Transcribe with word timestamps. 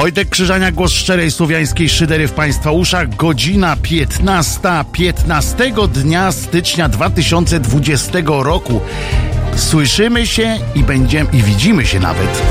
Wojtek 0.00 0.28
Krzyżania, 0.28 0.72
głos 0.72 0.92
szczerej 0.92 1.30
słowiańskiej 1.30 1.88
szydery 1.88 2.28
w 2.28 2.32
Państwa 2.32 2.70
uszach. 2.70 3.16
Godzina 3.16 3.76
15, 3.76 4.60
15 4.92 5.72
dnia 5.92 6.32
stycznia 6.32 6.88
2020 6.88 8.18
roku. 8.24 8.80
Słyszymy 9.56 10.26
się 10.26 10.58
i 10.74 10.82
będziemy, 10.82 11.30
i 11.32 11.42
widzimy 11.42 11.86
się 11.86 12.00
nawet. 12.00 12.42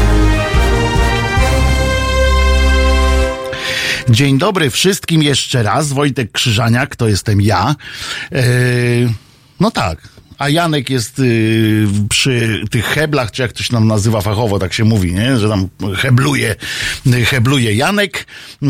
Dzień 4.09 4.37
dobry 4.37 4.69
wszystkim 4.69 5.23
jeszcze 5.23 5.63
raz. 5.63 5.93
Wojtek 5.93 6.31
Krzyżaniak, 6.31 6.95
to 6.95 7.07
jestem 7.07 7.41
ja. 7.41 7.75
Eee, 8.31 9.09
no 9.59 9.71
tak, 9.71 9.97
a 10.39 10.49
Janek 10.49 10.89
jest 10.89 11.19
y, 11.19 11.87
przy 12.09 12.63
tych 12.71 12.85
heblach, 12.85 13.31
czy 13.31 13.41
jak 13.41 13.53
to 13.53 13.63
się 13.63 13.73
nam 13.73 13.87
nazywa 13.87 14.21
fachowo, 14.21 14.59
tak 14.59 14.73
się 14.73 14.83
mówi, 14.83 15.13
nie? 15.13 15.37
że 15.37 15.49
tam 15.49 15.67
hebluje, 15.95 16.55
hebluje 17.25 17.73
Janek. 17.73 18.25
Y, 18.63 18.67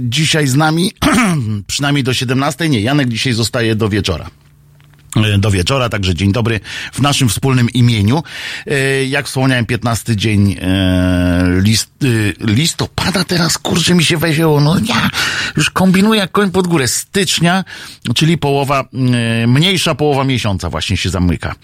dzisiaj 0.00 0.46
z 0.46 0.54
nami, 0.54 0.92
przynajmniej 1.66 2.04
do 2.04 2.14
17, 2.14 2.68
nie, 2.68 2.80
Janek 2.80 3.08
dzisiaj 3.08 3.32
zostaje 3.32 3.74
do 3.74 3.88
wieczora 3.88 4.30
do 5.38 5.50
wieczora, 5.50 5.88
także 5.88 6.14
dzień 6.14 6.32
dobry 6.32 6.60
w 6.92 7.00
naszym 7.00 7.28
wspólnym 7.28 7.70
imieniu. 7.70 8.22
E, 8.66 9.04
jak 9.04 9.26
wspomniałem, 9.26 9.66
15 9.66 10.16
dzień 10.16 10.56
e, 10.60 11.60
list, 11.62 11.90
e, 12.02 12.46
listopada, 12.46 13.24
teraz 13.24 13.58
kurczę 13.58 13.94
mi 13.94 14.04
się 14.04 14.16
weźmiło, 14.16 14.60
no 14.60 14.76
ja 14.88 15.10
już 15.56 15.70
kombinuję 15.70 16.20
jak 16.20 16.30
koń 16.30 16.50
pod 16.50 16.66
górę, 16.66 16.88
stycznia, 16.88 17.64
czyli 18.14 18.38
połowa, 18.38 18.84
mniejsza 19.46 19.94
połowa 19.94 20.24
miesiąca 20.24 20.70
właśnie 20.70 20.96
się 20.96 21.10
zamyka. 21.10 21.54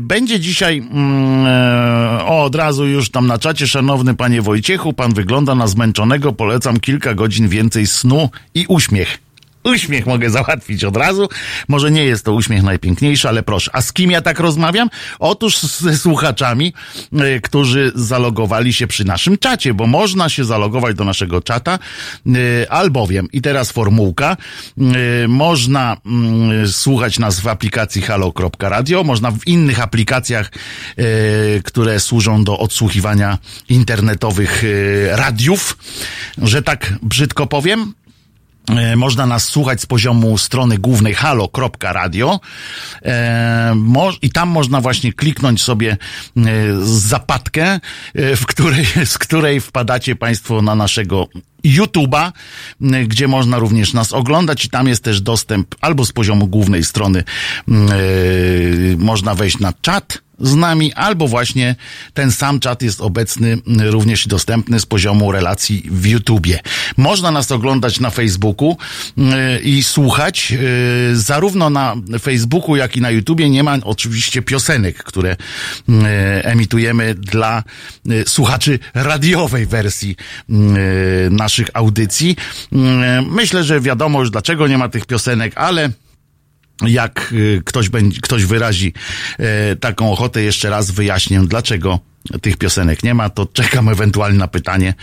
Będzie 0.00 0.40
dzisiaj, 0.40 0.78
mm, 0.78 1.46
o 2.26 2.44
od 2.44 2.54
razu 2.54 2.86
już 2.86 3.10
tam 3.10 3.26
na 3.26 3.38
czacie, 3.38 3.68
szanowny 3.68 4.14
panie 4.14 4.42
Wojciechu, 4.42 4.92
pan 4.92 5.14
wygląda 5.14 5.54
na 5.54 5.66
zmęczonego, 5.66 6.32
polecam 6.32 6.80
kilka 6.80 7.14
godzin 7.14 7.48
więcej 7.48 7.86
snu 7.86 8.30
i 8.54 8.64
uśmiech 8.68 9.25
uśmiech 9.66 10.06
mogę 10.06 10.30
załatwić 10.30 10.84
od 10.84 10.96
razu. 10.96 11.28
Może 11.68 11.90
nie 11.90 12.04
jest 12.04 12.24
to 12.24 12.32
uśmiech 12.32 12.62
najpiękniejszy, 12.62 13.28
ale 13.28 13.42
proszę. 13.42 13.70
A 13.74 13.82
z 13.82 13.92
kim 13.92 14.10
ja 14.10 14.20
tak 14.20 14.40
rozmawiam? 14.40 14.90
Otóż 15.18 15.58
ze 15.58 15.98
słuchaczami, 15.98 16.72
y, 17.12 17.40
którzy 17.40 17.92
zalogowali 17.94 18.72
się 18.72 18.86
przy 18.86 19.04
naszym 19.04 19.38
czacie, 19.38 19.74
bo 19.74 19.86
można 19.86 20.28
się 20.28 20.44
zalogować 20.44 20.96
do 20.96 21.04
naszego 21.04 21.42
czata, 21.42 21.78
y, 22.26 22.66
albowiem, 22.70 23.28
i 23.32 23.42
teraz 23.42 23.72
formułka, 23.72 24.36
y, 25.24 25.28
można 25.28 25.96
mm, 26.06 26.68
słuchać 26.68 27.18
nas 27.18 27.40
w 27.40 27.48
aplikacji 27.48 28.02
halo.radio, 28.02 29.04
można 29.04 29.30
w 29.30 29.46
innych 29.46 29.80
aplikacjach, 29.80 30.50
które 31.64 32.00
służą 32.00 32.44
do 32.44 32.58
odsłuchiwania 32.58 33.38
internetowych 33.68 34.64
radiów, 35.10 35.78
że 36.38 36.62
tak 36.62 36.92
brzydko 37.02 37.46
powiem, 37.46 37.94
można 38.96 39.26
nas 39.26 39.44
słuchać 39.44 39.80
z 39.80 39.86
poziomu 39.86 40.38
strony 40.38 40.78
głównej 40.78 41.14
halo.radio 41.14 42.40
e, 43.04 43.74
i 44.22 44.30
tam 44.30 44.48
można 44.48 44.80
właśnie 44.80 45.12
kliknąć 45.12 45.62
sobie 45.62 45.96
e, 46.36 46.42
zapadkę, 46.82 47.80
w 48.14 48.46
której, 48.46 48.86
z 49.04 49.18
której 49.18 49.60
wpadacie 49.60 50.16
Państwo 50.16 50.62
na 50.62 50.74
naszego 50.74 51.28
YouTube'a, 51.64 52.32
gdzie 53.06 53.28
można 53.28 53.58
również 53.58 53.94
nas 53.94 54.12
oglądać. 54.12 54.64
I 54.64 54.70
tam 54.70 54.88
jest 54.88 55.04
też 55.04 55.20
dostęp 55.20 55.74
albo 55.80 56.04
z 56.04 56.12
poziomu 56.12 56.46
głównej 56.46 56.84
strony 56.84 57.24
można 58.98 59.34
wejść 59.34 59.58
na 59.58 59.72
czat 59.80 60.25
z 60.40 60.54
nami, 60.54 60.92
albo 60.92 61.28
właśnie 61.28 61.76
ten 62.14 62.32
sam 62.32 62.60
czat 62.60 62.82
jest 62.82 63.00
obecny 63.00 63.58
również 63.66 64.26
dostępny 64.26 64.80
z 64.80 64.86
poziomu 64.86 65.32
relacji 65.32 65.88
w 65.90 66.06
YouTubie. 66.06 66.60
Można 66.96 67.30
nas 67.30 67.52
oglądać 67.52 68.00
na 68.00 68.10
Facebooku 68.10 68.76
yy, 69.16 69.58
i 69.60 69.82
słuchać. 69.82 70.50
Yy, 70.50 70.58
zarówno 71.16 71.70
na 71.70 71.96
Facebooku, 72.20 72.76
jak 72.76 72.96
i 72.96 73.00
na 73.00 73.10
YouTubie 73.10 73.50
nie 73.50 73.62
ma 73.62 73.78
oczywiście 73.82 74.42
piosenek, 74.42 75.04
które 75.04 75.36
yy, 75.88 75.96
emitujemy 76.42 77.14
dla 77.14 77.62
słuchaczy 78.26 78.78
radiowej 78.94 79.66
wersji 79.66 80.16
naszych 81.30 81.68
audycji. 81.72 82.36
Myślę, 83.30 83.64
że 83.64 83.80
wiadomo 83.80 84.20
już 84.20 84.30
dlaczego 84.30 84.68
nie 84.68 84.78
ma 84.78 84.88
tych 84.88 85.06
piosenek, 85.06 85.52
ale 85.56 85.90
jak 86.82 87.32
y, 87.32 87.62
ktoś, 87.64 87.88
będzie, 87.88 88.20
ktoś 88.20 88.44
wyrazi 88.44 88.92
e, 89.38 89.76
taką 89.76 90.12
ochotę, 90.12 90.42
jeszcze 90.42 90.70
raz 90.70 90.90
wyjaśnię, 90.90 91.40
dlaczego 91.46 92.00
tych 92.42 92.56
piosenek 92.56 93.02
nie 93.02 93.14
ma, 93.14 93.30
to 93.30 93.46
czekam 93.46 93.88
ewentualnie 93.88 94.38
na 94.38 94.48
pytanie 94.48 94.94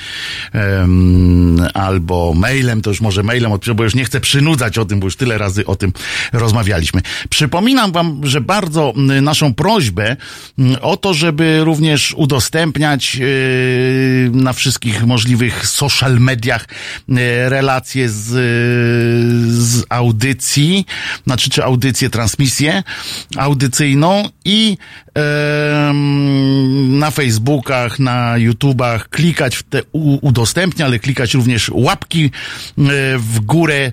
um, 0.54 1.68
albo 1.74 2.34
mailem, 2.34 2.82
to 2.82 2.90
już 2.90 3.02
może 3.02 3.24
mailem 3.24 3.52
odpiszę, 3.52 3.76
bo 3.76 3.84
już 3.84 3.96
nie 3.96 4.06
chcę 4.06 4.20
przynudzać 4.20 4.78
o 4.78 4.86
tym, 4.86 5.00
bo 5.00 5.08
już 5.08 5.16
tyle 5.16 5.38
razy 5.38 5.66
o 5.66 5.76
tym 5.76 5.94
rozmawialiśmy. 6.34 7.02
Przypominam 7.30 7.92
wam, 7.92 8.22
że 8.24 8.42
bardzo 8.42 8.94
naszą 9.22 9.54
prośbę 9.54 10.18
o 10.82 10.98
to, 10.98 11.14
żeby 11.14 11.64
również 11.64 12.14
udostępniać 12.18 13.16
yy, 13.16 13.28
na 14.34 14.54
wszystkich 14.54 15.06
możliwych 15.06 15.68
social 15.68 16.20
mediach 16.20 16.68
yy, 17.08 17.16
relacje 17.50 18.10
z, 18.10 18.24
z 19.54 19.84
audycji, 19.90 20.86
znaczy 21.28 21.50
czy 21.50 21.64
audycję, 21.64 22.10
transmisję 22.10 22.84
audycyjną 23.38 24.30
i 24.46 24.78
na 26.90 27.12
Facebookach, 27.12 28.00
na 28.00 28.38
YouTubach, 28.38 29.10
klikać 29.10 29.56
w 29.56 29.64
te 29.64 29.82
udostępnia, 30.22 30.86
ale 30.86 31.00
klikać 31.00 31.34
również 31.34 31.72
łapki 31.74 32.26
e, 32.26 32.32
w 33.18 33.40
górę 33.40 33.76
e, 33.86 33.92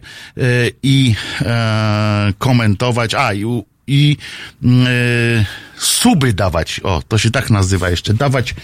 i 0.82 1.14
e, 1.42 2.32
komentować, 2.38 3.14
a 3.14 3.34
i, 3.34 3.44
i 3.86 4.16
suby 5.76 6.32
dawać, 6.32 6.80
o, 6.84 7.02
to 7.08 7.18
się 7.18 7.30
tak 7.30 7.50
nazywa 7.50 7.90
jeszcze, 7.90 8.14
dawać, 8.14 8.54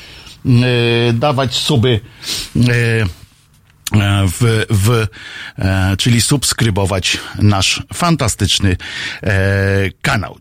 dawać 1.14 1.54
suby 1.54 2.00
w, 4.40 4.64
w 4.70 5.06
czyli 5.98 6.20
subskrybować 6.20 7.18
nasz 7.38 7.82
fantastyczny 7.94 8.76
kanał. 10.02 10.38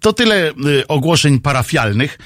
To 0.00 0.12
tyle 0.12 0.50
y, 0.50 0.86
ogłoszeń 0.88 1.40
parafialnych 1.40 2.18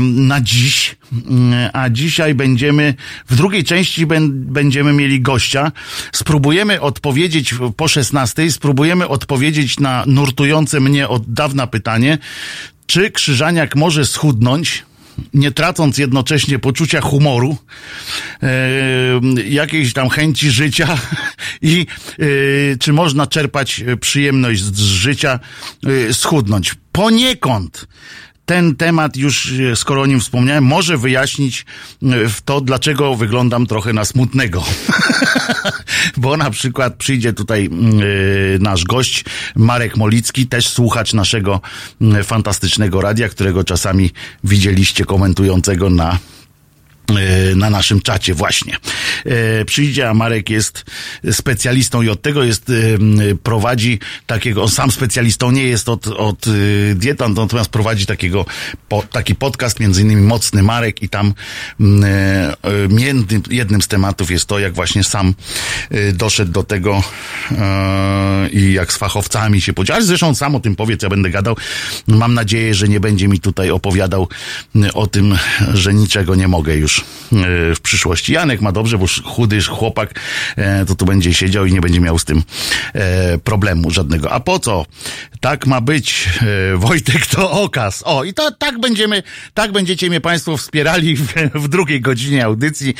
na 0.00 0.40
dziś, 0.40 0.96
mm, 1.12 1.70
a 1.72 1.90
dzisiaj 1.90 2.34
będziemy, 2.34 2.94
w 3.28 3.36
drugiej 3.36 3.64
części 3.64 4.06
będziemy 4.30 4.92
mieli 4.92 5.20
gościa. 5.20 5.72
Spróbujemy 6.12 6.80
odpowiedzieć 6.80 7.54
po 7.76 7.88
16, 7.88 8.50
spróbujemy 8.50 9.08
odpowiedzieć 9.08 9.80
na 9.80 10.04
nurtujące 10.06 10.80
mnie 10.80 11.08
od 11.08 11.32
dawna 11.32 11.66
pytanie, 11.66 12.18
czy 12.86 13.10
Krzyżaniak 13.10 13.76
może 13.76 14.06
schudnąć? 14.06 14.87
Nie 15.34 15.50
tracąc 15.50 15.98
jednocześnie 15.98 16.58
poczucia 16.58 17.00
humoru, 17.00 17.56
e, 18.42 18.48
jakiejś 19.48 19.92
tam 19.92 20.08
chęci 20.08 20.50
życia 20.50 20.98
i 21.62 21.86
e, 22.18 22.24
czy 22.78 22.92
można 22.92 23.26
czerpać 23.26 23.84
przyjemność 24.00 24.62
z 24.62 24.78
życia, 24.80 25.40
e, 25.86 26.14
schudnąć. 26.14 26.74
Poniekąd 26.92 27.86
ten 28.48 28.76
temat 28.76 29.16
już, 29.16 29.52
e, 29.52 29.76
skoro 29.76 30.02
o 30.02 30.06
nim 30.06 30.20
wspomniałem, 30.20 30.64
może 30.64 30.98
wyjaśnić 30.98 31.66
e, 32.02 32.06
to, 32.44 32.60
dlaczego 32.60 33.16
wyglądam 33.16 33.66
trochę 33.66 33.92
na 33.92 34.04
smutnego. 34.04 34.64
Bo 36.16 36.36
na 36.36 36.50
przykład 36.50 36.96
przyjdzie 36.96 37.32
tutaj 37.32 37.62
yy, 37.62 38.58
nasz 38.60 38.84
gość, 38.84 39.24
Marek 39.56 39.96
Molicki, 39.96 40.46
też 40.46 40.68
słuchacz 40.68 41.14
naszego 41.14 41.60
yy, 42.00 42.24
fantastycznego 42.24 43.00
radia, 43.00 43.28
którego 43.28 43.64
czasami 43.64 44.10
widzieliście 44.44 45.04
komentującego 45.04 45.90
na 45.90 46.18
E, 46.37 46.37
na 47.56 47.70
naszym 47.70 48.00
czacie 48.00 48.34
właśnie. 48.34 48.76
E, 49.24 49.64
przyjdzie, 49.64 50.08
a 50.08 50.14
Marek 50.14 50.50
jest 50.50 50.84
specjalistą 51.32 52.02
i 52.02 52.08
od 52.08 52.22
tego 52.22 52.44
jest, 52.44 52.70
e, 52.70 52.74
prowadzi 53.42 53.98
takiego, 54.26 54.62
on 54.62 54.68
sam 54.68 54.90
specjalistą 54.90 55.50
nie 55.50 55.64
jest 55.64 55.88
od, 55.88 56.06
od 56.06 56.46
dieta, 56.94 57.28
natomiast 57.28 57.70
prowadzi 57.70 58.06
takiego, 58.06 58.46
po, 58.88 59.02
taki 59.02 59.34
podcast, 59.34 59.80
między 59.80 60.02
innymi 60.02 60.22
Mocny 60.22 60.62
Marek 60.62 61.02
i 61.02 61.08
tam 61.08 61.34
między, 62.88 63.40
jednym 63.50 63.82
z 63.82 63.88
tematów 63.88 64.30
jest 64.30 64.46
to, 64.46 64.58
jak 64.58 64.74
właśnie 64.74 65.04
sam 65.04 65.34
doszedł 66.12 66.52
do 66.52 66.62
tego 66.62 67.02
i 68.52 68.72
jak 68.72 68.92
z 68.92 68.96
fachowcami 68.96 69.60
się 69.60 69.72
podział. 69.72 70.02
Zresztą 70.02 70.34
sam 70.34 70.54
o 70.54 70.60
tym 70.60 70.76
powie, 70.76 70.96
co 70.96 71.06
ja 71.06 71.10
będę 71.10 71.30
gadał. 71.30 71.56
Mam 72.06 72.34
nadzieję, 72.34 72.74
że 72.74 72.88
nie 72.88 73.00
będzie 73.00 73.28
mi 73.28 73.40
tutaj 73.40 73.70
opowiadał 73.70 74.28
o 74.94 75.06
tym, 75.06 75.38
że 75.74 75.94
niczego 75.94 76.34
nie 76.34 76.48
mogę 76.48 76.76
już 76.76 76.97
już 76.98 77.78
w 77.78 77.80
przyszłości. 77.80 78.32
Janek 78.32 78.60
ma 78.60 78.72
dobrze, 78.72 78.98
bo 78.98 79.06
chudy 79.24 79.62
chłopak 79.62 80.20
to 80.86 80.94
tu 80.94 81.04
będzie 81.04 81.34
siedział 81.34 81.66
i 81.66 81.72
nie 81.72 81.80
będzie 81.80 82.00
miał 82.00 82.18
z 82.18 82.24
tym 82.24 82.42
problemu 83.44 83.90
żadnego. 83.90 84.32
A 84.32 84.40
po 84.40 84.58
co? 84.58 84.86
Tak 85.40 85.66
ma 85.66 85.80
być. 85.80 86.28
Wojtek 86.74 87.26
to 87.26 87.50
okaz. 87.50 88.02
O, 88.06 88.24
i 88.24 88.34
to 88.34 88.50
tak 88.52 88.80
będziemy, 88.80 89.22
tak 89.54 89.72
będziecie 89.72 90.08
mnie 90.08 90.20
Państwo 90.20 90.56
wspierali 90.56 91.16
w, 91.16 91.34
w 91.54 91.68
drugiej 91.68 92.00
godzinie 92.00 92.44
audycji, 92.44 92.94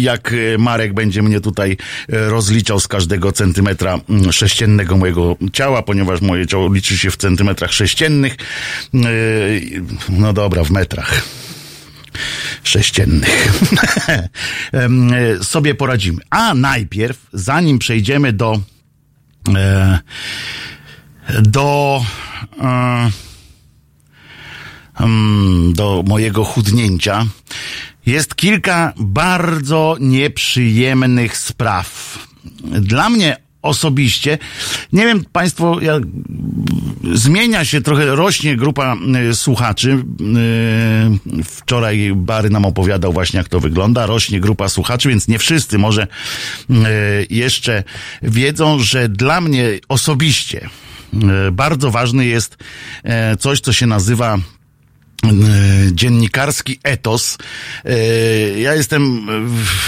jak 0.00 0.34
Marek 0.58 0.94
będzie 0.94 1.22
mnie 1.22 1.40
tutaj 1.40 1.76
rozliczał 2.08 2.80
z 2.80 2.88
każdego 2.88 3.32
centymetra 3.32 3.98
sześciennego 4.30 4.96
mojego 4.96 5.36
ciała, 5.52 5.82
ponieważ 5.82 6.20
moje 6.20 6.46
ciało 6.46 6.74
liczy 6.74 6.98
się 6.98 7.10
w 7.10 7.16
centymetrach 7.16 7.72
sześciennych. 7.72 8.36
No 10.08 10.32
dobra, 10.32 10.64
w 10.64 10.70
metrach 10.70 11.22
sześciennych. 12.62 13.52
sobie 15.42 15.74
poradzimy. 15.74 16.22
A 16.30 16.54
najpierw, 16.54 17.26
zanim 17.32 17.78
przejdziemy 17.78 18.32
do 18.32 18.60
e, 19.54 19.98
do 21.42 22.02
e, 22.60 23.10
do 25.72 26.04
mojego 26.06 26.44
chudnięcia, 26.44 27.26
jest 28.06 28.34
kilka 28.34 28.92
bardzo 28.96 29.96
nieprzyjemnych 30.00 31.36
spraw. 31.36 32.18
Dla 32.64 33.10
mnie 33.10 33.36
osobiście. 33.64 34.38
Nie 34.92 35.04
wiem, 35.04 35.24
Państwo, 35.32 35.80
jak 35.80 36.02
zmienia 37.12 37.64
się 37.64 37.80
trochę, 37.80 38.06
rośnie 38.06 38.56
grupa 38.56 38.96
y, 39.30 39.34
słuchaczy. 39.34 40.04
Y, 41.36 41.44
wczoraj 41.44 42.12
Bary 42.16 42.50
nam 42.50 42.64
opowiadał 42.64 43.12
właśnie, 43.12 43.38
jak 43.38 43.48
to 43.48 43.60
wygląda. 43.60 44.06
Rośnie 44.06 44.40
grupa 44.40 44.68
słuchaczy, 44.68 45.08
więc 45.08 45.28
nie 45.28 45.38
wszyscy 45.38 45.78
może 45.78 46.02
y, 46.02 46.74
jeszcze 47.30 47.84
wiedzą, 48.22 48.78
że 48.78 49.08
dla 49.08 49.40
mnie 49.40 49.68
osobiście 49.88 50.68
bardzo 51.52 51.90
ważny 51.90 52.26
jest 52.26 52.56
coś, 53.38 53.60
co 53.60 53.72
się 53.72 53.86
nazywa 53.86 54.38
dziennikarski 55.92 56.78
etos. 56.82 57.38
E, 57.84 57.98
ja 58.58 58.74
jestem, 58.74 59.26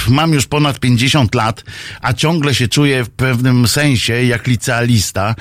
mam 0.09 0.33
już 0.33 0.47
ponad 0.47 0.81
50 0.81 1.35
lat, 1.35 1.65
a 2.03 2.13
ciągle 2.13 2.55
się 2.55 2.69
czuję 2.69 3.05
w 3.05 3.11
pewnym 3.11 3.69
sensie 3.69 4.23
jak 4.23 4.47
licealista, 4.47 5.35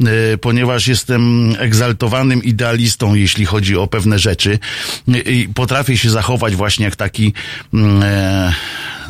e, 0.00 0.38
ponieważ 0.38 0.86
jestem 0.86 1.54
egzaltowanym 1.58 2.44
idealistą, 2.44 3.14
jeśli 3.14 3.44
chodzi 3.44 3.76
o 3.76 3.86
pewne 3.86 4.18
rzeczy 4.18 4.58
i 5.26 5.48
potrafię 5.54 5.98
się 5.98 6.10
zachować 6.10 6.56
właśnie 6.56 6.84
jak 6.84 6.96
taki 6.96 7.32
mm, 7.74 8.02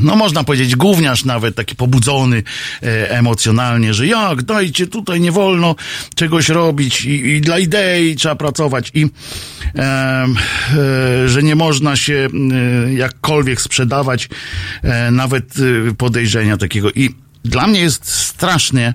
no 0.00 0.16
można 0.16 0.44
powiedzieć 0.44 0.76
gówniarz 0.76 1.24
nawet, 1.24 1.54
taki 1.54 1.76
pobudzony 1.76 2.42
e, 2.82 3.10
emocjonalnie, 3.10 3.94
że 3.94 4.06
jak, 4.06 4.42
dajcie, 4.42 4.86
tutaj 4.86 5.20
nie 5.20 5.32
wolno 5.32 5.74
czegoś 6.14 6.48
robić 6.48 7.04
i, 7.04 7.26
i 7.26 7.40
dla 7.40 7.58
idei 7.58 8.16
trzeba 8.16 8.34
pracować 8.34 8.90
i 8.94 9.06
e, 9.74 10.26
e, 10.34 11.28
że 11.28 11.42
nie 11.42 11.56
można 11.56 11.96
się 11.96 12.28
e, 12.86 12.92
jakkolwiek 12.92 13.60
sprzedawać 13.60 14.28
e, 14.82 15.10
nawet 15.10 15.54
podejrzenia 15.98 16.56
takiego. 16.56 16.90
I 16.90 17.10
dla 17.44 17.66
mnie 17.66 17.80
jest 17.80 18.08
strasznie, 18.12 18.94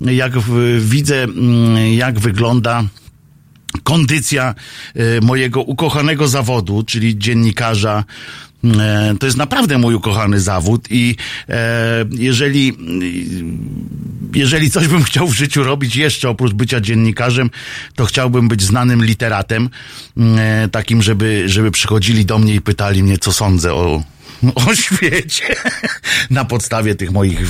jak 0.00 0.32
widzę, 0.80 1.22
mm, 1.22 1.94
jak 1.94 2.18
wygląda 2.18 2.84
kondycja 3.82 4.54
mojego 5.22 5.62
ukochanego 5.62 6.28
zawodu, 6.28 6.82
czyli 6.82 7.18
dziennikarza, 7.18 8.04
to 9.20 9.26
jest 9.26 9.38
naprawdę 9.38 9.78
mój 9.78 9.94
ukochany 9.94 10.40
zawód 10.40 10.86
i 10.90 11.16
jeżeli, 12.10 12.72
jeżeli 14.36 14.70
coś 14.70 14.88
bym 14.88 15.04
chciał 15.04 15.28
w 15.28 15.34
życiu 15.34 15.64
robić 15.64 15.96
jeszcze 15.96 16.28
oprócz 16.28 16.52
bycia 16.52 16.80
dziennikarzem, 16.80 17.50
to 17.94 18.04
chciałbym 18.04 18.48
być 18.48 18.62
znanym 18.62 19.04
literatem, 19.04 19.70
e, 20.38 20.68
takim, 20.72 21.02
żeby, 21.02 21.42
żeby 21.46 21.70
przychodzili 21.70 22.24
do 22.24 22.38
mnie 22.38 22.54
i 22.54 22.60
pytali 22.60 23.02
mnie, 23.02 23.18
co 23.18 23.32
sądzę 23.32 23.74
o, 23.74 24.02
o 24.68 24.74
świecie 24.74 25.56
na 26.30 26.44
podstawie 26.44 26.94
tych 26.94 27.12
moich 27.12 27.40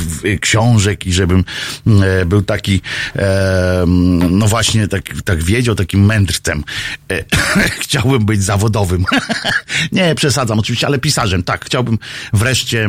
książek 0.41 1.07
i 1.07 1.13
żebym 1.13 1.45
e, 1.87 2.25
był 2.27 2.43
taki, 2.43 2.81
e, 3.17 3.85
no 4.31 4.47
właśnie, 4.47 4.89
tak, 4.89 5.03
tak 5.25 5.43
wiedział, 5.43 5.75
takim 5.75 6.05
mędrcem. 6.05 6.65
E, 7.11 7.25
chciałbym 7.83 8.25
być 8.25 8.43
zawodowym. 8.43 9.05
Nie, 9.93 10.15
przesadzam 10.15 10.59
oczywiście, 10.59 10.87
ale 10.87 10.99
pisarzem, 10.99 11.43
tak. 11.43 11.65
Chciałbym 11.65 11.99
wreszcie 12.33 12.89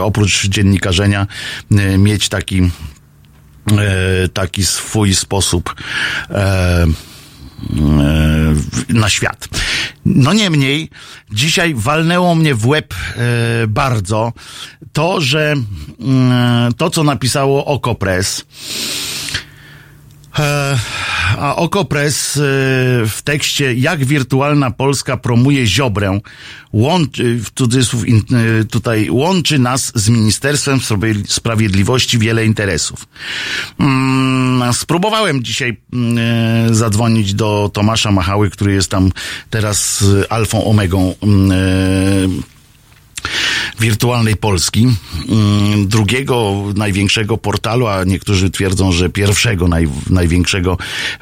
oprócz 0.00 0.48
dziennikarzenia 0.48 1.26
mieć 1.98 2.28
taki 2.28 2.70
taki 4.32 4.64
swój 4.64 5.14
sposób 5.14 5.74
na 8.88 9.08
świat. 9.08 9.48
No 10.04 10.32
niemniej, 10.32 10.88
dzisiaj 11.32 11.74
walnęło 11.74 12.34
mnie 12.34 12.54
w 12.54 12.66
łeb 12.66 12.94
e, 12.94 13.66
bardzo 13.66 14.32
to, 14.92 15.20
że 15.20 15.54
mm, 16.00 16.74
to, 16.74 16.90
co 16.90 17.04
napisało 17.04 17.64
Okopres, 17.64 18.44
E, 18.44 19.19
a 21.38 21.56
Okopres 21.56 22.36
e, 22.36 22.40
w 23.06 23.20
tekście 23.24 23.74
Jak 23.74 24.04
wirtualna 24.04 24.70
Polska 24.70 25.16
promuje 25.16 25.66
Ziobrę, 25.66 26.20
łączy, 26.72 27.38
w 27.44 27.50
cudzysłów 27.50 28.04
e, 28.04 28.64
tutaj, 28.64 29.10
łączy 29.10 29.58
nas 29.58 29.92
z 29.94 30.08
Ministerstwem 30.08 30.80
Sprawiedliwości 31.26 32.18
wiele 32.18 32.46
interesów. 32.46 33.06
Mm, 33.80 34.74
spróbowałem 34.74 35.42
dzisiaj 35.42 35.76
mm, 35.92 36.74
zadzwonić 36.74 37.34
do 37.34 37.70
Tomasza 37.72 38.10
Machały, 38.10 38.50
który 38.50 38.72
jest 38.72 38.90
tam 38.90 39.10
teraz 39.50 40.04
alfą 40.28 40.64
omegą 40.64 41.14
mm, 41.22 42.42
wirtualnej 43.80 44.36
Polski, 44.36 44.88
mm, 45.28 45.88
drugiego 45.88 46.64
największego 46.74 47.38
portalu, 47.38 47.86
a 47.86 48.04
niektórzy 48.04 48.50
twierdzą, 48.50 48.92
że 48.92 49.08
pierwszego 49.08 49.68
naj, 49.68 49.88
największego 50.10 50.78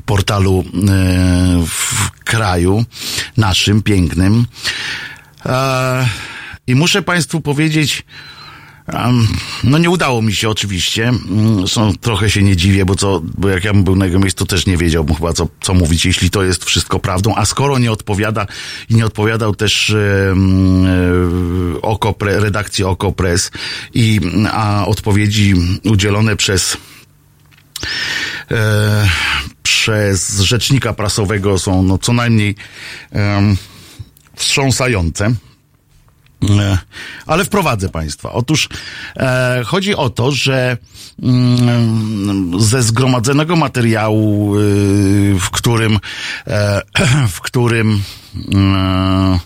portalu 0.06 0.64
e, 0.64 1.64
w 1.66 2.10
kraju 2.24 2.84
naszym, 3.36 3.82
pięknym. 3.82 4.46
E, 5.46 6.08
I 6.66 6.74
muszę 6.74 7.02
Państwu 7.02 7.40
powiedzieć, 7.40 8.04
no 9.64 9.78
nie 9.78 9.90
udało 9.90 10.22
mi 10.22 10.34
się 10.34 10.48
oczywiście. 10.48 11.08
Mm, 11.08 11.68
są, 11.68 11.92
trochę 12.00 12.30
się 12.30 12.42
nie 12.42 12.56
dziwię, 12.56 12.84
bo 12.84 12.94
co, 12.94 13.20
bo 13.38 13.48
jak 13.48 13.64
ja 13.64 13.72
bym 13.72 13.84
był 13.84 13.96
na 13.96 14.06
jego 14.06 14.18
miejscu, 14.18 14.46
też 14.46 14.66
nie 14.66 14.76
wiedziałbym 14.76 15.16
chyba 15.16 15.32
co, 15.32 15.48
co 15.60 15.74
mówić, 15.74 16.06
jeśli 16.06 16.30
to 16.30 16.42
jest 16.42 16.64
wszystko 16.64 16.98
prawdą. 16.98 17.34
A 17.36 17.44
skoro 17.44 17.78
nie 17.78 17.92
odpowiada 17.92 18.46
i 18.90 18.94
nie 18.94 19.06
odpowiadał 19.06 19.54
też 19.54 19.90
e, 19.90 20.34
Oko, 21.82 22.14
redakcji 22.20 22.84
Okopres 22.84 23.50
i 23.94 24.20
a 24.52 24.86
odpowiedzi 24.86 25.54
udzielone 25.84 26.36
przez 26.36 26.76
e, 28.50 29.08
przez 29.62 30.40
rzecznika 30.40 30.92
prasowego 30.92 31.58
są 31.58 31.82
no 31.82 31.98
co 31.98 32.12
najmniej 32.12 32.54
wstrząsające. 34.36 35.34
E, 36.44 36.78
ale 37.26 37.44
wprowadzę 37.44 37.88
Państwa. 37.88 38.32
Otóż 38.32 38.68
e, 39.16 39.62
chodzi 39.66 39.94
o 39.94 40.10
to, 40.10 40.32
że 40.32 40.76
mm, 41.22 42.60
ze 42.60 42.82
zgromadzonego 42.82 43.56
materiału, 43.56 44.56
y, 44.56 44.60
w 45.40 45.50
którym, 45.50 45.98
e, 46.46 46.82
w 47.28 47.40
którym 47.40 48.02
e, 48.54 49.38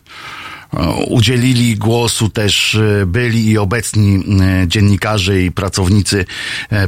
udzielili 1.09 1.77
głosu 1.77 2.29
też 2.29 2.75
e, 2.75 3.07
byli 3.07 3.47
i 3.51 3.59
obecni 3.59 4.25
dziennikarze 4.67 5.43
i 5.43 5.53
pracownicy 5.53 6.25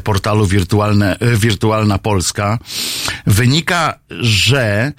portalu 0.05 0.47
Wirtualne, 0.47 1.17
Wirtualna 1.37 1.99
Polska, 1.99 2.59
wynika, 3.27 3.99
że 4.21 4.93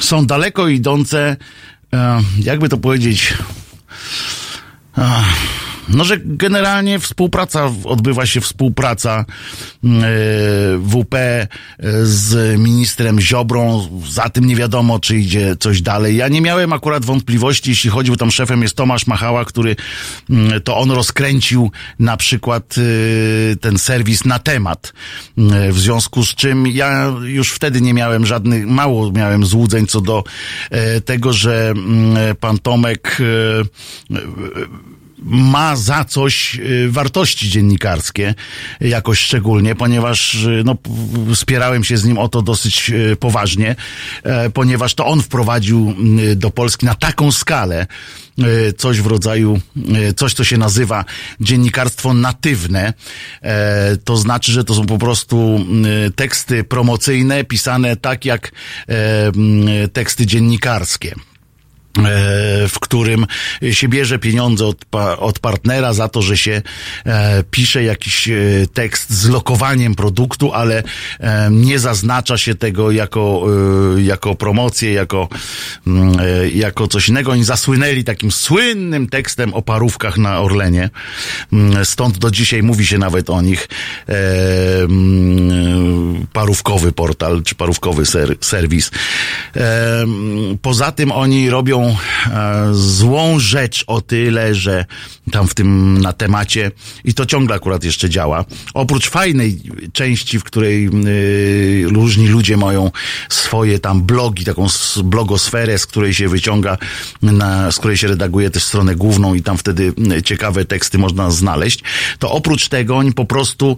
są 0.00 0.26
daleko 0.26 0.68
idące 0.68 1.36
E, 1.36 1.69
jakby 2.38 2.68
to 2.68 2.78
powiedzieć, 2.78 3.34
no, 5.94 6.04
że 6.04 6.16
generalnie 6.24 6.98
współpraca, 6.98 7.70
odbywa 7.84 8.26
się 8.26 8.40
współpraca 8.40 9.24
mm, 9.84 10.04
e, 10.04 10.08
WP 10.78 11.14
e, 11.14 11.48
z 12.02 12.58
ministrem 12.60 13.20
Ziobrą, 13.20 13.88
za 14.10 14.28
tym 14.28 14.44
nie 14.44 14.56
wiadomo, 14.56 14.98
czy 14.98 15.16
idzie 15.16 15.56
coś 15.56 15.82
dalej. 15.82 16.16
Ja 16.16 16.28
nie 16.28 16.40
miałem 16.40 16.72
akurat 16.72 17.04
wątpliwości, 17.04 17.70
jeśli 17.70 17.90
chodzi, 17.90 18.10
bo 18.10 18.16
tam 18.16 18.30
szefem 18.30 18.62
jest 18.62 18.76
Tomasz 18.76 19.06
Machała, 19.06 19.44
który 19.44 19.76
mm, 20.30 20.60
to 20.60 20.76
on 20.76 20.90
rozkręcił 20.90 21.70
na 21.98 22.16
przykład 22.16 22.74
e, 23.52 23.56
ten 23.56 23.78
serwis 23.78 24.24
na 24.24 24.38
temat, 24.38 24.92
mm, 25.38 25.72
w 25.72 25.78
związku 25.78 26.24
z 26.24 26.34
czym 26.34 26.66
ja 26.66 27.12
już 27.22 27.52
wtedy 27.52 27.80
nie 27.80 27.94
miałem 27.94 28.26
żadnych, 28.26 28.66
mało 28.66 29.12
miałem 29.12 29.46
złudzeń 29.46 29.86
co 29.86 30.00
do 30.00 30.24
tego, 31.04 31.32
że 31.32 31.74
pan 32.40 32.58
Tomek 32.58 33.18
ma 35.22 35.76
za 35.76 36.04
coś 36.04 36.54
y, 36.54 36.90
wartości 36.90 37.48
dziennikarskie, 37.48 38.34
jakoś 38.80 39.18
szczególnie, 39.18 39.74
ponieważ 39.74 40.34
y, 40.34 40.62
no, 40.64 40.76
spierałem 41.34 41.84
się 41.84 41.96
z 41.96 42.04
nim 42.04 42.18
o 42.18 42.28
to 42.28 42.42
dosyć 42.42 42.90
y, 42.90 43.16
poważnie, 43.16 43.76
e, 44.22 44.50
ponieważ 44.50 44.94
to 44.94 45.06
on 45.06 45.22
wprowadził 45.22 45.94
do 46.36 46.50
Polski 46.50 46.86
na 46.86 46.94
taką 46.94 47.32
skalę 47.32 47.86
coś 48.76 49.00
w 49.00 49.06
rodzaju, 49.06 49.60
coś 50.16 50.34
co 50.34 50.44
się 50.44 50.58
nazywa 50.58 51.04
dziennikarstwo 51.40 52.14
natywne. 52.14 52.92
E, 53.42 53.96
to 53.96 54.16
znaczy, 54.16 54.52
że 54.52 54.64
to 54.64 54.74
są 54.74 54.86
po 54.86 54.98
prostu 54.98 55.66
teksty 56.16 56.64
promocyjne 56.64 57.44
pisane 57.44 57.96
tak 57.96 58.24
jak 58.24 58.52
e, 58.88 59.88
teksty 59.88 60.26
dziennikarskie. 60.26 61.14
E, 61.98 62.02
w 62.68 62.78
którym 62.80 63.26
się 63.70 63.88
bierze 63.88 64.18
pieniądze 64.18 64.66
od, 64.66 64.84
od 65.18 65.38
partnera 65.38 65.92
za 65.92 66.08
to, 66.08 66.22
że 66.22 66.36
się 66.36 66.62
e, 67.06 67.44
pisze 67.50 67.84
jakiś 67.84 68.28
e, 68.28 68.34
tekst 68.74 69.10
z 69.10 69.28
lokowaniem 69.28 69.94
produktu, 69.94 70.52
ale 70.52 70.82
nie 71.50 71.78
zaznacza 71.78 72.38
się 72.38 72.54
tego 72.54 72.90
jako, 72.90 73.46
jako 73.96 74.34
promocję, 74.34 74.92
jako, 74.92 75.28
mm, 75.86 76.18
jako 76.54 76.88
coś 76.88 77.08
innego. 77.08 77.32
Oni 77.32 77.44
zasłynęli 77.44 78.04
takim 78.04 78.32
słynnym 78.32 79.08
tekstem 79.08 79.54
o 79.54 79.62
parówkach 79.62 80.18
na 80.18 80.40
Orlenie. 80.40 80.90
Mm, 81.52 81.84
stąd 81.84 82.18
do 82.18 82.30
dzisiaj 82.30 82.62
mówi 82.62 82.86
się 82.86 82.98
nawet 82.98 83.30
o 83.30 83.42
nich 83.42 83.68
mm, 84.88 86.26
parówkowy 86.32 86.92
portal, 86.92 87.42
czy 87.42 87.54
parówkowy 87.54 88.06
ser, 88.06 88.36
serwis. 88.40 88.90
Poza 90.62 90.92
tym 90.92 91.12
oni 91.12 91.50
robią 91.50 91.79
E, 91.86 92.68
złą 92.72 93.38
rzecz 93.38 93.84
o 93.86 94.00
tyle, 94.00 94.54
że 94.54 94.84
tam 95.30 95.48
w 95.48 95.54
tym 95.54 95.98
na 95.98 96.12
temacie 96.12 96.70
i 97.04 97.14
to 97.14 97.26
ciągle 97.26 97.56
akurat 97.56 97.84
jeszcze 97.84 98.10
działa. 98.10 98.44
Oprócz 98.74 99.08
fajnej 99.08 99.60
części, 99.92 100.38
w 100.38 100.44
której 100.44 100.90
y, 101.06 101.84
różni 101.88 102.28
ludzie 102.28 102.56
mają 102.56 102.90
swoje 103.28 103.78
tam 103.78 104.02
blogi, 104.02 104.44
taką 104.44 104.66
blogosferę, 105.04 105.78
z 105.78 105.86
której 105.86 106.14
się 106.14 106.28
wyciąga, 106.28 106.78
na, 107.22 107.72
z 107.72 107.78
której 107.78 107.96
się 107.96 108.08
redaguje 108.08 108.50
też 108.50 108.64
stronę 108.64 108.96
główną 108.96 109.34
i 109.34 109.42
tam 109.42 109.58
wtedy 109.58 109.92
y, 110.18 110.22
ciekawe 110.22 110.64
teksty 110.64 110.98
można 110.98 111.30
znaleźć, 111.30 111.82
to 112.18 112.30
oprócz 112.30 112.68
tego 112.68 112.96
oni 112.96 113.12
po 113.12 113.24
prostu 113.24 113.76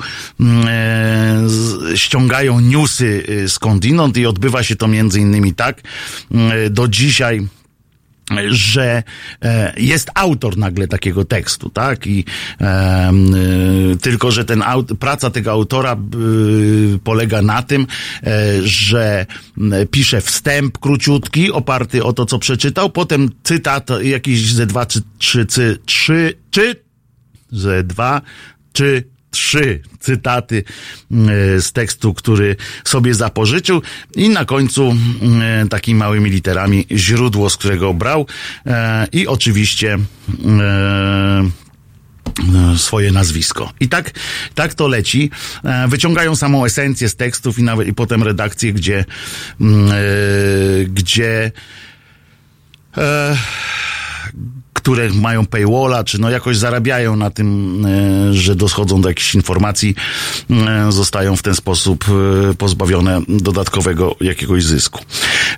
y, 1.93 1.99
ściągają 1.99 2.61
newsy 2.61 3.25
y, 3.29 3.49
skądinąd 3.49 4.17
i 4.17 4.27
odbywa 4.27 4.63
się 4.63 4.77
to 4.77 4.89
między 4.89 5.21
innymi 5.21 5.55
tak. 5.55 5.83
Do 6.71 6.89
dzisiaj 6.89 7.47
że 8.49 9.03
e, 9.43 9.73
jest 9.77 10.11
autor 10.15 10.59
nagle 10.59 10.89
takiego 10.89 11.25
tekstu, 11.25 11.71
tak? 11.71 12.07
I 12.07 12.25
e, 12.61 13.13
tylko, 14.03 14.31
że 14.31 14.45
ten 14.45 14.63
aut, 14.63 14.93
praca 14.99 15.31
tego 15.31 15.51
autora 15.51 15.97
polega 17.05 17.43
na 17.43 17.63
tym, 17.63 17.87
e, 18.23 18.63
że 18.63 19.27
pisze 19.91 20.21
wstęp 20.21 20.79
króciutki, 20.79 21.53
oparty 21.53 22.05
o 22.05 22.13
to, 22.13 22.27
co 22.27 22.39
przeczytał, 22.39 22.91
potem 22.91 23.29
cytat 23.43 23.91
jakiś 24.03 24.53
ze 24.53 24.67
dwa, 24.67 24.87
czy 24.87 25.03
trzy, 25.19 25.47
trzy, 25.47 25.79
trzy, 25.87 26.35
czy 26.51 26.77
ze 27.53 27.85
dwa, 27.85 28.21
czy 28.73 29.12
trzy 29.33 29.81
cytaty 30.01 30.65
e, 31.11 31.61
z 31.61 31.73
tekstu, 31.73 32.15
który 32.15 32.57
sobie 32.85 33.15
zapożyczył 33.15 33.83
i 34.15 34.29
na 34.29 34.45
końcu 34.45 34.97
e, 35.43 35.69
takimi 35.69 35.99
małymi 35.99 36.31
literami 36.31 36.87
źródło, 36.91 37.51
z 37.51 37.57
którego 37.57 37.95
brał 37.95 38.27
e, 38.67 39.07
i 39.13 39.27
oczywiście 39.27 39.99
swoje 42.77 43.13
nazwisko. 43.13 43.73
I 43.81 43.89
tak, 43.89 44.11
tak 44.55 44.75
to 44.75 44.89
leci. 44.89 45.31
Wyciągają 45.89 46.37
samą 46.37 46.65
esencję 46.65 47.09
z 47.09 47.17
tekstów 47.17 47.59
i 47.59 47.63
nawet 47.63 47.89
i 47.89 47.95
potem 47.95 48.23
redakcję, 48.23 48.73
gdzie, 48.73 49.05
gdzie 50.89 51.53
które 54.83 55.09
mają 55.11 55.47
paywalla, 55.47 56.05
czy 56.05 56.21
no 56.21 56.31
jakoś 56.31 56.57
zarabiają 56.57 57.17
na 57.17 57.31
tym, 57.31 57.79
e, 57.87 58.35
że 58.35 58.55
dochodzą 58.55 59.01
do 59.01 59.09
jakichś 59.09 59.35
informacji, 59.35 59.95
e, 60.51 60.93
zostają 60.93 61.37
w 61.37 61.43
ten 61.43 61.55
sposób 61.55 62.05
e, 62.51 62.55
pozbawione 62.55 63.21
dodatkowego 63.29 64.17
jakiegoś 64.21 64.65
zysku. 64.65 65.01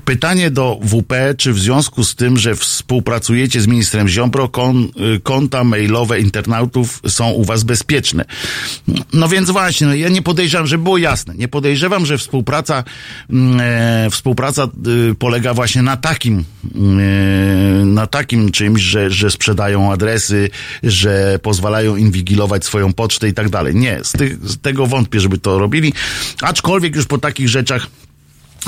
Pytanie 0.04 0.50
do 0.50 0.78
WP, 0.82 1.12
czy 1.38 1.52
w 1.52 1.58
związku 1.58 2.04
z 2.04 2.14
tym, 2.14 2.36
że 2.36 2.54
współpracujecie 2.54 3.60
z 3.60 3.66
ministrem 3.66 4.08
Ziobro, 4.08 4.48
kon, 4.48 4.88
konta 5.22 5.64
mailowe 5.64 6.20
internautów 6.20 7.00
są 7.08 7.30
u 7.30 7.44
was 7.44 7.62
bezpieczne? 7.62 8.24
No 9.12 9.28
więc 9.28 9.50
właśnie, 9.50 9.86
no 9.86 9.94
ja 9.94 10.08
nie 10.08 10.22
podejrzewam, 10.22 10.66
żeby 10.66 10.84
było 10.84 10.98
jasne, 10.98 11.34
nie 11.34 11.48
podejrzewam, 11.48 12.06
że 12.06 12.18
współpraca, 12.18 12.84
e, 13.60 14.08
współpraca 14.10 14.68
polega 15.18 15.54
właśnie 15.54 15.82
na 15.82 15.96
takim, 15.96 16.44
e, 16.74 17.84
na 17.84 18.06
takim 18.06 18.52
czymś, 18.52 18.80
że, 18.82 19.10
że 19.14 19.30
sprzedają 19.30 19.92
adresy, 19.92 20.50
że 20.82 21.38
pozwalają 21.42 21.96
inwigilować 21.96 22.64
swoją 22.64 22.92
pocztę 22.92 23.28
i 23.28 23.34
tak 23.34 23.48
dalej. 23.48 23.74
Nie, 23.74 24.00
z, 24.04 24.12
z 24.42 24.60
tego 24.60 24.86
wątpię, 24.86 25.20
żeby 25.20 25.38
to 25.38 25.58
robili. 25.58 25.92
Aczkolwiek 26.42 26.96
już 26.96 27.06
po 27.06 27.18
takich 27.18 27.48
rzeczach 27.48 27.86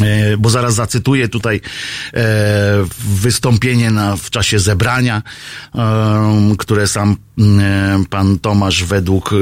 E, 0.02 0.36
bo 0.36 0.50
zaraz 0.50 0.74
zacytuję 0.74 1.28
tutaj 1.28 1.60
e, 2.14 2.20
wystąpienie 2.98 3.90
na, 3.90 4.16
w 4.16 4.30
czasie 4.30 4.58
zebrania, 4.58 5.22
e, 5.74 6.54
które 6.58 6.86
sam 6.86 7.16
pan 8.10 8.38
Tomasz 8.38 8.84
według 8.84 9.34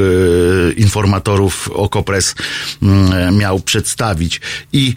informatorów 0.76 1.70
Okopres 1.74 2.34
miał 3.32 3.60
przedstawić. 3.60 4.40
I 4.72 4.94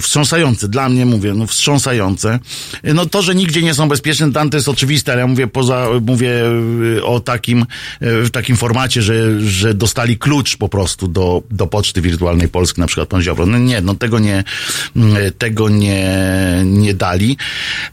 wstrząsające, 0.00 0.68
dla 0.68 0.88
mnie 0.88 1.06
mówię, 1.06 1.34
no 1.34 1.46
wstrząsające. 1.46 2.38
No 2.84 3.06
to, 3.06 3.22
że 3.22 3.34
nigdzie 3.34 3.62
nie 3.62 3.74
są 3.74 3.88
bezpieczne, 3.88 4.32
tam 4.32 4.50
to 4.50 4.56
jest 4.56 4.68
oczywiste, 4.68 5.12
ale 5.12 5.20
ja 5.20 5.26
mówię 5.26 5.46
poza, 5.46 5.86
mówię 6.06 6.32
o 7.02 7.20
takim, 7.20 7.66
w 8.00 8.30
takim 8.30 8.56
formacie, 8.56 9.02
że, 9.02 9.40
że 9.40 9.74
dostali 9.74 10.18
klucz 10.18 10.56
po 10.56 10.68
prostu 10.68 11.08
do, 11.08 11.42
do 11.50 11.66
Poczty 11.66 12.00
Wirtualnej 12.00 12.48
Polski, 12.48 12.80
na 12.80 12.86
przykład 12.86 13.08
pan 13.08 13.22
Ziobro. 13.22 13.46
No 13.46 13.58
nie, 13.58 13.80
no 13.80 13.94
tego 13.94 14.18
nie, 14.18 14.44
tego 15.38 15.68
nie, 15.68 16.08
nie 16.64 16.94
dali. 16.94 17.36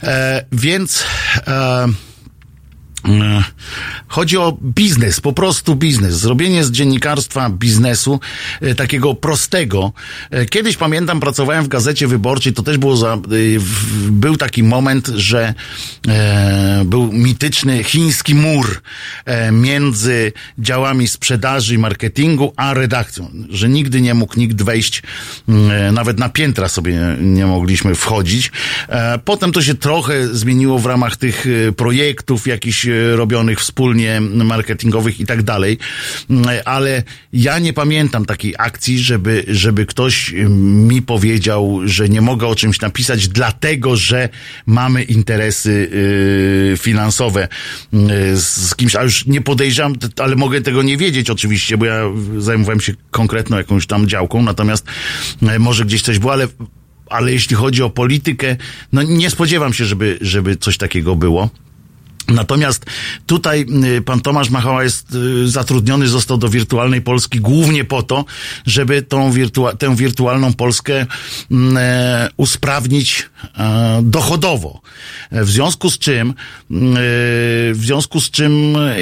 E, 0.02 0.44
więc 0.52 1.04
e, 1.46 1.56
E, 1.56 1.88
chodzi 4.08 4.38
o 4.38 4.58
biznes, 4.62 5.20
po 5.20 5.32
prostu 5.32 5.76
biznes. 5.76 6.14
Zrobienie 6.14 6.64
z 6.64 6.70
dziennikarstwa 6.70 7.50
biznesu 7.50 8.20
e, 8.60 8.74
takiego 8.74 9.14
prostego. 9.14 9.92
E, 10.30 10.46
kiedyś 10.46 10.76
pamiętam, 10.76 11.20
pracowałem 11.20 11.64
w 11.64 11.68
gazecie 11.68 12.06
wyborczej, 12.06 12.52
to 12.52 12.62
też 12.62 12.78
było 12.78 12.96
za, 12.96 13.18
był 14.10 14.36
taki 14.36 14.62
moment, 14.62 15.06
że 15.06 15.54
był 16.84 17.12
mityczny 17.12 17.84
chiński 17.84 18.34
mur 18.34 18.82
między 19.52 20.32
działami 20.58 21.08
sprzedaży 21.08 21.74
i 21.74 21.78
marketingu, 21.78 22.52
a 22.56 22.74
redakcją. 22.74 23.30
Że 23.50 23.68
nigdy 23.68 24.00
nie 24.00 24.14
mógł 24.14 24.38
nikt 24.38 24.62
wejść, 24.62 25.02
nawet 25.92 26.18
na 26.18 26.28
piętra 26.28 26.68
sobie 26.68 27.16
nie 27.20 27.46
mogliśmy 27.46 27.94
wchodzić. 27.94 28.52
Potem 29.24 29.52
to 29.52 29.62
się 29.62 29.74
trochę 29.74 30.34
zmieniło 30.34 30.78
w 30.78 30.86
ramach 30.86 31.16
tych 31.16 31.46
projektów, 31.76 32.46
jakichś 32.46 32.86
robionych 33.14 33.60
wspólnie, 33.60 34.20
marketingowych 34.20 35.20
i 35.20 35.26
tak 35.26 35.42
dalej, 35.42 35.78
ale 36.64 37.02
ja 37.32 37.58
nie 37.58 37.72
pamiętam 37.72 38.24
takiej 38.24 38.54
akcji, 38.58 38.98
żeby, 38.98 39.44
żeby 39.48 39.86
ktoś 39.86 40.34
mi 40.48 41.02
powiedział, 41.02 41.80
że 41.84 42.08
nie 42.08 42.20
mogę 42.20 42.46
o 42.46 42.54
czymś 42.54 42.80
napisać, 42.80 43.28
dlatego, 43.28 43.96
że 43.96 44.28
mamy 44.66 45.02
interesy 45.02 45.90
yy, 46.70 46.76
finansowe 46.76 47.48
yy, 47.92 48.00
z 48.36 48.74
kimś, 48.74 48.96
a 48.96 49.02
już 49.02 49.26
nie 49.26 49.40
podejrzewam, 49.40 49.94
ale 50.18 50.36
mogę 50.36 50.60
tego 50.60 50.82
nie 50.82 50.96
wiedzieć 50.96 51.30
oczywiście, 51.30 51.76
bo 51.76 51.86
ja 51.86 52.02
zajmowałem 52.38 52.80
się 52.80 52.94
konkretną 53.10 53.56
jakąś 53.56 53.86
tam 53.86 54.08
działką, 54.08 54.42
natomiast 54.42 54.86
może 55.58 55.84
gdzieś 55.84 56.02
coś 56.02 56.18
było, 56.18 56.32
ale 56.32 56.48
ale 57.10 57.32
jeśli 57.32 57.56
chodzi 57.56 57.82
o 57.82 57.90
politykę, 57.90 58.56
no 58.92 59.02
nie 59.02 59.30
spodziewam 59.30 59.72
się, 59.72 59.84
żeby, 59.84 60.18
żeby 60.20 60.56
coś 60.56 60.78
takiego 60.78 61.16
było. 61.16 61.50
Natomiast 62.28 62.84
tutaj 63.26 63.66
y, 63.98 64.02
pan 64.02 64.20
Tomasz 64.20 64.50
Machała 64.50 64.84
jest 64.84 65.14
y, 65.14 65.48
zatrudniony, 65.48 66.08
został 66.08 66.38
do 66.38 66.48
wirtualnej 66.48 67.02
Polski 67.02 67.40
głównie 67.40 67.84
po 67.84 68.02
to, 68.02 68.24
żeby 68.66 69.02
tą 69.02 69.32
wirtua 69.32 69.76
tę 69.76 69.96
wirtualną 69.96 70.52
Polskę 70.52 71.06
mm, 71.50 71.76
e, 71.76 72.28
usprawnić 72.36 73.28
dochodowo. 74.02 74.80
W 75.32 75.50
związku 75.50 75.90
z 75.90 75.98
czym, 75.98 76.30
e, 76.30 76.34
w 77.72 77.80
związku 77.80 78.20
z 78.20 78.30
czym 78.30 78.76
e, 78.76 78.96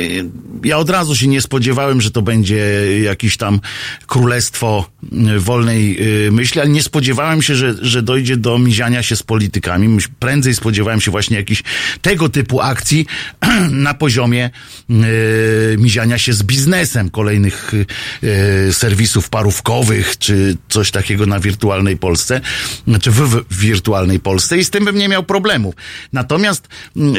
ja 0.65 0.79
od 0.79 0.91
razu 0.91 1.17
się 1.17 1.29
nie 1.29 1.41
spodziewałem, 1.41 2.01
że 2.01 2.11
to 2.11 2.23
będzie 2.23 2.57
jakieś 3.03 3.37
tam 3.37 3.61
królestwo 4.07 4.91
e, 5.13 5.39
wolnej 5.39 5.99
e, 6.27 6.31
myśli, 6.31 6.61
ale 6.61 6.71
nie 6.71 6.83
spodziewałem 6.83 7.43
się, 7.43 7.55
że, 7.55 7.75
że 7.83 8.03
dojdzie 8.03 8.37
do 8.37 8.59
miziania 8.59 9.03
się 9.03 9.17
z 9.17 9.23
politykami. 9.23 9.99
Prędzej 10.19 10.55
spodziewałem 10.55 11.01
się 11.01 11.11
właśnie 11.11 11.37
jakichś 11.37 11.63
tego 12.03 12.29
typu 12.29 12.61
akcji, 12.61 13.07
na 13.71 13.95
poziomie 13.95 14.51
e, 14.91 14.95
miziania 15.77 16.19
się 16.19 16.33
z 16.33 16.43
biznesem 16.43 17.11
kolejnych 17.11 17.73
e, 18.23 18.73
serwisów 18.73 19.29
parówkowych, 19.29 20.19
czy 20.19 20.57
coś 20.69 20.91
takiego 20.91 21.27
na 21.27 21.41
wirtualnej 21.41 21.97
Polsce, 21.97 22.41
czy 23.01 23.11
w, 23.11 23.21
w 23.51 23.59
wirtualnej 23.59 24.21
Polsce 24.21 24.34
i 24.59 24.65
z 24.65 24.71
tym 24.71 24.85
bym 24.85 24.99
nie 24.99 25.09
miał 25.09 25.23
problemów. 25.23 25.75
Natomiast 26.13 26.69
mm, 26.97 27.15
e, 27.17 27.19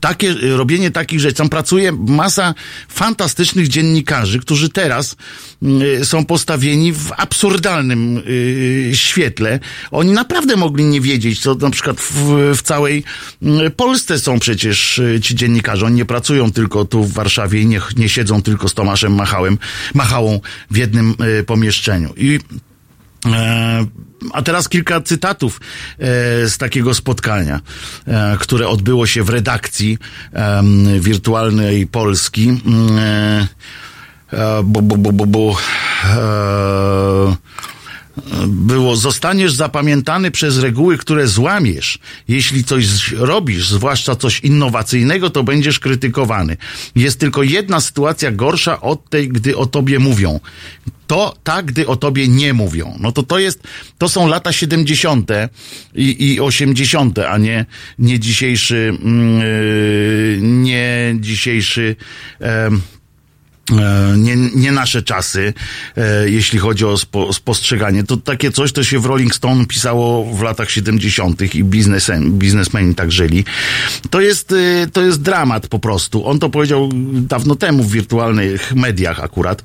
takie, 0.00 0.34
robienie 0.34 0.90
takich 0.90 1.20
rzeczy. 1.20 1.34
Tam 1.34 1.48
pracuje 1.48 1.92
masa 1.92 2.54
fantastycznych 2.88 3.68
dziennikarzy, 3.68 4.38
którzy 4.38 4.68
teraz 4.68 5.16
y, 6.00 6.04
są 6.04 6.24
postawieni 6.24 6.92
w 6.92 7.12
absurdalnym 7.16 8.22
y, 8.28 8.90
świetle. 8.94 9.60
Oni 9.90 10.12
naprawdę 10.12 10.56
mogli 10.56 10.84
nie 10.84 11.00
wiedzieć, 11.00 11.40
co 11.40 11.54
na 11.54 11.70
przykład 11.70 12.00
w, 12.00 12.52
w 12.56 12.62
całej 12.62 13.04
y, 13.66 13.70
Polsce 13.70 14.18
są 14.18 14.38
przecież 14.38 14.98
y, 14.98 15.20
ci 15.22 15.34
dziennikarze. 15.34 15.86
Oni 15.86 15.96
nie 15.96 16.04
pracują 16.04 16.52
tylko 16.52 16.84
tu 16.84 17.04
w 17.04 17.12
Warszawie 17.12 17.60
i 17.60 17.66
nie, 17.66 17.80
nie 17.96 18.08
siedzą 18.08 18.42
tylko 18.42 18.68
z 18.68 18.74
Tomaszem 18.74 19.14
Machałem, 19.14 19.58
Machałą 19.94 20.40
w 20.70 20.76
jednym 20.76 21.14
y, 21.40 21.44
pomieszczeniu. 21.44 22.14
I 22.16 22.38
A 24.32 24.42
teraz 24.42 24.68
kilka 24.68 25.00
cytatów 25.00 25.60
e, 25.60 26.48
z 26.48 26.58
takiego 26.58 26.94
spotkania, 26.94 27.60
e, 28.06 28.36
które 28.40 28.68
odbyło 28.68 29.06
się 29.06 29.22
w 29.22 29.28
redakcji 29.28 29.98
wirtualnej 31.00 31.86
Polski. 31.86 32.48
Mm, 32.48 32.98
e, 32.98 33.48
e, 34.32 34.62
bu, 34.62 34.82
bu, 34.82 35.12
bu, 35.12 35.26
bu. 35.26 35.56
E, 36.04 37.36
było, 38.46 38.96
zostaniesz 38.96 39.52
zapamiętany 39.52 40.30
przez 40.30 40.58
reguły, 40.58 40.98
które 40.98 41.26
złamiesz. 41.26 41.98
Jeśli 42.28 42.64
coś 42.64 43.12
robisz, 43.12 43.68
zwłaszcza 43.68 44.16
coś 44.16 44.40
innowacyjnego, 44.40 45.30
to 45.30 45.42
będziesz 45.42 45.78
krytykowany. 45.78 46.56
Jest 46.96 47.20
tylko 47.20 47.42
jedna 47.42 47.80
sytuacja 47.80 48.32
gorsza 48.32 48.80
od 48.80 49.10
tej, 49.10 49.28
gdy 49.28 49.56
o 49.56 49.66
tobie 49.66 49.98
mówią. 49.98 50.40
To 51.06 51.34
tak, 51.44 51.66
gdy 51.66 51.86
o 51.86 51.96
tobie 51.96 52.28
nie 52.28 52.54
mówią. 52.54 52.96
No 53.00 53.12
to 53.12 53.22
to 53.22 53.38
jest, 53.38 53.62
to 53.98 54.08
są 54.08 54.26
lata 54.26 54.52
70. 54.52 55.30
i, 55.94 56.34
i 56.34 56.40
80., 56.40 57.18
a 57.18 57.38
nie, 57.38 57.66
nie 57.98 58.18
dzisiejszy, 58.18 58.92
yy, 59.02 60.38
nie 60.42 61.14
dzisiejszy, 61.20 61.96
E, 62.40 62.70
nie, 64.16 64.36
nie 64.36 64.72
nasze 64.72 65.02
czasy, 65.02 65.54
e, 65.96 66.30
jeśli 66.30 66.58
chodzi 66.58 66.84
o 66.84 66.98
spo, 66.98 67.32
spostrzeganie. 67.32 68.04
To 68.04 68.16
takie 68.16 68.50
coś, 68.50 68.72
to 68.72 68.84
się 68.84 68.98
w 68.98 69.06
Rolling 69.06 69.34
Stone 69.34 69.66
pisało 69.66 70.24
w 70.34 70.42
latach 70.42 70.70
70. 70.70 71.54
i 71.54 71.64
biznesem, 71.64 72.38
biznesmeni 72.38 72.94
tak 72.94 73.12
żyli. 73.12 73.44
To 74.10 74.20
jest, 74.20 74.52
e, 74.52 74.86
to 74.92 75.02
jest 75.02 75.22
dramat 75.22 75.66
po 75.66 75.78
prostu. 75.78 76.26
On 76.26 76.38
to 76.38 76.50
powiedział 76.50 76.88
dawno 77.12 77.56
temu 77.56 77.82
w 77.82 77.92
wirtualnych 77.92 78.74
mediach 78.74 79.20
akurat 79.20 79.62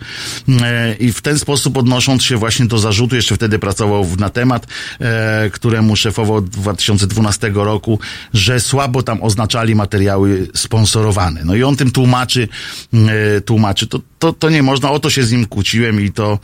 e, 0.62 0.96
i 0.96 1.14
w 1.14 1.22
ten 1.22 1.40
sposób 1.40 1.78
odnosząc 1.78 2.24
się 2.24 2.38
właśnie 2.38 2.66
do 2.66 2.78
zarzutu, 2.78 3.16
jeszcze 3.16 3.36
wtedy 3.36 3.60
pracował 3.60 4.08
na 4.20 4.30
temat, 4.30 4.68
e, 5.00 5.50
któremu 5.50 5.96
szefował 5.96 6.36
od 6.36 6.50
2012 6.50 7.52
roku, 7.54 8.00
że 8.34 8.60
słabo 8.60 9.04
tam 9.04 9.24
oznaczali 9.24 9.76
materiały 9.76 10.48
sponsorowane. 10.56 11.42
No 11.46 11.56
i 11.56 11.64
on 11.64 11.76
tym 11.76 11.92
tłumaczy, 11.92 12.48
e, 12.94 13.42
tłumaczy, 13.42 13.88
to, 13.94 14.00
to, 14.20 14.34
to 14.34 14.50
nie 14.50 14.64
można, 14.64 14.92
o 14.92 15.00
to 15.00 15.10
się 15.10 15.24
z 15.24 15.32
nim 15.32 15.46
kłóciłem 15.46 16.02
i 16.02 16.12
to, 16.12 16.40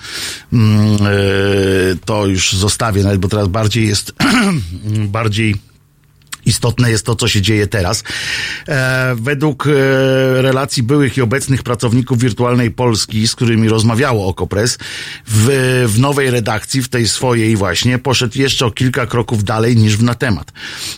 e, 0.53 0.55
to 2.05 2.25
już 2.25 2.53
zostawię 2.53 3.03
nawet, 3.03 3.19
bo 3.19 3.27
teraz 3.27 3.47
bardziej 3.47 3.87
jest, 3.87 4.13
bardziej 5.17 5.55
Istotne 6.49 6.91
jest 6.91 7.05
to, 7.05 7.15
co 7.15 7.27
się 7.27 7.41
dzieje 7.41 7.67
teraz. 7.67 8.03
E, 8.67 9.15
według 9.15 9.67
e, 9.67 9.71
relacji 10.41 10.83
byłych 10.83 11.17
i 11.17 11.21
obecnych 11.21 11.63
pracowników 11.63 12.19
wirtualnej 12.19 12.71
Polski, 12.71 13.27
z 13.27 13.35
którymi 13.35 13.69
rozmawiało 13.69 14.27
Okopres, 14.27 14.77
w, 15.27 15.47
w 15.87 15.99
nowej 15.99 16.31
redakcji, 16.31 16.81
w 16.81 16.89
tej 16.89 17.07
swojej 17.07 17.55
właśnie, 17.55 17.99
poszedł 17.99 18.39
jeszcze 18.39 18.65
o 18.65 18.71
kilka 18.71 19.05
kroków 19.05 19.43
dalej 19.43 19.75
niż 19.77 19.97
w 19.97 20.03
na 20.03 20.15
temat. 20.15 20.51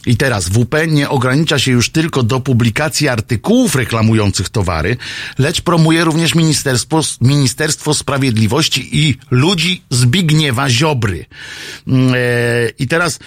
I 0.05 0.17
teraz 0.17 0.49
WP 0.49 0.87
nie 0.87 1.09
ogranicza 1.09 1.59
się 1.59 1.71
już 1.71 1.89
tylko 1.89 2.23
do 2.23 2.39
publikacji 2.39 3.07
artykułów 3.07 3.75
reklamujących 3.75 4.49
towary, 4.49 4.97
lecz 5.37 5.61
promuje 5.61 6.03
również 6.03 6.35
Ministerstwo, 6.35 7.01
Ministerstwo 7.21 7.93
Sprawiedliwości 7.93 8.89
i 8.91 9.17
ludzi 9.31 9.81
Zbigniewa 9.89 10.69
Ziobry. 10.69 11.25
Mm, 11.87 12.21
E, 12.21 12.69
I 12.79 12.87
teraz 12.87 13.19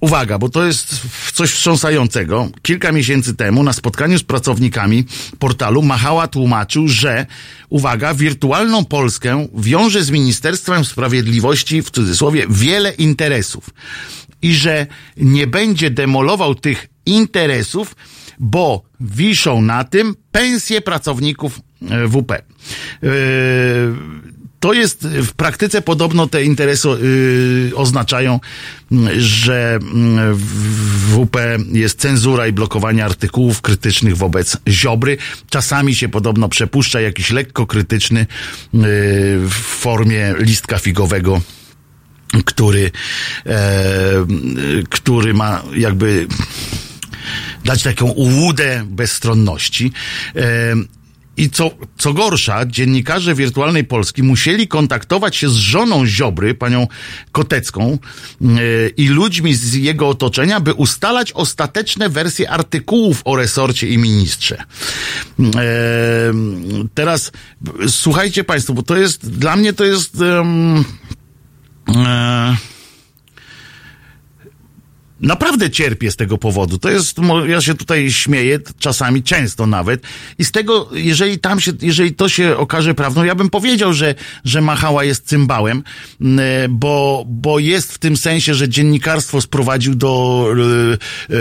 Uwaga, 0.00 0.38
bo 0.38 0.48
to 0.48 0.66
jest 0.66 1.00
coś 1.32 1.50
wstrząsającego. 1.50 2.48
Kilka 2.62 2.92
miesięcy 2.92 3.34
temu 3.34 3.62
na 3.62 3.72
spotkaniu 3.72 4.18
z 4.18 4.22
pracownikami 4.22 5.04
portalu 5.38 5.82
Machała 5.82 6.28
tłumaczył, 6.28 6.88
że, 6.88 7.26
uwaga, 7.68 8.14
wirtualną 8.14 8.84
Polskę 8.84 9.46
wiąże 9.54 10.04
z 10.04 10.10
Ministerstwem 10.10 10.84
Sprawiedliwości, 10.84 11.82
w 11.82 11.90
cudzysłowie, 11.90 12.46
wiele 12.50 12.92
interesów. 12.92 13.70
I 14.42 14.54
że 14.54 14.86
nie 15.16 15.46
będzie 15.46 15.90
demolował 15.90 16.54
tych 16.54 16.88
interesów, 17.06 17.96
bo 18.38 18.82
wiszą 19.00 19.62
na 19.62 19.84
tym 19.84 20.14
pensje 20.32 20.80
pracowników 20.80 21.60
e, 21.90 22.08
WP. 22.08 22.32
E, 22.32 22.42
to 24.60 24.72
jest 24.72 25.08
w 25.08 25.32
praktyce 25.32 25.82
podobno 25.82 26.26
te 26.26 26.44
interesy 26.44 26.88
yy, 26.88 27.76
oznaczają, 27.76 28.40
że 29.18 29.78
mm, 29.82 30.34
w 30.34 31.26
WP 31.26 31.36
jest 31.72 32.00
cenzura 32.00 32.46
i 32.46 32.52
blokowanie 32.52 33.04
artykułów 33.04 33.60
krytycznych 33.60 34.16
wobec 34.16 34.56
Ziobry. 34.68 35.16
Czasami 35.50 35.94
się 35.94 36.08
podobno 36.08 36.48
przepuszcza 36.48 37.00
jakiś 37.00 37.30
lekko 37.30 37.66
krytyczny 37.66 38.20
yy, 38.20 38.80
w 39.48 39.54
formie 39.54 40.34
listka 40.38 40.78
figowego 40.78 41.40
który, 42.44 42.90
e, 43.46 43.62
który 44.90 45.34
ma 45.34 45.62
jakby 45.76 46.26
dać 47.64 47.82
taką 47.82 48.06
ułudę 48.06 48.84
bezstronności. 48.86 49.92
E, 50.36 50.74
I 51.38 51.50
co, 51.50 51.70
co 51.98 52.12
gorsza, 52.12 52.66
dziennikarze 52.66 53.34
wirtualnej 53.34 53.84
Polski 53.84 54.22
musieli 54.22 54.68
kontaktować 54.68 55.36
się 55.36 55.48
z 55.48 55.54
żoną 55.54 56.06
Ziobry, 56.06 56.54
panią 56.54 56.86
Kotecką 57.32 57.98
e, 58.42 58.46
i 58.96 59.08
ludźmi 59.08 59.54
z 59.54 59.74
jego 59.74 60.08
otoczenia, 60.08 60.60
by 60.60 60.74
ustalać 60.74 61.32
ostateczne 61.32 62.08
wersje 62.08 62.50
artykułów 62.50 63.22
o 63.24 63.36
resorcie 63.36 63.88
i 63.88 63.98
ministrze. 63.98 64.56
E, 64.56 64.64
teraz 66.94 67.32
słuchajcie 67.88 68.44
państwo, 68.44 68.72
bo 68.72 68.82
to 68.82 68.96
jest, 68.96 69.30
dla 69.30 69.56
mnie 69.56 69.72
to 69.72 69.84
jest... 69.84 70.16
e, 71.96 72.56
Naprawdę 75.20 75.70
cierpię 75.70 76.10
z 76.10 76.16
tego 76.16 76.38
powodu. 76.38 76.78
To 76.78 76.90
jest, 76.90 77.16
ja 77.46 77.60
się 77.60 77.74
tutaj 77.74 78.12
śmieję, 78.12 78.58
czasami 78.78 79.22
często 79.22 79.66
nawet. 79.66 80.02
I 80.38 80.44
z 80.44 80.52
tego, 80.52 80.88
jeżeli 80.92 81.38
tam 81.38 81.60
się, 81.60 81.72
jeżeli 81.82 82.14
to 82.14 82.28
się 82.28 82.56
okaże 82.56 82.94
prawdą, 82.94 83.24
ja 83.24 83.34
bym 83.34 83.50
powiedział, 83.50 83.92
że, 83.92 84.14
że 84.44 84.60
Machała 84.60 85.04
jest 85.04 85.26
cymbałem, 85.26 85.82
m, 86.20 86.38
e, 86.38 86.42
bo, 86.68 87.24
bo 87.26 87.58
jest 87.58 87.92
w 87.92 87.98
tym 87.98 88.16
sensie, 88.16 88.54
że 88.54 88.68
dziennikarstwo 88.68 89.40
sprowadził 89.40 89.94
do 89.94 90.44
e, 91.30 91.34
e, 91.34 91.38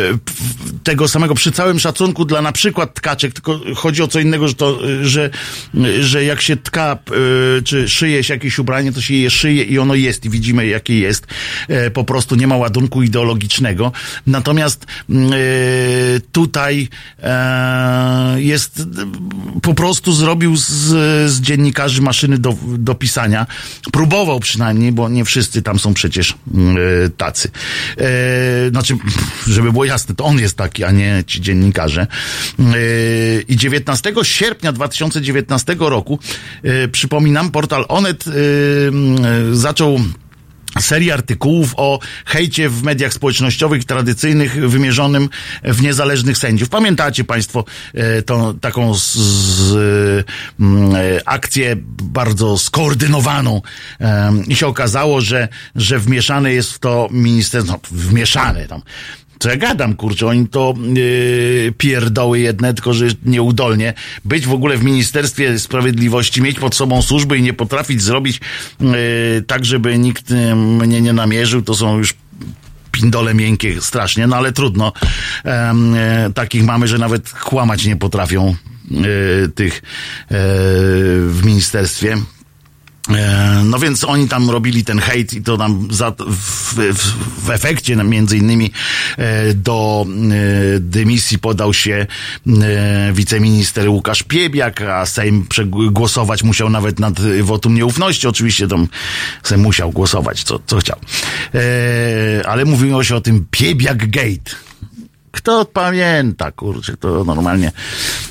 tego 0.84 1.08
samego, 1.08 1.36
przy 1.36 1.52
całym 1.52 1.80
szacunku 1.80 2.26
dla 2.26 2.42
na 2.42 2.52
przykład 2.52 2.94
tkaczek, 2.94 3.34
tylko 3.34 3.60
chodzi 3.76 4.04
o 4.04 4.08
co 4.08 4.20
innego, 4.20 4.48
że 4.48 4.54
to, 4.54 4.80
że, 5.02 5.30
że 6.00 6.24
jak 6.24 6.42
się 6.42 6.58
tka, 6.58 6.98
czy 7.64 7.90
szyje 7.90 8.24
się 8.24 8.34
jakieś 8.34 8.60
ubranie, 8.60 8.92
to 8.92 9.02
się 9.02 9.14
je 9.14 9.30
szyje 9.30 9.64
i 9.64 9.80
ono 9.80 9.96
jest 9.96 10.26
i 10.26 10.30
widzimy 10.30 10.68
jakie 10.68 11.00
jest. 11.00 11.28
Po 11.94 12.04
prostu 12.04 12.36
nie 12.36 12.48
ma 12.48 12.58
ładunku 12.58 13.04
ideologicznego 13.04 13.67
Natomiast 14.28 14.86
mm, 15.10 15.32
tutaj 16.32 16.90
jest 18.36 18.84
po 19.62 19.74
prostu 19.74 20.14
zrobił 20.14 20.56
z, 20.56 20.64
z 21.32 21.42
dziennikarzy 21.42 22.02
maszyny 22.02 22.38
do, 22.38 22.56
do 22.78 22.96
pisania. 22.96 23.46
Próbował 23.92 24.40
przynajmniej, 24.40 24.92
bo 24.92 25.10
nie 25.10 25.26
wszyscy 25.26 25.62
tam 25.62 25.80
są 25.80 25.94
przecież 25.94 26.36
tacy. 27.18 27.52
Znaczy, 28.72 28.98
żeby 29.48 29.72
było 29.72 29.86
jasne, 29.86 30.16
to 30.16 30.26
on 30.26 30.40
jest 30.40 30.58
taki, 30.58 30.84
a 30.84 30.92
nie 30.92 31.24
ci 31.28 31.42
dziennikarze. 31.42 32.08
I 33.48 33.58
19 33.58 34.14
sierpnia 34.24 34.72
2019 34.72 35.76
roku, 35.80 36.20
przypominam, 36.92 37.52
portal 37.52 37.86
Onet 37.88 38.26
zaczął 39.52 40.00
serię 40.80 41.14
artykułów 41.14 41.74
o 41.78 42.00
hejcie 42.26 42.70
w 42.70 42.84
mediach 42.84 43.14
społecznościowych 43.14 43.86
tradycyjnych 43.86 44.70
wymierzonym 44.70 45.30
w 45.64 45.82
niezależnych 45.82 46.38
sędziów. 46.38 46.70
Pamiętacie 46.70 47.24
Państwo 47.24 47.66
e, 47.94 48.22
tą 48.22 48.60
taką 48.60 48.96
z, 48.96 49.14
z, 49.14 49.76
e, 50.60 51.28
akcję 51.28 51.76
bardzo 52.04 52.58
skoordynowaną 52.58 53.62
i 54.48 54.56
się 54.56 54.68
okazało, 54.68 55.22
że, 55.22 55.48
że 55.76 56.00
wmieszane 56.00 56.54
jest 56.54 56.74
w 56.74 56.80
to 56.80 57.08
ministerstwo, 57.12 57.74
no, 57.74 57.98
wmieszane 57.98 58.68
tam, 58.68 58.82
co 59.40 59.50
ja 59.50 59.58
gadam, 59.58 59.96
kurczę, 59.96 60.28
oni 60.28 60.48
to 60.48 60.74
yy, 60.94 61.74
pierdoły 61.78 62.40
jedne, 62.40 62.74
tylko 62.74 62.94
że 62.94 63.06
nieudolnie. 63.26 63.94
Być 64.26 64.48
w 64.48 64.52
ogóle 64.52 64.78
w 64.78 64.84
Ministerstwie 64.84 65.60
Sprawiedliwości, 65.60 66.42
mieć 66.42 66.60
pod 66.60 66.76
sobą 66.76 67.02
służby 67.02 67.38
i 67.38 67.42
nie 67.42 67.54
potrafić 67.54 68.02
zrobić 68.02 68.42
yy, 68.82 68.90
tak, 69.48 69.66
żeby 69.66 69.98
nikt 69.98 70.30
yy, 70.30 70.56
mnie 70.56 71.02
nie 71.02 71.14
namierzył, 71.14 71.62
to 71.62 71.76
są 71.76 71.98
już 71.98 72.14
pindole 72.92 73.34
miękkie 73.34 73.82
strasznie, 73.82 74.28
no 74.28 74.36
ale 74.36 74.52
trudno. 74.52 74.94
Yy, 75.46 75.52
takich 76.34 76.64
mamy, 76.64 76.88
że 76.88 76.98
nawet 76.98 77.30
kłamać 77.30 77.86
nie 77.86 77.96
potrafią 77.96 78.56
yy, 78.92 79.50
tych 79.56 79.74
yy, 79.74 79.82
w 81.30 81.42
ministerstwie. 81.46 82.18
E, 83.10 83.62
no 83.66 83.80
więc 83.80 84.04
oni 84.04 84.28
tam 84.28 84.50
robili 84.50 84.84
ten 84.84 85.00
hejt 85.00 85.34
i 85.34 85.42
to 85.42 85.58
tam 85.58 85.88
za, 85.92 86.12
w, 86.12 86.74
w, 86.94 87.46
w 87.46 87.50
efekcie 87.50 87.96
między 87.96 88.38
innymi 88.38 88.72
e, 89.18 89.54
do 89.54 90.06
e, 90.08 90.80
dymisji 90.80 91.40
podał 91.40 91.74
się 91.74 92.08
wiceminister 93.14 93.90
Łukasz 93.90 94.24
Piebiak, 94.24 94.82
a 94.82 95.06
Sejm 95.06 95.46
głosować 95.92 96.44
musiał 96.44 96.70
nawet 96.70 97.00
nad 97.00 97.22
wotum 97.42 97.76
nieufności. 97.76 98.28
Oczywiście 98.28 98.68
tam 98.68 98.88
Sejm 99.44 99.62
musiał 99.62 99.92
głosować, 99.92 100.44
co, 100.44 100.60
co 100.66 100.78
chciał. 100.78 101.00
Ale 102.46 102.66
mówiło 102.66 103.04
się 103.04 103.16
o 103.16 103.22
tym 103.22 103.46
Piebiak 103.52 104.10
Gate 104.10 104.67
kto 105.38 105.66
pamięta, 105.66 106.52
kurczę, 106.52 106.98
to 106.98 107.24
normalnie 107.24 107.72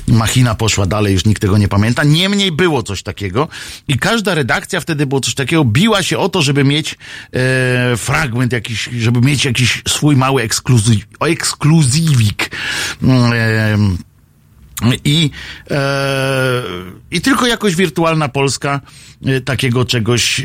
machina 0.07 0.55
poszła 0.55 0.85
dalej, 0.85 1.13
już 1.13 1.25
nikt 1.25 1.41
tego 1.41 1.57
nie 1.57 1.67
pamięta. 1.67 2.03
Niemniej 2.03 2.51
było 2.51 2.83
coś 2.83 3.03
takiego 3.03 3.47
i 3.87 3.99
każda 3.99 4.35
redakcja 4.35 4.79
wtedy 4.79 5.05
było 5.05 5.21
coś 5.21 5.35
takiego, 5.35 5.65
biła 5.65 6.03
się 6.03 6.17
o 6.17 6.29
to, 6.29 6.41
żeby 6.41 6.63
mieć 6.63 6.95
e, 7.33 7.97
fragment 7.97 8.53
jakiś, 8.53 8.89
żeby 8.99 9.21
mieć 9.21 9.45
jakiś 9.45 9.83
swój 9.87 10.15
mały 10.15 10.41
ekskluzyw, 10.41 10.97
ekskluzywik. 11.19 12.51
E, 13.33 13.77
i, 15.05 15.29
e, 15.71 16.61
I 17.11 17.21
tylko 17.21 17.47
jakoś 17.47 17.75
wirtualna 17.75 18.29
Polska 18.29 18.81
e, 19.25 19.41
takiego 19.41 19.85
czegoś 19.85 20.39
e, 20.39 20.43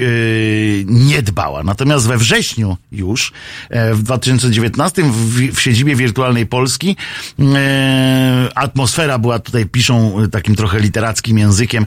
nie 0.84 1.22
dbała. 1.22 1.62
Natomiast 1.62 2.06
we 2.08 2.18
wrześniu 2.18 2.76
już, 2.92 3.32
e, 3.70 3.94
w 3.94 4.02
2019, 4.02 5.02
w, 5.02 5.56
w 5.56 5.60
siedzibie 5.60 5.96
wirtualnej 5.96 6.46
Polski, 6.46 6.96
e, 7.54 8.48
atmosfera 8.54 9.18
była 9.18 9.38
tutaj, 9.38 9.66
piszą 9.66 10.14
takim 10.30 10.56
trochę 10.56 10.80
literackim 10.80 11.38
językiem, 11.38 11.86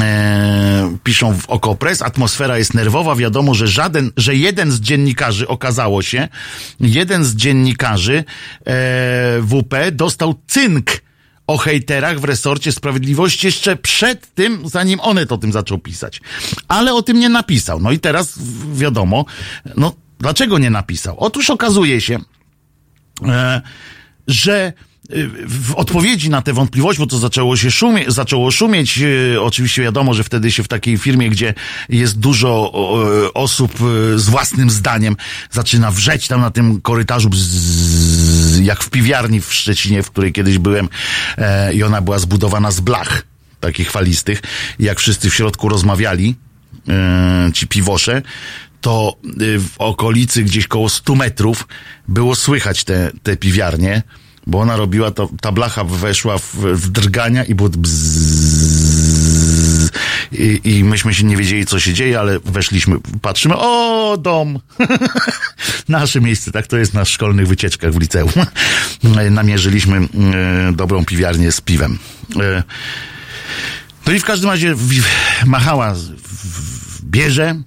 e, 0.00 0.96
piszą 1.04 1.38
w 1.38 1.46
Okopres, 1.46 2.02
atmosfera 2.02 2.58
jest 2.58 2.74
nerwowa, 2.74 3.14
wiadomo, 3.14 3.54
że 3.54 3.66
żaden, 3.66 4.10
że 4.16 4.34
jeden 4.34 4.72
z 4.72 4.80
dziennikarzy, 4.80 5.48
okazało 5.48 6.02
się, 6.02 6.28
jeden 6.80 7.24
z 7.24 7.34
dziennikarzy 7.34 8.24
WP 9.42 9.92
dostał 9.92 10.34
cynk 10.46 11.02
o 11.46 11.58
hejterach 11.58 12.20
w 12.20 12.24
resorcie 12.24 12.72
sprawiedliwości 12.72 13.46
jeszcze 13.46 13.76
przed 13.76 14.34
tym, 14.34 14.68
zanim 14.68 15.00
Onet 15.00 15.32
o 15.32 15.38
tym 15.38 15.52
zaczął 15.52 15.78
pisać. 15.78 16.20
Ale 16.68 16.94
o 16.94 17.02
tym 17.02 17.18
nie 17.20 17.28
napisał. 17.28 17.80
No 17.80 17.90
i 17.90 17.98
teraz 17.98 18.38
wiadomo, 18.72 19.24
no 19.76 19.94
dlaczego 20.18 20.58
nie 20.58 20.70
napisał? 20.70 21.16
Otóż 21.18 21.50
okazuje 21.50 22.00
się, 22.00 22.18
e, 23.26 23.62
że 24.26 24.72
w 25.46 25.74
odpowiedzi 25.74 26.30
na 26.30 26.42
te 26.42 26.52
wątpliwości, 26.52 27.00
bo 27.00 27.06
to 27.06 27.18
zaczęło 27.18 27.56
się 27.56 27.70
szumie, 27.70 28.04
zaczęło 28.08 28.50
szumieć, 28.50 29.00
e, 29.34 29.40
oczywiście 29.40 29.82
wiadomo, 29.82 30.14
że 30.14 30.24
wtedy 30.24 30.52
się 30.52 30.62
w 30.62 30.68
takiej 30.68 30.98
firmie, 30.98 31.30
gdzie 31.30 31.54
jest 31.88 32.18
dużo 32.18 32.72
osób 33.34 33.74
e, 33.74 34.18
z 34.18 34.28
własnym 34.28 34.70
zdaniem, 34.70 35.16
zaczyna 35.50 35.90
wrzeć 35.90 36.28
tam 36.28 36.40
na 36.40 36.50
tym 36.50 36.80
korytarzu, 36.80 37.30
jak 38.62 38.84
w 38.84 38.90
piwiarni 38.90 39.40
w 39.40 39.54
Szczecinie, 39.54 40.02
w 40.02 40.10
której 40.10 40.32
kiedyś 40.32 40.58
byłem 40.58 40.88
e, 41.38 41.74
i 41.74 41.82
ona 41.82 42.00
była 42.00 42.18
zbudowana 42.18 42.70
z 42.70 42.80
blach 42.80 43.22
takich 43.60 43.90
falistych. 43.90 44.42
Jak 44.78 44.98
wszyscy 44.98 45.30
w 45.30 45.34
środku 45.34 45.68
rozmawiali, 45.68 46.34
ci 47.54 47.66
piwosze, 47.66 48.22
to 48.80 49.16
w 49.58 49.70
okolicy 49.78 50.42
gdzieś 50.42 50.66
koło 50.66 50.88
100 50.88 51.14
metrów 51.14 51.68
było 52.08 52.34
słychać 52.34 52.84
te, 52.84 53.10
te 53.22 53.36
piwiarnie, 53.36 54.02
bo 54.46 54.60
ona 54.60 54.76
robiła 54.76 55.10
to, 55.10 55.28
ta 55.40 55.52
blacha 55.52 55.84
weszła 55.84 56.38
w, 56.38 56.54
w 56.54 56.88
drgania 56.90 57.44
i 57.44 57.54
było 57.54 57.68
bzzz, 57.68 58.72
i, 60.32 60.60
i 60.64 60.84
myśmy 60.84 61.14
się 61.14 61.24
nie 61.24 61.36
wiedzieli, 61.36 61.66
co 61.66 61.80
się 61.80 61.94
dzieje, 61.94 62.20
ale 62.20 62.40
weszliśmy, 62.40 62.96
patrzymy, 63.22 63.54
o, 63.56 64.16
dom! 64.20 64.58
Nasze 65.88 66.20
miejsce, 66.20 66.52
tak 66.52 66.66
to 66.66 66.78
jest 66.78 66.94
na 66.94 67.04
szkolnych 67.04 67.48
wycieczkach 67.48 67.92
w 67.92 68.00
liceum. 68.00 68.30
Namierzyliśmy 69.30 69.96
e, 69.96 70.72
dobrą 70.72 71.04
piwiarnię 71.04 71.52
z 71.52 71.60
piwem. 71.60 71.98
E, 72.40 72.62
no 74.06 74.12
i 74.12 74.20
w 74.20 74.24
każdym 74.24 74.50
razie 74.50 74.74
machała 75.46 75.94
w 75.94 77.04
bierze, 77.04 77.62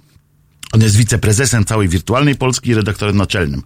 on 0.76 0.82
jest 0.82 0.96
wiceprezesem 0.96 1.64
całej 1.64 1.88
wirtualnej 1.88 2.36
Polski 2.36 2.70
i 2.70 2.74
redaktorem 2.74 3.16
naczelnym. 3.16 3.62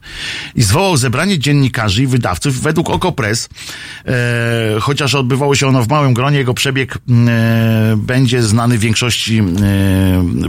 I 0.54 0.62
zwołał 0.62 0.96
zebranie 0.96 1.38
dziennikarzy 1.38 2.02
i 2.02 2.06
wydawców 2.06 2.60
według 2.60 2.90
Okopres, 2.90 3.48
e, 4.06 4.80
chociaż 4.80 5.14
odbywało 5.14 5.54
się 5.54 5.66
ono 5.66 5.82
w 5.82 5.88
małym 5.88 6.14
gronie, 6.14 6.38
jego 6.38 6.54
przebieg 6.54 6.94
e, 6.96 6.98
będzie 7.96 8.42
znany 8.42 8.78
większości 8.78 9.38
e, 9.38 9.44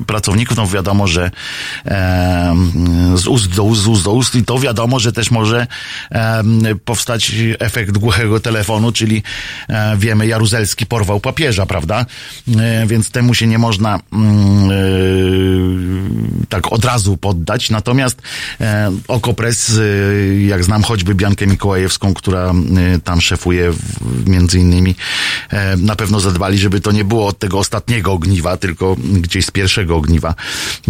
pracowników. 0.08 0.58
No 0.58 0.67
wiadomo, 0.67 1.08
że 1.08 1.32
e, 1.86 2.56
z 3.15 3.28
ust 3.28 3.56
do 3.56 3.63
ust, 3.63 3.82
z 3.82 3.88
ust 3.88 4.04
do 4.04 4.12
ust 4.12 4.36
i 4.36 4.43
to 4.43 4.60
wiadomo, 4.60 5.00
że 5.00 5.12
też 5.12 5.32
może 5.32 5.67
e, 6.12 6.43
powstać 6.86 7.32
efekt 7.60 7.97
głuchego 7.97 8.39
telefonu, 8.39 8.91
czyli 8.91 9.24
e, 9.69 9.97
wiemy, 9.97 10.28
Jaruzelski 10.28 10.86
porwał 10.86 11.19
papieża, 11.19 11.65
prawda? 11.65 12.06
więc 12.88 13.12
temu 13.12 13.34
się 13.34 13.47
nie 13.47 13.58
można 13.58 14.00
tak 16.52 16.74
od 16.74 16.86
razu 16.86 17.18
poddać. 17.18 17.70
Natomiast 17.70 18.22
e, 18.62 18.92
Okopres, 19.08 19.80
e, 19.80 20.42
jak 20.42 20.64
znam 20.64 20.84
choćby 20.84 21.16
Biankę 21.16 21.48
Mikołajewską, 21.48 22.14
która 22.14 22.52
e, 22.52 23.00
tam 23.00 23.22
szefuje 23.22 23.72
w, 23.72 24.30
między 24.30 24.60
innymi, 24.60 24.96
e, 25.50 25.78
na 25.78 25.96
pewno 25.96 26.20
zadbali, 26.20 26.58
żeby 26.58 26.82
to 26.82 26.92
nie 26.92 27.04
było 27.04 27.28
od 27.28 27.40
tego 27.40 27.60
ostatniego 27.60 28.12
ogniwa, 28.12 28.58
tylko 28.58 28.96
gdzieś 28.96 29.46
z 29.46 29.52
pierwszego 29.52 29.96
ogniwa 29.96 30.36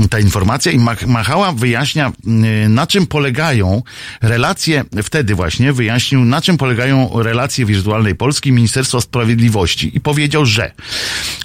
ta 0.09 0.19
informacja. 0.19 0.71
I 0.71 0.79
Machała 1.07 1.51
wyjaśnia, 1.51 2.07
e, 2.07 2.69
na 2.69 2.87
czym 2.87 3.07
polegają 3.07 3.83
relacje, 4.21 4.83
wtedy 5.03 5.35
właśnie 5.35 5.73
wyjaśnił, 5.73 6.25
na 6.25 6.41
czym 6.41 6.57
polegają 6.57 7.09
relacje 7.23 7.65
wirtualnej 7.65 8.15
Polski 8.15 8.51
Ministerstwa 8.51 9.01
Sprawiedliwości. 9.01 9.97
I 9.97 9.99
powiedział, 9.99 10.45
że 10.45 10.71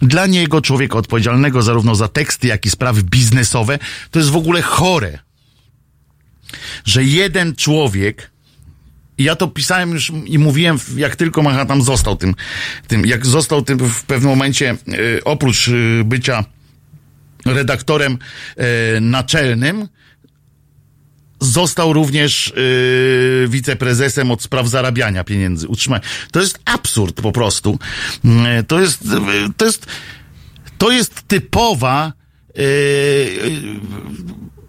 dla 0.02 0.26
niego, 0.26 0.60
człowieka 0.60 0.98
odpowiedzialnego 0.98 1.62
zarówno 1.62 1.94
za 1.94 2.08
teksty, 2.08 2.46
jak 2.46 2.66
i 2.66 2.70
sprawy 2.70 3.02
biznesowe, 3.02 3.78
to 4.10 4.18
jest 4.18 4.30
w 4.30 4.36
ogóle 4.36 4.62
chore, 4.62 5.18
że 6.84 7.04
jeden 7.04 7.56
człowiek, 7.56 8.30
i 9.18 9.24
ja 9.24 9.36
to 9.36 9.48
pisałem 9.48 9.90
już 9.90 10.12
i 10.26 10.38
mówiłem, 10.38 10.78
jak 10.96 11.16
tylko 11.16 11.42
Manhattan 11.42 11.82
został 11.82 12.16
tym, 12.16 12.34
tym 12.86 13.06
jak 13.06 13.26
został 13.26 13.62
tym 13.62 13.78
w 13.78 14.02
pewnym 14.02 14.30
momencie, 14.30 14.76
y, 14.88 15.24
oprócz 15.24 15.68
y, 15.68 16.02
bycia 16.04 16.44
redaktorem 17.46 18.18
y, 18.96 19.00
naczelnym, 19.00 19.88
został 21.40 21.92
również 21.92 22.52
wiceprezesem 23.48 24.30
od 24.30 24.42
spraw 24.42 24.68
zarabiania 24.68 25.24
pieniędzy, 25.24 25.68
utrzymania. 25.68 26.02
To 26.32 26.40
jest 26.40 26.58
absurd 26.64 27.20
po 27.20 27.32
prostu. 27.32 27.78
To 28.68 28.80
jest, 28.80 29.04
to 29.56 29.64
jest, 29.64 29.86
to 30.78 30.90
jest 30.90 31.22
typowa 31.28 32.12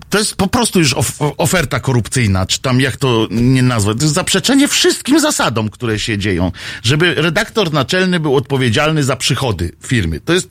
to 0.09 0.19
jest 0.19 0.35
po 0.35 0.47
prostu 0.47 0.79
już 0.79 0.93
of, 0.93 1.13
oferta 1.19 1.79
korupcyjna, 1.79 2.45
czy 2.45 2.61
tam 2.61 2.81
jak 2.81 2.97
to 2.97 3.27
nie 3.31 3.63
nazwać. 3.63 3.97
To 3.97 4.03
jest 4.03 4.15
zaprzeczenie 4.15 4.67
wszystkim 4.67 5.19
zasadom, 5.19 5.69
które 5.69 5.99
się 5.99 6.17
dzieją. 6.17 6.51
Żeby 6.83 7.15
redaktor 7.15 7.73
naczelny 7.73 8.19
był 8.19 8.35
odpowiedzialny 8.35 9.03
za 9.03 9.15
przychody 9.15 9.71
firmy. 9.85 10.19
To 10.19 10.33
jest, 10.33 10.49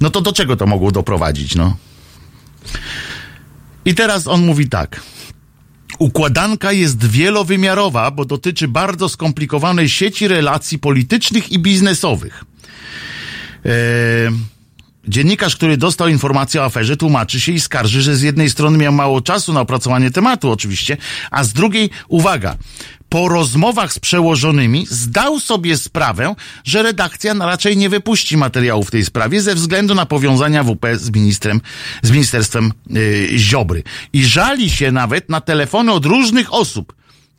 no 0.00 0.10
to 0.10 0.20
do 0.20 0.32
czego 0.32 0.56
to 0.56 0.66
mogło 0.66 0.90
doprowadzić, 0.90 1.54
no? 1.54 1.76
I 3.84 3.94
teraz 3.94 4.26
on 4.26 4.46
mówi 4.46 4.68
tak. 4.68 5.00
Układanka 5.98 6.72
jest 6.72 7.06
wielowymiarowa, 7.06 8.10
bo 8.10 8.24
dotyczy 8.24 8.68
bardzo 8.68 9.08
skomplikowanej 9.08 9.88
sieci 9.88 10.28
relacji 10.28 10.78
politycznych 10.78 11.52
i 11.52 11.58
biznesowych. 11.58 12.44
Eee, 13.64 13.72
dziennikarz, 15.08 15.56
który 15.56 15.76
dostał 15.76 16.08
informację 16.08 16.60
o 16.60 16.64
aferze, 16.64 16.96
tłumaczy 16.96 17.40
się 17.40 17.52
i 17.52 17.60
skarży, 17.60 18.02
że 18.02 18.16
z 18.16 18.22
jednej 18.22 18.50
strony 18.50 18.78
miał 18.78 18.92
mało 18.92 19.20
czasu 19.20 19.52
na 19.52 19.60
opracowanie 19.60 20.10
tematu, 20.10 20.50
oczywiście, 20.50 20.96
a 21.30 21.44
z 21.44 21.52
drugiej, 21.52 21.90
uwaga, 22.08 22.56
po 23.14 23.28
rozmowach 23.28 23.92
z 23.92 23.98
przełożonymi 23.98 24.86
zdał 24.90 25.40
sobie 25.40 25.76
sprawę, 25.76 26.34
że 26.64 26.82
redakcja 26.82 27.34
raczej 27.34 27.76
nie 27.76 27.88
wypuści 27.88 28.36
materiału 28.36 28.84
w 28.84 28.90
tej 28.90 29.04
sprawie 29.04 29.42
ze 29.42 29.54
względu 29.54 29.94
na 29.94 30.06
powiązania 30.06 30.64
WP 30.64 30.86
z 30.96 31.10
ministrem, 31.10 31.60
z 32.02 32.10
ministerstwem 32.10 32.72
yy, 32.90 33.28
Ziobry. 33.38 33.82
I 34.12 34.24
żali 34.24 34.70
się 34.70 34.92
nawet 34.92 35.28
na 35.28 35.40
telefony 35.40 35.92
od 35.92 36.06
różnych 36.06 36.54
osób, 36.54 36.94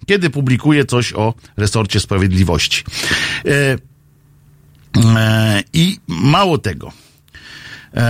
kiedy 0.06 0.30
publikuje 0.30 0.86
coś 0.86 1.14
o 1.14 1.34
resorcie 1.58 2.00
sprawiedliwości. 2.00 2.84
Yy, 3.46 3.52
yy, 4.96 5.04
I 5.74 6.00
mało 6.08 6.58
tego. 6.58 7.05
Yy, 7.96 8.02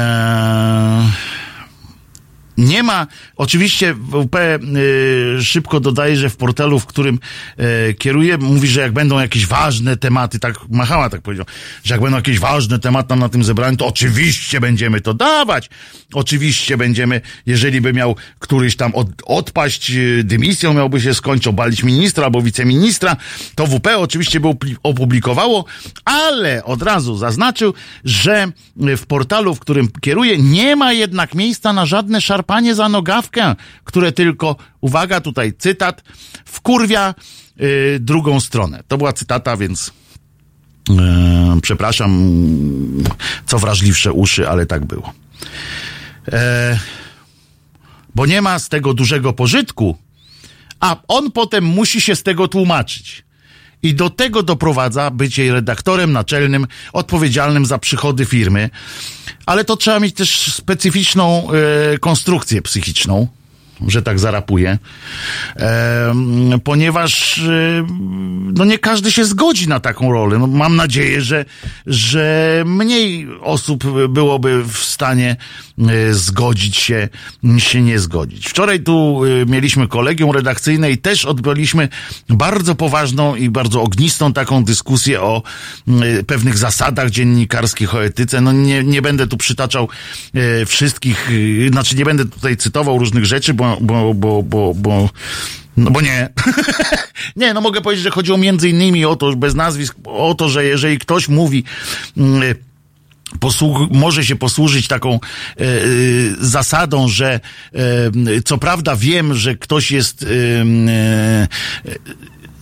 nie 2.57 2.83
ma, 2.83 3.07
oczywiście 3.35 3.93
WP 3.93 4.35
y, 4.35 5.43
szybko 5.43 5.79
dodaje, 5.79 6.15
że 6.15 6.29
w 6.29 6.37
portalu, 6.37 6.79
w 6.79 6.85
którym 6.85 7.19
y, 7.89 7.93
kieruje, 7.93 8.37
mówi, 8.37 8.67
że 8.67 8.81
jak 8.81 8.91
będą 8.91 9.19
jakieś 9.19 9.47
ważne 9.47 9.97
tematy, 9.97 10.39
tak 10.39 10.55
Machała 10.69 11.09
tak 11.09 11.21
powiedział, 11.21 11.45
że 11.83 11.93
jak 11.93 12.01
będą 12.01 12.17
jakieś 12.17 12.39
ważne 12.39 12.79
tematy 12.79 13.15
na 13.15 13.29
tym 13.29 13.43
zebraniu, 13.43 13.77
to 13.77 13.87
oczywiście 13.87 14.59
będziemy 14.59 15.01
to 15.01 15.13
dawać. 15.13 15.69
Oczywiście 16.13 16.77
będziemy, 16.77 17.21
jeżeli 17.45 17.81
by 17.81 17.93
miał 17.93 18.15
któryś 18.39 18.75
tam 18.75 18.95
od, 18.95 19.07
odpaść 19.25 19.91
y, 19.91 20.23
dymisją, 20.23 20.73
miałby 20.73 21.01
się 21.01 21.13
skończyć, 21.13 21.47
obalić 21.47 21.83
ministra 21.83 22.25
albo 22.25 22.41
wiceministra, 22.41 23.15
to 23.55 23.67
WP 23.67 23.97
oczywiście 23.97 24.39
by 24.39 24.49
opublikowało, 24.83 25.65
ale 26.05 26.63
od 26.63 26.81
razu 26.81 27.17
zaznaczył, 27.17 27.73
że 28.05 28.47
w 28.75 29.05
portalu, 29.05 29.55
w 29.55 29.59
którym 29.59 29.87
kieruje, 30.01 30.37
nie 30.37 30.75
ma 30.75 30.93
jednak 30.93 31.35
miejsca 31.35 31.73
na 31.73 31.85
żadne 31.85 32.21
szarpanie 32.21 32.44
panie 32.45 32.75
za 32.75 32.89
nogawkę, 32.89 33.55
które 33.83 34.11
tylko, 34.11 34.55
uwaga, 34.81 35.21
tutaj 35.21 35.53
cytat, 35.57 36.03
wkurwia 36.45 37.15
yy, 37.57 37.97
drugą 37.99 38.39
stronę. 38.39 38.83
To 38.87 38.97
była 38.97 39.13
cytata, 39.13 39.57
więc 39.57 39.91
yy, 40.89 40.95
przepraszam, 41.61 42.31
co 43.45 43.59
wrażliwsze 43.59 44.13
uszy, 44.13 44.49
ale 44.49 44.65
tak 44.65 44.85
było. 44.85 45.13
E, 46.31 46.79
bo 48.15 48.25
nie 48.25 48.41
ma 48.41 48.59
z 48.59 48.69
tego 48.69 48.93
dużego 48.93 49.33
pożytku, 49.33 49.97
a 50.79 50.95
on 51.07 51.31
potem 51.31 51.63
musi 51.63 52.01
się 52.01 52.15
z 52.15 52.23
tego 52.23 52.47
tłumaczyć. 52.47 53.24
I 53.83 53.93
do 53.93 54.09
tego 54.09 54.43
doprowadza 54.43 55.11
bycie 55.11 55.53
redaktorem 55.53 56.11
naczelnym, 56.11 56.67
odpowiedzialnym 56.93 57.65
za 57.65 57.77
przychody 57.77 58.25
firmy. 58.25 58.69
Ale 59.45 59.65
to 59.65 59.77
trzeba 59.77 59.99
mieć 59.99 60.15
też 60.15 60.53
specyficzną 60.53 61.47
e, 61.93 61.97
konstrukcję 61.97 62.61
psychiczną 62.61 63.27
że 63.87 64.01
tak 64.01 64.19
zarapuje, 64.19 64.77
e, 65.55 66.13
ponieważ 66.63 67.37
e, 67.37 67.87
no 68.53 68.65
nie 68.65 68.79
każdy 68.79 69.11
się 69.11 69.25
zgodzi 69.25 69.67
na 69.67 69.79
taką 69.79 70.11
rolę. 70.11 70.39
No, 70.39 70.47
mam 70.47 70.75
nadzieję, 70.75 71.21
że, 71.21 71.45
że 71.87 72.63
mniej 72.67 73.27
osób 73.41 73.83
byłoby 74.09 74.63
w 74.63 74.77
stanie 74.77 75.35
e, 75.79 76.13
zgodzić 76.13 76.77
się, 76.77 77.09
się 77.57 77.81
nie 77.81 77.99
zgodzić. 77.99 78.47
Wczoraj 78.47 78.79
tu 78.79 79.21
e, 79.25 79.45
mieliśmy 79.45 79.87
kolegium 79.87 80.31
redakcyjne 80.31 80.91
i 80.91 80.97
też 80.97 81.25
odbyliśmy 81.25 81.89
bardzo 82.29 82.75
poważną 82.75 83.35
i 83.35 83.49
bardzo 83.49 83.81
ognistą 83.81 84.33
taką 84.33 84.63
dyskusję 84.63 85.21
o 85.21 85.43
pewnych 86.27 86.57
zasadach 86.57 87.09
dziennikarskich, 87.09 87.95
o 87.95 88.03
etyce. 88.03 88.41
No 88.41 88.51
nie, 88.51 88.83
nie 88.83 89.01
będę 89.01 89.27
tu 89.27 89.37
przytaczał 89.37 89.89
wszystkich, 90.65 91.29
znaczy 91.71 91.95
nie 91.95 92.05
będę 92.05 92.25
tutaj 92.25 92.57
cytował 92.57 92.97
różnych 92.97 93.25
rzeczy, 93.25 93.53
bo 93.53 93.64
bo, 93.81 94.13
bo, 94.13 94.43
bo, 94.43 94.73
bo, 94.75 95.09
no 95.77 95.91
bo 95.91 96.01
nie. 96.01 96.29
nie, 97.35 97.53
no 97.53 97.61
mogę 97.61 97.81
powiedzieć, 97.81 98.03
że 98.03 98.11
chodziło 98.11 98.37
między 98.37 98.69
innymi 98.69 99.05
o 99.05 99.15
to, 99.15 99.35
bez 99.35 99.55
nazwisk, 99.55 99.95
o 100.05 100.35
to, 100.37 100.49
że 100.49 100.65
jeżeli 100.65 100.99
ktoś 100.99 101.27
mówi, 101.29 101.63
yy, 102.17 102.55
może 103.91 104.25
się 104.25 104.35
posłużyć 104.35 104.87
taką 104.87 105.13
e, 105.13 105.17
e, 105.17 105.77
zasadą, 106.39 107.07
że 107.07 107.39
e, 107.73 108.41
co 108.45 108.57
prawda 108.57 108.95
wiem, 108.95 109.33
że 109.33 109.55
ktoś 109.55 109.91
jest 109.91 110.25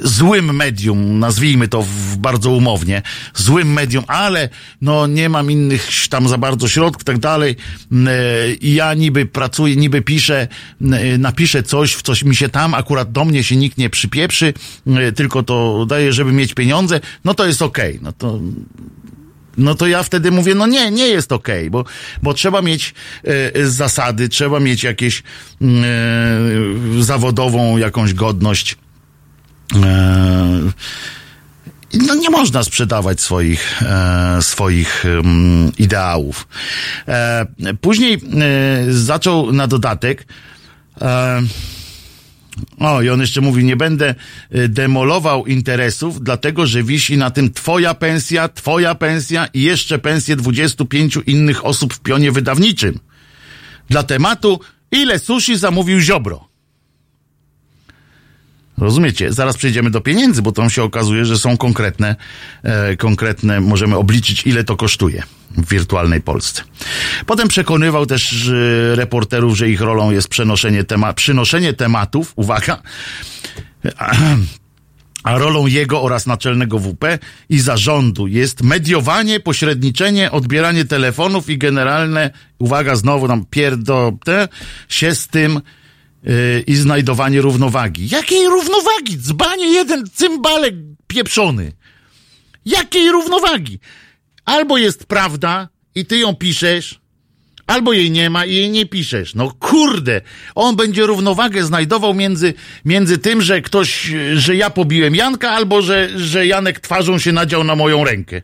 złym 0.04 0.56
medium, 0.56 1.20
nazwijmy 1.20 1.68
to 1.68 1.82
w, 1.82 2.18
bardzo 2.18 2.52
umownie, 2.52 3.02
złym 3.36 3.74
medium, 3.74 4.04
ale 4.08 4.50
no 4.82 5.08
nie 5.08 5.30
mam 5.30 5.52
innych 5.52 5.90
tam 6.10 6.28
za 6.28 6.38
bardzo 6.38 6.68
środków, 6.68 7.04
tak 7.04 7.18
dalej. 7.18 7.56
I 8.62 8.74
ja 8.74 8.94
niby 8.94 9.26
pracuję, 9.26 9.76
niby 9.76 10.02
piszę, 10.02 10.48
napiszę 11.20 11.64
coś, 11.64 11.94
w 11.94 12.02
coś 12.02 12.24
mi 12.24 12.36
się 12.36 12.50
tam, 12.50 12.74
akurat 12.74 13.12
do 13.12 13.26
mnie 13.26 13.44
się 13.44 13.56
nikt 13.56 13.78
nie 13.78 13.90
przypieprzy, 13.90 14.54
tylko 15.16 15.44
to 15.44 15.86
daję, 15.86 16.14
żeby 16.14 16.32
mieć 16.32 16.54
pieniądze, 16.54 17.00
no 17.26 17.34
to 17.34 17.46
jest 17.46 17.62
okej. 17.62 17.92
Okay. 17.92 18.04
No 18.04 18.12
to 18.12 18.40
no 19.58 19.76
to 19.76 19.88
ja 19.88 20.04
wtedy 20.04 20.32
mówię, 20.32 20.56
no 20.56 20.68
nie, 20.68 20.92
nie 20.92 21.08
jest 21.08 21.32
okej, 21.32 21.60
okay, 21.60 21.70
bo, 21.70 21.86
bo 22.24 22.34
trzeba 22.34 22.62
mieć 22.62 22.94
e, 23.24 23.68
zasady, 23.68 24.30
trzeba 24.30 24.60
mieć 24.60 24.84
jakieś 24.84 25.24
e, 25.62 25.66
zawodową 27.00 27.78
jakąś 27.78 28.14
godność. 28.14 28.78
E, 29.76 30.72
no 31.94 32.16
nie 32.16 32.30
można 32.30 32.64
sprzedawać 32.64 33.22
swoich, 33.22 33.82
e, 33.84 34.38
swoich 34.42 35.04
um, 35.16 35.72
ideałów. 35.78 36.48
E, 37.08 37.46
później 37.82 38.14
e, 38.14 38.20
zaczął 38.90 39.52
na 39.52 39.68
dodatek 39.68 40.28
e, 41.02 41.42
o, 42.80 43.02
i 43.02 43.10
on 43.10 43.22
jeszcze 43.22 43.42
mówi, 43.42 43.64
nie 43.64 43.76
będę 43.76 44.16
e, 44.52 44.68
demolował 44.68 45.46
interesów, 45.46 46.24
dlatego 46.24 46.68
że 46.68 46.84
wisi 46.84 47.18
na 47.18 47.32
tym 47.32 47.54
twoja 47.54 47.94
pensja, 47.94 48.50
twoja 48.50 48.96
pensja 48.96 49.48
i 49.54 49.62
jeszcze 49.62 50.00
pensje 50.00 50.36
25 50.36 51.20
innych 51.28 51.66
osób 51.66 51.94
w 51.94 52.00
pionie 52.00 52.32
wydawniczym. 52.32 53.00
Dla 53.90 54.04
tematu, 54.04 54.60
ile 54.92 55.20
sushi 55.20 55.58
zamówił 55.58 56.00
Ziobro? 56.00 56.53
Rozumiecie? 58.78 59.34
Zaraz 59.34 59.58
przejdziemy 59.58 59.90
do 59.90 60.02
pieniędzy, 60.02 60.42
bo 60.42 60.52
tam 60.52 60.70
się 60.70 60.84
okazuje, 60.84 61.26
że 61.26 61.38
są 61.38 61.58
konkretne, 61.58 62.16
e, 62.64 62.98
konkretne, 62.98 63.62
możemy 63.62 63.98
obliczyć, 63.98 64.48
ile 64.48 64.64
to 64.64 64.78
kosztuje 64.78 65.24
w 65.58 65.70
wirtualnej 65.70 66.22
Polsce. 66.22 66.64
Potem 67.26 67.48
przekonywał 67.48 68.06
też 68.06 68.48
e, 68.48 68.96
reporterów, 68.96 69.58
że 69.58 69.70
ich 69.70 69.82
rolą 69.82 70.12
jest 70.12 70.28
przenoszenie 70.28 70.84
tema 70.84 71.14
przynoszenie 71.14 71.74
tematów, 71.74 72.34
uwaga, 72.36 72.82
a 75.24 75.38
rolą 75.38 75.68
jego 75.68 76.02
oraz 76.02 76.28
naczelnego 76.28 76.80
WP 76.80 77.20
i 77.50 77.60
zarządu 77.60 78.28
jest 78.28 78.64
mediowanie, 78.64 79.40
pośredniczenie, 79.40 80.32
odbieranie 80.32 80.86
telefonów 80.86 81.50
i 81.50 81.58
generalne, 81.58 82.32
uwaga, 82.60 82.96
znowu 82.96 83.28
tam 83.28 83.46
pierdolę 83.50 84.48
się 84.90 85.16
z 85.16 85.28
tym, 85.28 85.62
yy, 86.24 86.64
i 86.68 86.76
znajdowanie 86.76 87.42
równowagi. 87.42 88.10
Jakiej 88.10 88.48
równowagi? 88.48 89.18
Dzbanie 89.18 89.68
jeden 89.68 90.10
cymbalek 90.14 90.76
pieprzony. 91.08 91.72
Jakiej 92.66 93.12
równowagi? 93.12 93.80
Albo 94.46 94.78
jest 94.78 95.06
prawda 95.06 95.70
i 95.96 96.06
ty 96.06 96.18
ją 96.18 96.36
piszesz, 96.36 97.00
albo 97.68 97.94
jej 97.94 98.12
nie 98.12 98.30
ma 98.30 98.46
i 98.46 98.56
jej 98.56 98.70
nie 98.70 98.86
piszesz. 98.86 99.36
No 99.36 99.54
kurde, 99.60 100.22
on 100.56 100.76
będzie 100.76 101.06
równowagę 101.06 101.64
znajdował 101.64 102.14
między, 102.14 102.54
między 102.86 103.18
tym, 103.18 103.42
że 103.42 103.62
ktoś, 103.62 104.12
że 104.34 104.56
ja 104.56 104.70
pobiłem 104.70 105.16
Janka, 105.16 105.52
albo 105.52 105.82
że, 105.82 106.10
że 106.20 106.48
Janek 106.48 106.80
twarzą 106.80 107.20
się 107.20 107.32
nadział 107.32 107.64
na 107.64 107.76
moją 107.76 108.04
rękę. 108.04 108.42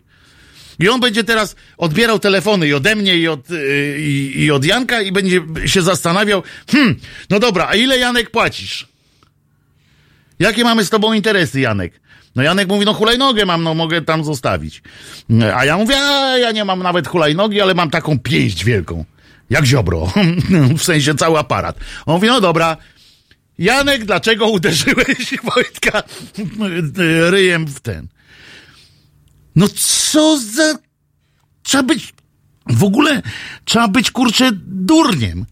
I 0.80 0.90
on 0.90 1.00
będzie 1.00 1.24
teraz 1.24 1.56
odbierał 1.78 2.20
telefony 2.20 2.68
i 2.68 2.74
ode 2.74 2.96
mnie, 2.96 3.18
i 3.18 3.28
od, 3.28 3.52
y, 3.52 3.98
i, 4.36 4.52
od 4.52 4.66
Janka, 4.66 5.02
i 5.02 5.12
będzie 5.12 5.42
się 5.66 5.82
zastanawiał, 5.82 6.44
hmm, 6.72 6.96
no 7.30 7.40
dobra, 7.40 7.68
a 7.70 7.76
ile 7.76 7.98
Janek 7.98 8.32
płacisz? 8.32 8.88
Jakie 10.40 10.64
mamy 10.64 10.86
z 10.86 10.90
tobą 10.90 11.14
interesy, 11.14 11.60
Janek? 11.60 12.00
No 12.36 12.44
Janek 12.44 12.68
mówi, 12.68 12.86
no 12.86 12.94
hulajnogę 12.94 13.46
mam, 13.46 13.64
no 13.64 13.74
mogę 13.74 14.02
tam 14.02 14.24
zostawić. 14.24 14.82
A 15.56 15.66
ja 15.66 15.78
mówię, 15.78 15.98
a 15.98 16.38
ja 16.38 16.52
nie 16.52 16.66
mam 16.66 16.84
nawet 16.84 17.08
hulajnogi, 17.08 17.62
ale 17.62 17.74
mam 17.74 17.90
taką 17.90 18.20
pięść 18.20 18.66
wielką. 18.66 19.06
Jak 19.50 19.66
Ziobro. 19.66 20.12
w 20.78 20.84
sensie 20.84 21.16
cały 21.16 21.40
aparat. 21.40 21.80
On 22.06 22.16
mówi, 22.16 22.28
no 22.28 22.42
dobra, 22.42 22.78
Janek, 23.60 24.06
dlaczego 24.06 24.48
uderzyłeś 24.48 25.34
Wojtka 25.56 26.04
ryjem 27.30 27.66
w 27.66 27.80
ten? 27.80 28.08
No 29.56 29.68
co 29.76 30.38
za... 30.38 30.78
Trzeba 31.64 31.84
być... 31.84 32.14
W 32.66 32.84
ogóle 32.84 33.22
trzeba 33.66 33.88
być, 33.88 34.12
kurczę, 34.12 34.50
durniem. 34.66 35.46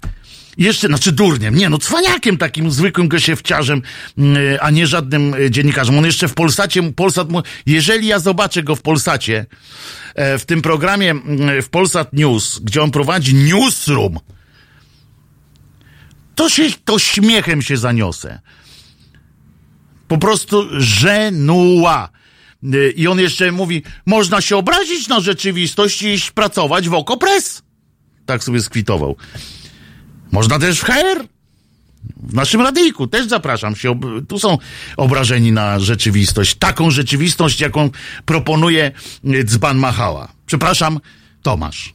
Jeszcze, 0.57 0.87
znaczy 0.87 1.11
durniem, 1.11 1.55
nie 1.55 1.69
no, 1.69 1.77
cwaniakiem 1.77 2.37
takim 2.37 2.71
zwykłym 2.71 3.07
gosiewciarzem, 3.07 3.81
a 4.61 4.69
nie 4.69 4.87
żadnym 4.87 5.35
dziennikarzem. 5.49 5.97
On 5.97 6.05
jeszcze 6.05 6.27
w 6.27 6.33
Polsacie, 6.33 6.93
Polsat, 6.93 7.27
jeżeli 7.65 8.07
ja 8.07 8.19
zobaczę 8.19 8.63
go 8.63 8.75
w 8.75 8.81
Polsacie, 8.81 9.45
w 10.15 10.43
tym 10.45 10.61
programie 10.61 11.15
w 11.61 11.69
Polsat 11.69 12.13
News, 12.13 12.59
gdzie 12.59 12.83
on 12.83 12.91
prowadzi 12.91 13.35
newsroom, 13.35 14.19
to 16.35 16.49
się, 16.49 16.63
to 16.85 16.99
śmiechem 16.99 17.61
się 17.61 17.77
zaniosę. 17.77 18.39
Po 20.07 20.17
prostu 20.17 20.67
żenuła. 20.81 22.09
I 22.95 23.07
on 23.07 23.19
jeszcze 23.19 23.51
mówi, 23.51 23.83
można 24.05 24.41
się 24.41 24.57
obrazić 24.57 25.07
na 25.07 25.19
rzeczywistość 25.19 26.01
i 26.01 26.07
iść 26.07 26.31
pracować 26.31 26.89
w 26.89 26.93
Okopres. 26.93 27.61
Tak 28.25 28.43
sobie 28.43 28.61
skwitował. 28.61 29.15
Można 30.31 30.59
też 30.59 30.79
w 30.79 30.83
HR. 30.83 31.27
W 32.23 32.33
naszym 32.33 32.61
radyjku 32.61 33.07
też 33.07 33.27
zapraszam 33.27 33.75
się. 33.75 33.99
Tu 34.27 34.39
są 34.39 34.57
obrażeni 34.97 35.51
na 35.51 35.79
rzeczywistość. 35.79 36.55
Taką 36.55 36.91
rzeczywistość, 36.91 37.59
jaką 37.59 37.89
proponuje 38.25 38.91
dzban 39.43 39.77
Machała. 39.77 40.31
Przepraszam, 40.45 40.99
Tomasz. 41.41 41.93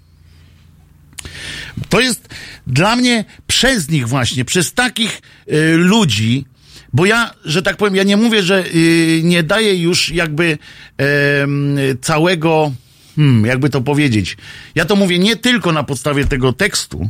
To 1.89 2.01
jest 2.01 2.29
dla 2.67 2.97
mnie 2.97 3.25
przez 3.47 3.89
nich 3.89 4.09
właśnie, 4.09 4.45
przez 4.45 4.73
takich 4.73 5.21
y, 5.53 5.77
ludzi, 5.77 6.45
bo 6.93 7.07
ja, 7.07 7.31
że 7.45 7.63
tak 7.63 7.77
powiem, 7.77 7.97
ja 7.97 8.03
nie 8.03 8.17
mówię, 8.17 8.43
że 8.43 8.65
y, 8.67 9.21
nie 9.25 9.43
daję 9.43 9.83
już 9.83 10.11
jakby 10.11 10.59
y, 11.01 11.97
całego, 12.01 12.73
hmm, 13.17 13.47
jakby 13.47 13.71
to 13.71 13.81
powiedzieć. 13.81 14.37
Ja 14.75 14.85
to 14.85 14.97
mówię 14.97 15.19
nie 15.19 15.37
tylko 15.37 15.73
na 15.73 15.83
podstawie 15.83 16.25
tego 16.25 16.53
tekstu, 16.53 17.09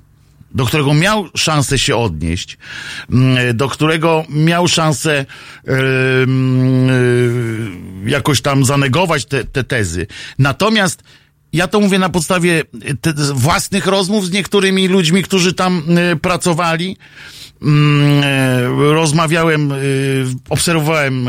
do 0.54 0.64
którego 0.64 0.94
miał 0.94 1.28
szansę 1.36 1.78
się 1.78 1.96
odnieść, 1.96 2.58
do 3.54 3.68
którego 3.68 4.24
miał 4.28 4.68
szansę 4.68 5.26
jakoś 8.06 8.40
tam 8.40 8.64
zanegować 8.64 9.24
te, 9.24 9.44
te 9.44 9.64
tezy. 9.64 10.06
Natomiast 10.38 11.02
ja 11.52 11.68
to 11.68 11.80
mówię 11.80 11.98
na 11.98 12.08
podstawie 12.08 12.62
te, 13.00 13.12
własnych 13.34 13.86
rozmów 13.86 14.26
z 14.26 14.30
niektórymi 14.30 14.88
ludźmi, 14.88 15.22
którzy 15.22 15.52
tam 15.52 15.98
y, 16.12 16.16
pracowali. 16.16 16.96
Y, 17.62 18.92
rozmawiałem, 18.92 19.72
y, 19.72 20.24
obserwowałem 20.48 21.28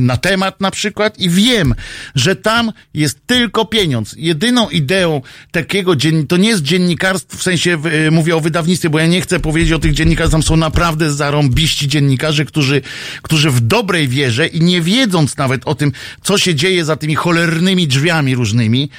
na 0.00 0.16
temat 0.16 0.60
na 0.60 0.70
przykład 0.70 1.18
i 1.18 1.30
wiem, 1.30 1.74
że 2.14 2.36
tam 2.36 2.72
jest 2.94 3.26
tylko 3.26 3.64
pieniądz. 3.64 4.14
Jedyną 4.18 4.68
ideą 4.68 5.22
takiego 5.50 5.92
to 6.28 6.36
nie 6.36 6.48
jest 6.48 6.62
dziennikarstwo, 6.62 7.38
w 7.38 7.42
sensie 7.42 7.78
mówię 8.10 8.36
o 8.36 8.40
wydawnictwie, 8.40 8.90
bo 8.90 8.98
ja 8.98 9.06
nie 9.06 9.20
chcę 9.20 9.40
powiedzieć 9.40 9.72
o 9.72 9.78
tych 9.78 9.92
dziennikarzach, 9.92 10.32
tam 10.32 10.42
są 10.42 10.56
naprawdę 10.56 11.12
zarąbiści 11.12 11.88
dziennikarze, 11.88 12.44
którzy, 12.44 12.82
którzy 13.22 13.50
w 13.50 13.60
dobrej 13.60 14.08
wierze 14.08 14.46
i 14.46 14.60
nie 14.60 14.82
wiedząc 14.82 15.36
nawet 15.36 15.62
o 15.64 15.74
tym, 15.74 15.92
co 16.22 16.38
się 16.38 16.54
dzieje 16.54 16.84
za 16.84 16.96
tymi 16.96 17.14
cholernymi 17.14 17.88
drzwiami 17.88 18.34
różnymi, 18.34 18.90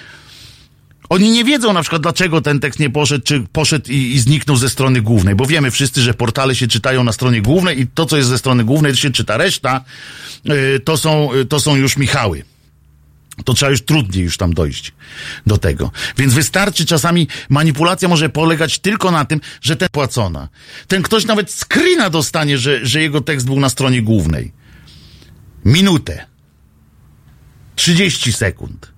oni 1.10 1.32
nie 1.32 1.44
wiedzą 1.44 1.74
na 1.74 1.82
przykład, 1.82 2.02
dlaczego 2.02 2.42
ten 2.42 2.60
tekst 2.60 2.80
nie 2.80 2.90
poszedł, 2.90 3.24
czy 3.26 3.44
poszedł 3.52 3.92
i, 3.92 3.96
i, 3.96 4.20
zniknął 4.20 4.58
ze 4.58 4.70
strony 4.70 5.02
głównej, 5.02 5.36
bo 5.36 5.46
wiemy 5.46 5.72
wszyscy, 5.72 6.02
że 6.02 6.14
portale 6.14 6.56
się 6.56 6.68
czytają 6.68 7.04
na 7.04 7.12
stronie 7.12 7.42
głównej 7.42 7.82
i 7.82 7.88
to, 7.88 8.06
co 8.06 8.18
jest 8.18 8.30
ze 8.30 8.38
strony 8.38 8.64
głównej, 8.64 8.92
to 8.92 8.98
się 8.98 9.12
czyta. 9.12 9.38
Reszta 9.38 9.84
yy, 10.44 10.80
to, 10.80 10.98
są, 10.98 11.34
yy, 11.34 11.46
to 11.46 11.60
są 11.60 11.76
już 11.76 11.98
Michały. 11.98 12.44
To 13.46 13.54
trzeba 13.54 13.72
już 13.72 13.82
trudniej 13.82 14.24
już 14.24 14.38
tam 14.38 14.54
dojść 14.54 14.94
do 15.48 15.58
tego. 15.58 15.92
Więc 16.18 16.34
wystarczy 16.34 16.86
czasami, 16.86 17.28
manipulacja 17.50 18.08
może 18.08 18.30
polegać 18.30 18.80
tylko 18.80 19.12
na 19.12 19.26
tym, 19.26 19.42
że 19.62 19.76
ten 19.76 19.90
płacona. 19.92 20.50
Ten 20.88 21.02
ktoś 21.02 21.26
nawet 21.26 21.52
screena 21.52 22.10
dostanie, 22.10 22.58
że, 22.58 22.86
że 22.86 23.02
jego 23.02 23.22
tekst 23.22 23.46
był 23.46 23.60
na 23.60 23.70
stronie 23.70 24.02
głównej. 24.02 24.52
Minutę. 25.66 26.26
30 27.76 28.34
sekund 28.34 28.89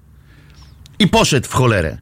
i 1.02 1.08
poszedł 1.08 1.48
w 1.48 1.54
cholerę. 1.54 1.98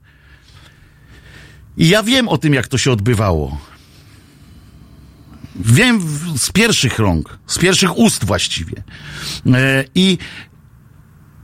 I 1.78 1.90
ja 1.90 2.04
wiem 2.04 2.28
o 2.28 2.38
tym, 2.38 2.54
jak 2.54 2.68
to 2.68 2.78
się 2.78 2.92
odbywało. 2.92 3.58
Wiem 5.56 6.02
z 6.38 6.52
pierwszych 6.52 7.00
rąk, 7.00 7.40
z 7.48 7.58
pierwszych 7.58 7.98
ust 7.98 8.26
właściwie. 8.26 8.84
E, 9.54 9.86
I 9.96 10.18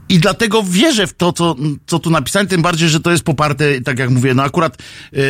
i 0.08 0.18
dlatego 0.18 0.62
wierzę 0.62 1.06
w 1.06 1.14
to, 1.14 1.32
co, 1.32 1.56
co 1.86 1.98
tu 1.98 2.10
napisałem, 2.10 2.48
tym 2.48 2.62
bardziej, 2.62 2.88
że 2.88 3.00
to 3.00 3.10
jest 3.10 3.24
poparte, 3.24 3.80
tak 3.80 3.98
jak 3.98 4.10
mówię, 4.10 4.34
no 4.34 4.42
akurat 4.42 4.78
yy, 5.12 5.22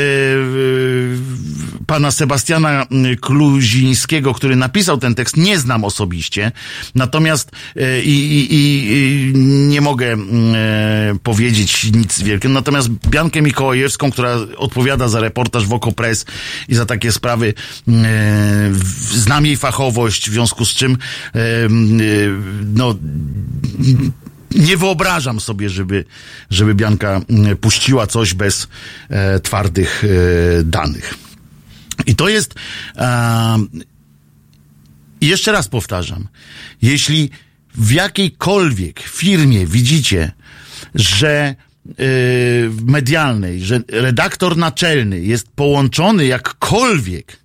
pana 1.87 2.11
Sebastiana 2.11 2.87
Kluzińskiego, 3.21 4.35
który 4.35 4.57
napisał 4.57 4.99
ten 4.99 5.15
tekst, 5.15 5.37
nie 5.37 5.59
znam 5.59 5.85
osobiście, 5.85 6.53
natomiast 6.95 7.51
yy, 7.75 8.03
i, 8.05 9.33
nie 9.69 9.81
mogę 9.81 10.07
yy, 10.07 11.19
powiedzieć 11.23 11.85
nic 11.93 12.23
wielkiego, 12.23 12.55
natomiast 12.55 12.89
Biankę 12.89 13.43
Mikołajewską, 13.43 14.11
która 14.11 14.37
odpowiada 14.57 15.09
za 15.09 15.21
reportaż 15.21 15.67
w 15.67 15.73
Okopres 15.73 16.25
i 16.69 16.75
za 16.75 16.87
takie 16.87 17.12
sprawy, 17.12 17.55
yy, 17.87 17.95
znam 19.12 19.47
jej 19.47 19.57
fachowość, 19.57 20.31
w 20.31 20.33
związku 20.33 20.65
z 20.65 20.69
czym 20.69 20.99
no 22.75 22.95
nie 24.57 24.77
wyobrażam 24.77 25.40
sobie, 25.40 25.71
żeby, 25.71 26.05
żeby 26.51 26.75
Bianka 26.75 27.21
mm, 27.29 27.57
puściła 27.57 28.07
coś 28.07 28.35
bez 28.35 28.69
e, 29.09 29.40
twardych 29.40 30.05
e, 30.05 30.64
danych. 30.64 31.14
I 32.07 32.16
to 32.16 32.29
jest. 32.29 32.55
E, 32.97 33.59
jeszcze 35.21 35.53
raz 35.53 35.69
powtarzam. 35.69 36.29
Jeśli 36.83 37.31
w 37.75 37.92
jakiejkolwiek 37.92 39.01
firmie 39.01 39.66
widzicie, 39.66 40.33
że 40.95 41.31
e, 41.31 41.95
medialnej, 42.85 43.61
że 43.64 43.81
redaktor 43.88 44.57
naczelny 44.57 45.21
jest 45.21 45.49
połączony 45.49 46.27
jakkolwiek 46.27 47.37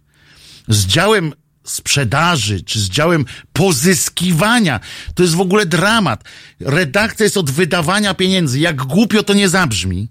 z 0.68 0.86
działem 0.86 1.34
sprzedaży, 1.72 2.62
czy 2.62 2.80
z 2.80 2.90
działem 2.90 3.26
pozyskiwania. 3.54 4.80
To 5.16 5.24
jest 5.24 5.36
w 5.36 5.42
ogóle 5.42 5.66
dramat. 5.66 6.24
Redakcja 6.60 7.24
jest 7.24 7.38
od 7.38 7.52
wydawania 7.52 8.14
pieniędzy. 8.14 8.60
Jak 8.60 8.76
głupio 8.76 9.24
to 9.24 9.34
nie 9.34 9.50
zabrzmi. 9.50 10.08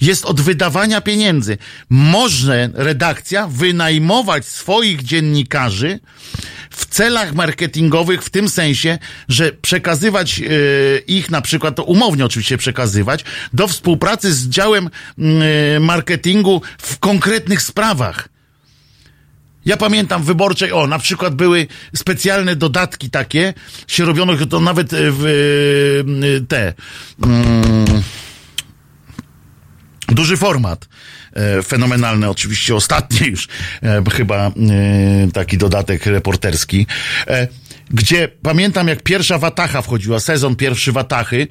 Jest 0.00 0.24
od 0.24 0.40
wydawania 0.40 1.00
pieniędzy. 1.00 1.58
Może 1.88 2.70
redakcja 2.74 3.46
wynajmować 3.46 4.46
swoich 4.46 5.02
dziennikarzy 5.02 6.00
w 6.70 6.86
celach 6.86 7.34
marketingowych, 7.34 8.22
w 8.22 8.30
tym 8.30 8.48
sensie, 8.48 8.98
że 9.28 9.52
przekazywać 9.52 10.38
yy, 10.38 11.02
ich, 11.06 11.30
na 11.30 11.40
przykład, 11.40 11.76
to 11.76 11.84
umownie 11.84 12.24
oczywiście 12.24 12.58
przekazywać, 12.58 13.24
do 13.52 13.68
współpracy 13.68 14.34
z 14.34 14.48
działem 14.48 14.90
yy, 15.18 15.26
marketingu 15.80 16.62
w 16.78 16.98
konkretnych 16.98 17.62
sprawach 17.62 18.33
ja 19.66 19.76
pamiętam 19.76 20.22
w 20.22 20.26
wyborczej, 20.26 20.72
o, 20.72 20.86
na 20.86 20.98
przykład 20.98 21.34
były 21.34 21.66
specjalne 21.96 22.56
dodatki 22.56 23.10
takie, 23.10 23.54
się 23.86 24.04
robiono 24.04 24.36
to 24.46 24.60
nawet 24.60 24.88
w 24.92 26.44
te. 26.48 26.74
Mm, 27.24 28.02
duży 30.14 30.36
format. 30.36 30.88
E, 31.32 31.62
fenomenalny, 31.62 32.30
oczywiście 32.30 32.74
ostatni 32.74 33.26
już, 33.26 33.48
e, 33.82 34.02
chyba 34.12 34.46
e, 34.46 34.52
taki 35.32 35.58
dodatek 35.58 36.06
reporterski 36.06 36.86
gdzie 37.90 38.28
pamiętam 38.42 38.88
jak 38.88 39.02
pierwsza 39.02 39.38
Watacha 39.38 39.82
wchodziła, 39.82 40.20
sezon 40.20 40.56
pierwszy 40.56 40.92
Watachy 40.92 41.48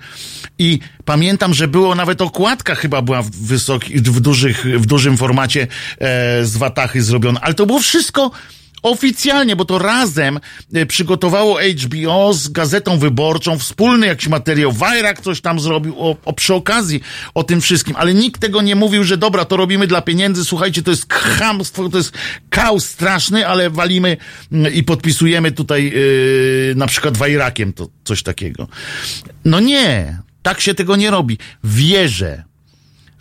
i 0.59 0.79
pamiętam, 1.05 1.53
że 1.53 1.67
było 1.67 1.95
nawet 1.95 2.21
okładka 2.21 2.75
chyba 2.75 3.01
była 3.01 3.21
w, 3.21 3.29
wysoki, 3.29 3.93
w, 3.95 4.19
dużych, 4.19 4.65
w 4.65 4.85
dużym 4.85 5.17
formacie 5.17 5.67
z 6.43 6.57
Watachy 6.57 7.03
zrobiona, 7.03 7.41
ale 7.41 7.53
to 7.53 7.65
było 7.65 7.79
wszystko 7.79 8.31
oficjalnie, 8.83 9.55
bo 9.55 9.65
to 9.65 9.79
razem 9.79 10.39
e, 10.73 10.85
przygotowało 10.85 11.59
HBO 11.83 12.33
z 12.33 12.47
Gazetą 12.47 12.97
Wyborczą, 12.99 13.59
wspólny 13.59 14.07
jakiś 14.07 14.27
materiał, 14.27 14.71
Wajrak 14.71 15.21
coś 15.21 15.41
tam 15.41 15.59
zrobił 15.59 15.95
o, 15.97 16.15
o, 16.25 16.33
przy 16.33 16.53
okazji 16.53 17.01
o 17.33 17.43
tym 17.43 17.61
wszystkim, 17.61 17.95
ale 17.97 18.13
nikt 18.13 18.41
tego 18.41 18.61
nie 18.61 18.75
mówił, 18.75 19.03
że 19.03 19.17
dobra, 19.17 19.45
to 19.45 19.57
robimy 19.57 19.87
dla 19.87 20.01
pieniędzy, 20.01 20.45
słuchajcie, 20.45 20.81
to 20.81 20.91
jest 20.91 21.13
chamstwo, 21.13 21.89
to 21.89 21.97
jest 21.97 22.17
chaos 22.53 22.85
straszny, 22.85 23.47
ale 23.47 23.69
walimy 23.69 24.17
mm, 24.51 24.73
i 24.73 24.83
podpisujemy 24.83 25.51
tutaj 25.51 25.83
yy, 25.85 26.73
na 26.75 26.87
przykład 26.87 27.17
Wajrakiem 27.17 27.73
to 27.73 27.87
coś 28.03 28.23
takiego. 28.23 28.67
No 29.45 29.59
nie, 29.59 30.19
tak 30.41 30.61
się 30.61 30.73
tego 30.73 30.95
nie 30.95 31.11
robi. 31.11 31.37
Wierzę, 31.63 32.43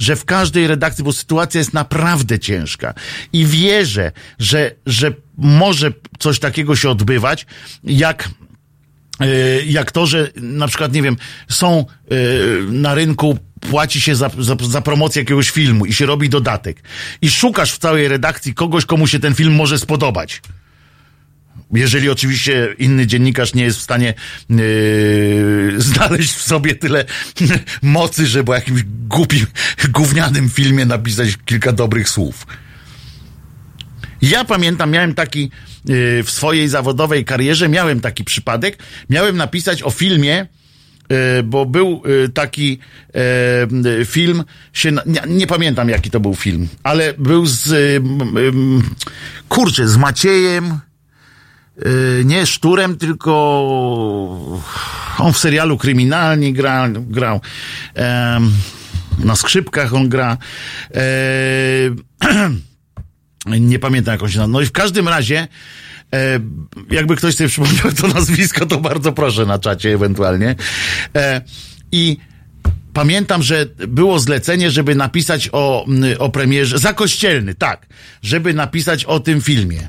że 0.03 0.17
w 0.17 0.25
każdej 0.25 0.67
redakcji, 0.67 1.05
bo 1.05 1.13
sytuacja 1.13 1.59
jest 1.59 1.75
naprawdę 1.75 2.39
ciężka 2.39 2.95
i 3.33 3.47
wierzę, 3.47 4.13
że, 4.39 4.71
że 4.87 5.13
może 5.39 5.93
coś 6.19 6.39
takiego 6.39 6.77
się 6.77 6.91
odbywać, 6.91 7.47
jak 7.85 8.29
e, 9.21 9.27
jak 9.65 9.93
to, 9.93 10.07
że 10.07 10.31
na 10.37 10.69
przykład, 10.69 10.93
nie 10.93 11.03
wiem, 11.03 11.17
są 11.49 11.79
e, 11.79 12.15
na 12.71 12.95
rynku, 12.95 13.39
płaci 13.71 14.01
się 14.01 14.15
za, 14.15 14.31
za, 14.39 14.57
za 14.61 14.81
promocję 14.81 15.23
jakiegoś 15.23 15.51
filmu 15.51 15.87
i 15.87 15.93
się 15.93 16.07
robi 16.07 16.29
dodatek. 16.29 16.83
I 17.23 17.31
szukasz 17.31 17.73
w 17.73 17.79
całej 17.79 18.09
redakcji 18.09 18.55
kogoś, 18.55 18.87
komu 18.87 19.07
się 19.07 19.19
ten 19.19 19.35
film 19.35 19.55
może 19.55 19.79
spodobać. 19.79 20.43
Jeżeli 21.73 22.11
oczywiście 22.11 22.75
inny 22.79 23.07
dziennikarz 23.07 23.55
nie 23.55 23.65
jest 23.65 23.79
w 23.79 23.83
stanie 23.83 24.15
yy, 24.51 25.75
znaleźć 25.93 26.33
w 26.33 26.43
sobie 26.43 26.75
tyle 26.75 27.05
mocy, 27.83 28.27
żeby 28.27 28.53
o 28.53 28.55
jakimś 28.55 28.83
głupim, 29.09 29.47
gównianym 29.89 30.51
filmie 30.51 30.87
napisać 30.87 31.39
kilka 31.45 31.73
dobrych 31.73 32.09
słów. 32.09 32.47
Ja 34.23 34.45
pamiętam, 34.45 34.91
miałem 34.91 35.15
taki 35.15 35.43
yy, 35.85 36.23
w 36.23 36.31
swojej 36.31 36.69
zawodowej 36.69 37.25
karierze, 37.25 37.69
miałem 37.69 38.01
taki 38.01 38.25
przypadek, 38.25 38.79
miałem 39.11 39.37
napisać 39.37 39.83
o 39.83 39.91
filmie, 39.91 40.47
yy, 41.11 41.43
bo 41.43 41.67
był 41.67 42.03
yy, 42.05 42.29
taki 42.29 42.79
yy, 43.85 44.05
film, 44.05 44.45
się, 44.73 44.93
nie, 45.07 45.23
nie, 45.29 45.47
pamiętam 45.47 45.89
jaki 45.89 46.11
to 46.11 46.21
był 46.21 46.35
film, 46.35 46.69
ale 46.83 47.15
był 47.19 47.47
z, 47.47 48.03
kurczę, 49.49 49.89
z 49.89 49.97
Maciejem, 49.97 50.79
nie 52.25 52.47
szturem, 52.47 52.97
tylko 52.97 53.33
on 55.19 55.33
w 55.33 55.39
serialu 55.39 55.79
kryminalnie 55.79 56.53
gra, 56.53 56.89
grał. 56.89 57.41
na 59.19 59.37
skrzypkach 59.37 59.95
on 59.95 60.09
gra. 60.09 60.39
nie 63.47 63.79
pamiętam 63.79 64.13
jak 64.13 64.23
on 64.23 64.29
się 64.29 64.39
nazywa. 64.39 64.53
No 64.53 64.61
i 64.61 64.67
w 64.67 64.73
każdym 64.73 65.09
razie, 65.09 65.49
e, 66.13 66.41
jakby 66.91 67.17
ktoś 67.17 67.35
sobie 67.35 67.49
przypomniał 67.49 67.93
to 68.01 68.09
nazwisko, 68.09 68.67
to 68.67 68.81
bardzo 68.81 69.13
proszę 69.13 69.47
na 69.47 69.59
czacie 69.59 69.95
ewentualnie. 69.95 70.55
E, 71.17 71.43
I 71.93 72.17
pamiętam, 72.93 73.43
że 73.43 73.67
było 73.89 74.19
zlecenie, 74.19 74.71
żeby 74.71 74.95
napisać 74.95 75.49
o, 75.53 75.87
o 76.19 76.29
premierze, 76.29 76.79
zakościelny, 76.79 77.55
tak, 77.55 77.87
żeby 78.23 78.55
napisać 78.55 79.05
o 79.05 79.21
tym 79.21 79.41
filmie. 79.41 79.89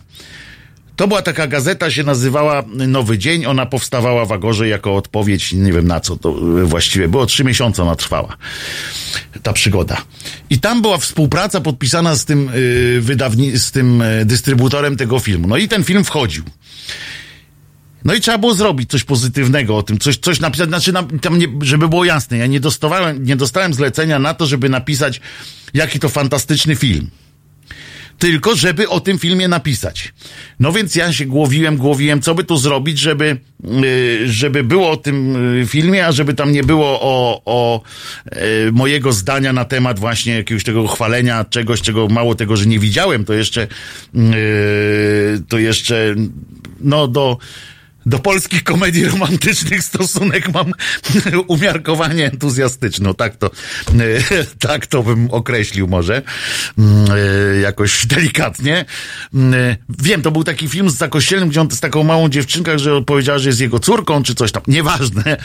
To 0.95 1.07
była 1.07 1.21
taka 1.21 1.47
gazeta, 1.47 1.91
się 1.91 2.03
nazywała 2.03 2.63
Nowy 2.87 3.17
Dzień. 3.17 3.45
Ona 3.45 3.65
powstawała 3.65 4.25
w 4.25 4.31
Agorze 4.31 4.67
jako 4.67 4.95
odpowiedź, 4.95 5.53
nie 5.53 5.73
wiem 5.73 5.87
na 5.87 5.99
co 5.99 6.17
to 6.17 6.33
właściwie 6.63 7.07
było. 7.07 7.25
Trzy 7.25 7.43
miesiące 7.43 7.83
ona 7.83 7.95
trwała, 7.95 8.37
ta 9.43 9.53
przygoda. 9.53 10.01
I 10.49 10.59
tam 10.59 10.81
była 10.81 10.97
współpraca 10.97 11.61
podpisana 11.61 12.15
z 12.15 12.25
tym, 12.25 12.45
yy, 12.45 13.01
wydawni- 13.01 13.57
z 13.57 13.71
tym 13.71 13.99
yy, 14.19 14.25
dystrybutorem 14.25 14.97
tego 14.97 15.19
filmu. 15.19 15.47
No 15.47 15.57
i 15.57 15.67
ten 15.67 15.83
film 15.83 16.03
wchodził. 16.03 16.43
No 18.05 18.13
i 18.13 18.21
trzeba 18.21 18.37
było 18.37 18.53
zrobić 18.53 18.89
coś 18.89 19.03
pozytywnego 19.03 19.77
o 19.77 19.83
tym, 19.83 19.99
coś, 19.99 20.17
coś 20.17 20.39
napisać, 20.39 20.69
znaczy 20.69 20.93
tam 21.21 21.37
nie, 21.39 21.47
żeby 21.61 21.89
było 21.89 22.05
jasne, 22.05 22.37
ja 22.37 22.45
nie 22.47 22.59
dostawałem, 22.59 23.25
nie 23.25 23.35
dostałem 23.35 23.73
zlecenia 23.73 24.19
na 24.19 24.33
to, 24.33 24.45
żeby 24.45 24.69
napisać 24.69 25.21
jaki 25.73 25.99
to 25.99 26.09
fantastyczny 26.09 26.75
film 26.75 27.09
tylko 28.23 28.55
żeby 28.55 28.89
o 28.89 28.99
tym 28.99 29.19
filmie 29.19 29.47
napisać. 29.47 30.13
No 30.59 30.71
więc 30.71 30.95
ja 30.95 31.13
się 31.13 31.25
głowiłem, 31.25 31.77
głowiłem, 31.77 32.21
co 32.21 32.35
by 32.35 32.43
tu 32.43 32.57
zrobić, 32.57 32.99
żeby, 32.99 33.37
y, 33.83 34.31
żeby 34.31 34.63
było 34.63 34.91
o 34.91 34.97
tym 34.97 35.35
y, 35.61 35.67
filmie, 35.67 36.07
a 36.07 36.11
żeby 36.11 36.33
tam 36.33 36.51
nie 36.51 36.63
było 36.63 37.01
o, 37.01 37.41
o 37.45 37.81
y, 38.67 38.71
mojego 38.71 39.11
zdania 39.13 39.53
na 39.53 39.65
temat 39.65 39.99
właśnie 39.99 40.35
jakiegoś 40.35 40.63
tego 40.63 40.87
chwalenia, 40.87 41.45
czegoś, 41.45 41.81
czego 41.81 42.07
mało 42.07 42.35
tego, 42.35 42.57
że 42.57 42.65
nie 42.65 42.79
widziałem, 42.79 43.25
to 43.25 43.33
jeszcze, 43.33 43.67
to 45.49 45.57
jeszcze, 45.57 46.15
no 46.79 47.07
do, 47.07 47.37
do 48.05 48.19
polskich 48.19 48.63
komedii 48.63 49.05
romantycznych 49.05 49.83
stosunek 49.83 50.53
mam 50.53 50.71
umiarkowanie 51.47 52.25
entuzjastyczny. 52.25 53.13
Tak 53.13 53.35
to, 53.35 53.51
tak 54.59 54.87
to 54.87 55.03
bym 55.03 55.31
określił 55.31 55.87
może. 55.87 56.21
Mm, 56.77 57.05
jakoś 57.61 58.05
delikatnie. 58.05 58.85
Mm, 59.33 59.75
wiem, 59.89 60.21
to 60.21 60.31
był 60.31 60.43
taki 60.43 60.67
film 60.67 60.89
z 60.89 60.95
Zakościelnym, 60.95 61.49
gdzie 61.49 61.61
on 61.61 61.71
z 61.71 61.79
taką 61.79 62.03
małą 62.03 62.29
dziewczynką, 62.29 62.77
że 62.77 63.01
powiedziała, 63.01 63.39
że 63.39 63.49
jest 63.49 63.61
jego 63.61 63.79
córką, 63.79 64.23
czy 64.23 64.35
coś 64.35 64.51
tam. 64.51 64.63
Nieważne. 64.67 65.23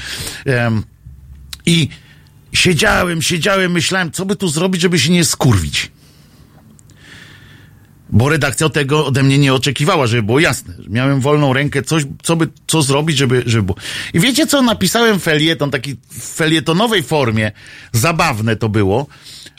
I 1.67 1.89
siedziałem, 2.53 3.23
siedziałem, 3.23 3.73
myślałem, 3.73 4.13
co 4.13 4.27
by 4.27 4.37
tu 4.37 4.49
zrobić, 4.49 4.83
żeby 4.83 4.99
się 4.99 5.11
nie 5.11 5.25
skurwić. 5.25 5.91
Bo 8.11 8.29
redakcja 8.29 8.69
tego 8.69 9.07
ode 9.07 9.23
mnie 9.23 9.39
nie 9.39 9.55
oczekiwała, 9.55 10.07
żeby 10.07 10.23
było 10.23 10.41
jasne. 10.41 10.75
Miałem 10.89 11.21
wolną 11.21 11.53
rękę, 11.53 11.83
coś, 11.83 12.03
co 12.23 12.37
by, 12.37 12.49
co 12.67 12.83
zrobić, 12.83 13.17
żeby, 13.17 13.43
żeby 13.47 13.63
było. 13.63 13.79
I 14.15 14.21
wiecie 14.21 14.47
co? 14.47 14.63
Napisałem 14.63 15.21
felieton, 15.21 15.71
taki 15.71 15.97
w 16.11 16.23
felietonowej 16.23 17.03
formie, 17.03 17.53
zabawne 17.93 18.57
to 18.57 18.69
było, 18.69 19.07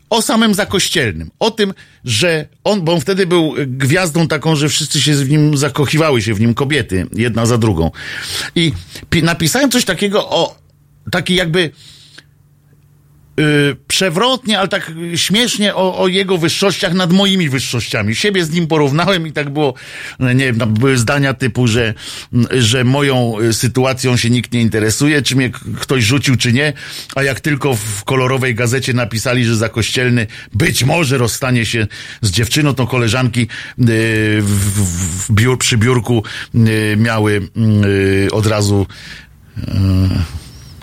o 0.09 0.21
samym 0.21 0.53
Zakościelnym. 0.53 1.31
O 1.39 1.51
tym, 1.51 1.73
że 2.05 2.47
on, 2.63 2.81
bo 2.81 2.93
on 2.93 3.01
wtedy 3.01 3.27
był 3.27 3.53
gwiazdą 3.67 4.27
taką, 4.27 4.55
że 4.55 4.69
wszyscy 4.69 5.01
się 5.01 5.13
w 5.13 5.29
nim 5.29 5.57
zakochiwały 5.57 6.21
się 6.21 6.33
w 6.33 6.39
nim 6.39 6.53
kobiety, 6.53 7.07
jedna 7.13 7.45
za 7.45 7.57
drugą. 7.57 7.91
I 8.55 8.71
napisałem 9.23 9.71
coś 9.71 9.85
takiego 9.85 10.29
o, 10.29 10.59
taki 11.11 11.35
jakby, 11.35 11.71
Y, 13.39 13.75
przewrotnie, 13.99 14.59
ale 14.59 14.67
tak 14.67 14.91
śmiesznie 15.15 15.75
o, 15.75 15.99
o, 15.99 16.07
jego 16.07 16.37
wyższościach 16.37 16.93
nad 16.93 17.11
moimi 17.11 17.49
wyższościami. 17.49 18.15
Siebie 18.15 18.45
z 18.45 18.51
nim 18.51 18.67
porównałem 18.67 19.27
i 19.27 19.31
tak 19.31 19.49
było, 19.49 19.73
no 20.19 20.33
nie 20.33 20.53
wiem, 20.53 20.73
były 20.73 20.97
zdania 20.97 21.33
typu, 21.33 21.67
że, 21.67 21.93
że 22.51 22.83
moją 22.83 23.35
sytuacją 23.51 24.17
się 24.17 24.29
nikt 24.29 24.53
nie 24.53 24.61
interesuje, 24.61 25.21
czy 25.21 25.35
mnie 25.35 25.49
ktoś 25.79 26.03
rzucił, 26.03 26.35
czy 26.37 26.53
nie, 26.53 26.73
a 27.15 27.23
jak 27.23 27.39
tylko 27.39 27.75
w 27.75 28.03
kolorowej 28.03 28.55
gazecie 28.55 28.93
napisali, 28.93 29.45
że 29.45 29.55
za 29.55 29.69
kościelny 29.69 30.27
być 30.53 30.83
może 30.83 31.17
rozstanie 31.17 31.65
się 31.65 31.87
z 32.21 32.31
dziewczyną, 32.31 32.73
to 32.73 32.87
koleżanki 32.87 33.41
y, 33.41 33.47
w, 34.41 34.79
w 35.27 35.31
biur, 35.31 35.57
przy 35.57 35.77
biurku 35.77 36.23
y, 36.55 36.97
miały 36.97 37.41
od 38.31 38.45
razu 38.45 38.87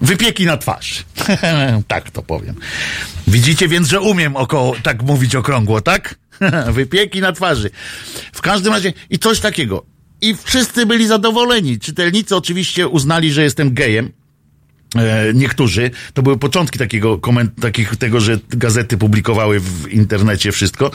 Wypieki 0.07 0.47
na 0.47 0.57
twarz. 0.57 1.05
tak 1.89 2.11
to 2.11 2.23
powiem. 2.23 2.55
Widzicie 3.27 3.69
więc, 3.69 3.89
że 3.89 4.01
umiem 4.01 4.37
około, 4.37 4.77
tak 4.83 5.03
mówić 5.03 5.35
okrągło, 5.35 5.81
tak? 5.81 6.15
Wypieki 6.73 7.21
na 7.21 7.33
twarzy. 7.33 7.71
W 8.33 8.43
każdym 8.43 8.73
razie 8.73 8.93
i 9.11 9.19
coś 9.19 9.41
takiego. 9.41 9.87
I 10.21 10.37
wszyscy 10.45 10.87
byli 10.87 11.07
zadowoleni. 11.07 11.79
Czytelnicy 11.79 12.37
oczywiście 12.37 12.89
uznali, 12.89 13.33
że 13.33 13.43
jestem 13.43 13.75
gejem. 13.75 14.13
E, 14.99 15.35
niektórzy, 15.35 15.91
to 16.15 16.23
były 16.23 16.39
początki 16.39 16.79
takiego 16.79 17.19
koment, 17.19 17.51
takich, 17.61 17.97
tego, 17.97 18.21
że 18.21 18.39
gazety 18.49 18.99
publikowały 18.99 19.61
w 19.61 19.93
internecie 19.93 20.53
wszystko. 20.53 20.91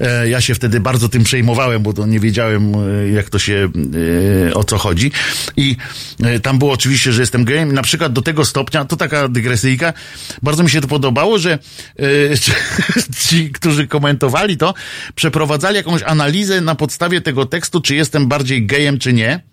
E, 0.00 0.28
ja 0.28 0.40
się 0.40 0.54
wtedy 0.54 0.80
bardzo 0.80 1.08
tym 1.08 1.24
przejmowałem, 1.24 1.82
bo 1.82 1.92
to 1.92 2.06
nie 2.06 2.20
wiedziałem, 2.20 2.74
e, 2.74 3.08
jak 3.08 3.30
to 3.30 3.38
się, 3.38 3.68
o 4.54 4.64
co 4.64 4.78
chodzi. 4.78 5.12
I 5.56 5.76
tam 6.42 6.58
było 6.58 6.72
oczywiście, 6.72 7.12
że 7.12 7.20
jestem 7.20 7.44
gejem. 7.44 7.72
Na 7.72 7.82
przykład 7.82 8.12
do 8.12 8.22
tego 8.22 8.44
stopnia, 8.44 8.84
to 8.84 8.96
taka 8.96 9.28
dygresyjka, 9.28 9.92
bardzo 10.42 10.62
mi 10.62 10.70
się 10.70 10.80
to 10.80 10.88
podobało, 10.88 11.38
że 11.44 11.58
ci, 13.16 13.50
którzy 13.50 13.86
komentowali 13.86 14.56
to, 14.56 14.74
przeprowadzali 15.14 15.76
jakąś 15.76 16.02
analizę 16.02 16.60
na 16.60 16.74
podstawie 16.74 17.20
tego 17.20 17.46
tekstu, 17.46 17.80
czy 17.80 17.94
jestem 17.94 18.28
bardziej 18.28 18.66
gejem, 18.66 18.98
czy 18.98 19.12
nie 19.12 19.51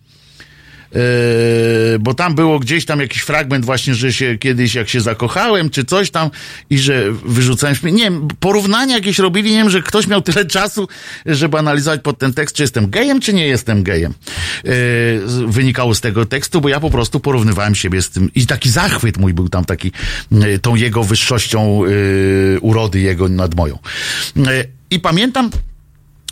bo 2.00 2.14
tam 2.14 2.36
było 2.36 2.60
gdzieś 2.60 2.86
tam 2.86 3.00
jakiś 3.00 3.22
fragment 3.22 3.66
właśnie, 3.66 3.96
że 3.96 4.14
się 4.14 4.38
kiedyś 4.38 4.76
jak 4.76 4.90
się 4.90 5.02
zakochałem, 5.02 5.70
czy 5.70 5.86
coś 5.86 6.12
tam 6.12 6.30
i 6.70 6.80
że 6.80 7.12
wyrzucałem 7.12 7.76
śmie- 7.76 7.92
Nie 7.92 8.04
wiem, 8.04 8.28
porównania 8.40 8.96
jakieś 8.96 9.20
robili, 9.20 9.52
nie 9.52 9.58
wiem, 9.58 9.70
że 9.70 9.82
ktoś 9.82 10.08
miał 10.08 10.22
tyle 10.22 10.46
czasu, 10.46 10.88
żeby 11.26 11.58
analizować 11.58 12.02
pod 12.02 12.18
ten 12.20 12.34
tekst, 12.34 12.56
czy 12.56 12.64
jestem 12.64 12.90
gejem, 12.90 13.22
czy 13.22 13.34
nie 13.34 13.48
jestem 13.48 13.84
gejem. 13.84 14.14
Yy, 14.64 14.72
wynikało 15.48 15.96
z 15.96 16.02
tego 16.02 16.26
tekstu, 16.26 16.62
bo 16.62 16.70
ja 16.70 16.80
po 16.80 16.90
prostu 16.90 17.20
porównywałem 17.20 17.76
siebie 17.76 18.02
z 18.02 18.10
tym 18.10 18.30
i 18.36 18.46
taki 18.48 18.70
zachwyt 18.70 19.18
mój 19.18 19.34
był 19.34 19.50
tam 19.50 19.66
taki, 19.66 19.92
yy, 20.32 20.60
tą 20.60 20.76
jego 20.76 21.04
wyższością 21.04 21.86
yy, 21.86 22.58
urody 22.62 23.00
jego 23.00 23.30
nad 23.30 23.56
moją. 23.56 23.80
Yy, 24.36 24.44
I 24.92 25.00
pamiętam, 25.00 25.50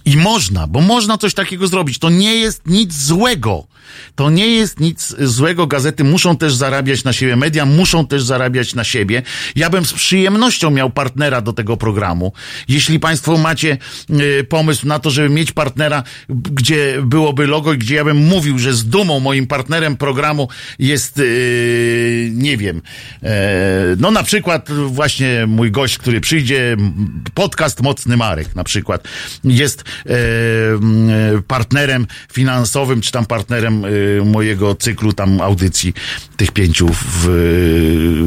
I 0.08 0.18
można, 0.18 0.68
bo 0.68 0.82
można 0.82 1.18
coś 1.18 1.34
takiego 1.34 1.68
zrobić. 1.68 2.00
To 2.00 2.10
nie 2.10 2.36
jest 2.36 2.68
nic 2.68 2.94
złego. 2.94 3.68
To 4.16 4.30
nie 4.30 4.48
jest 4.48 4.80
nic 4.80 5.16
złego. 5.20 5.68
Gazety 5.68 6.04
muszą 6.04 6.38
też 6.38 6.56
zarabiać 6.56 7.04
na 7.04 7.14
siebie, 7.14 7.36
media 7.36 7.66
muszą 7.66 8.08
też 8.08 8.24
zarabiać 8.24 8.76
na 8.76 8.84
siebie. 8.84 9.22
Ja 9.56 9.70
bym 9.70 9.86
z 9.86 9.94
przyjemnością 9.94 10.72
miał 10.72 10.90
partnera 10.90 11.42
do 11.42 11.54
tego 11.54 11.78
programu. 11.78 12.34
Jeśli 12.68 13.00
Państwo 13.00 13.38
macie 13.38 13.78
y, 14.10 14.44
pomysł 14.44 14.88
na 14.88 15.00
to, 15.00 15.10
żeby 15.10 15.30
mieć 15.30 15.52
partnera, 15.52 16.04
gdzie 16.30 16.98
byłoby 17.02 17.48
logo 17.48 17.74
i 17.74 17.78
gdzie 17.78 17.96
ja 17.96 18.04
bym 18.04 18.18
mówił, 18.18 18.60
że 18.60 18.74
z 18.74 18.86
dumą 18.86 19.20
moim 19.20 19.48
partnerem 19.48 19.98
programu 19.98 20.48
jest, 20.80 21.18
y, 21.18 22.32
nie 22.34 22.58
wiem, 22.58 22.82
e, 23.24 23.96
no 24.00 24.12
na 24.12 24.24
przykład 24.24 24.72
właśnie 24.72 25.46
mój 25.48 25.72
gość, 25.72 25.98
który 25.98 26.22
przyjdzie, 26.22 26.78
podcast 27.34 27.82
Mocny 27.82 28.18
Marek 28.18 28.56
na 28.56 28.64
przykład, 28.64 29.08
jest 29.44 29.84
partnerem 31.48 32.08
finansowym, 32.32 33.02
czy 33.02 33.12
tam 33.12 33.26
partnerem 33.26 33.86
e, 33.86 33.90
mojego 34.26 34.76
cyklu 34.76 35.14
tam 35.14 35.42
audycji 35.42 35.94
tych 36.38 36.52
pięciu 36.52 36.88
w, 36.88 37.28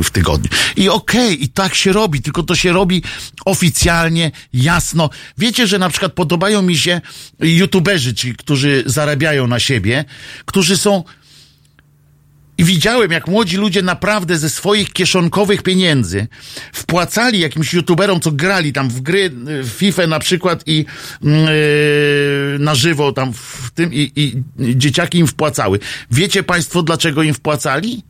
w 0.05 0.11
tygodniu. 0.11 0.51
I 0.77 0.89
okej, 0.89 1.27
okay, 1.27 1.35
i 1.35 1.49
tak 1.49 1.75
się 1.75 1.93
robi, 1.93 2.23
tylko 2.23 2.43
to 2.43 2.55
się 2.55 2.73
robi 2.73 3.03
oficjalnie, 3.45 4.31
jasno. 4.53 5.11
Wiecie, 5.39 5.67
że 5.67 5.79
na 5.79 5.91
przykład 5.91 6.13
podobają 6.13 6.63
mi 6.63 6.77
się 6.77 7.01
youtuberzy, 7.41 8.15
ci, 8.15 8.35
którzy 8.35 8.83
zarabiają 8.87 9.47
na 9.47 9.61
siebie, 9.61 10.05
którzy 10.45 10.77
są 10.77 11.05
i 12.61 12.65
widziałem, 12.65 13.11
jak 13.11 13.29
młodzi 13.29 13.57
ludzie 13.57 13.83
naprawdę 13.83 14.39
ze 14.39 14.51
swoich 14.51 14.93
kieszonkowych 14.93 15.63
pieniędzy 15.63 16.27
wpłacali 16.73 17.41
jakimś 17.41 17.75
youtuberom, 17.75 18.21
co 18.21 18.33
grali 18.33 18.73
tam 18.73 18.89
w 18.89 19.01
gry, 19.01 19.31
w 19.63 19.69
FIFA 19.69 20.07
na 20.07 20.19
przykład 20.19 20.63
i 20.67 20.77
yy, 21.23 21.29
na 22.59 22.75
żywo 22.75 23.13
tam 23.13 23.33
w 23.33 23.71
tym 23.75 23.95
i, 23.95 24.13
i 24.17 24.43
dzieciaki 24.77 25.19
im 25.19 25.27
wpłacały. 25.27 25.79
Wiecie 26.11 26.43
państwo, 26.43 26.83
dlaczego 26.83 27.23
im 27.23 27.35
wpłacali? 27.35 28.03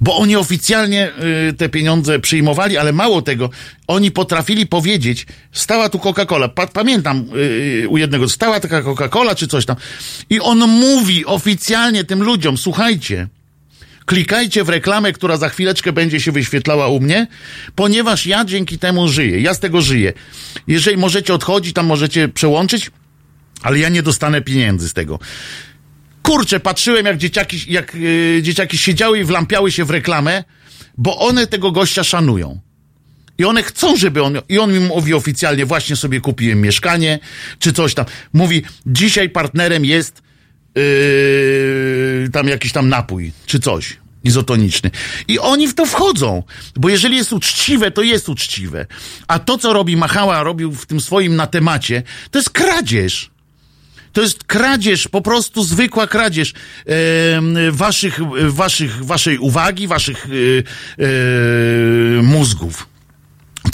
Bo 0.00 0.16
oni 0.16 0.36
oficjalnie 0.36 1.10
y, 1.48 1.52
te 1.52 1.68
pieniądze 1.68 2.18
przyjmowali, 2.18 2.76
ale 2.76 2.92
mało 2.92 3.22
tego, 3.22 3.50
oni 3.86 4.10
potrafili 4.10 4.66
powiedzieć, 4.66 5.26
stała 5.52 5.88
tu 5.88 5.98
Coca-Cola, 5.98 6.48
pa, 6.48 6.66
pamiętam 6.66 7.24
y, 7.36 7.88
u 7.88 7.98
jednego, 7.98 8.28
stała 8.28 8.60
taka 8.60 8.82
Coca-Cola 8.82 9.34
czy 9.34 9.48
coś 9.48 9.66
tam. 9.66 9.76
I 10.30 10.40
on 10.40 10.58
mówi 10.58 11.26
oficjalnie 11.26 12.04
tym 12.04 12.22
ludziom, 12.22 12.56
słuchajcie, 12.56 13.28
klikajcie 14.08 14.64
w 14.64 14.68
reklamę, 14.68 15.12
która 15.12 15.36
za 15.36 15.48
chwileczkę 15.48 15.92
będzie 15.92 16.20
się 16.20 16.32
wyświetlała 16.32 16.88
u 16.88 17.00
mnie, 17.00 17.26
ponieważ 17.74 18.26
ja 18.26 18.44
dzięki 18.44 18.78
temu 18.78 19.08
żyję, 19.08 19.40
ja 19.40 19.54
z 19.54 19.60
tego 19.60 19.80
żyję. 19.80 20.12
Jeżeli 20.66 20.96
możecie 20.96 21.34
odchodzić, 21.34 21.74
tam 21.74 21.86
możecie 21.86 22.28
przełączyć, 22.28 22.90
ale 23.62 23.78
ja 23.78 23.88
nie 23.88 24.02
dostanę 24.02 24.42
pieniędzy 24.42 24.88
z 24.88 24.92
tego. 24.92 25.18
Kurczę, 26.22 26.60
patrzyłem 26.60 27.06
jak 27.06 27.18
dzieciaki, 27.18 27.72
jak 27.72 27.94
yy, 27.94 28.42
dzieciaki 28.42 28.78
siedziały 28.78 29.18
i 29.18 29.24
wlampiały 29.24 29.72
się 29.72 29.84
w 29.84 29.90
reklamę, 29.90 30.44
bo 30.98 31.18
one 31.18 31.46
tego 31.46 31.72
gościa 31.72 32.04
szanują. 32.04 32.60
I 33.38 33.44
one 33.44 33.62
chcą, 33.62 33.96
żeby 33.96 34.22
on, 34.22 34.38
i 34.48 34.58
on 34.58 34.72
mi 34.72 34.80
mówi 34.80 35.14
oficjalnie, 35.14 35.66
właśnie 35.66 35.96
sobie 35.96 36.20
kupiłem 36.20 36.60
mieszkanie, 36.60 37.18
czy 37.58 37.72
coś 37.72 37.94
tam. 37.94 38.06
Mówi, 38.32 38.62
dzisiaj 38.86 39.30
partnerem 39.30 39.84
jest 39.84 40.22
yy, 40.74 42.30
tam 42.32 42.48
jakiś 42.48 42.72
tam 42.72 42.88
napój, 42.88 43.32
czy 43.46 43.60
coś 43.60 43.96
izotoniczny. 44.24 44.90
I 45.28 45.38
oni 45.38 45.68
w 45.68 45.74
to 45.74 45.86
wchodzą, 45.86 46.42
bo 46.76 46.88
jeżeli 46.88 47.16
jest 47.16 47.32
uczciwe, 47.32 47.90
to 47.90 48.02
jest 48.02 48.28
uczciwe. 48.28 48.86
A 49.28 49.38
to, 49.38 49.58
co 49.58 49.72
robi 49.72 49.96
Machała, 49.96 50.42
robił 50.42 50.72
w 50.72 50.86
tym 50.86 51.00
swoim 51.00 51.36
na 51.36 51.46
temacie, 51.46 52.02
to 52.30 52.38
jest 52.38 52.50
kradzież. 52.50 53.30
To 54.12 54.20
jest 54.20 54.44
kradzież, 54.44 55.08
po 55.08 55.20
prostu 55.20 55.64
zwykła 55.64 56.06
kradzież 56.06 56.52
e, 56.86 56.92
waszych, 57.70 58.20
waszych, 58.48 59.04
waszej 59.04 59.38
uwagi, 59.38 59.86
waszych 59.86 60.26
e, 60.26 60.28
e. 61.04 62.22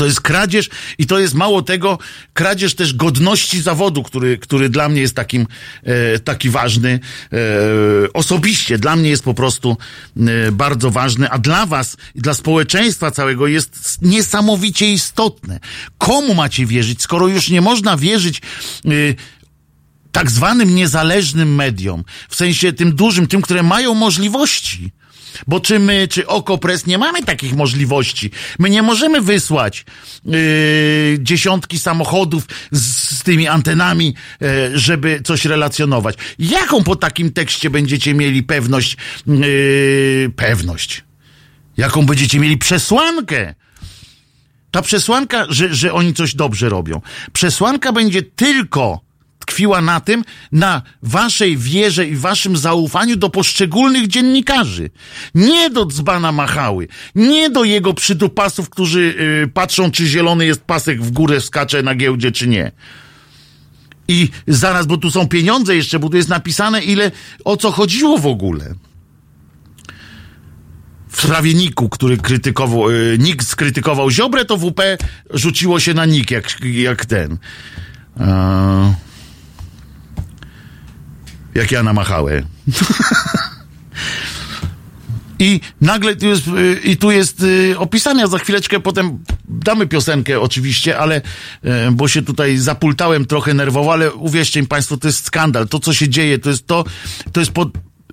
To 0.04 0.08
jest 0.08 0.20
kradzież 0.20 0.68
i 0.98 1.06
to 1.06 1.18
jest 1.18 1.34
mało 1.34 1.62
tego, 1.62 1.98
kradzież 2.32 2.74
też 2.74 2.94
godności 2.94 3.62
zawodu, 3.62 4.02
który, 4.02 4.38
który 4.38 4.68
dla 4.68 4.88
mnie 4.88 5.00
jest 5.00 5.14
takim, 5.14 5.46
e, 5.82 6.18
taki 6.18 6.50
ważny. 6.50 7.00
E, 7.32 7.38
osobiście 8.12 8.78
dla 8.78 8.96
mnie 8.96 9.10
jest 9.10 9.22
po 9.22 9.34
prostu 9.34 9.76
e, 10.16 10.52
bardzo 10.52 10.90
ważny, 10.90 11.30
a 11.30 11.38
dla 11.38 11.66
was 11.66 11.96
i 12.14 12.20
dla 12.20 12.34
społeczeństwa 12.34 13.10
całego 13.10 13.46
jest 13.46 13.98
niesamowicie 14.02 14.92
istotne. 14.92 15.60
Komu 15.98 16.34
macie 16.34 16.66
wierzyć, 16.66 17.02
skoro 17.02 17.28
już 17.28 17.50
nie 17.50 17.60
można 17.60 17.96
wierzyć 17.96 18.38
e, 18.38 18.90
tak 20.12 20.30
zwanym 20.30 20.74
niezależnym 20.74 21.54
mediom, 21.54 22.04
w 22.28 22.36
sensie 22.36 22.72
tym 22.72 22.94
dużym, 22.94 23.26
tym, 23.26 23.42
które 23.42 23.62
mają 23.62 23.94
możliwości. 23.94 24.92
Bo 25.46 25.60
czy 25.60 25.78
my, 25.78 26.08
czy 26.08 26.26
Okopres 26.26 26.86
nie 26.86 26.98
mamy 26.98 27.22
takich 27.22 27.54
możliwości. 27.54 28.30
My 28.58 28.70
nie 28.70 28.82
możemy 28.82 29.20
wysłać 29.20 29.84
yy, 30.24 30.36
dziesiątki 31.20 31.78
samochodów 31.78 32.46
z, 32.72 33.10
z 33.18 33.22
tymi 33.22 33.48
antenami, 33.48 34.14
yy, 34.40 34.48
żeby 34.78 35.20
coś 35.24 35.44
relacjonować. 35.44 36.16
Jaką 36.38 36.84
po 36.84 36.96
takim 36.96 37.32
tekście 37.32 37.70
będziecie 37.70 38.14
mieli 38.14 38.42
pewność, 38.42 38.96
yy, 39.26 40.30
pewność? 40.36 41.04
Jaką 41.76 42.06
będziecie 42.06 42.40
mieli 42.40 42.58
przesłankę? 42.58 43.54
Ta 44.70 44.82
przesłanka, 44.82 45.46
że, 45.48 45.74
że 45.74 45.92
oni 45.92 46.14
coś 46.14 46.34
dobrze 46.34 46.68
robią. 46.68 47.00
Przesłanka 47.32 47.92
będzie 47.92 48.22
tylko 48.22 49.03
tkwiła 49.46 49.80
na 49.80 50.00
tym, 50.00 50.24
na 50.52 50.82
waszej 51.02 51.56
wierze 51.56 52.06
i 52.06 52.16
waszym 52.16 52.56
zaufaniu 52.56 53.16
do 53.16 53.30
poszczególnych 53.30 54.08
dziennikarzy. 54.08 54.90
Nie 55.34 55.70
do 55.70 55.86
dzbana 55.86 56.32
Machały, 56.32 56.88
nie 57.14 57.50
do 57.50 57.64
jego 57.64 57.94
przydupasów, 57.94 58.70
którzy 58.70 59.14
yy, 59.40 59.48
patrzą, 59.48 59.90
czy 59.90 60.06
zielony 60.06 60.46
jest 60.46 60.60
pasek 60.60 61.02
w 61.02 61.10
górę 61.10 61.40
skacze 61.40 61.82
na 61.82 61.94
giełdzie, 61.94 62.32
czy 62.32 62.48
nie. 62.48 62.72
I 64.08 64.28
zaraz, 64.48 64.86
bo 64.86 64.96
tu 64.96 65.10
są 65.10 65.28
pieniądze 65.28 65.76
jeszcze, 65.76 65.98
bo 65.98 66.08
tu 66.08 66.16
jest 66.16 66.28
napisane, 66.28 66.82
ile, 66.82 67.10
o 67.44 67.56
co 67.56 67.72
chodziło 67.72 68.18
w 68.18 68.26
ogóle. 68.26 68.74
W 71.08 71.22
sprawie 71.22 71.54
Niku, 71.54 71.88
który 71.88 72.16
krytykował, 72.16 72.90
yy, 72.90 73.16
Nik 73.18 73.44
skrytykował 73.44 74.10
Ziobrę, 74.10 74.44
to 74.44 74.56
WP 74.56 74.80
rzuciło 75.30 75.80
się 75.80 75.94
na 75.94 76.06
Nik, 76.06 76.30
jak, 76.30 76.60
jak 76.60 77.06
ten. 77.06 77.38
Yy 78.20 78.24
jak 81.54 81.72
ja 81.72 81.82
namachałem. 81.82 82.44
I 85.38 85.60
nagle 85.80 86.16
tu 86.16 86.26
jest, 86.26 86.48
y, 86.48 86.80
i 86.84 86.96
tu 86.96 87.10
jest 87.10 87.42
y, 87.42 87.74
opisania, 87.78 88.26
za 88.26 88.38
chwileczkę 88.38 88.80
potem 88.80 89.18
damy 89.48 89.86
piosenkę 89.86 90.40
oczywiście, 90.40 90.98
ale, 90.98 91.16
y, 91.16 91.70
bo 91.92 92.08
się 92.08 92.22
tutaj 92.22 92.56
zapultałem 92.56 93.24
trochę 93.24 93.54
nerwowo, 93.54 93.92
ale 93.92 94.12
uwierzcie 94.12 94.60
mi 94.60 94.66
państwo, 94.66 94.96
to 94.96 95.08
jest 95.08 95.24
skandal. 95.24 95.68
To, 95.68 95.78
co 95.78 95.92
się 95.92 96.08
dzieje, 96.08 96.38
to 96.38 96.50
jest 96.50 96.66
to, 96.66 96.84
to 97.32 97.40
jest 97.40 97.52
pod, 97.52 97.68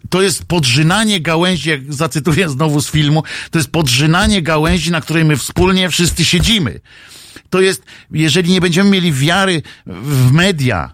to 0.09 0.21
jest 0.21 0.45
podrzynanie 0.45 1.21
gałęzi, 1.21 1.69
jak 1.69 1.93
zacytuję 1.93 2.49
znowu 2.49 2.81
z 2.81 2.91
filmu, 2.91 3.23
to 3.51 3.59
jest 3.59 3.71
podrzynanie 3.71 4.41
gałęzi, 4.41 4.91
na 4.91 5.01
której 5.01 5.25
my 5.25 5.37
wspólnie 5.37 5.89
wszyscy 5.89 6.25
siedzimy. 6.25 6.79
To 7.49 7.61
jest, 7.61 7.83
jeżeli 8.11 8.51
nie 8.51 8.61
będziemy 8.61 8.89
mieli 8.89 9.13
wiary 9.13 9.61
w 9.85 10.31
media, 10.31 10.93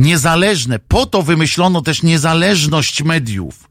niezależne. 0.00 0.78
Po 0.78 1.06
to 1.06 1.22
wymyślono 1.22 1.82
też 1.82 2.02
niezależność 2.02 3.02
mediów. 3.02 3.70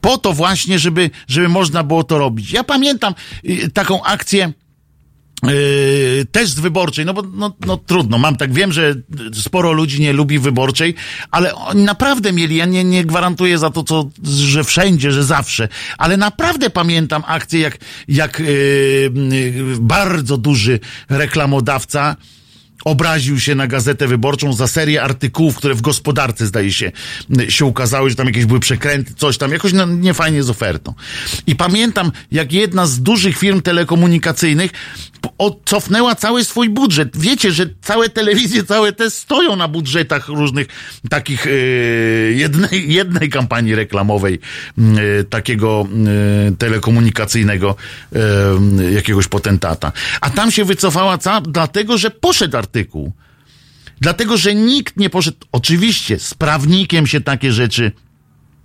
Po 0.00 0.18
to 0.18 0.32
właśnie, 0.32 0.78
żeby, 0.78 1.10
żeby 1.28 1.48
można 1.48 1.84
było 1.84 2.04
to 2.04 2.18
robić. 2.18 2.52
Ja 2.52 2.64
pamiętam 2.64 3.14
y, 3.44 3.70
taką 3.70 4.02
akcję, 4.02 4.52
Yy, 5.46 6.26
też 6.32 6.50
z 6.50 6.60
wyborczej, 6.60 7.06
no 7.06 7.14
bo 7.14 7.22
no, 7.22 7.52
no 7.66 7.76
trudno, 7.76 8.18
mam 8.18 8.36
tak, 8.36 8.52
wiem, 8.52 8.72
że 8.72 8.94
sporo 9.34 9.72
ludzi 9.72 10.00
nie 10.00 10.12
lubi 10.12 10.38
wyborczej, 10.38 10.94
ale 11.30 11.54
oni 11.54 11.82
naprawdę 11.82 12.32
mieli, 12.32 12.56
ja 12.56 12.64
nie, 12.64 12.84
nie 12.84 13.04
gwarantuję 13.04 13.58
za 13.58 13.70
to, 13.70 13.82
co, 13.82 14.10
że 14.24 14.64
wszędzie, 14.64 15.12
że 15.12 15.24
zawsze, 15.24 15.68
ale 15.98 16.16
naprawdę 16.16 16.70
pamiętam 16.70 17.22
akcję, 17.26 17.60
jak, 17.60 17.78
jak 18.08 18.38
yy, 18.38 18.46
yy, 18.46 19.76
bardzo 19.80 20.38
duży 20.38 20.80
reklamodawca 21.08 22.16
obraził 22.84 23.40
się 23.40 23.54
na 23.54 23.66
Gazetę 23.66 24.06
Wyborczą 24.06 24.52
za 24.52 24.68
serię 24.68 25.02
artykułów, 25.02 25.56
które 25.56 25.74
w 25.74 25.80
gospodarce, 25.80 26.46
zdaje 26.46 26.72
się, 26.72 26.92
się 27.48 27.64
ukazały, 27.64 28.10
że 28.10 28.16
tam 28.16 28.26
jakieś 28.26 28.46
były 28.46 28.60
przekręty, 28.60 29.14
coś 29.14 29.38
tam, 29.38 29.52
jakoś 29.52 29.72
no, 29.72 29.86
niefajnie 29.86 30.42
z 30.42 30.50
ofertą. 30.50 30.94
I 31.46 31.56
pamiętam, 31.56 32.12
jak 32.32 32.52
jedna 32.52 32.86
z 32.86 33.00
dużych 33.00 33.38
firm 33.38 33.62
telekomunikacyjnych 33.62 34.70
odcofnęła 35.38 36.14
cały 36.14 36.44
swój 36.44 36.68
budżet. 36.68 37.18
Wiecie, 37.18 37.52
że 37.52 37.66
całe 37.80 38.08
telewizje, 38.08 38.64
całe 38.64 38.92
te 38.92 39.10
stoją 39.10 39.56
na 39.56 39.68
budżetach 39.68 40.28
różnych 40.28 40.66
takich 41.10 41.46
yy, 41.46 42.32
jednej, 42.36 42.92
jednej 42.92 43.28
kampanii 43.30 43.74
reklamowej 43.74 44.38
yy, 44.78 45.24
takiego 45.30 45.86
yy, 46.46 46.56
telekomunikacyjnego 46.56 47.76
jakiegoś 48.94 49.28
potentata. 49.28 49.92
A 50.20 50.30
tam 50.30 50.50
się 50.50 50.64
wycofała 50.64 51.18
ca 51.18 51.40
dlatego, 51.40 51.98
że 51.98 52.10
poszedł 52.10 52.56
artykuł. 52.72 53.12
Dlatego, 54.00 54.36
że 54.36 54.54
nikt 54.54 54.96
nie 54.96 55.10
poszedł, 55.10 55.36
oczywiście 55.52 56.18
z 56.18 56.34
prawnikiem 56.34 57.06
się 57.06 57.20
takie 57.20 57.52
rzeczy 57.52 57.92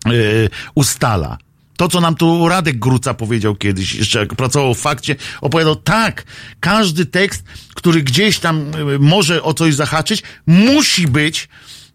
yy, 0.06 0.50
ustala. 0.76 1.38
To, 1.78 1.88
co 1.88 2.02
nam 2.02 2.16
tu 2.16 2.48
Radek 2.48 2.80
Gruca 2.80 3.14
powiedział 3.14 3.56
kiedyś, 3.56 3.96
jeszcze 3.96 4.20
jak 4.20 4.36
pracował 4.36 4.74
w 4.74 4.80
fakcie, 4.80 5.16
opowiadał, 5.42 5.76
tak, 5.76 6.24
każdy 6.60 7.06
tekst, 7.06 7.44
który 7.76 8.02
gdzieś 8.02 8.40
tam 8.40 8.72
yy, 8.88 9.00
może 9.00 9.44
o 9.44 9.54
coś 9.54 9.76
zahaczyć, 9.76 10.24
musi 10.48 11.08
być 11.08 11.50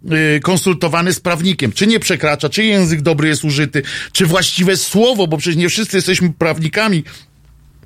yy, 0.05 0.41
konsultowany 0.41 1.13
z 1.13 1.21
prawnikiem. 1.21 1.73
Czy 1.73 1.87
nie 1.87 2.01
przekracza, 2.01 2.49
czy 2.49 2.65
język 2.65 3.03
dobry 3.03 3.29
jest 3.29 3.45
użyty, 3.45 3.83
czy 4.13 4.27
właściwe 4.27 4.77
słowo, 4.77 5.27
bo 5.27 5.37
przecież 5.37 5.57
nie 5.57 5.69
wszyscy 5.69 5.97
jesteśmy 5.97 6.33
prawnikami, 6.33 7.05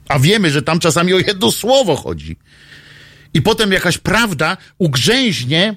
a 0.08 0.18
wiemy, 0.18 0.50
że 0.50 0.62
tam 0.62 0.78
czasami 0.78 1.14
o 1.14 1.18
jedno 1.18 1.52
słowo 1.52 1.96
chodzi. 1.96 2.36
I 3.36 3.42
potem 3.42 3.72
jakaś 3.72 3.98
prawda 3.98 4.56
ugrzęźnie 4.78 5.76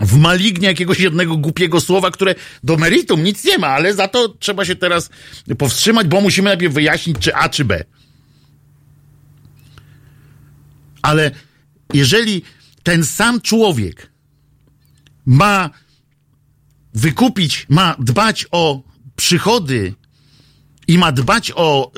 w 0.00 0.16
malignie 0.16 0.68
jakiegoś 0.68 1.00
jednego 1.00 1.36
głupiego 1.36 1.80
słowa, 1.80 2.10
które 2.10 2.34
do 2.64 2.76
meritum 2.76 3.24
nic 3.24 3.44
nie 3.44 3.58
ma, 3.58 3.66
ale 3.66 3.94
za 3.94 4.08
to 4.08 4.28
trzeba 4.28 4.64
się 4.64 4.76
teraz 4.76 5.10
powstrzymać, 5.58 6.06
bo 6.06 6.20
musimy 6.20 6.48
najpierw 6.48 6.74
wyjaśnić, 6.74 7.18
czy 7.18 7.34
A, 7.34 7.48
czy 7.48 7.64
B. 7.64 7.84
Ale 11.02 11.30
jeżeli 11.94 12.42
ten 12.82 13.04
sam 13.04 13.40
człowiek 13.40 14.10
ma 15.26 15.70
wykupić, 16.94 17.66
ma 17.68 17.96
dbać 17.98 18.46
o 18.50 18.82
przychody 19.16 19.94
i 20.88 20.98
ma 20.98 21.12
dbać 21.12 21.52
o 21.54 21.92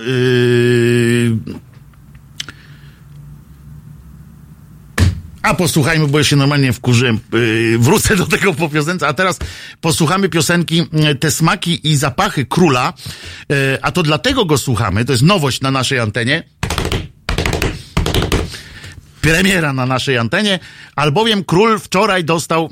A 5.43 5.55
posłuchajmy, 5.55 6.07
bo 6.07 6.19
ja 6.19 6.25
się 6.25 6.37
normalnie 6.37 6.73
wkurzyłem. 6.73 7.21
Yy, 7.33 7.79
wrócę 7.79 8.17
do 8.17 8.27
tego 8.27 8.55
po 8.55 8.69
piosence, 8.69 9.09
a 9.09 9.13
teraz 9.13 9.39
posłuchamy 9.81 10.29
piosenki 10.29 10.77
yy, 10.93 11.15
Te 11.15 11.31
smaki 11.31 11.89
i 11.89 11.97
zapachy 11.97 12.47
króla. 12.47 12.93
Yy, 13.49 13.79
a 13.83 13.93
to 13.93 14.03
dlatego 14.03 14.45
go 14.45 14.59
słuchamy, 14.59 15.05
to 15.05 15.13
jest 15.13 15.25
nowość 15.25 15.61
na 15.61 15.71
naszej 15.71 15.99
antenie. 15.99 16.43
Premiera 19.21 19.73
na 19.73 19.87
naszej 19.87 20.19
antenie, 20.19 20.59
albowiem 20.97 21.45
król 21.45 21.79
wczoraj 21.79 22.25
dostał, 22.25 22.71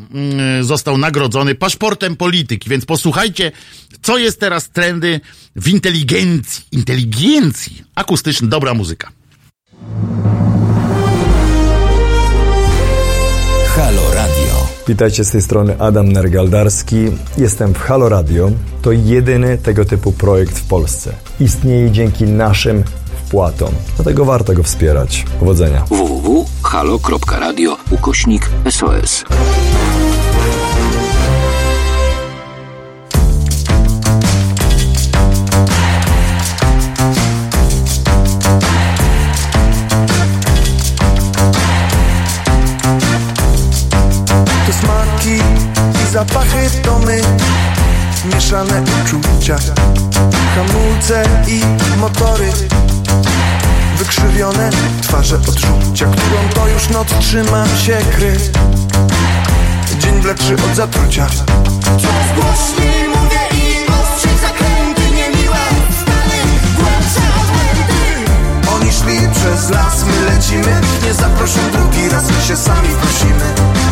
yy, 0.59 0.65
został 0.65 0.99
nagrodzony 0.99 1.55
paszportem 1.55 2.17
polityki, 2.17 2.71
więc 2.71 2.85
posłuchajcie, 2.87 3.53
co 4.03 4.19
jest 4.19 4.41
teraz 4.41 4.71
trendy 4.71 5.21
w 5.57 5.69
inteligencji. 5.69 6.65
Inteligencji. 6.73 7.83
Akustyczny, 7.95 8.49
dobra 8.49 8.75
muzyka. 8.75 9.13
Halo 13.79 14.15
Radio. 14.15 14.67
Witajcie 14.89 15.25
z 15.25 15.31
tej 15.31 15.43
strony 15.43 15.77
Adam 15.79 16.13
Nergaldarski. 16.13 16.97
Jestem 17.37 17.75
w 17.75 17.79
Halo 17.79 18.09
Radio. 18.09 18.51
To 18.83 18.93
jedyny 18.93 19.59
tego 19.59 19.85
typu 19.85 20.13
projekt 20.13 20.59
w 20.59 20.69
Polsce. 20.69 21.15
Istnieje 21.41 21.91
dzięki 21.91 22.25
naszym 22.25 22.85
wpłatom. 23.27 23.71
Dlatego 23.97 24.25
warto 24.25 24.55
go 24.55 24.63
wspierać. 24.63 25.25
Powodzenia. 25.41 25.85
www.halo.radio 25.91 27.77
ukośnik 27.91 28.51
SOS. 28.71 29.25
Mieszane 48.49 48.83
uczucia. 48.83 49.57
Hamulce 50.55 51.25
i 51.49 51.61
motory. 51.97 52.53
Wykrzywione 53.97 54.71
twarze 55.03 55.37
odczucia 55.37 56.07
Którą 56.07 56.49
to 56.55 56.69
już 56.69 56.89
noc 56.89 57.09
trzymam 57.21 57.69
się 57.69 57.97
kry 58.17 58.37
Dzień 59.99 60.21
wleczy 60.21 60.55
od 60.55 60.77
zatrucia. 60.77 61.27
Coraz 61.85 62.35
głośniej 62.37 63.18
przez 69.39 69.71
las, 69.71 70.05
my 70.05 70.17
lecimy 70.31 70.81
Nie 71.05 71.15
zaproszą 71.15 71.61
drugi 71.73 72.09
raz, 72.09 72.25
my 72.31 72.43
się 72.49 72.57
sami 72.57 72.89
prosimy 73.03 73.47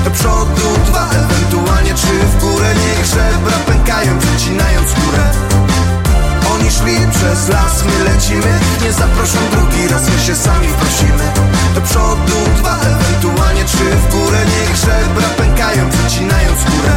Do 0.04 0.10
przodu 0.10 0.66
dwa, 0.86 1.08
ewentualnie 1.10 1.94
trzy. 1.94 2.16
W 2.32 2.40
górę 2.40 2.74
Niech 2.82 3.06
żebra 3.06 3.58
pękają, 3.66 4.18
przecinając 4.18 4.90
skórę 4.90 5.24
Oni 6.54 6.70
szli 6.70 6.96
przez 7.16 7.48
las, 7.48 7.84
my 7.84 8.04
lecimy 8.04 8.52
Nie 8.82 8.92
zaproszą 8.92 9.38
drugi 9.52 9.88
raz, 9.88 10.02
my 10.10 10.18
się 10.26 10.36
sami 10.36 10.68
prosimy 10.80 11.24
Do 11.74 11.80
przodu 11.80 12.38
dwa, 12.56 12.76
ewentualnie 12.92 13.64
trzy. 13.64 13.88
W 14.04 14.06
górę 14.14 14.40
Niech 14.52 14.76
żebra 14.76 15.28
pękają, 15.36 15.90
przecinając 15.90 16.60
skórę 16.60 16.94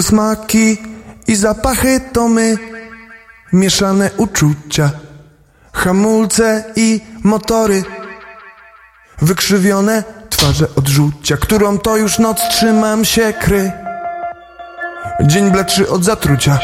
To 0.00 0.04
smaki 0.04 0.78
i 1.26 1.36
zapachy 1.36 2.00
to 2.12 2.28
my. 2.28 2.56
Mieszane 3.52 4.10
uczucia 4.16 4.90
Hamulce 5.72 6.64
i 6.76 7.00
motory. 7.24 7.84
Wykrzywione 9.22 10.04
twarze 10.30 10.66
odrzucia 10.76 11.36
Którą 11.36 11.78
to 11.78 11.96
już 11.96 12.18
noc 12.18 12.40
trzymam 12.48 13.04
się 13.04 13.32
kry. 13.32 13.72
Dzień 15.20 15.50
bleczy 15.50 15.90
od 15.90 16.04
zatrucia. 16.04 16.58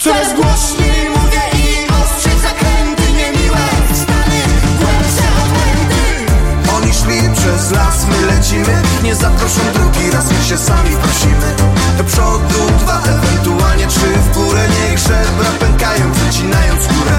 Coraz 0.00 0.34
głośniej 0.34 1.08
mówię 1.08 1.42
i 1.54 1.88
ostrzej 2.02 2.38
zakręty 2.42 3.02
niemiłe 3.12 3.58
Stany, 3.94 4.40
głębsze 4.78 5.26
odmęty 5.42 6.32
Oni 6.76 6.92
szli 6.94 7.36
przez 7.36 7.70
las, 7.70 8.06
my 8.06 8.26
lecimy. 8.26 8.82
Nie 9.02 9.14
zaproszą 9.14 9.60
drugi 9.74 10.10
raz, 10.10 10.32
my 10.32 10.44
się 10.44 10.58
sami 10.58 10.90
prosimy 10.96 11.61
Do 11.98 12.04
przodu 12.04 12.60
dwa, 12.78 13.02
ewentualnie 13.02 13.86
trzy. 13.86 14.08
W 14.26 14.34
górę 14.34 14.60
Niech 14.68 14.98
żebra 14.98 15.50
pękają, 15.60 16.12
wycinając 16.12 16.82
skórę 16.82 17.18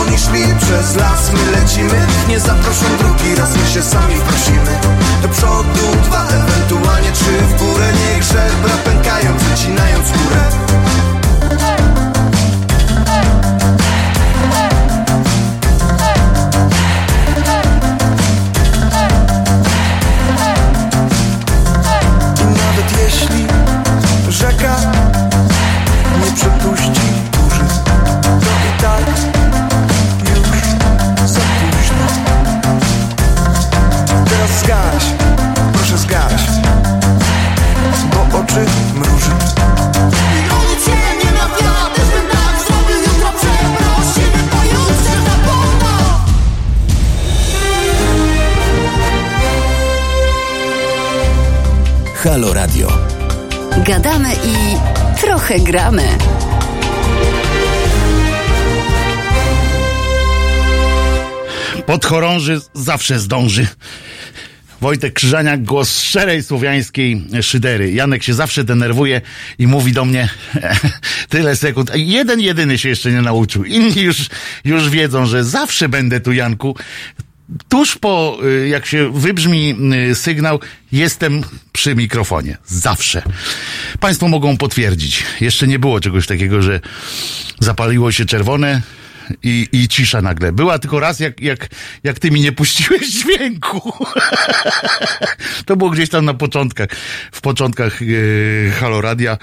Oni 0.00 0.18
szli 0.18 0.44
przez 0.60 0.96
las, 0.96 1.30
my 1.32 1.50
lecimy. 1.50 2.06
Nie 2.28 2.40
zaproszą 2.40 2.86
drugi 2.98 3.34
raz, 3.34 3.50
my 3.56 3.70
się 3.70 3.82
sami 3.82 4.14
prosimy. 4.28 4.72
Do 5.22 5.28
przodu 5.28 5.75
gramy. 55.66 56.02
Podchorąży 61.86 62.60
zawsze 62.74 63.18
zdąży. 63.20 63.66
Wojtek 64.80 65.12
Krzyżaniak, 65.12 65.64
głos 65.64 66.00
szczerej 66.00 66.42
słowiańskiej 66.42 67.24
szydery. 67.42 67.92
Janek 67.92 68.22
się 68.22 68.34
zawsze 68.34 68.64
denerwuje 68.64 69.20
i 69.58 69.66
mówi 69.66 69.92
do 69.92 70.04
mnie 70.04 70.28
tyle 71.28 71.56
sekund. 71.56 71.90
Jeden 71.94 72.40
jedyny 72.40 72.78
się 72.78 72.88
jeszcze 72.88 73.10
nie 73.10 73.22
nauczył. 73.22 73.64
Inni 73.64 74.02
już, 74.02 74.28
już 74.64 74.90
wiedzą, 74.90 75.26
że 75.26 75.44
zawsze 75.44 75.88
będę 75.88 76.20
tu, 76.20 76.32
Janku. 76.32 76.76
Tuż 77.68 77.98
po, 77.98 78.38
y, 78.44 78.68
jak 78.68 78.86
się 78.86 79.12
wybrzmi 79.12 79.74
y, 80.10 80.14
sygnał, 80.14 80.60
jestem 80.92 81.42
przy 81.72 81.94
mikrofonie. 81.94 82.56
Zawsze. 82.66 83.22
Państwo 84.00 84.28
mogą 84.28 84.56
potwierdzić. 84.56 85.24
Jeszcze 85.40 85.66
nie 85.66 85.78
było 85.78 86.00
czegoś 86.00 86.26
takiego, 86.26 86.62
że 86.62 86.80
zapaliło 87.60 88.12
się 88.12 88.24
czerwone, 88.24 88.82
i, 89.42 89.68
i 89.72 89.88
cisza 89.88 90.22
nagle. 90.22 90.52
Była 90.52 90.78
tylko 90.78 91.00
raz, 91.00 91.20
jak, 91.20 91.40
jak, 91.40 91.68
jak 92.04 92.18
ty 92.18 92.30
mi 92.30 92.40
nie 92.40 92.52
puściłeś 92.52 93.08
dźwięku. 93.08 93.92
to 95.66 95.76
było 95.76 95.90
gdzieś 95.90 96.08
tam 96.08 96.24
na 96.24 96.34
początkach, 96.34 96.88
w 97.32 97.40
początkach 97.40 98.00
e, 98.02 98.70
Halo 98.70 99.00
Radia. 99.00 99.38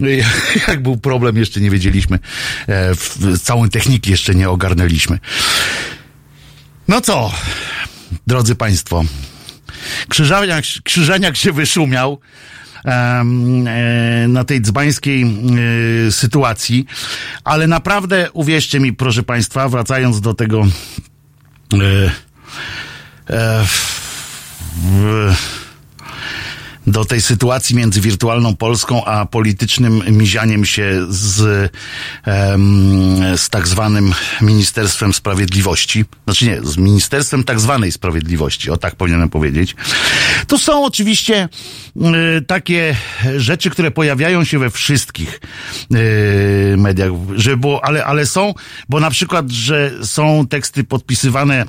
Jak 0.68 0.82
był 0.82 0.96
problem, 0.96 1.36
jeszcze 1.36 1.60
nie 1.60 1.70
wiedzieliśmy. 1.70 2.18
W, 2.68 3.38
całą 3.42 3.68
techniki 3.68 4.10
jeszcze 4.10 4.34
nie 4.34 4.50
ogarnęliśmy. 4.50 5.18
No 6.88 7.00
co, 7.00 7.32
drodzy 8.26 8.54
Państwo, 8.54 9.04
Krzyżaniak, 10.08 10.64
Krzyżaniak 10.84 11.36
się 11.36 11.52
wyszumiał 11.52 12.20
e, 12.84 13.24
na 14.28 14.44
tej 14.44 14.60
dzbańskiej 14.60 15.22
e, 15.22 16.12
sytuacji, 16.12 16.86
ale 17.44 17.66
naprawdę 17.66 18.30
uwierzcie 18.32 18.80
mi, 18.80 18.92
proszę 18.92 19.22
Państwa, 19.22 19.68
wracając 19.68 20.20
do 20.20 20.34
tego 20.34 20.66
e, 21.72 21.76
e, 23.30 23.64
w, 24.76 25.34
do 26.86 27.04
tej 27.04 27.22
sytuacji 27.22 27.76
między 27.76 28.00
wirtualną 28.00 28.56
Polską 28.56 29.04
a 29.04 29.26
politycznym 29.26 30.02
mizianiem 30.10 30.64
się 30.64 31.06
z, 31.08 31.72
z 33.36 33.48
tak 33.50 33.68
zwanym 33.68 34.14
Ministerstwem 34.40 35.12
Sprawiedliwości. 35.12 36.04
Znaczy 36.24 36.46
nie, 36.46 36.62
z 36.62 36.76
Ministerstwem 36.76 37.44
tak 37.44 37.60
zwanej 37.60 37.92
Sprawiedliwości, 37.92 38.70
o 38.70 38.76
tak 38.76 38.96
powinienem 38.96 39.28
powiedzieć. 39.28 39.76
To 40.46 40.58
są 40.58 40.84
oczywiście 40.84 41.48
y, 42.38 42.42
takie 42.42 42.96
rzeczy, 43.36 43.70
które 43.70 43.90
pojawiają 43.90 44.44
się 44.44 44.58
we 44.58 44.70
wszystkich 44.70 45.40
y, 45.94 46.74
mediach, 46.78 47.10
że 47.36 47.56
było, 47.56 47.84
ale, 47.84 48.04
ale 48.04 48.26
są, 48.26 48.54
bo 48.88 49.00
na 49.00 49.10
przykład, 49.10 49.50
że 49.50 49.92
są 50.02 50.46
teksty 50.46 50.84
podpisywane 50.84 51.64
y, 51.64 51.66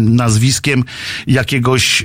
nazwiskiem 0.00 0.84
jakiegoś 1.26 2.04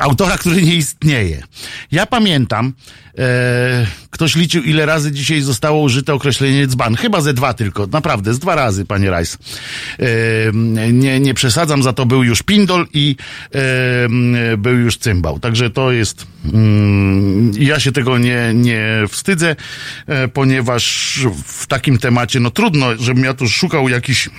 autora, 0.00 0.38
który 0.38 0.62
nie 0.62 0.74
istnieje. 0.74 1.42
Ja 1.92 2.06
pamiętam, 2.06 2.72
e, 3.18 3.86
ktoś 4.10 4.36
liczył, 4.36 4.62
ile 4.62 4.86
razy 4.86 5.12
dzisiaj 5.12 5.40
zostało 5.40 5.82
użyte 5.82 6.14
określenie 6.14 6.66
dzban. 6.66 6.96
Chyba 6.96 7.20
ze 7.20 7.34
dwa 7.34 7.54
tylko, 7.54 7.86
naprawdę, 7.86 8.34
z 8.34 8.38
dwa 8.38 8.54
razy, 8.54 8.84
panie 8.84 9.10
Rajs. 9.10 9.38
E, 9.98 10.92
nie, 10.92 11.20
nie 11.20 11.34
przesadzam, 11.34 11.82
za 11.82 11.92
to 11.92 12.06
był 12.06 12.24
już 12.24 12.42
Pindol 12.42 12.86
i 12.94 13.16
e, 13.54 14.56
był 14.58 14.78
już 14.78 14.96
Cymbał. 14.96 15.40
Także 15.40 15.70
to 15.70 15.92
jest, 15.92 16.26
mm, 16.52 17.52
ja 17.58 17.80
się 17.80 17.92
tego 17.92 18.18
nie, 18.18 18.50
nie 18.54 19.04
wstydzę, 19.08 19.56
e, 20.06 20.28
ponieważ 20.28 21.18
w 21.44 21.66
takim 21.66 21.98
temacie, 21.98 22.40
no 22.40 22.50
trudno, 22.50 22.96
żebym 22.96 23.24
ja 23.24 23.34
tu 23.34 23.48
szukał 23.48 23.88
jakiś 23.88 24.26
e, 24.26 24.30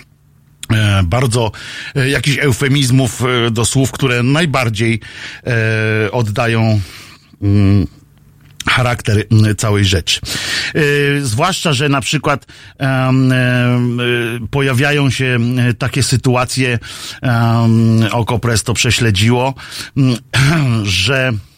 bardzo 1.03 1.51
e, 1.95 2.09
jakichś 2.09 2.38
eufemizmów 2.38 3.24
e, 3.24 3.51
do 3.51 3.65
słów, 3.65 3.91
które 3.91 4.24
najbardziej 4.24 4.99
e, 5.43 6.11
oddają 6.11 6.82
mm, 7.41 7.88
charakter 8.69 9.24
mm, 9.32 9.55
całej 9.55 9.86
rzeczy. 9.86 10.22
Zwłaszcza, 11.22 11.74
że 11.74 11.89
na 11.89 12.01
przykład 12.01 12.45
pojawiają 14.51 15.09
się 15.09 15.39
takie 15.78 16.03
sytuacje, 16.03 16.80
oko 18.11 18.39
presto 18.39 18.74
prześledziło, 18.74 19.53
że 20.84 21.28
e, 21.28 21.30
e, 21.30 21.51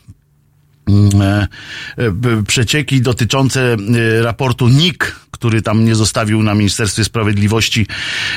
przecieki 2.48 3.02
dotyczące 3.02 3.74
e, 3.74 4.22
raportu 4.22 4.68
NIK, 4.68 5.16
który 5.32 5.62
tam 5.62 5.86
nie 5.86 5.96
zostawił 5.96 6.44
na 6.44 6.54
Ministerstwie 6.54 7.04
Sprawiedliwości 7.04 7.88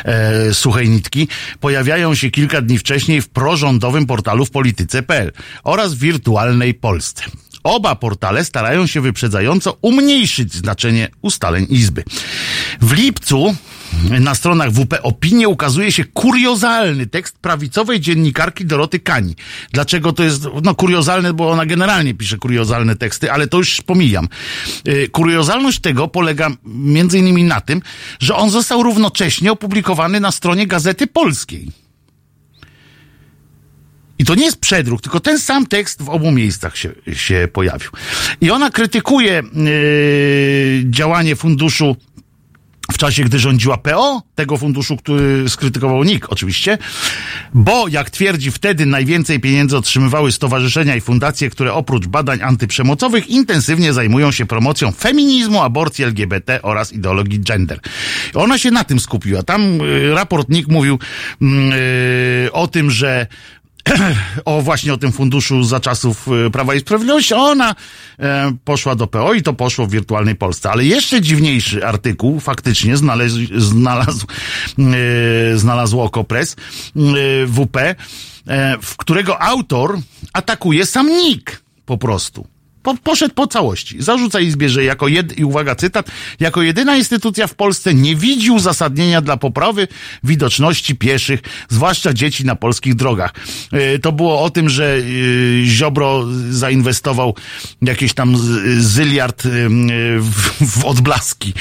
e, 0.05 0.55
suchej 0.55 0.89
nitki, 0.89 1.29
pojawiają 1.61 2.15
się 2.15 2.31
kilka 2.31 2.61
dni 2.61 2.79
wcześniej 2.79 3.23
w 3.23 3.29
prorządowym 3.29 4.07
portalu 4.07 4.47
w 4.47 4.51
polityce.pl 4.51 5.33
oraz 5.65 5.95
w 5.95 5.99
wirtualnej 5.99 6.75
Polsce. 6.75 7.25
Oba 7.63 7.95
portale 7.95 8.45
starają 8.45 8.87
się 8.87 9.01
wyprzedzająco 9.01 9.77
umniejszyć 9.83 10.55
znaczenie 10.55 11.09
ustaleń 11.23 11.67
Izby. 11.71 12.05
W 12.81 12.93
lipcu 12.93 13.57
na 14.21 14.35
stronach 14.35 14.71
WP 14.71 15.03
Opinie 15.03 15.49
ukazuje 15.49 15.93
się 15.93 16.05
kuriozalny 16.05 17.07
tekst 17.07 17.39
prawicowej 17.39 18.01
dziennikarki 18.01 18.65
Doroty 18.65 18.99
Kani. 18.99 19.35
Dlaczego 19.73 20.13
to 20.13 20.23
jest, 20.23 20.47
no 20.63 20.75
kuriozalne, 20.75 21.33
bo 21.33 21.51
ona 21.51 21.67
generalnie 21.67 22.15
pisze 22.15 22.37
kuriozalne 22.37 22.97
teksty, 22.97 23.33
ale 23.33 23.47
to 23.47 23.59
już 23.59 23.83
pomijam. 23.83 24.29
Yy, 24.85 25.09
Kuriozalność 25.09 25.81
tego 25.81 26.09
polega 26.09 26.51
między 26.65 27.19
innymi 27.19 27.45
na 27.45 27.61
tym, 27.61 27.83
że 28.19 28.35
on 28.35 28.51
został 28.51 28.83
równocześnie 28.83 29.53
opublikowany 29.53 30.21
na 30.21 30.31
stronie 30.31 30.67
Gazety 30.67 31.07
Polskiej. 31.07 31.71
I 34.19 34.25
to 34.25 34.35
nie 34.35 34.45
jest 34.45 34.61
przedruk, 34.61 35.03
tylko 35.03 35.21
ten 35.21 35.39
sam 35.39 35.67
tekst 35.67 36.03
w 36.03 36.09
obu 36.09 36.33
miejscach 36.33 36.77
się, 36.77 36.93
się 37.13 37.49
pojawił. 37.53 37.91
I 38.41 38.51
ona 38.51 38.71
krytykuje 38.71 39.43
yy, 39.55 40.91
działanie 40.91 41.37
funduszu 41.37 41.97
w 42.93 42.99
czasie, 42.99 43.25
gdy 43.25 43.39
rządziła 43.39 43.77
PO, 43.77 44.23
tego 44.35 44.57
funduszu, 44.57 44.97
który 44.97 45.49
skrytykował 45.49 46.05
NIK 46.05 46.27
oczywiście, 46.29 46.79
bo 47.55 47.89
jak 47.89 48.11
twierdzi 48.11 48.51
wtedy 48.51 48.87
najwięcej 48.87 49.41
pieniędzy 49.41 49.77
otrzymywały 49.77 50.33
stowarzyszenia 50.33 50.97
i 50.97 51.01
fundacje, 51.01 51.51
które 51.51 51.75
oprócz 51.75 52.07
badań 52.07 52.43
antyprzemocowych 52.43 53.29
intensywnie 53.29 53.93
zajmują 53.93 54.33
się 54.33 54.47
promocją 54.47 54.93
feminizmu, 54.93 55.63
aborcji 55.63 56.05
LGBT 56.05 56.63
oraz 56.63 56.93
ideologii 56.93 57.41
gender. 57.41 57.81
Ona 58.35 58.59
się 58.59 58.71
na 58.71 58.85
tym 58.85 59.01
skupiła. 59.01 59.43
Tam 59.43 59.81
y, 59.81 60.15
raport 60.15 60.49
NIK 60.49 60.69
mówił 60.69 60.99
mm, 61.43 61.73
y, 61.73 62.49
o 62.53 62.69
tym, 62.69 62.91
że 62.91 63.27
o 64.45 64.63
właśnie 64.63 64.95
o 64.95 64.97
tym 64.97 65.13
funduszu 65.13 65.63
za 65.63 65.81
czasów 65.81 66.29
e, 66.47 66.51
Prawa 66.51 66.75
i 66.75 66.81
Sprawiedliwości, 66.81 67.35
ona 67.35 67.75
e, 68.19 68.53
poszła 68.65 68.95
do 68.95 69.07
PO 69.07 69.35
i 69.35 69.43
to 69.43 69.53
poszło 69.53 69.87
w 69.87 69.91
wirtualnej 69.91 70.35
Polsce. 70.35 70.71
Ale 70.71 70.85
jeszcze 70.85 71.21
dziwniejszy 71.21 71.87
artykuł 71.87 72.41
faktycznie 72.41 72.97
znalazł, 72.97 73.41
znalazł, 73.57 74.27
e, 74.79 75.59
znalazł 75.59 76.01
Okopres 76.01 76.57
e, 76.97 77.47
WP, 77.47 77.95
w 78.83 78.97
którego 78.97 79.43
autor 79.43 79.99
atakuje 80.33 80.87
sam 80.87 81.09
NIK 81.09 81.63
po 81.87 81.99
prostu. 81.99 82.56
Po, 82.87 82.95
poszedł 82.95 83.35
po 83.35 83.47
całości. 83.47 84.03
Zarzuca 84.03 84.41
Izbie, 84.41 84.69
że 84.69 84.85
jako 84.85 85.09
jed, 85.09 85.39
i 85.39 85.45
uwaga, 85.45 85.75
cytat, 85.75 86.11
jako 86.41 86.63
jedyna 86.63 86.97
instytucja 86.97 87.47
w 87.47 87.55
Polsce 87.55 87.95
nie 87.95 88.17
widzi 88.17 88.51
uzasadnienia 88.51 89.21
dla 89.21 89.37
poprawy 89.37 89.89
widoczności 90.25 90.97
pieszych, 90.97 91.41
zwłaszcza 91.69 92.13
dzieci 92.15 92.45
na 92.45 92.57
polskich 92.57 92.95
drogach. 92.95 93.35
Yy, 93.73 93.99
to 93.99 94.13
było 94.13 94.43
o 94.43 94.51
tym, 94.51 94.71
że 94.71 94.99
yy, 95.01 95.65
Ziobro 95.67 96.25
zainwestował 96.51 97.35
jakieś 97.83 98.15
tam 98.15 98.37
zyliard 98.79 99.45
yy, 99.45 99.51
w, 100.21 100.81
w 100.81 100.85
odblaski 100.85 101.55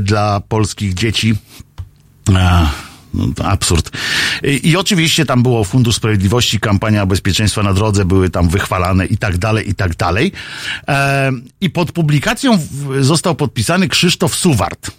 dla 0.00 0.40
polskich 0.48 0.94
dzieci. 0.94 1.34
A, 2.34 2.70
no, 3.14 3.44
absurd. 3.44 3.90
I, 4.42 4.68
I 4.68 4.76
oczywiście 4.76 5.26
tam 5.26 5.42
było 5.42 5.64
Fundusz 5.64 5.96
Sprawiedliwości, 5.96 6.60
kampania 6.60 7.06
bezpieczeństwa 7.06 7.62
na 7.62 7.74
drodze 7.74 8.04
były 8.04 8.30
tam 8.30 8.48
wychwalane 8.48 9.06
i 9.06 9.16
tak 9.16 9.38
dalej, 9.38 9.70
i 9.70 9.74
tak 9.74 9.96
dalej. 9.96 10.32
E, 10.88 11.32
I 11.60 11.70
pod 11.70 11.92
publikacją 11.92 12.58
został 13.00 13.34
podpisany 13.34 13.88
Krzysztof 13.88 14.34
Suwart. 14.34 14.90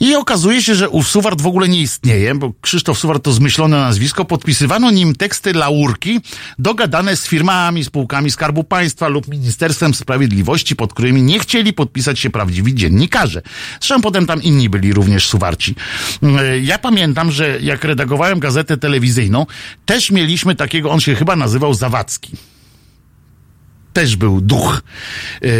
I 0.00 0.14
okazuje 0.14 0.62
się, 0.62 0.74
że 0.74 0.88
ów 0.88 1.08
Suwart 1.08 1.40
w 1.42 1.46
ogóle 1.46 1.68
nie 1.68 1.80
istnieje, 1.80 2.34
bo 2.34 2.52
Krzysztof 2.60 2.98
Suwart 2.98 3.24
to 3.24 3.32
zmyślone 3.32 3.76
nazwisko. 3.76 4.24
Podpisywano 4.24 4.90
nim 4.90 5.14
teksty 5.14 5.52
laurki 5.52 6.20
dogadane 6.58 7.16
z 7.16 7.26
firmami, 7.26 7.84
spółkami 7.84 8.30
Skarbu 8.30 8.64
Państwa 8.64 9.08
lub 9.08 9.28
Ministerstwem 9.28 9.94
Sprawiedliwości, 9.94 10.76
pod 10.76 10.92
którymi 10.94 11.22
nie 11.22 11.38
chcieli 11.38 11.72
podpisać 11.72 12.18
się 12.18 12.30
prawdziwi 12.30 12.74
dziennikarze. 12.74 13.42
Zresztą 13.80 14.00
potem 14.00 14.26
tam 14.26 14.42
inni 14.42 14.68
byli 14.68 14.92
również 14.92 15.28
Suwarci. 15.28 15.74
E, 16.22 16.58
Ja 16.58 16.78
pamiętam, 16.78 17.30
że 17.32 17.58
jak 17.60 17.84
redagowałem 17.84 18.38
gazetę 18.40 18.76
telewizyjną, 18.76 19.46
też 19.86 20.10
mieliśmy 20.10 20.54
takiego, 20.54 20.90
on 20.90 21.00
się 21.00 21.14
chyba 21.14 21.36
nazywał 21.36 21.74
Zawadzki 21.74 22.32
też 23.98 24.16
był 24.16 24.40
duch 24.40 24.82
yy, 25.40 25.50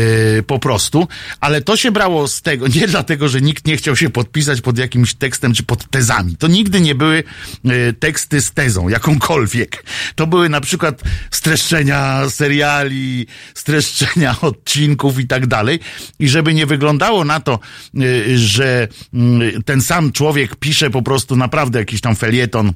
po 0.46 0.58
prostu, 0.58 1.08
ale 1.40 1.62
to 1.62 1.76
się 1.76 1.90
brało 1.90 2.28
z 2.28 2.42
tego, 2.42 2.68
nie 2.80 2.88
dlatego, 2.88 3.28
że 3.28 3.40
nikt 3.40 3.66
nie 3.66 3.76
chciał 3.76 3.96
się 3.96 4.10
podpisać 4.10 4.60
pod 4.60 4.78
jakimś 4.78 5.14
tekstem 5.14 5.54
czy 5.54 5.62
pod 5.62 5.90
tezami. 5.90 6.36
To 6.36 6.48
nigdy 6.48 6.80
nie 6.80 6.94
były 6.94 7.24
yy, 7.64 7.92
teksty 7.92 8.40
z 8.40 8.50
tezą, 8.50 8.88
jakąkolwiek. 8.88 9.84
To 10.14 10.26
były 10.26 10.48
na 10.48 10.60
przykład 10.60 11.02
streszczenia 11.30 12.30
seriali, 12.30 13.26
streszczenia 13.54 14.36
odcinków 14.50 15.18
i 15.18 15.26
tak 15.26 15.46
dalej. 15.46 15.80
I 16.18 16.28
żeby 16.28 16.54
nie 16.54 16.66
wyglądało 16.66 17.24
na 17.24 17.40
to, 17.40 17.58
yy, 17.94 18.38
że 18.38 18.88
yy, 19.12 19.62
ten 19.62 19.82
sam 19.82 20.12
człowiek 20.12 20.56
pisze 20.56 20.90
po 20.90 21.02
prostu 21.02 21.36
naprawdę 21.36 21.78
jakiś 21.78 22.00
tam 22.00 22.16
felieton, 22.16 22.72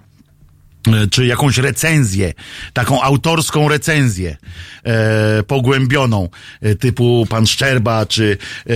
czy 1.11 1.27
jakąś 1.27 1.59
recenzję, 1.59 2.33
taką 2.73 3.03
autorską 3.03 3.69
recenzję 3.69 4.37
e, 4.85 5.43
pogłębioną, 5.43 6.29
e, 6.61 6.75
typu 6.75 7.27
pan 7.31 7.47
Szczerba, 7.47 8.07
czy, 8.07 8.37
e, 8.67 8.75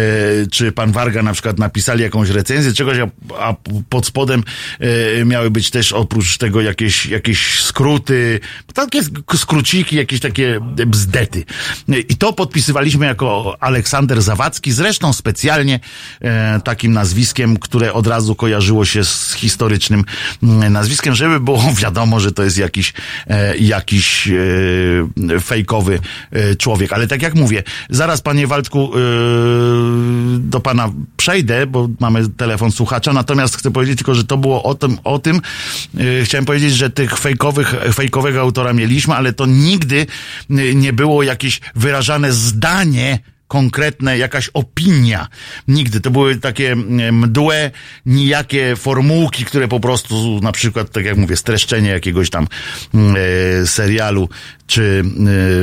czy 0.51 0.73
pan 0.73 0.93
Warga 0.93 1.23
na 1.23 1.33
przykład 1.33 1.59
napisali 1.59 2.03
jakąś 2.03 2.29
recenzję 2.29 2.73
czegoś, 2.73 2.99
a, 2.99 3.07
a 3.39 3.55
pod 3.89 4.07
spodem 4.07 4.43
e, 4.81 5.25
miały 5.25 5.51
być 5.51 5.71
też 5.71 5.93
oprócz 5.93 6.39
tego 6.39 6.61
jakieś, 6.61 7.07
jakieś 7.07 7.63
skróty, 7.63 8.41
takie 8.75 9.03
sk- 9.03 9.37
skróciki, 9.37 9.97
jakieś 9.97 10.21
takie 10.21 10.61
bzdety. 10.87 11.45
E, 11.89 11.99
I 11.99 12.17
to 12.17 12.33
podpisywaliśmy 12.33 13.07
jako 13.07 13.57
Aleksander 13.61 14.23
Zawadzki, 14.23 14.73
zresztą 14.73 15.13
specjalnie 15.13 15.81
e, 16.21 16.61
takim 16.65 16.93
nazwiskiem, 16.93 17.57
które 17.57 17.93
od 17.93 18.07
razu 18.07 18.35
kojarzyło 18.35 18.85
się 18.85 19.05
z 19.05 19.33
historycznym 19.33 20.05
mm, 20.43 20.73
nazwiskiem, 20.73 21.15
żeby 21.15 21.41
było 21.41 21.63
wiadomo, 21.83 22.21
że 22.21 22.33
to 22.33 22.43
jest 22.43 22.59
jakiś, 22.59 22.93
e, 23.27 23.57
jakiś 23.57 24.29
e, 24.29 25.41
fejkowy 25.41 25.96
e, 26.31 26.57
człowiek. 26.57 26.93
Ale 26.93 27.07
tak 27.07 27.23
jak 27.23 27.35
mówię, 27.35 27.63
zaraz 27.91 28.21
panie 28.21 28.47
Waldku 28.47 28.93
e, 28.95 28.99
do 30.39 30.61
pana 30.61 30.93
przejdę, 31.17 31.67
bo 31.67 31.89
mamy 32.01 32.29
telefon 32.29 32.73
słuchacza, 32.73 33.13
natomiast 33.13 33.57
chcę 33.57 33.71
powiedzieć 33.71 33.97
tylko, 33.97 34.15
że 34.15 34.25
to 34.25 34.37
było 34.37 34.63
o 34.63 34.75
tym, 34.75 34.99
o 35.05 35.19
tym 35.19 35.41
e, 35.99 36.25
chciałem 36.25 36.45
powiedzieć, 36.45 36.75
że 36.75 36.91
tych 36.91 37.19
fejkowych, 37.19 37.75
fejkowego 37.95 38.41
autora 38.41 38.73
mieliśmy, 38.73 39.15
ale 39.15 39.33
to 39.33 39.47
nigdy 39.47 40.07
nie 40.75 40.93
było 40.93 41.23
jakieś 41.23 41.61
wyrażane 41.75 42.33
zdanie 42.33 43.19
konkretne, 43.49 44.19
jakaś 44.19 44.51
opinia. 44.55 45.29
Nigdy. 45.69 46.01
To 46.01 46.11
były 46.11 46.37
takie 46.37 46.73
mm, 46.73 47.19
mdłe, 47.19 47.71
nijakie 48.07 48.77
formułki, 48.77 49.45
które 49.45 49.69
po 49.69 49.81
prostu, 49.81 50.41
na 50.43 50.53
przykład, 50.53 50.91
tak 50.91 51.05
jak 51.05 51.17
mówię, 51.17 51.37
streszczenie 51.37 51.91
jakiegoś 51.91 52.31
tam 52.31 52.47
mm, 52.95 53.17
e, 53.63 53.67
serialu, 53.67 54.29
czy 54.67 55.05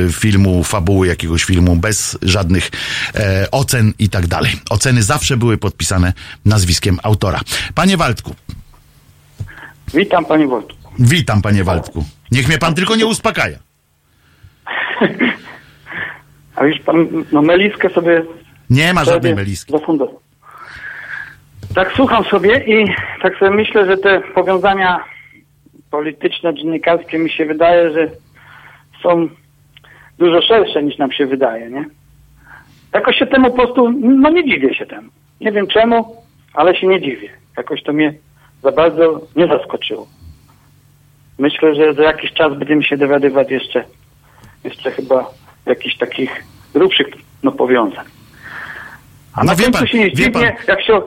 e, 0.08 0.12
filmu, 0.12 0.64
fabuły 0.64 1.06
jakiegoś 1.06 1.44
filmu, 1.44 1.76
bez 1.76 2.18
żadnych 2.22 2.70
e, 3.14 3.50
ocen 3.50 3.92
i 3.98 4.08
tak 4.08 4.26
dalej. 4.26 4.52
Oceny 4.70 5.02
zawsze 5.02 5.36
były 5.36 5.58
podpisane 5.58 6.12
nazwiskiem 6.44 6.98
autora. 7.02 7.40
Panie 7.74 7.96
Waldku, 7.96 8.34
Witam 9.94 10.24
panie 10.24 10.46
Wojtku. 10.46 10.76
witam 10.98 11.42
panie 11.42 11.64
Waldku. 11.64 12.04
Niech 12.30 12.48
mnie 12.48 12.58
pan 12.58 12.74
tylko 12.74 12.96
nie 12.96 13.06
uspokaja. 13.06 13.58
A 16.56 16.64
już 16.64 16.78
pan 16.80 17.24
no 17.32 17.42
meliskę 17.42 17.90
sobie 17.90 18.22
Nie 18.70 18.94
ma 18.94 19.04
żadnej 19.04 19.34
meliski. 19.34 19.72
zafundował. 19.72 20.20
Tak 21.74 21.92
słucham 21.96 22.24
sobie 22.24 22.64
i 22.66 22.86
tak 23.22 23.38
sobie 23.38 23.50
myślę, 23.50 23.86
że 23.86 23.96
te 23.96 24.20
powiązania 24.20 25.04
polityczne, 25.90 26.54
dziennikarskie 26.54 27.18
mi 27.18 27.30
się 27.30 27.46
wydaje, 27.46 27.90
że 27.92 28.10
są 29.02 29.28
dużo 30.18 30.42
szersze 30.42 30.82
niż 30.82 30.98
nam 30.98 31.12
się 31.12 31.26
wydaje, 31.26 31.70
nie? 31.70 31.84
Jakoś 32.92 33.16
się 33.16 33.26
temu 33.26 33.50
po 33.50 33.56
prostu, 33.56 33.90
no 34.00 34.30
nie 34.30 34.44
dziwię 34.44 34.74
się 34.74 34.86
temu. 34.86 35.08
Nie 35.40 35.52
wiem 35.52 35.66
czemu, 35.66 36.16
ale 36.54 36.76
się 36.76 36.86
nie 36.86 37.00
dziwię. 37.00 37.28
Jakoś 37.56 37.82
to 37.82 37.92
mnie 37.92 38.14
za 38.62 38.72
bardzo 38.72 39.20
nie 39.36 39.46
zaskoczyło. 39.46 40.06
Myślę, 41.38 41.74
że 41.74 41.94
za 41.94 42.02
jakiś 42.02 42.32
czas 42.32 42.58
będziemy 42.58 42.82
się 42.82 42.96
dowiadywać 42.96 43.50
jeszcze, 43.50 43.84
jeszcze 44.64 44.90
chyba 44.90 45.30
jakichś 45.66 45.96
takich 45.96 46.44
grubszych 46.74 47.06
no, 47.42 47.52
powiązań. 47.52 48.04
A 49.34 49.44
No 49.44 49.44
na 49.44 49.54
wie 49.56 49.64
końcu 49.64 49.78
pan, 49.78 49.86
się 49.88 49.98
nie 49.98 50.30
pan. 50.30 50.42
jak 50.68 50.82
się, 50.82 51.02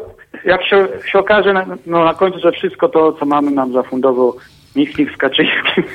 jak 0.46 0.64
się, 0.66 0.88
się 1.12 1.20
okaże 1.20 1.54
na, 1.54 1.66
no, 1.86 2.06
na 2.06 2.14
końcu, 2.14 2.40
że 2.40 2.52
wszystko 2.52 2.90
to, 2.90 3.14
co 3.14 3.26
mamy, 3.26 3.52
nam 3.52 3.74
zafundował 3.74 4.36
Michnik 4.78 5.14
z 5.16 5.18
Kaczyńskim. 5.18 5.84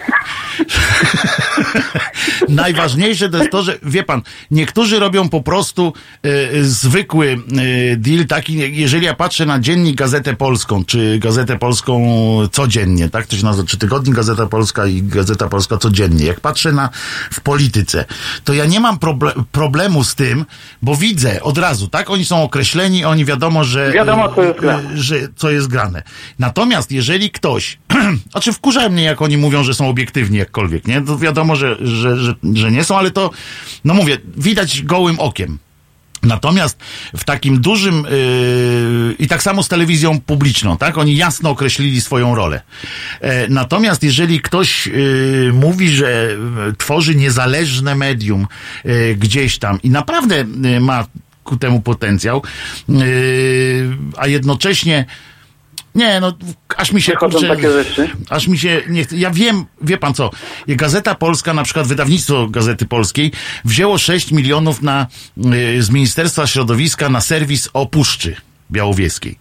Najważniejsze 2.49 3.29
to 3.29 3.39
jest 3.39 3.51
to, 3.51 3.63
że 3.63 3.79
wie 3.83 4.03
pan, 4.03 4.23
niektórzy 4.51 4.99
robią 4.99 5.29
po 5.29 5.43
prostu 5.43 5.93
e, 6.23 6.29
zwykły 6.65 7.39
e, 7.93 7.97
deal 7.97 8.27
taki, 8.27 8.81
jeżeli 8.81 9.07
ja 9.07 9.15
patrzę 9.15 9.47
na 9.47 9.59
dziennik 9.61 9.97
Gazetę 9.97 10.37
Polską, 10.37 10.85
czy 10.85 11.19
Gazetę 11.19 11.59
Polską 11.59 12.03
codziennie, 12.53 13.09
tak 13.09 13.27
to 13.27 13.37
się 13.37 13.45
nazywa, 13.45 13.69
czy 13.69 13.79
Tygodnik 13.79 14.15
Gazeta 14.15 14.47
Polska 14.47 14.87
i 14.87 15.03
Gazeta 15.03 15.49
Polska 15.49 15.77
codziennie. 15.77 16.27
Jak 16.27 16.41
patrzę 16.41 16.73
na 16.73 16.91
w 17.31 17.41
polityce, 17.41 18.05
to 18.45 18.55
ja 18.55 18.67
nie 18.67 18.81
mam 18.81 18.99
proble 18.99 19.33
problemu 19.53 20.05
z 20.05 20.15
tym, 20.15 20.45
bo 20.83 20.97
widzę 20.97 21.43
od 21.43 21.59
razu, 21.59 21.89
tak? 21.89 22.11
Oni 22.11 22.25
są 22.25 22.43
określeni, 22.43 23.05
oni 23.05 23.25
wiadomo, 23.25 23.65
że 23.65 23.93
Wiadomo, 23.93 24.29
co 24.35 24.43
jest 24.43 24.59
grane. 24.61 24.91
e, 24.95 24.99
że 24.99 25.17
co 25.37 25.51
jest 25.51 25.69
grane. 25.69 26.03
Natomiast 26.39 26.93
jeżeli 26.93 27.31
ktoś, 27.31 27.79
znaczy 28.33 28.53
wkurza 28.53 28.72
mnie, 28.89 29.03
jak 29.03 29.23
oni 29.23 29.37
mówią, 29.37 29.65
że 29.65 29.75
są 29.75 29.89
obiektywni 29.89 30.39
jakkolwiek, 30.39 30.87
nie? 30.87 31.03
To 31.03 31.19
wiadomo, 31.19 31.57
że, 31.57 31.77
że, 31.81 32.17
że, 32.17 32.35
że 32.55 32.71
nie 32.71 32.85
są, 32.85 32.99
ale 32.99 33.11
to, 33.11 33.31
no 33.85 33.95
mówię, 33.95 34.19
widać 34.37 34.83
gołym 34.83 35.21
okiem. 35.21 35.59
Natomiast 36.23 36.79
w 37.17 37.25
takim 37.25 37.61
dużym 37.61 38.07
yy, 38.11 39.15
i 39.19 39.29
tak 39.29 39.43
samo 39.43 39.63
z 39.63 39.69
telewizją 39.69 40.21
publiczną, 40.21 40.77
tak? 40.77 40.99
Oni 40.99 41.17
jasno 41.17 41.51
określili 41.51 42.01
swoją 42.01 42.35
rolę. 42.35 42.63
E, 43.21 43.49
natomiast 43.49 44.03
jeżeli 44.03 44.41
ktoś 44.41 44.87
yy, 44.87 45.51
mówi, 45.55 45.89
że 45.89 46.37
yy, 46.67 46.73
tworzy 46.79 47.15
niezależne 47.15 47.95
medium 47.95 48.47
yy, 48.85 49.17
gdzieś 49.17 49.59
tam 49.59 49.83
i 49.83 49.91
naprawdę 49.91 50.45
yy, 50.63 50.81
ma 50.81 51.07
ku 51.45 51.57
temu 51.57 51.81
potencjał, 51.81 52.43
yy, 52.89 52.97
a 54.17 54.27
jednocześnie 54.27 55.07
nie, 55.95 56.21
no, 56.21 56.33
aż 56.77 56.93
mi 56.93 57.03
się 57.03 57.13
Wychodzą 57.13 57.39
kurczę, 57.39 57.57
takie 57.57 57.71
rzeczy. 57.71 58.11
Aż 58.31 58.49
mi 58.49 58.59
się 58.59 58.83
nie 58.89 59.05
chce. 59.05 59.17
Ja 59.17 59.31
wiem, 59.31 59.65
wie 59.83 59.99
pan 59.99 60.15
co, 60.15 60.31
Gazeta 60.69 61.15
Polska, 61.15 61.55
na 61.55 61.63
przykład 61.63 61.87
wydawnictwo 61.87 62.49
Gazety 62.49 62.87
Polskiej, 62.87 63.33
wzięło 63.65 63.99
6 63.99 64.33
milionów 64.33 64.83
na, 64.83 65.07
y, 65.77 65.83
z 65.83 65.91
Ministerstwa 65.91 66.47
Środowiska 66.47 67.09
na 67.09 67.21
serwis 67.21 67.69
o 67.73 67.87
Puszczy 67.87 68.37
Białowieskiej. 68.71 69.39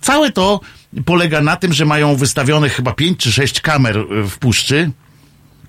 Całe 0.00 0.32
to 0.32 0.60
polega 1.04 1.40
na 1.40 1.56
tym, 1.56 1.72
że 1.72 1.84
mają 1.84 2.16
wystawionych 2.16 2.72
chyba 2.72 2.92
5 2.92 3.18
czy 3.18 3.32
6 3.32 3.60
kamer 3.60 3.96
y, 3.96 4.04
w 4.28 4.38
Puszczy, 4.38 4.90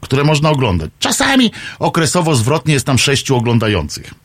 które 0.01 0.23
można 0.23 0.49
oglądać. 0.49 0.89
Czasami 0.99 1.51
okresowo 1.79 2.35
zwrotnie 2.35 2.73
jest 2.73 2.85
tam 2.85 2.97
sześciu 2.97 3.35
oglądających. 3.35 4.24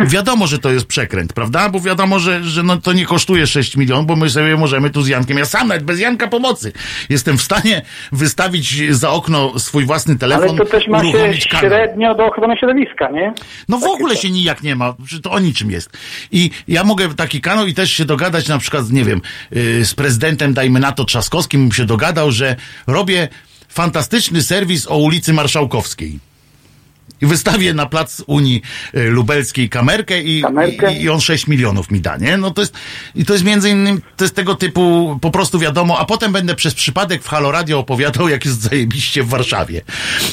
Wiadomo, 0.00 0.46
że 0.46 0.58
to 0.58 0.70
jest 0.70 0.86
przekręt, 0.86 1.32
prawda? 1.32 1.68
Bo 1.68 1.80
wiadomo, 1.80 2.18
że, 2.18 2.44
że 2.44 2.62
no, 2.62 2.76
to 2.76 2.92
nie 2.92 3.06
kosztuje 3.06 3.46
6 3.46 3.76
milionów, 3.76 4.06
bo 4.06 4.16
my 4.16 4.30
sobie 4.30 4.56
możemy 4.56 4.90
tu 4.90 5.02
z 5.02 5.08
Jankiem, 5.08 5.38
ja 5.38 5.44
sam 5.44 5.68
nawet 5.68 5.84
bez 5.84 6.00
Janka 6.00 6.28
pomocy, 6.28 6.72
jestem 7.08 7.38
w 7.38 7.42
stanie 7.42 7.82
wystawić 8.12 8.94
za 8.94 9.10
okno 9.10 9.58
swój 9.58 9.84
własny 9.84 10.18
telefon, 10.18 10.48
Ale 10.48 10.58
to 10.58 10.64
też 10.64 10.88
ma 10.88 11.02
się 11.02 11.34
średnio 11.40 12.14
do 12.14 12.26
ochrony 12.26 12.56
środowiska, 12.56 13.10
nie? 13.10 13.32
No 13.68 13.78
w 13.78 13.80
Takie 13.80 13.92
ogóle 13.92 14.14
to. 14.14 14.20
się 14.20 14.30
nijak 14.30 14.62
nie 14.62 14.76
ma, 14.76 14.94
że 15.06 15.20
to 15.20 15.30
o 15.30 15.38
niczym 15.38 15.70
jest. 15.70 15.90
I 16.32 16.50
ja 16.68 16.84
mogę 16.84 17.14
taki 17.14 17.40
kanał 17.40 17.66
i 17.66 17.74
też 17.74 17.92
się 17.92 18.04
dogadać 18.04 18.48
na 18.48 18.58
przykład, 18.58 18.90
nie 18.90 19.04
wiem, 19.04 19.20
yy, 19.50 19.84
z 19.84 19.94
prezydentem, 19.94 20.54
dajmy 20.54 20.80
na 20.80 20.92
to 20.92 21.04
Trzaskowskim, 21.04 21.60
bym 21.60 21.72
się 21.72 21.84
dogadał, 21.84 22.30
że 22.32 22.56
robię 22.86 23.28
fantastyczny 23.68 24.42
serwis 24.42 24.86
o 24.88 24.96
ulicy 24.96 25.32
Marszałkowskiej. 25.32 26.18
I 27.22 27.26
wystawię 27.26 27.74
na 27.74 27.86
plac 27.86 28.22
Unii 28.26 28.62
y, 28.94 29.10
Lubelskiej 29.10 29.68
kamerkę 29.68 30.22
i, 30.22 30.42
Kamerkę. 30.42 30.94
i, 30.94 31.02
i 31.02 31.10
on 31.10 31.20
6 31.20 31.46
milionów 31.46 31.90
mi 31.90 32.00
da, 32.00 32.16
nie? 32.16 32.36
No 32.36 32.50
to 32.50 32.62
jest, 32.62 32.74
i 33.14 33.24
to 33.24 33.32
jest 33.32 33.44
między 33.44 33.70
innymi, 33.70 34.00
to 34.16 34.24
jest 34.24 34.34
tego 34.34 34.54
typu, 34.54 35.18
po 35.22 35.30
prostu 35.30 35.58
wiadomo, 35.58 35.98
a 35.98 36.04
potem 36.04 36.32
będę 36.32 36.54
przez 36.54 36.74
przypadek 36.74 37.22
w 37.22 37.28
Halo 37.28 37.52
Radio 37.52 37.78
opowiadał, 37.78 38.28
jak 38.28 38.44
jest 38.44 38.60
zajebiście 38.60 39.22
w 39.22 39.28
Warszawie. 39.28 39.82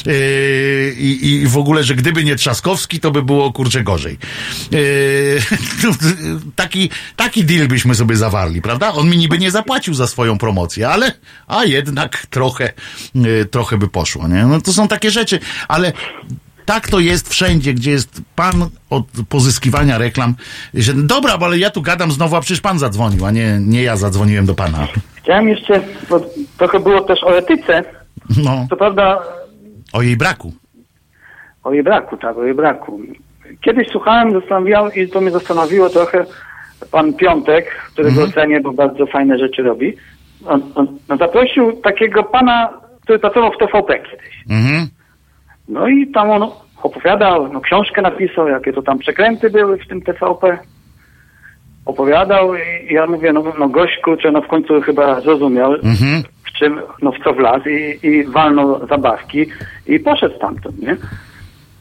Yy, 0.06 0.94
i, 0.98 1.26
I 1.26 1.46
w 1.46 1.56
ogóle, 1.56 1.84
że 1.84 1.94
gdyby 1.94 2.24
nie 2.24 2.36
Trzaskowski, 2.36 3.00
to 3.00 3.10
by 3.10 3.22
było 3.22 3.52
kurczę 3.52 3.82
gorzej. 3.82 4.18
Yy, 4.70 5.42
taki, 6.56 6.90
taki 7.16 7.44
deal 7.44 7.68
byśmy 7.68 7.94
sobie 7.94 8.16
zawarli, 8.16 8.62
prawda? 8.62 8.92
On 8.92 9.10
mi 9.10 9.16
niby 9.16 9.38
nie 9.38 9.50
zapłacił 9.50 9.94
za 9.94 10.06
swoją 10.06 10.38
promocję, 10.38 10.88
ale, 10.88 11.12
a 11.46 11.64
jednak 11.64 12.26
trochę, 12.26 12.72
yy, 13.14 13.44
trochę 13.44 13.78
by 13.78 13.88
poszło, 13.88 14.28
nie? 14.28 14.46
No 14.46 14.60
to 14.60 14.72
są 14.72 14.88
takie 14.88 15.10
rzeczy, 15.10 15.40
ale 15.68 15.92
tak 16.66 16.88
to 16.88 17.00
jest 17.00 17.28
wszędzie, 17.28 17.74
gdzie 17.74 17.90
jest 17.90 18.22
pan 18.36 18.54
od 18.90 19.04
pozyskiwania 19.28 19.98
reklam, 19.98 20.34
dobra, 20.94 21.38
bo 21.38 21.46
ale 21.46 21.58
ja 21.58 21.70
tu 21.70 21.82
gadam 21.82 22.12
znowu, 22.12 22.36
a 22.36 22.40
przecież 22.40 22.60
pan 22.60 22.78
zadzwonił, 22.78 23.26
a 23.26 23.30
nie, 23.30 23.58
nie 23.60 23.82
ja 23.82 23.96
zadzwoniłem 23.96 24.46
do 24.46 24.54
pana. 24.54 24.86
Chciałem 25.22 25.48
jeszcze, 25.48 25.80
bo 26.10 26.20
trochę 26.58 26.80
było 26.80 27.00
też 27.00 27.24
o 27.24 27.36
etyce, 27.38 27.84
No, 28.44 28.66
co 28.70 28.76
prawda 28.76 29.22
o 29.92 30.02
jej 30.02 30.16
braku. 30.16 30.52
o 31.64 31.72
jej 31.72 31.82
braku, 31.82 32.16
tak, 32.16 32.36
o 32.38 32.44
jej 32.44 32.54
braku. 32.54 33.00
Kiedyś 33.60 33.88
słuchałem, 33.88 34.32
zastanawiałem 34.40 34.94
i 34.94 35.08
to 35.08 35.20
mnie 35.20 35.30
zastanowiło 35.30 35.88
trochę 35.88 36.24
pan 36.90 37.14
Piątek, 37.14 37.66
którego 37.92 38.28
cenię, 38.28 38.60
bo 38.60 38.72
bardzo 38.72 39.06
fajne 39.06 39.38
rzeczy 39.38 39.62
robi. 39.62 39.96
On, 40.46 40.62
on, 40.74 40.98
on 41.08 41.18
zaprosił 41.18 41.72
takiego 41.72 42.22
pana, 42.24 42.68
który 43.02 43.18
pracował 43.18 43.52
w 43.52 43.58
TVP 43.58 43.98
kiedyś. 43.98 44.34
Mhm. 44.50 44.88
No 45.72 45.88
i 45.88 46.06
tam 46.06 46.30
on 46.30 46.50
opowiadał, 46.82 47.52
no 47.52 47.60
książkę 47.60 48.02
napisał, 48.02 48.48
jakie 48.48 48.72
to 48.72 48.82
tam 48.82 48.98
przekręty 48.98 49.50
były 49.50 49.78
w 49.78 49.86
tym 49.88 50.02
TVP. 50.02 50.58
Opowiadał 51.86 52.54
i 52.54 52.94
ja 52.94 53.06
mówię, 53.06 53.32
no, 53.32 53.44
no 53.58 53.68
gość 53.68 53.98
kurczę, 54.04 54.32
no 54.32 54.42
w 54.42 54.48
końcu 54.48 54.80
chyba 54.80 55.20
zrozumiał, 55.20 55.72
Mhm. 55.72 56.22
w 56.44 56.52
czym, 56.52 56.80
no 57.02 57.12
w 57.12 57.24
co 57.24 57.32
wlazł 57.32 57.68
i, 57.68 57.98
i 58.02 58.24
walnął 58.24 58.86
zabawki 58.86 59.46
i 59.86 60.00
poszedł 60.00 60.36
stamtąd, 60.36 60.78
nie? 60.82 60.96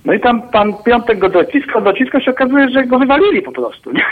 No 0.05 0.13
i 0.13 0.19
tam 0.19 0.41
pan 0.41 0.73
Piątek 0.85 1.19
go 1.19 1.29
dociskał, 1.29 1.81
dociskał 1.81 2.21
się 2.21 2.31
okazuje, 2.31 2.69
że 2.69 2.83
go 2.83 2.99
wywalili 2.99 3.41
po 3.41 3.51
prostu, 3.51 3.91
nie? 3.91 4.03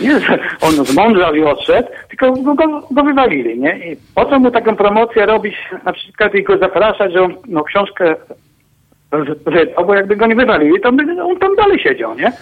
Nie, 0.00 0.20
że 0.20 0.38
on 0.60 0.70
zmądrzał 0.72 1.34
i 1.34 1.42
odszedł, 1.42 1.88
tylko 2.08 2.32
go, 2.32 2.54
go, 2.90 3.02
wywalili, 3.04 3.60
nie? 3.60 3.78
I 3.92 3.96
po 4.14 4.24
co 4.24 4.38
mu 4.38 4.50
taką 4.50 4.76
promocję 4.76 5.26
robić, 5.26 5.54
na 5.84 5.92
przykład 5.92 6.34
i 6.34 6.42
go 6.42 6.58
zapraszać, 6.58 7.12
że 7.12 7.22
on 7.22 7.34
no, 7.48 7.64
książkę 7.64 8.14
wydał, 9.46 9.86
bo 9.86 9.94
jakby 9.94 10.16
go 10.16 10.26
nie 10.26 10.34
wywalili, 10.36 10.80
to 10.80 10.92
by 10.92 11.22
on 11.22 11.38
tam 11.38 11.56
dalej 11.56 11.78
siedział, 11.78 12.14
nie? 12.14 12.32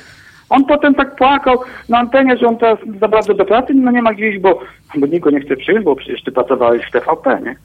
On 0.51 0.65
potem 0.65 0.95
tak 0.95 1.17
płakał 1.17 1.61
na 1.89 1.99
antenie, 1.99 2.37
że 2.37 2.47
on 2.47 2.59
teraz 2.59 2.79
za 3.01 3.09
bardzo 3.09 3.35
do 3.35 3.45
pracy 3.45 3.75
no 3.75 3.91
nie 3.91 4.03
ma 4.03 4.15
gdzieś, 4.15 4.39
bo, 4.39 4.61
bo 4.97 5.07
nikt 5.07 5.25
go 5.25 5.31
nie 5.31 5.41
chce 5.41 5.57
przyjąć, 5.57 5.85
bo 5.85 5.97
przecież 5.97 6.23
ty 6.25 6.33
pracowałeś 6.33 6.83
w 6.87 6.91
TVP, 6.91 7.41
nie? 7.45 7.57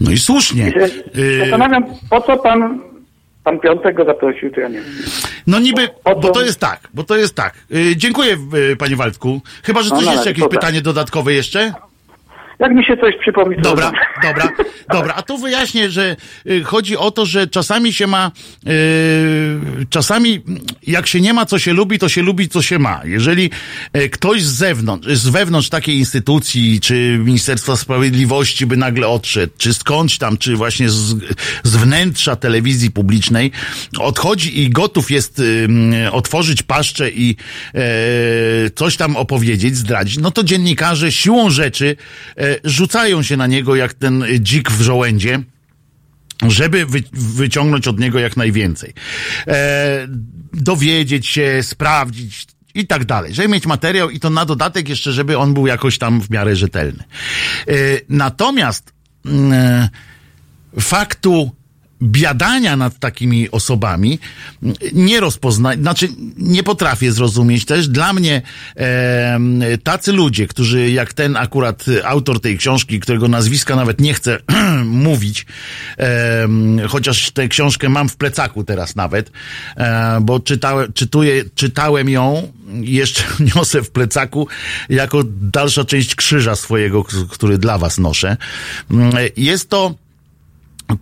No 0.00 0.10
i 0.10 0.18
słusznie. 0.18 0.72
I 1.16 1.20
Yy, 1.20 1.38
zastanawiam, 1.40 1.84
po 2.10 2.20
co 2.20 2.36
pan, 2.36 2.80
pan 3.44 3.60
Piątek 3.60 3.96
go 3.96 4.04
zaprosił, 4.04 4.50
to 4.50 4.60
ja 4.60 4.68
nie 4.68 4.74
wiem. 4.74 4.84
no 5.46 5.58
niby, 5.58 5.88
bo 6.04 6.30
to 6.30 6.42
jest 6.42 6.60
tak, 6.60 6.80
bo 6.94 7.04
to 7.04 7.16
jest 7.16 7.34
tak. 7.34 7.54
Yy, 7.70 7.96
dziękuję, 7.96 8.36
yy, 8.52 8.76
panie 8.76 8.96
Waldku. 8.96 9.40
Chyba, 9.62 9.82
że 9.82 9.90
No, 9.90 9.96
coś 9.96 10.04
no, 10.06 10.12
jeszcze, 10.12 10.28
ale 10.28 10.38
jakieś 10.38 10.48
pytanie 10.48 10.80
dodatkowe 10.82 11.32
jeszcze? 11.32 11.72
Jak 12.58 12.72
mi 12.72 12.84
się 12.84 12.96
coś 12.96 13.14
przypomni, 13.20 13.56
Dobra, 13.62 13.92
dobra, 14.22 14.48
dobra. 14.92 15.14
A 15.16 15.22
tu 15.22 15.38
wyjaśnię, 15.38 15.90
że 15.90 16.16
y, 16.46 16.64
chodzi 16.64 16.96
o 16.96 17.10
to, 17.10 17.26
że 17.26 17.46
czasami 17.46 17.92
się 17.92 18.06
ma, 18.06 18.30
y, 18.66 19.86
czasami 19.90 20.42
jak 20.86 21.06
się 21.06 21.20
nie 21.20 21.34
ma, 21.34 21.46
co 21.46 21.58
się 21.58 21.72
lubi, 21.72 21.98
to 21.98 22.08
się 22.08 22.22
lubi, 22.22 22.48
co 22.48 22.62
się 22.62 22.78
ma. 22.78 23.00
Jeżeli 23.04 23.50
y, 23.96 24.08
ktoś 24.08 24.42
z 24.42 24.54
zewnątrz, 24.54 25.08
z 25.08 25.28
wewnątrz 25.28 25.68
takiej 25.68 25.96
instytucji, 25.96 26.80
czy 26.80 27.18
Ministerstwa 27.24 27.76
Sprawiedliwości 27.76 28.66
by 28.66 28.76
nagle 28.76 29.08
odszedł, 29.08 29.52
czy 29.58 29.74
skądś 29.74 30.18
tam, 30.18 30.38
czy 30.38 30.56
właśnie 30.56 30.88
z, 30.88 31.14
z 31.62 31.76
wnętrza 31.76 32.36
telewizji 32.36 32.90
publicznej, 32.90 33.52
odchodzi 33.98 34.62
i 34.62 34.70
gotów 34.70 35.10
jest 35.10 35.38
y, 35.38 35.68
otworzyć 36.12 36.62
paszczę 36.62 37.10
i 37.10 37.36
e, 37.74 37.80
coś 38.74 38.96
tam 38.96 39.16
opowiedzieć, 39.16 39.76
zdradzić, 39.76 40.18
no 40.18 40.30
to 40.30 40.42
dziennikarze 40.42 41.12
siłą 41.12 41.50
rzeczy 41.50 41.96
e, 42.36 42.45
rzucają 42.64 43.22
się 43.22 43.36
na 43.36 43.46
niego 43.46 43.76
jak 43.76 43.94
ten 43.94 44.24
dzik 44.40 44.70
w 44.70 44.80
żołędzie 44.80 45.42
żeby 46.42 46.86
wy, 46.86 47.02
wyciągnąć 47.12 47.88
od 47.88 48.00
niego 48.00 48.18
jak 48.18 48.36
najwięcej. 48.36 48.94
E, 49.46 50.08
dowiedzieć 50.52 51.26
się, 51.26 51.62
sprawdzić 51.62 52.46
i 52.74 52.86
tak 52.86 53.04
dalej. 53.04 53.34
Żeby 53.34 53.48
mieć 53.48 53.66
materiał 53.66 54.10
i 54.10 54.20
to 54.20 54.30
na 54.30 54.44
dodatek 54.44 54.88
jeszcze, 54.88 55.12
żeby 55.12 55.38
on 55.38 55.54
był 55.54 55.66
jakoś 55.66 55.98
tam 55.98 56.20
w 56.20 56.30
miarę 56.30 56.56
rzetelny. 56.56 57.04
E, 57.68 57.72
natomiast 58.08 58.92
mm, 59.26 59.52
e, 59.52 59.88
faktu 60.80 61.50
biadania 62.02 62.76
nad 62.76 62.98
takimi 62.98 63.50
osobami 63.50 64.18
nie 64.92 65.20
rozpoznać, 65.20 65.78
znaczy 65.78 66.08
nie 66.36 66.62
potrafię 66.62 67.12
zrozumieć 67.12 67.64
też. 67.64 67.88
Dla 67.88 68.12
mnie 68.12 68.42
e, 68.76 69.38
tacy 69.82 70.12
ludzie, 70.12 70.46
którzy 70.46 70.90
jak 70.90 71.12
ten 71.12 71.36
akurat 71.36 71.84
autor 72.04 72.40
tej 72.40 72.58
książki, 72.58 73.00
którego 73.00 73.28
nazwiska 73.28 73.76
nawet 73.76 74.00
nie 74.00 74.14
chcę 74.14 74.38
mówić, 74.84 75.46
e, 75.98 76.48
chociaż 76.88 77.30
tę 77.30 77.48
książkę 77.48 77.88
mam 77.88 78.08
w 78.08 78.16
plecaku 78.16 78.64
teraz 78.64 78.96
nawet, 78.96 79.30
e, 79.76 80.18
bo 80.20 80.40
czytałem, 80.40 80.92
czytuję, 80.92 81.44
czytałem 81.54 82.08
ją 82.08 82.52
jeszcze 82.80 83.22
niosę 83.56 83.82
w 83.82 83.90
plecaku 83.90 84.48
jako 84.88 85.22
dalsza 85.26 85.84
część 85.84 86.14
krzyża 86.14 86.56
swojego, 86.56 87.04
który 87.30 87.58
dla 87.58 87.78
was 87.78 87.98
noszę. 87.98 88.36
Mm, 88.90 89.12
Jest 89.36 89.70
to 89.70 89.94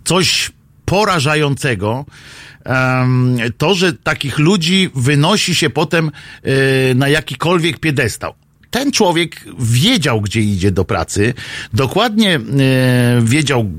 coś 0.03 0.51
porażającego. 0.85 2.05
to, 3.57 3.75
że 3.75 3.93
takich 3.93 4.39
ludzi 4.39 4.89
wynosi 4.95 5.55
się 5.55 5.69
potem 5.69 6.11
e, 6.43 6.93
na 6.95 7.07
jakikolwiek 7.07 7.79
piedestał. 7.79 8.33
Ten 8.75 8.91
człowiek 8.91 9.45
wiedział, 9.59 10.21
gdzie 10.21 10.41
idzie 10.41 10.71
do 10.71 10.85
pracy, 10.85 11.33
dokładnie 11.73 12.35
e, 12.35 12.39
wiedział, 13.23 13.71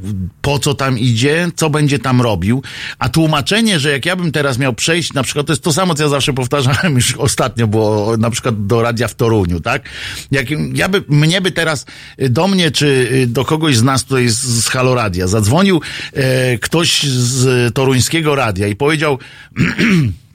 po 0.42 0.58
co 0.58 0.74
tam 0.74 0.98
idzie, 0.98 1.48
co 1.56 1.70
będzie 1.70 1.98
tam 1.98 2.20
robił, 2.20 2.62
a 2.98 3.08
tłumaczenie, 3.08 3.80
że 3.80 3.90
jak 3.90 4.06
ja 4.06 4.16
bym 4.16 4.32
teraz 4.32 4.58
miał 4.58 4.74
przejść, 4.74 5.12
na 5.12 5.22
przykład, 5.22 5.46
to 5.46 5.52
jest 5.52 5.62
to 5.62 5.72
samo, 5.72 5.94
co 5.94 6.02
ja 6.02 6.08
zawsze 6.08 6.32
powtarzałem 6.32 6.94
już 6.94 7.14
ostatnio, 7.28 7.66
bo 7.66 8.14
na 8.18 8.30
przykład 8.30 8.66
do 8.66 8.82
radia 8.82 9.08
w 9.08 9.14
Toruniu, 9.14 9.60
tak? 9.60 9.82
Jak 10.30 10.46
ja 10.74 10.88
by, 10.88 11.04
mnie 11.08 11.40
by 11.40 11.52
teraz 11.52 11.86
y, 12.22 12.28
do 12.28 12.48
mnie, 12.48 12.70
czy 12.70 12.86
y, 13.12 13.26
do 13.26 13.44
kogoś 13.44 13.76
z 13.76 13.82
nas 13.82 14.04
tutaj 14.04 14.28
z, 14.28 14.38
z 14.38 14.68
Halo 14.68 14.94
Radia 14.94 15.26
zadzwonił 15.26 15.80
e, 16.12 16.58
ktoś 16.58 17.02
z 17.02 17.74
toruńskiego 17.74 18.34
radia 18.34 18.66
i 18.66 18.76
powiedział, 18.76 19.18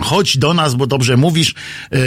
chodź 0.00 0.38
do 0.38 0.54
nas, 0.54 0.74
bo 0.74 0.86
dobrze 0.86 1.16
mówisz 1.16 1.54
yy, 1.92 1.98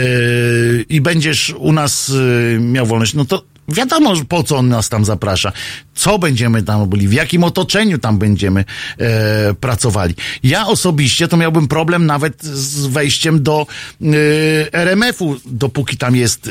i 0.88 1.00
będziesz 1.00 1.54
u 1.58 1.72
nas 1.72 2.08
yy, 2.08 2.60
miał 2.60 2.86
wolność. 2.86 3.14
No 3.14 3.24
to 3.24 3.42
wiadomo, 3.68 4.14
po 4.28 4.42
co 4.42 4.56
on 4.56 4.68
nas 4.68 4.88
tam 4.88 5.04
zaprasza. 5.04 5.52
Co 5.94 6.18
będziemy 6.18 6.62
tam 6.62 6.80
robili, 6.80 7.08
w 7.08 7.12
jakim 7.12 7.44
otoczeniu 7.44 7.98
tam 7.98 8.18
będziemy 8.18 8.64
e, 8.98 9.54
pracowali. 9.54 10.14
Ja 10.42 10.66
osobiście 10.66 11.28
to 11.28 11.36
miałbym 11.36 11.68
problem 11.68 12.06
nawet 12.06 12.42
z 12.42 12.86
wejściem 12.86 13.42
do 13.42 13.66
e, 14.02 14.06
RMF-u, 14.72 15.36
dopóki 15.46 15.96
tam 15.96 16.16
jest 16.16 16.48
e, 16.48 16.50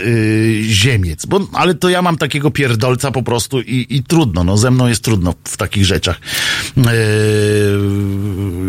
ziemiec. 0.63 1.25
Bo, 1.25 1.47
ale 1.53 1.75
to 1.75 1.89
ja 1.89 2.01
mam 2.01 2.17
takiego 2.17 2.51
pierdolca 2.51 3.11
po 3.11 3.23
prostu 3.23 3.61
i, 3.61 3.87
i 3.89 4.03
trudno, 4.03 4.43
no 4.43 4.57
ze 4.57 4.71
mną 4.71 4.87
jest 4.87 5.03
trudno 5.03 5.33
w 5.43 5.57
takich 5.57 5.85
rzeczach. 5.85 6.19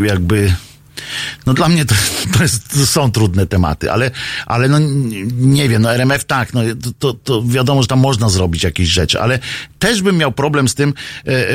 Jakby 0.06 0.52
no 1.46 1.54
dla 1.54 1.68
mnie 1.68 1.84
to, 1.84 1.94
to, 2.36 2.42
jest, 2.42 2.68
to 2.68 2.86
są 2.86 3.10
trudne 3.10 3.46
tematy, 3.46 3.92
ale, 3.92 4.10
ale 4.46 4.68
no 4.68 4.78
nie- 5.38 5.68
wiem, 5.68 5.82
no 5.82 5.94
RMF 5.94 6.24
tak, 6.24 6.54
no 6.54 6.60
to, 6.98 7.14
to, 7.14 7.42
wiadomo, 7.42 7.82
że 7.82 7.88
tam 7.88 7.98
można 8.00 8.28
zrobić 8.28 8.62
jakieś 8.62 8.88
rzeczy, 8.88 9.20
ale 9.20 9.38
też 9.78 10.02
bym 10.02 10.16
miał 10.16 10.32
problem 10.32 10.68
z 10.68 10.74
tym, 10.74 10.94
e, 11.26 11.30
e, 11.30 11.54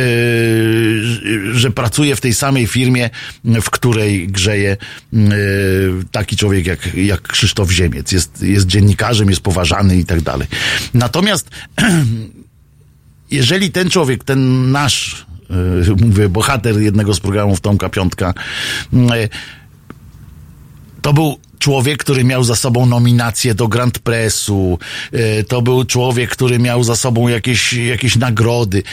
że 1.53 1.71
pracuję 1.71 2.15
w 2.15 2.21
tej 2.21 2.33
samej 2.33 2.67
firmie, 2.67 3.09
w 3.43 3.69
której 3.69 4.27
grzeje 4.27 4.77
e, 5.13 5.17
taki 6.11 6.37
człowiek 6.37 6.65
jak, 6.65 6.95
jak 6.95 7.21
Krzysztof 7.21 7.71
Ziemiec. 7.71 8.11
Jest, 8.11 8.41
jest 8.41 8.67
dziennikarzem, 8.67 9.29
jest 9.29 9.41
poważany 9.41 9.97
i 9.97 10.05
tak 10.05 10.21
dalej. 10.21 10.47
Natomiast 10.93 11.49
jeżeli 13.31 13.71
ten 13.71 13.89
człowiek, 13.89 14.23
ten 14.23 14.71
nasz, 14.71 15.25
mówię, 16.01 16.29
bohater 16.29 16.81
jednego 16.81 17.13
z 17.13 17.19
programów 17.19 17.61
Tomka 17.61 17.89
Piątka, 17.89 18.33
e, 18.93 19.29
to 21.01 21.13
był 21.13 21.37
człowiek, 21.64 21.97
który 21.97 22.24
miał 22.24 22.43
za 22.43 22.55
sobą 22.55 22.86
nominację 22.86 23.55
do 23.55 23.68
Grand 23.68 23.99
Pressu, 23.99 24.80
e, 25.11 25.43
to 25.43 25.61
był 25.61 25.86
człowiek, 25.86 26.30
który 26.30 26.59
miał 26.59 26.84
za 26.84 26.95
sobą 26.95 27.28
jakieś, 27.28 27.74
jakieś 27.74 28.16
nagrody 28.16 28.84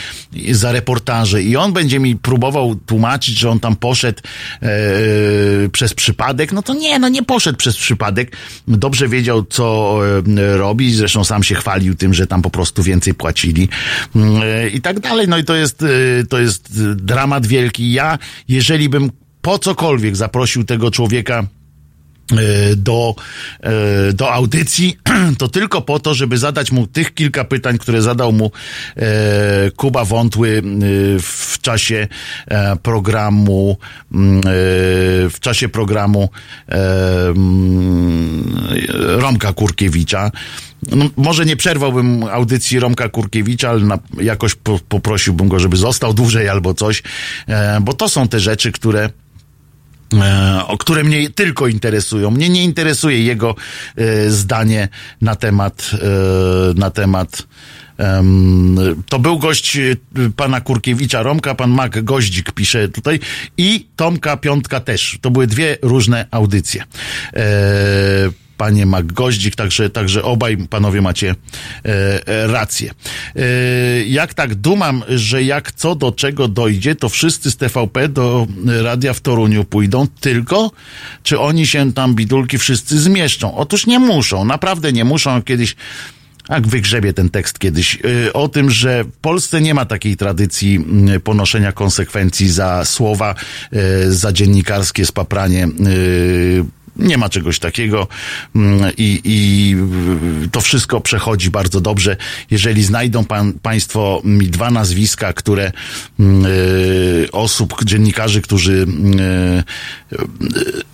za 0.51 0.71
reportaże 0.71 1.43
i 1.43 1.55
on 1.55 1.73
będzie 1.73 1.99
mi 1.99 2.15
próbował 2.15 2.75
tłumaczyć, 2.75 3.39
że 3.39 3.49
on 3.49 3.59
tam 3.59 3.75
poszedł 3.75 4.21
e, 4.61 4.69
przez 5.69 5.93
przypadek. 5.93 6.51
No 6.51 6.61
to 6.61 6.73
nie, 6.73 6.99
no 6.99 7.09
nie 7.09 7.23
poszedł 7.23 7.57
przez 7.57 7.77
przypadek. 7.77 8.37
Dobrze 8.67 9.07
wiedział, 9.07 9.45
co 9.45 9.97
e, 10.37 10.57
robi, 10.57 10.93
zresztą 10.93 11.23
sam 11.23 11.43
się 11.43 11.55
chwalił 11.55 11.95
tym, 11.95 12.13
że 12.13 12.27
tam 12.27 12.41
po 12.41 12.49
prostu 12.49 12.83
więcej 12.83 13.13
płacili 13.13 13.69
e, 14.15 14.69
i 14.69 14.81
tak 14.81 14.99
dalej. 14.99 15.27
No 15.27 15.37
i 15.37 15.43
to 15.43 15.55
jest, 15.55 15.83
e, 15.83 15.87
to 16.29 16.39
jest 16.39 16.83
dramat 16.95 17.47
wielki. 17.47 17.91
Ja, 17.91 18.19
jeżeli 18.47 18.89
bym 18.89 19.11
po 19.41 19.59
cokolwiek 19.59 20.15
zaprosił 20.15 20.63
tego 20.63 20.91
człowieka 20.91 21.47
do, 22.75 23.15
e, 23.59 24.13
do 24.13 24.33
audycji, 24.33 24.97
to 25.39 25.47
tylko 25.47 25.81
po 25.81 25.99
to, 25.99 26.13
żeby 26.13 26.37
zadać 26.37 26.71
mu 26.71 26.87
tych 26.87 27.13
kilka 27.13 27.43
pytań, 27.43 27.77
które 27.77 28.01
zadał 28.01 28.31
mu 28.33 28.51
e, 28.95 29.71
Kuba 29.71 30.05
Wątły 30.05 30.57
e, 30.57 30.61
w 31.19 31.57
czasie 31.61 32.07
e, 32.47 32.75
programu 32.75 33.77
mm, 34.13 34.39
e, 34.39 34.41
w 35.29 35.35
czasie 35.39 35.69
programu 35.69 36.29
e, 36.69 37.27
mm, 37.27 38.57
Romka 38.97 39.53
Kurkiewicza. 39.53 40.31
No, 40.89 41.05
może 41.17 41.45
nie 41.45 41.55
przerwałbym 41.55 42.23
audycji 42.23 42.79
Romka 42.79 43.09
Kurkiewicza, 43.09 43.69
ale 43.69 43.79
na, 43.79 43.99
jakoś 44.21 44.55
po, 44.55 44.79
poprosiłbym 44.89 45.47
go, 45.47 45.59
żeby 45.59 45.77
został 45.77 46.13
dłużej 46.13 46.49
albo 46.49 46.73
coś, 46.73 47.03
e, 47.47 47.81
bo 47.81 47.93
to 47.93 48.09
są 48.09 48.27
te 48.27 48.39
rzeczy, 48.39 48.71
które 48.71 49.03
e, 49.05 49.09
o 50.67 50.77
które 50.77 51.03
mnie 51.03 51.29
tylko 51.29 51.67
interesują. 51.67 52.31
Mnie 52.31 52.49
nie 52.49 52.63
interesuje 52.63 53.23
jego 53.23 53.55
e, 53.95 54.29
zdanie 54.29 54.89
na 55.21 55.35
temat, 55.35 55.91
e, 55.93 55.99
na 56.79 56.89
temat 56.89 57.43
em, 57.97 58.77
to 59.09 59.19
był 59.19 59.39
gość 59.39 59.77
e, 59.77 59.95
pana 60.35 60.61
Kurkiewicza 60.61 61.23
Romka, 61.23 61.55
pan 61.55 61.69
Mak 61.69 62.03
Goździk 62.03 62.51
pisze 62.51 62.89
tutaj 62.89 63.19
i 63.57 63.87
Tomka 63.95 64.37
Piątka 64.37 64.79
też. 64.79 65.17
To 65.21 65.31
były 65.31 65.47
dwie 65.47 65.77
różne 65.81 66.25
audycje. 66.31 66.83
E, 68.61 68.71
panie 68.71 68.85
Mak 68.85 69.13
Goździk, 69.13 69.55
także, 69.55 69.89
także 69.89 70.23
obaj 70.23 70.57
panowie 70.57 71.01
macie 71.01 71.29
e, 71.85 72.27
e, 72.27 72.47
rację. 72.47 72.91
E, 73.35 73.41
jak 74.03 74.33
tak 74.33 74.55
dumam, 74.55 75.03
że 75.09 75.43
jak 75.43 75.71
co 75.71 75.95
do 75.95 76.11
czego 76.11 76.47
dojdzie, 76.47 76.95
to 76.95 77.09
wszyscy 77.09 77.51
z 77.51 77.57
TVP 77.57 78.09
do 78.09 78.47
radia 78.83 79.13
w 79.13 79.19
Toruniu 79.19 79.63
pójdą, 79.63 80.07
tylko 80.19 80.71
czy 81.23 81.39
oni 81.39 81.67
się 81.67 81.93
tam 81.93 82.15
bidulki 82.15 82.57
wszyscy 82.57 82.99
zmieszczą? 82.99 83.55
Otóż 83.55 83.87
nie 83.87 83.99
muszą, 83.99 84.45
naprawdę 84.45 84.93
nie 84.93 85.05
muszą. 85.05 85.41
Kiedyś 85.41 85.75
jak 86.49 86.67
wygrzebie 86.67 87.13
ten 87.13 87.29
tekst 87.29 87.59
kiedyś, 87.59 87.99
y, 88.27 88.33
o 88.33 88.47
tym, 88.49 88.71
że 88.71 89.03
w 89.03 89.11
Polsce 89.11 89.61
nie 89.61 89.73
ma 89.73 89.85
takiej 89.85 90.17
tradycji 90.17 90.85
y, 91.15 91.19
ponoszenia 91.19 91.71
konsekwencji 91.71 92.49
za 92.49 92.85
słowa, 92.85 93.35
y, 93.73 94.13
za 94.13 94.31
dziennikarskie 94.31 95.05
spapranie. 95.05 95.67
Y, 97.01 97.07
Nie 97.07 97.17
ma 97.17 97.29
czegoś 97.29 97.59
takiego 97.59 98.07
mm, 98.55 98.91
i, 98.97 99.21
i 99.23 99.75
to 100.51 100.61
wszystko 100.61 101.01
przechodzi 101.01 101.49
bardzo 101.49 101.81
dobrze. 101.81 102.17
Jeżeli 102.51 102.83
znajdą 102.83 103.25
pan, 103.25 103.53
Państwo 103.53 104.21
mi 104.25 104.47
dwa 104.47 104.71
nazwiska, 104.71 105.33
które 105.33 105.71
y, 106.19 107.31
osób, 107.31 107.83
dziennikarzy, 107.85 108.41
którzy 108.41 108.85
y, 110.11 110.91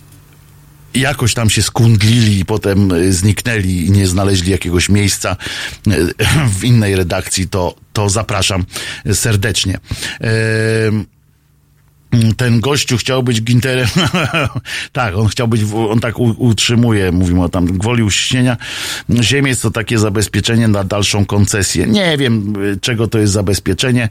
jakoś 0.94 1.34
tam 1.34 1.50
się 1.50 1.62
skundlili 1.62 2.38
i 2.38 2.44
potem 2.44 2.92
y, 2.92 3.12
zniknęli 3.12 3.86
i 3.86 3.90
nie 3.90 4.06
znaleźli 4.06 4.50
jakiegoś 4.50 4.88
miejsca 4.88 5.36
y, 5.86 6.14
w 6.58 6.64
innej 6.64 6.96
redakcji, 6.96 7.48
to, 7.48 7.74
to 7.92 8.08
zapraszam 8.08 8.64
serdecznie. 9.12 9.78
Em, 10.20 11.06
ten 12.36 12.60
gościu 12.60 12.96
chciał 12.96 13.22
być 13.22 13.42
Ginterem. 13.42 13.88
tak, 14.92 15.16
on 15.16 15.28
chciał 15.28 15.48
być, 15.48 15.62
on 15.90 16.00
tak 16.00 16.18
utrzymuje, 16.18 17.12
mówimy 17.12 17.42
o 17.42 17.48
tam 17.48 17.66
gwoli 17.66 18.02
uściśnienia. 18.02 18.56
Ziemiec 19.22 19.60
to 19.60 19.70
takie 19.70 19.98
zabezpieczenie 19.98 20.68
na 20.68 20.84
dalszą 20.84 21.24
koncesję. 21.24 21.86
Nie 21.86 22.18
wiem, 22.18 22.54
y, 22.64 22.78
czego 22.80 23.08
to 23.08 23.18
jest 23.18 23.32
zabezpieczenie. 23.32 24.08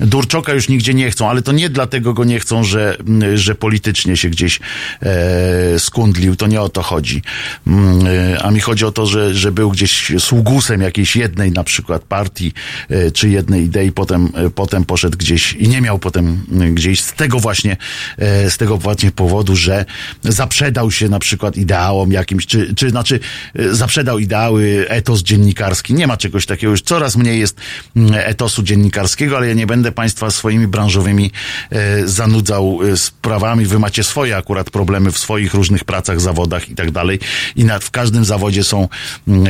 Durczoka 0.00 0.52
już 0.52 0.68
nigdzie 0.68 0.94
nie 0.94 1.10
chcą, 1.10 1.30
ale 1.30 1.42
to 1.42 1.52
nie 1.52 1.68
dlatego 1.70 2.14
go 2.14 2.24
nie 2.24 2.40
chcą, 2.40 2.64
że, 2.64 2.96
y, 3.22 3.38
że 3.38 3.54
politycznie 3.54 4.16
się 4.16 4.28
gdzieś 4.28 4.60
e, 5.02 5.78
skundlił. 5.78 6.36
To 6.36 6.46
nie 6.46 6.60
o 6.60 6.68
to 6.68 6.82
chodzi. 6.82 7.22
Mm, 7.66 8.06
e, 8.06 8.42
A 8.42 8.50
mi 8.50 8.60
chodzi 8.60 8.84
o 8.84 8.92
to, 8.92 9.06
że, 9.06 9.34
że 9.34 9.52
był 9.52 9.70
gdzieś 9.70 10.12
sługusem 10.18 10.80
jakiejś 10.80 11.16
jednej 11.16 11.52
na 11.52 11.64
przykład 11.64 12.02
partii, 12.02 12.52
e, 12.88 13.10
czy 13.10 13.28
jednej 13.28 13.64
idei, 13.64 13.92
potem, 13.92 14.28
e, 14.34 14.50
potem 14.50 14.84
poszedł 14.84 15.18
gdzieś 15.18 15.52
i 15.52 15.68
nie 15.68 15.80
miał 15.80 15.98
potem 15.98 16.42
gdzieś 16.74 17.00
z 17.00 17.12
tego 17.12 17.39
właśnie, 17.40 17.76
e, 18.18 18.50
z 18.50 18.56
tego 18.56 18.76
właśnie 18.76 19.10
powodu, 19.10 19.56
że 19.56 19.84
zaprzedał 20.24 20.90
się 20.90 21.08
na 21.08 21.18
przykład 21.18 21.56
ideałom 21.56 22.12
jakimś, 22.12 22.46
czy, 22.46 22.74
czy 22.74 22.90
znaczy 22.90 23.20
e, 23.54 23.74
zaprzedał 23.74 24.18
ideały, 24.18 24.86
etos 24.88 25.22
dziennikarski. 25.22 25.94
Nie 25.94 26.06
ma 26.06 26.16
czegoś 26.16 26.46
takiego, 26.46 26.70
już 26.70 26.82
coraz 26.82 27.16
mniej 27.16 27.40
jest 27.40 27.56
mm, 27.96 28.14
etosu 28.14 28.62
dziennikarskiego, 28.62 29.36
ale 29.36 29.48
ja 29.48 29.54
nie 29.54 29.66
będę 29.66 29.92
Państwa 29.92 30.30
swoimi 30.30 30.66
branżowymi 30.66 31.30
e, 31.70 32.06
zanudzał 32.08 32.78
sprawami. 32.96 33.66
Wy 33.66 33.78
macie 33.78 34.04
swoje 34.04 34.36
akurat 34.36 34.70
problemy 34.70 35.12
w 35.12 35.18
swoich 35.18 35.54
różnych 35.54 35.84
pracach, 35.84 36.20
zawodach 36.20 36.68
i 36.68 36.74
tak 36.74 36.90
dalej. 36.90 37.18
I 37.56 37.64
nad, 37.64 37.84
w 37.84 37.90
każdym 37.90 38.24
zawodzie 38.24 38.64
są 38.64 38.88
mm, 39.28 39.46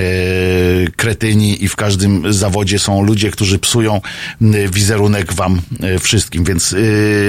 kretyni 0.97 1.65
i 1.65 1.69
w 1.69 1.77
każdym 1.77 2.33
zawodzie 2.33 2.79
są 2.79 3.03
ludzie, 3.03 3.31
którzy 3.31 3.59
psują 3.59 4.01
mm, 4.43 4.71
wizerunek 4.71 5.33
wam 5.33 5.61
wszystkim, 6.01 6.45
więc 6.45 6.75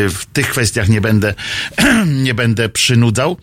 w 0.09 0.21
tych 0.33 0.50
kwestiach 0.51 0.89
nie 0.89 1.01
będę, 1.01 1.33
nie 2.25 2.33
będę 2.33 2.69
przynudzał. 2.69 3.37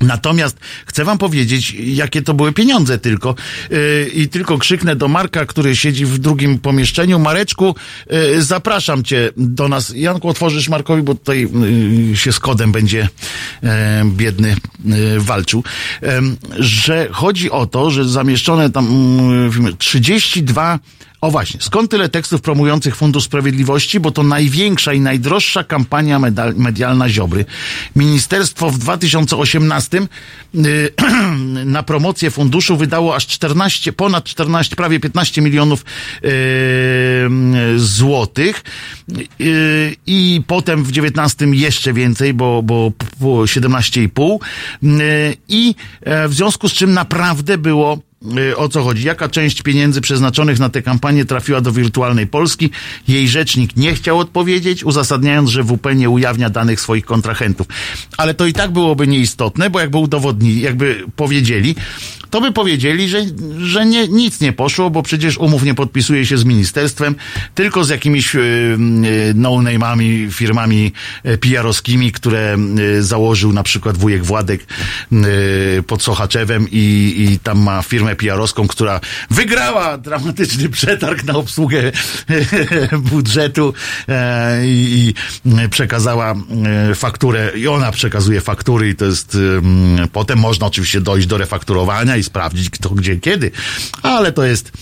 Natomiast 0.00 0.56
chcę 0.86 1.04
wam 1.04 1.18
powiedzieć, 1.18 1.76
jakie 1.78 2.22
to 2.22 2.34
były 2.34 2.52
pieniądze 2.52 2.98
tylko. 2.98 3.34
Yy, 3.70 4.10
I 4.14 4.28
tylko 4.28 4.58
krzyknę 4.58 4.96
do 4.96 5.08
Marka, 5.08 5.46
który 5.46 5.76
siedzi 5.76 6.06
w 6.06 6.18
drugim 6.18 6.58
pomieszczeniu. 6.58 7.18
Mareczku, 7.18 7.74
yy, 8.10 8.42
zapraszam 8.42 9.04
cię 9.04 9.30
do 9.36 9.68
nas. 9.68 9.92
Janku, 9.96 10.28
otworzysz 10.28 10.68
Markowi, 10.68 11.02
bo 11.02 11.14
tutaj 11.14 11.48
yy, 12.10 12.16
się 12.16 12.32
z 12.32 12.40
kodem 12.40 12.72
będzie 12.72 13.08
yy, 13.62 13.70
biedny 14.06 14.56
yy, 14.84 15.20
walczył. 15.20 15.64
Że 16.58 17.08
chodzi 17.12 17.50
o 17.50 17.66
to, 17.66 17.90
że 17.90 18.04
zamieszczone 18.04 18.70
tam 18.70 18.86
yy, 19.64 19.74
32 19.78 20.78
o 21.24 21.30
właśnie, 21.30 21.60
skąd 21.60 21.90
tyle 21.90 22.08
tekstów 22.08 22.40
promujących 22.40 22.96
Fundusz 22.96 23.24
Sprawiedliwości? 23.24 24.00
Bo 24.00 24.10
to 24.10 24.22
największa 24.22 24.92
i 24.92 25.00
najdroższa 25.00 25.64
kampania 25.64 26.18
medal, 26.18 26.54
medialna 26.56 27.08
Ziobry. 27.08 27.44
Ministerstwo 27.96 28.70
w 28.70 28.78
2018 28.78 30.02
y, 30.54 30.92
na 31.64 31.82
promocję 31.82 32.30
funduszu 32.30 32.76
wydało 32.76 33.16
aż 33.16 33.26
14, 33.26 33.92
ponad 33.92 34.24
14, 34.24 34.76
prawie 34.76 35.00
15 35.00 35.42
milionów 35.42 35.84
y, 36.24 36.28
złotych 37.76 38.64
y, 39.40 39.96
i 40.06 40.42
potem 40.46 40.84
w 40.84 40.92
19 40.92 41.46
jeszcze 41.46 41.92
więcej, 41.92 42.34
bo, 42.34 42.62
bo, 42.62 42.92
bo 43.20 43.42
17,5 43.42 44.38
y, 44.82 45.36
i 45.48 45.74
e, 46.00 46.28
w 46.28 46.34
związku 46.34 46.68
z 46.68 46.72
czym 46.72 46.92
naprawdę 46.92 47.58
było 47.58 47.98
o 48.56 48.68
co 48.68 48.82
chodzi. 48.82 49.06
Jaka 49.06 49.28
część 49.28 49.62
pieniędzy 49.62 50.00
przeznaczonych 50.00 50.58
na 50.58 50.68
tę 50.68 50.82
kampanię 50.82 51.24
trafiła 51.24 51.60
do 51.60 51.72
wirtualnej 51.72 52.26
Polski? 52.26 52.70
Jej 53.08 53.28
rzecznik 53.28 53.76
nie 53.76 53.94
chciał 53.94 54.18
odpowiedzieć, 54.18 54.84
uzasadniając, 54.84 55.50
że 55.50 55.64
WP 55.64 55.94
nie 55.94 56.10
ujawnia 56.10 56.50
danych 56.50 56.80
swoich 56.80 57.04
kontrahentów. 57.04 57.66
Ale 58.16 58.34
to 58.34 58.46
i 58.46 58.52
tak 58.52 58.70
byłoby 58.70 59.06
nieistotne, 59.06 59.70
bo 59.70 59.80
jakby 59.80 59.98
udowodnili, 59.98 60.60
jakby 60.60 61.04
powiedzieli, 61.16 61.74
to 62.34 62.40
by 62.40 62.52
powiedzieli, 62.52 63.08
że, 63.08 63.20
że 63.58 63.86
nie, 63.86 64.08
nic 64.08 64.40
nie 64.40 64.52
poszło, 64.52 64.90
bo 64.90 65.02
przecież 65.02 65.38
umów 65.38 65.62
nie 65.62 65.74
podpisuje 65.74 66.26
się 66.26 66.38
z 66.38 66.44
ministerstwem, 66.44 67.14
tylko 67.54 67.84
z 67.84 67.88
jakimiś 67.88 68.34
y, 68.34 68.38
y, 68.38 69.32
no-name'ami, 69.34 70.32
firmami 70.32 70.92
y, 71.26 71.38
PR-owskimi, 71.38 72.12
które 72.12 72.56
y, 72.78 73.02
założył 73.02 73.52
na 73.52 73.62
przykład 73.62 73.96
wujek 73.96 74.24
Władek 74.24 74.66
y, 75.12 75.82
pod 75.82 76.02
Sochaczewem 76.02 76.66
i, 76.72 77.14
i 77.18 77.38
tam 77.38 77.62
ma 77.62 77.82
firmę 77.82 78.13
PR-owską, 78.14 78.68
która 78.68 79.00
wygrała 79.30 79.98
dramatyczny 79.98 80.68
przetarg 80.68 81.24
na 81.24 81.34
obsługę 81.36 81.92
budżetu 83.10 83.74
e, 84.08 84.66
i, 84.66 85.14
przekazała 85.70 86.34
e, 86.90 86.94
fakturę 86.94 87.52
i 87.56 87.68
ona 87.68 87.92
przekazuje 87.92 88.40
faktury 88.40 88.88
i 88.88 88.94
to 88.94 89.04
jest 89.04 89.38
potem 90.12 90.38
można 90.38 90.66
oczywiście 90.66 91.00
dojść 91.00 91.26
do 91.26 91.38
refakturowania 91.38 92.16
i 92.16 92.22
sprawdzić 92.22 92.70
kto, 92.70 92.90
gdzie, 92.90 93.16
kiedy, 93.16 93.50
ale 94.02 94.32
to 94.32 94.44
jest 94.44 94.72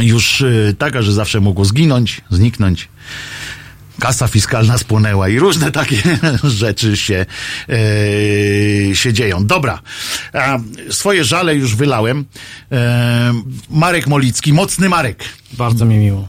już 0.00 0.44
taka, 0.78 1.02
że 1.02 1.12
zawsze 1.12 1.40
mogło 1.40 1.64
zginąć, 1.64 2.20
zniknąć. 2.30 2.88
Kasa 4.00 4.28
fiskalna 4.28 4.78
spłonęła 4.78 5.28
i 5.28 5.38
różne 5.38 5.72
takie 5.80 6.02
rzeczy 6.44 6.96
się, 6.96 7.26
e, 7.68 8.94
się 8.94 9.12
dzieją. 9.12 9.46
Dobra, 9.46 9.80
a 10.32 10.58
swoje 10.90 11.24
żale 11.24 11.54
już 11.54 11.76
wylałem. 11.76 12.24
E, 12.72 13.32
Marek 13.70 14.06
Molicki, 14.06 14.52
mocny 14.52 14.88
Marek. 14.88 15.24
Bardzo 15.52 15.84
mi 15.84 15.96
miło. 15.96 16.28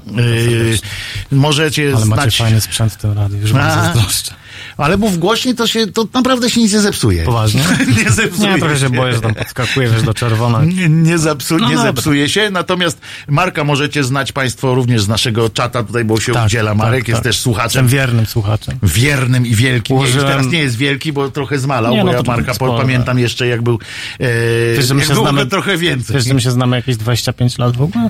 E, 1.32 1.36
możecie 1.36 1.92
Ale 1.96 2.06
macie 2.06 2.22
znać... 2.22 2.38
fajny 2.38 2.62
sprzęt 2.62 2.94
w 2.94 2.98
tym 2.98 3.12
radiu, 3.12 3.38
już 3.38 3.54
wam 3.54 3.72
zazdroszczę. 3.72 4.34
Ale 4.80 4.98
mów 4.98 5.18
głośniej, 5.18 5.56
to 5.56 5.68
się, 5.68 5.88
to 5.88 6.08
naprawdę 6.14 6.50
się 6.50 6.62
nic 6.62 6.74
nie 6.74 6.80
zepsuje. 6.80 7.24
Poważnie? 7.24 7.62
nie 8.04 8.10
zepsuje 8.12 8.50
Nie, 8.50 8.60
trochę 8.60 8.78
się 8.80 8.90
boję, 8.90 9.14
że 9.14 9.22
tam 9.22 9.36
podskakuje, 9.36 9.88
wiesz, 9.88 10.04
do 10.04 10.14
czerwona. 10.14 10.66
Nie, 10.66 10.90
nie, 10.90 11.18
zapsu, 11.18 11.58
No 11.58 11.70
nie 11.70 11.76
dobra. 11.76 11.92
zepsuje 11.92 12.30
się, 12.30 12.50
natomiast 12.50 13.02
Marka 13.28 13.64
możecie 13.64 14.04
znać 14.04 14.32
Państwo 14.32 14.76
również 14.76 15.02
z 15.02 15.08
naszego 15.08 15.50
czata 15.50 15.84
tutaj, 15.84 16.06
bo 16.06 16.20
się 16.20 16.34
udziela. 16.46 16.76
Marek 16.76 17.08
jest 17.08 17.24
też 17.24 17.40
słuchaczem. 17.40 17.86
Jestem 17.86 17.88
wiernym 17.88 18.26
słuchaczem. 18.26 18.80
Wiernym 18.84 19.46
i 19.48 19.56
wielkim. 19.56 19.98
Nie, 19.98 20.02
już 20.02 20.12
Użyłem- 20.12 20.28
teraz 20.28 20.48
nie 20.48 20.60
jest 20.60 20.76
wielki, 20.78 21.14
bo 21.14 21.32
trochę 21.32 21.60
zmalał, 21.60 21.94
Nie, 21.94 22.00
bo 22.00 22.06
no 22.06 22.12
ja 22.12 22.24
to 22.24 22.32
Marka 22.32 22.54
sporo, 22.54 22.78
pamiętam 22.78 23.20
jeszcze 23.20 23.48
jak 23.48 23.62
był, 23.62 23.80
e, 24.20 24.28
Wiesz, 24.76 24.90
jak 24.90 25.04
się 25.04 25.14
było 25.14 25.26
znamy- 25.26 25.46
trochę 25.46 25.78
więcej. 25.78 26.16
Wiesz, 26.16 26.26
że 26.26 26.34
my 26.34 26.42
się 26.42 26.52
znamy 26.52 26.76
jakieś 26.76 26.98
25 26.98 27.58
lat 27.58 27.78
w 27.78 27.82
ogóle? 27.82 28.10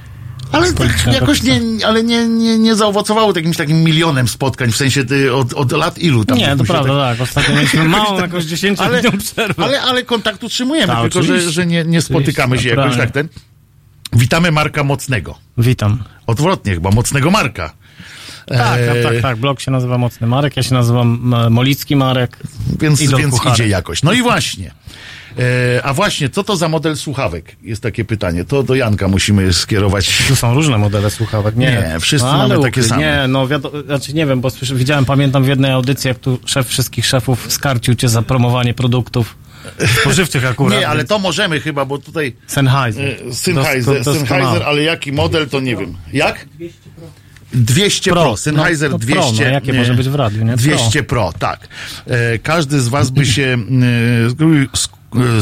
Ale 0.52 0.74
tak 0.74 1.14
jakoś 1.14 1.44
nie, 1.44 1.62
ale 1.88 2.04
nie, 2.04 2.28
nie, 2.28 2.58
nie 2.58 2.76
zaowocowało 2.76 3.34
jakimś 3.36 3.58
takim 3.58 3.84
milionem 3.84 4.28
spotkań, 4.28 4.72
w 4.72 4.78
sensie 4.78 5.06
ty, 5.06 5.34
od, 5.34 5.54
od 5.54 5.72
lat 5.72 5.98
ilu 5.98 6.26
tam? 6.26 6.38
Nie, 6.38 6.56
to 6.58 6.64
prawda, 6.64 6.94
tak- 7.10 7.18
tak. 7.18 7.28
Ostatnio 7.28 7.56
mieliśmy 7.56 7.84
małą 7.98 8.20
jakąś 8.20 8.46
10 8.46 8.80
ale, 8.80 9.02
przerwę. 9.18 9.64
ale, 9.64 9.82
ale 9.82 10.04
kontakt 10.04 10.44
utrzymujemy, 10.44 10.94
Tak, 10.94 11.02
tylko 11.02 11.24
że, 11.24 11.52
że 11.52 11.66
nie, 11.66 11.84
nie 11.84 12.02
spotykamy 12.02 12.60
się 12.60 12.70
jakoś 12.70 12.98
tak 12.98 13.12
ten. 13.12 13.28
Witamy 14.14 14.52
Marka 14.52 14.84
Mocnego. 14.84 15.38
Witam. 15.58 16.04
Odwrotnie 16.28 16.74
chyba, 16.74 16.92
Mocnego 16.92 17.32
Marka. 17.32 17.74
Tak, 18.46 18.80
E, 18.80 19.04
tak, 19.04 19.22
tak. 19.22 19.38
Blog 19.38 19.62
się 19.62 19.72
nazywa 19.72 19.98
Mocny 19.98 20.28
Marek, 20.28 20.58
ja 20.58 20.64
się 20.64 20.74
nazywam 20.74 21.34
e, 21.34 21.50
Molicki 21.50 21.96
Marek. 21.96 22.38
Więc, 22.80 23.02
więc 23.02 23.46
idzie 23.54 23.68
jakoś. 23.68 24.04
No 24.04 24.14
i 24.14 24.22
właśnie. 24.22 24.72
E, 25.40 25.84
a 25.84 25.94
właśnie, 25.94 26.30
co 26.30 26.44
to 26.44 26.56
za 26.56 26.70
model 26.70 26.98
słuchawek? 26.98 27.56
Jest 27.61 27.84
takie 27.84 28.06
pytanie. 28.06 28.45
To 28.45 28.64
do 28.64 28.76
Janka 28.76 29.07
musimy 29.07 29.53
skierować. 29.53 30.18
Tu 30.28 30.36
są 30.36 30.53
różne 30.53 30.78
modele 30.78 31.10
słuchawek. 31.10 31.56
Nie, 31.56 31.66
Nie, 31.66 31.99
wszyscy 31.99 32.28
no, 32.28 32.38
mamy 32.38 32.61
takie 32.61 32.84
same. 32.84 33.02
Nie, 33.02 33.28
no 33.28 33.48
wiadomo, 33.48 33.82
znaczy 33.82 34.14
nie 34.14 34.26
wiem, 34.26 34.41
bo 34.41 34.49
słyszę, 34.49 34.76
widziałem, 34.76 35.06
pamiętam 35.06 35.44
w 35.44 35.48
jednej 35.48 35.72
audycji, 35.72 36.07
jak 36.07 36.20
tu 36.20 36.40
szef 36.45 36.68
wszystkich 36.68 37.06
szefów 37.06 37.45
skarcił 37.52 37.95
cię 37.95 38.10
za 38.10 38.22
promowanie 38.22 38.74
produktów 38.74 39.36
spożywczych 40.02 40.45
akurat. 40.52 40.80
Nie, 40.80 40.88
ale 40.88 41.03
to 41.06 41.20
możemy 41.20 41.60
chyba, 41.60 41.86
bo 41.86 41.98
tutaj 41.98 42.36
Sennheiser. 42.48 43.06
e, 43.30 43.34
Sennheiser. 43.34 44.03
Sennheiser, 44.03 44.64
ale 44.64 44.84
jaki 44.84 45.11
model 45.11 45.49
to 45.49 45.60
nie 45.60 45.76
wiem. 45.76 45.98
Jak? 46.14 46.45
200 47.53 48.11
Pro, 48.11 48.22
Pro. 48.24 48.38
Sennheiser 48.38 48.90
No, 48.91 48.94
no 48.94 48.99
200. 48.99 49.22
Pro, 49.38 49.45
no 49.45 49.52
jakie 49.53 49.72
nie, 49.72 49.80
może 49.80 49.94
być 49.94 50.10
w 50.10 50.16
radiu, 50.16 50.40
nie? 50.45 50.52
Pro. 50.53 50.57
200 50.57 51.03
Pro, 51.03 51.34
tak. 51.40 51.68
E, 52.07 52.40
każdy 52.40 52.82
z 52.82 52.88
was 52.88 53.10
by 53.10 53.26
się 53.26 53.57
sk- 54.74 54.88
e, 54.94 54.99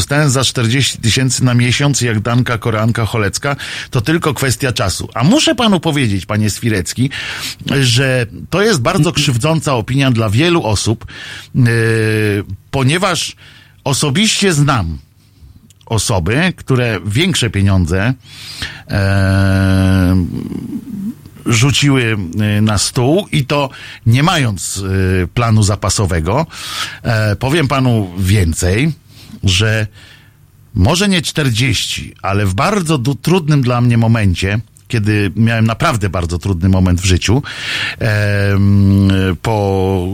ten 0.07 0.29
za 0.29 0.43
40 0.43 0.97
tysięcy 0.97 1.43
na 1.43 1.53
miesiąc, 1.53 2.01
jak 2.01 2.19
Danka 2.19 2.57
Koreanka 2.57 3.05
Cholecka, 3.05 3.55
to 3.89 4.01
tylko 4.01 4.33
kwestia 4.33 4.71
czasu. 4.71 5.09
A 5.13 5.23
muszę 5.23 5.55
panu 5.55 5.79
powiedzieć, 5.79 6.25
panie 6.25 6.49
Swirecki, 6.49 7.09
że 7.81 8.25
to 8.49 8.61
jest 8.61 8.81
bardzo 8.81 9.11
krzywdząca 9.11 9.75
opinia 9.75 10.11
dla 10.11 10.29
wielu 10.29 10.63
osób, 10.63 11.05
e, 11.55 11.59
ponieważ 12.71 13.35
osobiście 13.83 14.53
znam 14.53 14.97
osoby, 15.85 16.53
które 16.55 16.99
większe 17.05 17.49
pieniądze 17.49 18.13
e, 18.89 20.25
rzuciły 21.45 22.17
y, 22.57 22.61
na 22.61 22.77
stół 22.77 23.27
i 23.31 23.45
to 23.45 23.69
nie 24.05 24.23
mając 24.23 24.83
planu 25.33 25.63
zapasowego. 25.63 26.45
E, 27.03 27.35
powiem 27.35 27.67
panu 27.67 28.13
więcej, 28.17 28.93
że 29.43 29.87
może 30.73 31.09
nie 31.09 31.21
40, 31.21 32.13
ale 32.21 32.45
w 32.45 32.53
bardzo 32.53 32.97
trudnym 33.21 33.61
dla 33.61 33.81
mnie 33.81 33.97
momencie, 33.97 34.59
kiedy 34.87 35.31
miałem 35.35 35.65
naprawdę 35.65 36.09
bardzo 36.09 36.39
trudny 36.39 36.69
moment 36.69 37.01
w 37.01 37.05
życiu, 37.05 37.43
po 39.41 40.07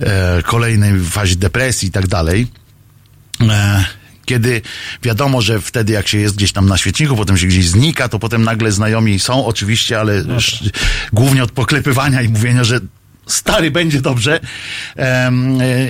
e, 0.00 0.42
kolejnej 0.42 1.00
fazie 1.00 1.36
depresji 1.36 1.88
i 1.88 1.92
tak 1.92 2.06
dalej, 2.06 2.46
e, 3.40 3.84
kiedy 4.24 4.62
wiadomo, 5.02 5.42
że 5.42 5.60
wtedy 5.60 5.92
jak 5.92 6.08
się 6.08 6.18
jest 6.18 6.36
gdzieś 6.36 6.52
tam 6.52 6.66
na 6.66 6.78
świeczniku, 6.78 7.16
potem 7.16 7.38
się 7.38 7.46
gdzieś 7.46 7.68
znika, 7.68 8.08
to 8.08 8.18
potem 8.18 8.44
nagle 8.44 8.72
znajomi 8.72 9.20
są 9.20 9.46
oczywiście, 9.46 10.00
ale 10.00 10.14
sz, 10.14 10.70
głównie 11.12 11.44
od 11.44 11.52
poklepywania 11.52 12.22
i 12.22 12.28
mówienia, 12.28 12.64
że 12.64 12.80
stary 13.32 13.70
będzie 13.70 14.00
dobrze. 14.00 14.40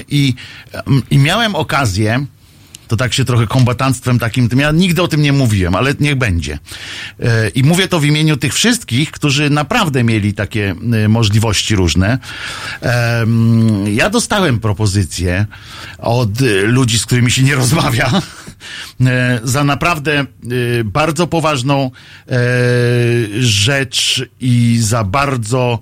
I, 0.09 0.35
I 1.11 1.19
miałem 1.19 1.55
okazję, 1.55 2.27
to 2.91 2.97
tak 2.97 3.15
się 3.15 3.25
trochę 3.25 3.47
kombatanstwem 3.47 4.19
takim, 4.19 4.49
tym 4.49 4.59
ja 4.59 4.71
nigdy 4.71 5.03
o 5.03 5.09
tym 5.09 5.23
nie 5.23 5.33
mówiłem, 5.33 5.75
ale 5.75 5.95
niech 6.01 6.15
będzie. 6.15 6.59
E, 7.21 7.49
I 7.49 7.63
mówię 7.63 7.89
to 7.89 8.01
w 8.01 8.05
imieniu 8.05 8.37
tych 8.37 8.55
wszystkich, 8.55 9.11
którzy 9.11 9.51
naprawdę 9.51 10.05
mieli 10.05 10.35
takie 10.35 10.75
e, 11.05 11.09
możliwości 11.09 11.77
różne. 11.77 12.19
Ja 13.87 14.11
dostałem 14.11 14.61
propozycję 14.61 15.47
od 15.99 16.43
e, 16.43 16.45
ludzi, 16.63 16.99
z 16.99 17.07
którymi 17.07 17.31
się 17.31 17.43
nie 17.43 17.55
rozmawia, 17.55 18.11
za 19.45 19.65
naprawdę 19.65 20.27
bardzo 20.85 21.27
poważną 21.27 21.91
rzecz 23.41 24.25
i 24.41 24.79
za 24.81 25.05
bardzo 25.05 25.79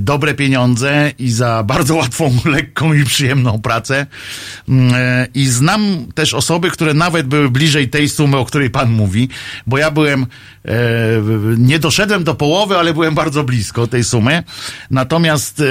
dobre 0.00 0.34
pieniądze 0.34 1.12
i 1.18 1.30
za 1.30 1.62
bardzo 1.62 1.94
łatwą, 1.94 2.38
lekką 2.44 2.92
i 2.92 3.04
przyjemną 3.04 3.60
pracę. 3.60 4.06
Mm, 4.68 4.94
e, 4.94 5.26
I 5.34 5.46
znam 5.46 6.06
też 6.14 6.34
osoby, 6.34 6.70
które 6.70 6.94
nawet 6.94 7.26
były 7.26 7.50
bliżej 7.50 7.88
tej 7.88 8.08
sumy, 8.08 8.36
o 8.36 8.44
której 8.44 8.70
pan 8.70 8.90
mówi, 8.90 9.28
bo 9.66 9.78
ja 9.78 9.90
byłem, 9.90 10.26
e, 10.64 10.76
nie 11.58 11.78
doszedłem 11.78 12.24
do 12.24 12.34
połowy, 12.34 12.78
ale 12.78 12.94
byłem 12.94 13.14
bardzo 13.14 13.44
blisko 13.44 13.86
tej 13.86 14.04
sumy. 14.04 14.42
Natomiast, 14.90 15.62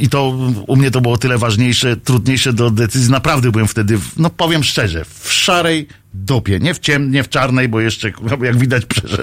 i 0.00 0.08
to 0.08 0.38
u 0.66 0.76
mnie 0.76 0.90
to 0.90 1.00
było 1.00 1.18
tyle 1.18 1.38
ważniejsze, 1.38 1.96
trudniejsze 1.96 2.52
do 2.52 2.70
decyzji, 2.70 3.10
naprawdę 3.10 3.50
byłem 3.50 3.68
wtedy, 3.68 3.98
no 4.16 4.30
powiem 4.30 4.64
szczerze, 4.64 5.04
w 5.04 5.32
szarej 5.32 5.88
dupie, 6.14 6.60
nie 6.60 6.74
w 6.74 6.78
ciem, 6.78 7.10
nie 7.10 7.22
w 7.22 7.28
czarnej, 7.28 7.68
bo 7.68 7.80
jeszcze, 7.80 8.12
jak 8.42 8.58
widać, 8.58 8.82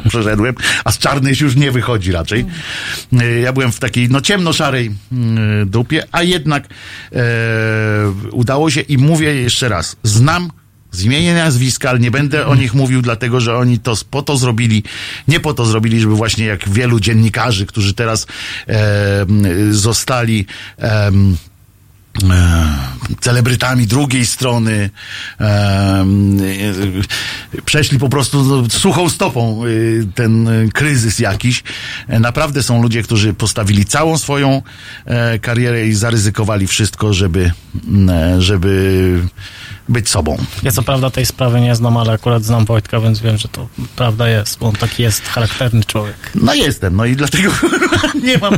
przeszedłem, 0.09 0.55
a 0.83 0.91
z 0.91 0.97
czarnej 0.97 1.35
się 1.35 1.45
już 1.45 1.55
nie 1.55 1.71
wychodzi 1.71 2.11
raczej. 2.11 2.45
Y, 3.13 3.39
Ja 3.39 3.53
byłem 3.53 3.71
w 3.71 3.79
takiej, 3.79 4.09
no 4.09 4.21
ciemno-szarej 4.21 4.87
y, 4.87 5.65
dupie, 5.65 6.03
a 6.11 6.23
jednak 6.23 6.67
e, 7.11 7.17
udało 8.31 8.69
się 8.69 8.81
i 8.81 8.97
mówię 8.97 9.35
jeszcze 9.35 9.69
raz, 9.69 9.95
znam 10.03 10.51
z 10.91 11.03
imienia 11.03 11.33
nazwiska, 11.33 11.89
ale 11.89 11.99
nie 11.99 12.11
będę 12.11 12.47
o 12.47 12.55
nich 12.55 12.73
mówił, 12.73 13.01
dlatego 13.01 13.39
że 13.39 13.55
oni 13.55 13.79
to 13.79 13.95
po 14.09 14.21
to 14.21 14.37
zrobili, 14.37 14.83
nie 15.27 15.39
po 15.39 15.53
to 15.53 15.65
zrobili, 15.65 15.99
żeby 15.99 16.15
właśnie 16.15 16.45
jak 16.45 16.69
wielu 16.69 16.99
dziennikarzy, 16.99 17.65
którzy 17.65 17.93
teraz 17.93 18.27
e, 18.67 19.25
zostali 19.71 20.45
e, 20.79 21.11
celebrytami 23.19 23.87
drugiej 23.87 24.25
strony, 24.25 24.89
e, 25.39 25.43
e, 25.43 26.05
przeszli 27.65 27.99
po 27.99 28.09
prostu 28.09 28.43
no, 28.43 28.69
suchą 28.69 29.09
stopą 29.09 29.63
e, 29.65 29.67
ten 30.15 30.47
e, 30.47 30.67
kryzys 30.73 31.19
jakiś. 31.19 31.63
E, 32.07 32.19
Naprawdę 32.19 32.63
są 32.63 32.81
ludzie, 32.81 33.03
którzy 33.03 33.33
postawili 33.33 33.85
całą 33.85 34.17
swoją 34.17 34.61
e, 35.05 35.39
karierę 35.39 35.87
i 35.87 35.93
zaryzykowali 35.93 36.67
wszystko, 36.67 37.13
żeby, 37.13 37.51
e, 38.09 38.41
żeby 38.41 39.19
być 39.91 40.09
sobą. 40.09 40.37
Ja 40.63 40.71
co 40.71 40.83
prawda 40.83 41.09
tej 41.09 41.25
sprawy 41.25 41.61
nie 41.61 41.75
znam, 41.75 41.97
ale 41.97 42.13
akurat 42.13 42.43
znam 42.43 42.65
Wojtka, 42.65 42.99
więc 42.99 43.19
wiem, 43.19 43.37
że 43.37 43.47
to 43.47 43.67
prawda 43.95 44.29
jest, 44.29 44.59
bo 44.59 44.67
on 44.67 44.75
taki 44.75 45.03
jest 45.03 45.27
charakterny 45.27 45.83
człowiek. 45.83 46.15
No 46.35 46.53
jestem, 46.53 46.95
no 46.95 47.05
i 47.05 47.15
dlatego 47.15 47.51
nie 48.23 48.37
mam, 48.37 48.53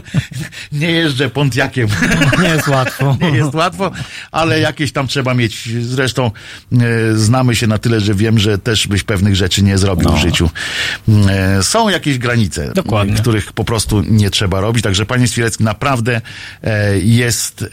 nie 0.72 0.92
jeżdżę 0.92 1.30
Pontiakiem. 1.30 1.88
Nie 2.42 2.50
jest 2.50 2.68
łatwo. 2.68 3.18
Nie 3.22 3.38
jest 3.38 3.54
łatwo, 3.54 3.92
ale 4.32 4.60
jakieś 4.60 4.92
tam 4.92 5.08
trzeba 5.08 5.34
mieć. 5.34 5.70
Zresztą 5.82 6.32
e, 6.72 6.78
znamy 7.16 7.56
się 7.56 7.68
na 7.68 7.78
tyle, 7.78 8.00
że 8.00 8.14
wiem, 8.14 8.40
że 8.40 8.58
też 8.58 8.88
byś 8.88 9.04
pewnych 9.04 9.36
rzeczy 9.36 9.64
nie 9.64 9.78
zrobił 9.78 10.12
w 10.12 10.18
życiu. 10.18 10.50
E, 11.30 11.64
są 11.64 11.90
jakieś 11.90 12.18
granice, 12.18 12.72
Dokładnie. 12.74 13.16
których 13.16 13.54
po 13.54 13.64
prostu 13.64 14.02
nie 14.02 14.30
trzeba 14.30 14.62
robić. 14.62 14.84
Także 14.84 15.06
panie 15.06 15.28
Świrecki, 15.28 15.64
naprawdę 15.64 16.22
e, 16.64 17.00
jest 17.00 17.62
e, 17.62 17.68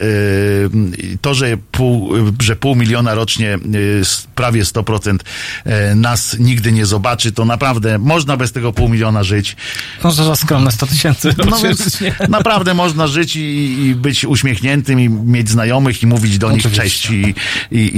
to, 1.21 1.33
że 1.33 1.57
pół, 1.71 2.13
że 2.41 2.55
pół 2.55 2.75
miliona 2.75 3.15
rocznie, 3.15 3.50
s- 4.01 4.27
prawie 4.35 4.63
100% 4.63 5.17
e, 5.65 5.95
nas 5.95 6.35
nigdy 6.39 6.71
nie 6.71 6.85
zobaczy, 6.85 7.31
to 7.31 7.45
naprawdę 7.45 7.97
można 7.97 8.37
bez 8.37 8.51
tego 8.51 8.73
pół 8.73 8.89
miliona 8.89 9.23
żyć. 9.23 9.55
Może 10.03 10.25
za 10.25 10.35
skromne 10.35 10.71
100 10.71 10.87
tysięcy 10.87 11.35
No 11.49 11.57
więc 11.57 11.79
rocznie. 11.85 12.15
naprawdę 12.29 12.73
można 12.73 13.07
żyć 13.07 13.35
i, 13.35 13.39
i 13.85 13.95
być 13.95 14.25
uśmiechniętym 14.25 14.99
i 14.99 15.09
mieć 15.09 15.49
znajomych 15.49 16.03
i 16.03 16.07
mówić 16.07 16.37
do 16.37 16.51
nich 16.51 16.59
Oczywiście. 16.65 16.81
cześć 16.83 17.09
i, 17.09 17.35
i, 17.71 17.91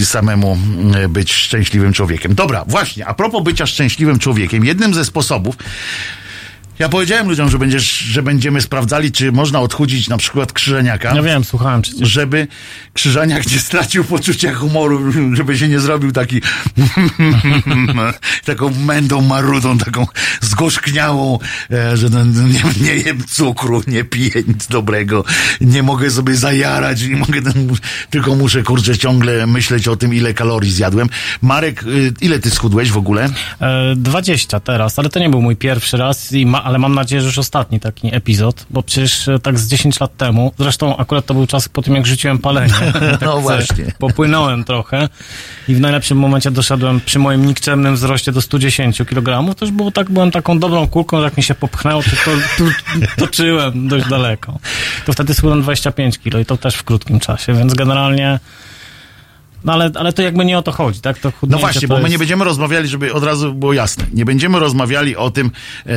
i 0.00 0.04
samemu 0.06 0.52
mm, 0.78 1.12
być 1.12 1.32
szczęśliwym 1.32 1.92
człowiekiem. 1.92 2.34
Dobra, 2.34 2.64
właśnie, 2.66 3.06
a 3.06 3.14
propos 3.14 3.42
bycia 3.44 3.66
szczęśliwym 3.66 4.18
człowiekiem, 4.18 4.64
jednym 4.64 4.94
ze 4.94 5.04
sposobów 5.04 5.56
Ja 6.78 6.88
powiedziałem 6.88 7.28
ludziom, 7.28 7.50
że, 7.50 7.58
będziesz, 7.58 7.98
że 7.98 8.22
będziemy 8.22 8.60
sprawdzali, 8.60 9.12
czy 9.12 9.32
można 9.32 9.60
odchudzić 9.60 10.08
na 10.08 10.16
przykład 10.16 10.52
krzyżeniaka. 10.52 11.14
Ja 11.14 11.22
wiem, 11.22 11.44
słuchałem 11.44 11.82
przecież. 11.82 12.08
żeby 12.08 12.48
Krzyżaniak 12.92 13.50
nie 13.52 13.58
stracił 13.58 14.04
poczucia 14.04 14.54
humoru, 14.54 15.12
żeby 15.32 15.58
się 15.58 15.68
nie 15.68 15.80
zrobił 15.80 16.12
taki 16.12 16.40
taką 18.44 18.70
mędą 18.70 19.20
marudą, 19.20 19.78
taką 19.78 20.06
zgorzkniałą, 20.40 21.38
e, 21.70 21.96
że 21.96 22.08
no, 22.08 22.24
nie, 22.24 22.62
nie 22.80 22.94
jem 22.96 23.24
cukru, 23.24 23.82
nie 23.86 24.04
piję 24.04 24.42
nic 24.48 24.66
dobrego, 24.66 25.24
nie 25.60 25.82
mogę 25.82 26.10
sobie 26.10 26.34
zajarać, 26.34 27.02
nie 27.02 27.16
mogę, 27.16 27.40
tylko 28.10 28.34
muszę, 28.34 28.62
kurczę, 28.62 28.98
ciągle 28.98 29.46
myśleć 29.46 29.88
o 29.88 29.96
tym, 29.96 30.14
ile 30.14 30.34
kalorii 30.34 30.72
zjadłem. 30.72 31.08
Marek, 31.42 31.82
y, 31.82 32.12
ile 32.20 32.38
ty 32.38 32.50
schudłeś 32.50 32.90
w 32.90 32.96
ogóle? 32.96 33.28
E, 33.60 33.94
20 33.96 34.60
teraz, 34.60 34.98
ale 34.98 35.08
to 35.08 35.18
nie 35.18 35.28
był 35.28 35.42
mój 35.42 35.56
pierwszy 35.56 35.96
raz, 35.96 36.32
i 36.32 36.46
ma, 36.46 36.64
ale 36.68 36.78
mam 36.78 36.94
nadzieję, 36.94 37.22
że 37.22 37.26
już 37.26 37.38
ostatni 37.38 37.80
taki 37.80 38.14
epizod, 38.14 38.66
bo 38.70 38.82
przecież 38.82 39.28
e, 39.28 39.38
tak 39.38 39.58
z 39.58 39.68
10 39.68 40.00
lat 40.00 40.16
temu, 40.16 40.52
zresztą 40.58 40.96
akurat 40.96 41.26
to 41.26 41.34
był 41.34 41.46
czas 41.46 41.68
po 41.68 41.82
tym, 41.82 41.94
jak 41.94 42.06
rzuciłem 42.06 42.38
palenie. 42.38 42.74
Tak 43.10 43.20
No 43.20 43.40
właśnie. 43.40 43.84
Popłynąłem 43.98 44.64
trochę 44.64 45.08
i 45.68 45.74
w 45.74 45.80
najlepszym 45.80 46.18
momencie 46.18 46.50
doszedłem 46.50 47.00
przy 47.00 47.18
moim 47.18 47.46
nikczemnym 47.46 47.94
wzroście 47.94 48.32
do 48.32 48.42
110 48.42 48.98
kg. 48.98 49.54
To 49.54 49.64
już 49.64 49.74
było 49.74 49.90
tak, 49.90 50.10
byłem 50.10 50.30
taką 50.30 50.58
dobrą 50.58 50.88
kulką, 50.88 51.18
że 51.18 51.24
jak 51.24 51.36
mi 51.36 51.42
się 51.42 51.54
popchnęło, 51.54 52.02
to, 52.02 52.10
to, 52.10 52.64
to 52.64 53.06
toczyłem 53.16 53.88
dość 53.88 54.08
daleko. 54.08 54.58
To 55.06 55.12
wtedy 55.12 55.34
schudłem 55.34 55.62
25 55.62 56.18
kg 56.18 56.40
i 56.42 56.44
to 56.44 56.56
też 56.56 56.74
w 56.74 56.84
krótkim 56.84 57.20
czasie, 57.20 57.54
więc 57.54 57.74
generalnie 57.74 58.38
no 59.64 59.72
ale, 59.72 59.90
ale 59.94 60.12
to 60.12 60.22
jakby 60.22 60.44
nie 60.44 60.58
o 60.58 60.62
to 60.62 60.72
chodzi, 60.72 61.00
tak? 61.00 61.18
To 61.18 61.32
No 61.42 61.58
właśnie, 61.58 61.88
bo 61.88 61.94
my 61.94 62.00
jest... 62.00 62.12
nie 62.12 62.18
będziemy 62.18 62.44
rozmawiali, 62.44 62.88
żeby 62.88 63.12
od 63.12 63.24
razu 63.24 63.54
było 63.54 63.72
jasne. 63.72 64.04
Nie 64.12 64.24
będziemy 64.24 64.58
rozmawiali 64.58 65.16
o 65.16 65.30
tym, 65.30 65.50
e, 65.86 65.92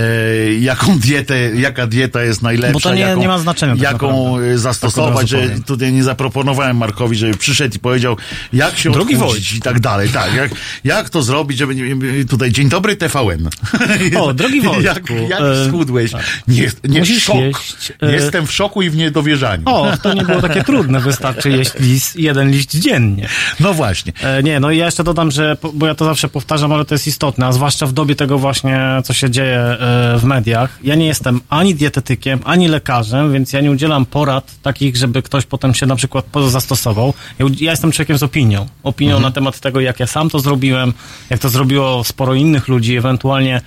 jaką 0.54 1.00
dietę, 1.00 1.36
jaka 1.56 1.88
dieta 1.88 2.24
jest 2.24 2.42
najlepsza. 2.42 2.74
Bo 2.74 2.80
to 2.80 2.94
nie- 2.94 3.02
jaką, 3.02 3.22
nie 3.22 3.28
ma 3.28 3.40
znaczenia 3.40 3.74
tak 3.74 3.82
Jaką 3.84 4.08
naprawdę. 4.24 4.58
zastosować, 4.58 5.32
Tak 5.32 5.40
razu 5.42 5.54
że 5.56 5.64
tutaj 5.64 5.94
nie 5.94 6.04
zaproponowałem 6.04 6.78
Markowi, 6.78 7.16
żeby 7.16 7.38
przyszedł 7.38 7.76
i 7.76 7.80
powiedział, 7.80 8.18
jak 8.54 8.78
się 8.78 8.92
Drogi 8.92 9.16
odchudzić 9.16 9.54
i 9.54 9.60
tak 9.62 9.80
dalej. 9.80 10.10
Tak, 10.10 10.34
jak, 10.36 10.52
jak 10.84 11.10
to 11.10 11.22
zrobić, 11.24 11.58
żeby 11.58 11.76
nie, 11.76 12.26
tutaj, 12.26 12.52
dzień 12.52 12.70
dobry 12.70 12.96
TVN. 12.96 13.50
O, 14.22 14.34
drogi 14.34 14.62
Wojtku, 14.62 14.82
jak, 14.84 15.30
jak 15.30 15.42
e, 15.42 15.68
schudłeś? 15.68 16.12
Nie, 16.48 16.72
nie 16.84 17.00
Musisz 17.00 17.24
szok. 17.24 17.36
jeść, 17.36 17.94
e, 18.02 18.12
Jestem 18.12 18.48
w 18.48 18.52
szoku 18.52 18.82
i 18.82 18.90
w 18.90 18.96
niedowierzaniu. 18.96 19.64
O, 19.66 19.88
to 20.04 20.14
nie 20.14 20.22
było 20.22 20.42
takie 20.42 20.64
trudne, 20.64 21.00
wystarczy 21.00 21.50
jeść 21.50 21.72
lis, 21.80 22.16
jeden 22.16 22.52
liść 22.52 22.70
dziennie. 22.72 23.30
No 23.60 23.74
właśnie. 23.74 24.14
E, 24.24 24.44
nie, 24.44 24.60
no 24.60 24.72
i 24.72 24.78
ja 24.78 24.86
jeszcze 24.86 25.04
dodam, 25.04 25.32
że, 25.32 25.58
bo 25.74 25.88
ja 25.88 25.96
to 25.96 26.06
zawsze 26.06 26.30
powtarzam, 26.30 26.72
ale 26.72 26.86
to 26.86 26.96
jest 26.96 27.08
istotne, 27.08 27.46
a 27.48 27.52
zwłaszcza 27.52 27.88
w 27.88 27.94
dobie 27.94 28.16
tego 28.16 28.38
właśnie, 28.38 28.80
co 29.04 29.14
się 29.14 29.30
dzieje 29.30 29.58
e, 29.58 29.78
w 30.18 30.24
mediach. 30.24 30.80
Ja 30.84 30.96
nie 30.96 31.06
jestem 31.06 31.42
ani 31.50 31.76
dietetykiem, 31.76 32.40
ani 32.46 32.68
lekarzem, 32.68 33.34
więc 33.34 33.54
ja 33.54 33.62
nie 33.62 33.72
udzielam 33.72 34.06
porad 34.06 34.52
takich, 34.62 34.98
żeby 34.98 35.22
ktoś 35.22 35.46
potem 35.46 35.74
się 35.74 35.86
na 35.86 35.96
przykład 35.96 36.26
zastosował. 36.48 37.14
Ja, 37.40 37.72
jestem 37.72 37.92
człowiekiem 37.92 38.18
z 38.18 38.24
opinią. 38.24 38.66
Opinią 38.84 39.20
na 39.20 39.32
temat 39.32 39.60
tego, 39.60 39.80
jak 39.80 40.00
ja 40.00 40.08
sam 40.08 40.30
to 40.30 40.40
zrobiłem, 40.40 40.94
jak 41.30 41.40
to 41.40 41.50
zrobiło 41.50 42.04
sporo 42.04 42.34
innych 42.34 42.68
ludzi, 42.68 42.96
ewentualnie 42.96 43.62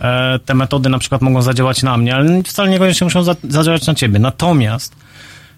e, 0.00 0.38
te 0.38 0.54
metody 0.54 0.88
na 0.88 0.98
przykład 0.98 1.22
mogą 1.22 1.42
zadziałać 1.42 1.82
na 1.82 1.96
mnie, 1.96 2.14
ale 2.14 2.42
wcale 2.42 2.70
niekoniecznie 2.70 3.04
muszą 3.04 3.22
za, 3.22 3.36
zadziałać 3.48 3.86
na 3.86 3.94
ciebie. 3.94 4.18
Natomiast 4.18 5.01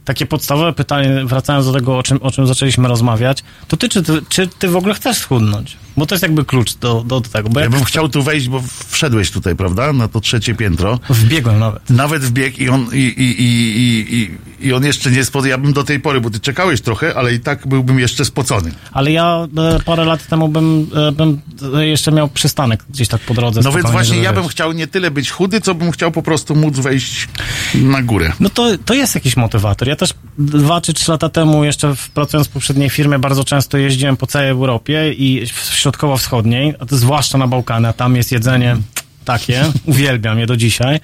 takie 0.04 0.26
podstawowe 0.26 0.72
pytanie, 0.72 1.24
wracając 1.24 1.66
do 1.66 1.72
tego, 1.72 1.98
o 1.98 2.02
czym, 2.02 2.22
o 2.22 2.30
czym 2.30 2.46
zaczęliśmy 2.46 2.88
rozmawiać, 2.88 3.44
to 3.68 3.76
ty 3.76 3.88
czy, 3.88 4.02
ty, 4.02 4.22
czy 4.28 4.46
ty 4.46 4.68
w 4.68 4.76
ogóle 4.76 4.94
chcesz 4.94 5.16
schudnąć? 5.16 5.76
Bo 5.96 6.06
to 6.06 6.14
jest 6.14 6.22
jakby 6.22 6.44
klucz 6.44 6.74
do, 6.74 7.04
do 7.06 7.20
tego. 7.20 7.60
Ja 7.60 7.70
bym 7.70 7.84
chciał 7.84 8.08
tu 8.08 8.22
wejść, 8.22 8.48
bo 8.48 8.62
wszedłeś 8.88 9.30
tutaj, 9.30 9.56
prawda, 9.56 9.92
na 9.92 10.08
to 10.08 10.20
trzecie 10.20 10.54
piętro. 10.54 11.00
wbiegłem 11.08 11.58
nawet. 11.58 11.90
Nawet 11.90 12.22
wbiegł 12.22 12.60
i 12.60 12.68
on, 12.68 12.86
i, 12.92 12.98
i, 12.98 13.42
i, 13.42 13.76
i, 13.78 14.14
i, 14.16 14.30
i 14.68 14.72
on 14.72 14.84
jeszcze 14.84 15.10
nie 15.10 15.24
spodał. 15.24 15.50
Ja 15.50 15.58
bym 15.58 15.72
do 15.72 15.84
tej 15.84 16.00
pory, 16.00 16.20
bo 16.20 16.30
ty 16.30 16.40
czekałeś 16.40 16.80
trochę, 16.80 17.14
ale 17.14 17.34
i 17.34 17.40
tak 17.40 17.66
byłbym 17.66 18.00
jeszcze 18.00 18.24
spocony. 18.24 18.72
Ale 18.92 19.12
ja 19.12 19.46
e, 19.58 19.80
parę 19.80 20.04
lat 20.04 20.26
temu 20.26 20.48
bym, 20.48 20.90
e, 21.08 21.12
bym 21.12 21.40
e, 21.76 21.86
jeszcze 21.86 22.12
miał 22.12 22.28
przystanek 22.28 22.84
gdzieś 22.90 23.08
tak 23.08 23.20
po 23.20 23.34
drodze. 23.34 23.60
No 23.64 23.72
więc 23.72 23.90
właśnie 23.90 24.18
ja 24.18 24.32
bym 24.32 24.48
chciał 24.48 24.72
nie 24.72 24.86
tyle 24.86 25.10
być 25.10 25.30
chudy, 25.30 25.60
co 25.60 25.74
bym 25.74 25.90
chciał 25.90 26.10
po 26.12 26.22
prostu 26.22 26.56
móc 26.56 26.78
wejść 26.78 27.28
na 27.74 28.02
górę. 28.02 28.32
No 28.40 28.50
to, 28.50 28.68
to 28.84 28.94
jest 28.94 29.14
jakiś 29.14 29.36
motywator. 29.36 29.88
Ja 29.88 29.96
też 29.96 30.14
dwa 30.38 30.80
czy 30.80 30.94
trzy 30.94 31.10
lata 31.10 31.28
temu, 31.28 31.64
jeszcze 31.64 31.96
w, 31.96 32.10
pracując 32.10 32.48
w 32.48 32.50
poprzedniej 32.50 32.90
firmie, 32.90 33.18
bardzo 33.18 33.44
często 33.44 33.78
jeździłem 33.78 34.16
po 34.16 34.26
całej 34.26 34.48
Europie 34.48 35.12
i 35.12 35.46
w 35.46 35.74
środkowo-wschodniej, 35.84 36.74
a 36.78 36.86
to 36.86 36.96
zwłaszcza 36.96 37.38
na 37.38 37.46
Bałkany, 37.46 37.88
a 37.88 37.92
tam 37.92 38.16
jest 38.16 38.32
jedzenie 38.32 38.76
takie, 39.24 39.64
uwielbiam 39.86 40.38
je 40.38 40.46
do 40.46 40.56
dzisiaj. 40.56 41.00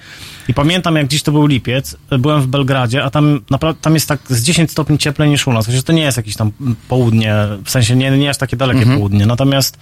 I 0.47 0.53
pamiętam, 0.53 0.95
jak 0.95 1.07
dziś 1.07 1.23
to 1.23 1.31
był 1.31 1.45
lipiec, 1.45 1.95
byłem 2.19 2.41
w 2.41 2.47
Belgradzie, 2.47 3.03
a 3.03 3.09
tam 3.09 3.41
naprawdę, 3.49 3.81
tam 3.81 3.93
jest 3.93 4.07
tak 4.07 4.19
z 4.29 4.43
10 4.43 4.71
stopni 4.71 4.97
cieplej 4.97 5.29
niż 5.29 5.47
u 5.47 5.53
nas. 5.53 5.65
Chociaż 5.65 5.83
to 5.83 5.93
nie 5.93 6.01
jest 6.01 6.17
jakieś 6.17 6.35
tam 6.35 6.51
południe, 6.87 7.35
w 7.65 7.71
sensie 7.71 7.95
nie, 7.95 8.11
nie 8.11 8.29
aż 8.29 8.37
takie 8.37 8.57
dalekie 8.57 8.85
południe. 8.85 9.25
Natomiast 9.25 9.77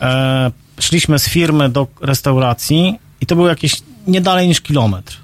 e, 0.00 0.50
szliśmy 0.80 1.18
z 1.18 1.28
firmy 1.28 1.68
do 1.68 1.86
restauracji 2.00 2.98
i 3.20 3.26
to 3.26 3.36
był 3.36 3.46
jakieś 3.46 3.72
nie 4.06 4.20
dalej 4.20 4.48
niż 4.48 4.60
kilometr. 4.60 5.16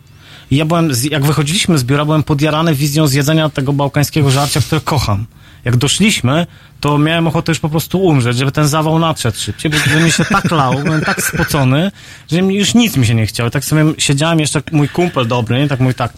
I 0.50 0.56
ja 0.56 0.64
byłem, 0.64 0.90
jak 1.10 1.24
wychodziliśmy 1.24 1.78
z 1.78 1.84
biura, 1.84 2.04
byłem 2.04 2.22
podjarany 2.22 2.74
wizją 2.74 3.06
zjedzenia 3.06 3.48
tego 3.48 3.72
bałkańskiego 3.72 4.30
żarcia, 4.30 4.60
które 4.60 4.80
kocham. 4.80 5.26
Jak 5.64 5.76
doszliśmy, 5.76 6.46
to 6.80 6.98
miałem 6.98 7.26
ochotę 7.26 7.52
już 7.52 7.58
po 7.58 7.68
prostu 7.68 8.02
umrzeć, 8.04 8.36
żeby 8.36 8.52
ten 8.52 8.68
zawał 8.68 8.98
nadszedł 8.98 9.38
szybciej, 9.38 9.70
bo 9.70 10.00
mi 10.00 10.12
się 10.12 10.24
tak 10.24 10.50
lał, 10.50 10.74
byłem 10.84 11.00
tak 11.00 11.22
spocony, 11.22 11.90
że 12.30 12.38
już 12.38 12.74
nic 12.74 12.96
mi 12.96 13.06
się 13.06 13.14
nie 13.14 13.26
chciało. 13.26 13.50
Tak 13.50 13.64
sobie 13.64 13.84
siedziałem 13.98 14.40
jeszcze, 14.40 14.62
mój 14.72 14.88
kumpel 14.88 15.28
dobry, 15.28 15.58
nie? 15.58 15.68
Tak 15.68 15.80
mój 15.80 15.94
tak, 15.94 16.12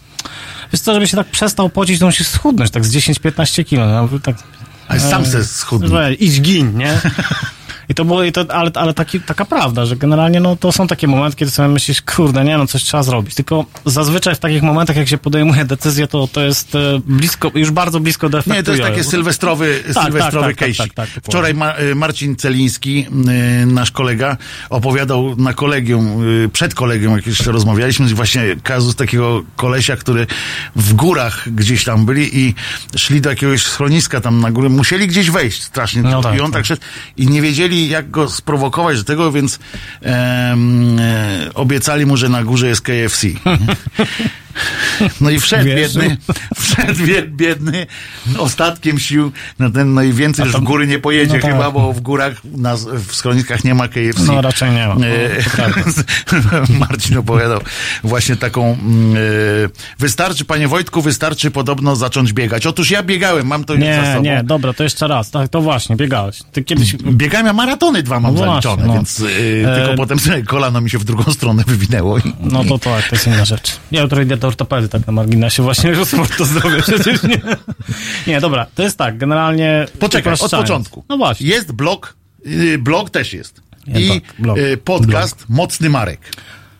wiesz 0.73 0.81
co, 0.81 0.93
żeby 0.93 1.07
się 1.07 1.17
tak 1.17 1.27
przestał 1.27 1.69
pocić, 1.69 1.99
to 1.99 2.05
musisz 2.05 2.27
schudnąć, 2.27 2.71
tak 2.71 2.85
z 2.85 2.95
10-15 2.95 3.65
kilo. 3.65 3.85
Ja 3.89 4.01
mówię, 4.01 4.19
tak, 4.19 4.35
Ale 4.87 4.99
sam 4.99 5.21
e, 5.21 5.25
se 5.25 5.45
schudnij. 5.45 5.89
że 5.89 6.13
Idź 6.13 6.41
gin, 6.41 6.77
nie? 6.77 7.01
I 7.89 7.93
to 7.93 8.05
było, 8.05 8.23
i 8.23 8.31
to, 8.31 8.45
ale, 8.49 8.71
ale 8.73 8.93
taki, 8.93 9.21
taka 9.21 9.45
prawda, 9.45 9.85
że 9.85 9.95
generalnie 9.95 10.39
no, 10.39 10.55
to 10.55 10.71
są 10.71 10.87
takie 10.87 11.07
momenty, 11.07 11.37
kiedy 11.37 11.51
sobie 11.51 11.67
myślisz, 11.67 12.01
kurde, 12.01 12.43
nie, 12.43 12.57
no 12.57 12.67
coś 12.67 12.83
trzeba 12.83 13.03
zrobić. 13.03 13.35
Tylko 13.35 13.65
zazwyczaj 13.85 14.35
w 14.35 14.39
takich 14.39 14.63
momentach, 14.63 14.95
jak 14.95 15.07
się 15.07 15.17
podejmuje 15.17 15.65
decyzję, 15.65 16.07
to, 16.07 16.27
to 16.27 16.41
jest 16.41 16.75
e, 16.75 16.99
blisko, 17.05 17.51
już 17.55 17.71
bardzo 17.71 17.99
blisko 17.99 18.29
do 18.29 18.37
efektu 18.37 18.57
Nie, 18.57 18.63
to 18.63 18.71
jest 18.71 18.83
takie 18.83 19.03
sylwestrowy, 19.03 19.83
tak, 19.93 20.03
sylwestrowy 20.03 20.47
tak, 20.47 20.57
tak, 20.57 20.69
case'ik. 20.69 20.77
tak, 20.77 20.93
tak, 20.93 21.07
dokładnie. 21.07 21.31
Wczoraj 21.31 21.53
Ma, 21.53 21.79
y, 21.79 21.95
Marcin 21.95 22.35
Celiński, 22.35 23.07
y, 23.61 23.65
nasz 23.65 23.91
kolega, 23.91 24.37
opowiadał 24.69 25.35
na 25.35 25.53
kolegium, 25.53 26.25
przed 26.53 26.73
kolegium, 26.73 27.15
jak 27.15 27.27
jeszcze 27.27 27.51
rozmawialiśmy, 27.51 28.07
właśnie 28.07 28.55
kazus 28.63 28.95
takiego 28.95 29.43
kolesia, 29.55 29.95
który 29.95 30.27
w 30.75 30.93
górach 30.93 31.53
gdzieś 31.53 31.83
tam 31.83 32.05
byli 32.05 32.39
i 32.39 32.53
szli 32.95 33.21
do 33.21 33.29
jakiegoś 33.29 33.63
schroniska 33.63 34.21
tam 34.21 34.41
na 34.41 34.51
górę, 34.51 34.69
musieli 34.69 35.07
gdzieś 35.07 35.31
wejść 35.31 35.63
strasznie. 35.63 36.01
No 36.01 36.21
tak, 36.21 36.37
I 36.37 36.41
on 36.41 36.51
tak 36.51 36.59
tak. 36.59 36.65
szedł 36.65 36.81
i 37.17 37.27
nie 37.27 37.41
wiedzieli, 37.41 37.74
jak 37.75 38.11
go 38.11 38.29
sprowokować 38.29 38.97
do 38.97 39.03
tego, 39.03 39.31
więc 39.31 39.59
e, 40.03 40.55
obiecali 41.53 42.05
mu, 42.05 42.17
że 42.17 42.29
na 42.29 42.43
górze 42.43 42.67
jest 42.67 42.81
KFC. 42.81 43.27
No 45.21 45.29
i 45.29 45.39
wszedł 45.39 45.65
biedny, 45.65 46.17
wszedł 46.55 46.93
bied- 47.05 47.29
biedny 47.29 47.87
ostatkiem 48.37 48.99
sił 48.99 49.31
na 49.59 49.69
ten, 49.69 49.93
no 49.93 50.01
i 50.03 50.13
więcej 50.13 50.45
już 50.45 50.55
w 50.55 50.59
góry 50.59 50.87
nie 50.87 50.99
pojedzie 50.99 51.35
no 51.35 51.41
tak. 51.41 51.51
chyba, 51.51 51.71
bo 51.71 51.93
w 51.93 52.01
górach, 52.01 52.33
na, 52.43 52.75
w 53.07 53.15
schroniskach 53.15 53.63
nie 53.63 53.75
ma 53.75 53.87
KFC. 53.87 54.23
No 54.25 54.41
raczej 54.41 54.71
nie 54.71 54.87
ma. 54.87 54.95
No. 54.95 55.05
E, 55.07 55.29
Marcin 56.79 57.17
opowiadał 57.17 57.59
właśnie 58.03 58.35
taką, 58.35 58.77
mm, 58.81 59.15
e, 59.15 59.19
wystarczy, 59.99 60.45
panie 60.45 60.67
Wojtku, 60.67 61.01
wystarczy 61.01 61.51
podobno 61.51 61.95
zacząć 61.95 62.33
biegać. 62.33 62.65
Otóż 62.65 62.91
ja 62.91 63.03
biegałem, 63.03 63.47
mam 63.47 63.63
to 63.63 63.73
już 63.73 63.83
za 63.83 63.89
Nie, 63.89 64.11
sobą. 64.13 64.23
nie, 64.23 64.43
dobra, 64.43 64.73
to 64.73 64.83
jeszcze 64.83 65.07
raz. 65.07 65.31
Tak, 65.31 65.49
to 65.49 65.61
właśnie, 65.61 65.95
biegałeś. 65.95 66.39
Ty 66.51 66.63
kiedyś... 66.63 66.95
Biegałem, 66.95 67.47
ja 67.47 67.53
maratony 67.53 68.03
dwa 68.03 68.19
mam 68.19 68.33
No 68.33 68.37
właśnie, 68.37 68.61
zaliczone, 68.61 68.87
no. 68.87 68.93
więc 68.93 69.19
e, 69.19 69.23
tylko 69.75 69.91
E, 69.93 69.95
potem 69.97 70.17
kolano 70.47 70.81
mi 70.81 70.89
się 70.89 70.97
w 70.97 71.03
drugą 71.03 71.33
stronę 71.33 71.63
wywinęło. 71.67 72.17
I, 72.17 72.21
No 72.41 72.63
to 72.63 72.79
tak, 72.79 73.09
to 73.09 73.15
jest 73.15 73.27
inna 73.27 73.45
rzecz. 73.45 73.77
Ja 73.91 74.01
jutro 74.01 74.21
idę 74.21 74.37
do 74.37 74.44
ortopedy, 74.47 74.89
tak 74.89 75.07
na 75.07 75.13
marginesie 75.13 75.63
właśnie, 75.63 75.95
że 75.95 76.05
sport 76.05 76.37
to 76.37 76.45
zdrowie 76.45 76.81
przecież 76.81 77.23
nie. 77.23 77.41
Nie, 78.27 78.41
dobra, 78.41 78.65
to 78.75 78.83
jest 78.83 78.97
tak, 78.97 79.17
generalnie... 79.17 79.85
Poczekaj, 79.99 80.33
od 80.33 80.51
początku. 80.51 81.03
No 81.09 81.17
właśnie. 81.17 81.47
Jest 81.47 81.71
blog, 81.71 82.15
y, 82.45 82.77
blog 82.77 83.09
też 83.09 83.33
jest. 83.33 83.61
I 83.87 84.07
blog, 84.07 84.23
blog, 84.39 84.57
y, 84.57 84.77
podcast 84.77 85.45
Mocny 85.49 85.89
Marek. 85.89 86.19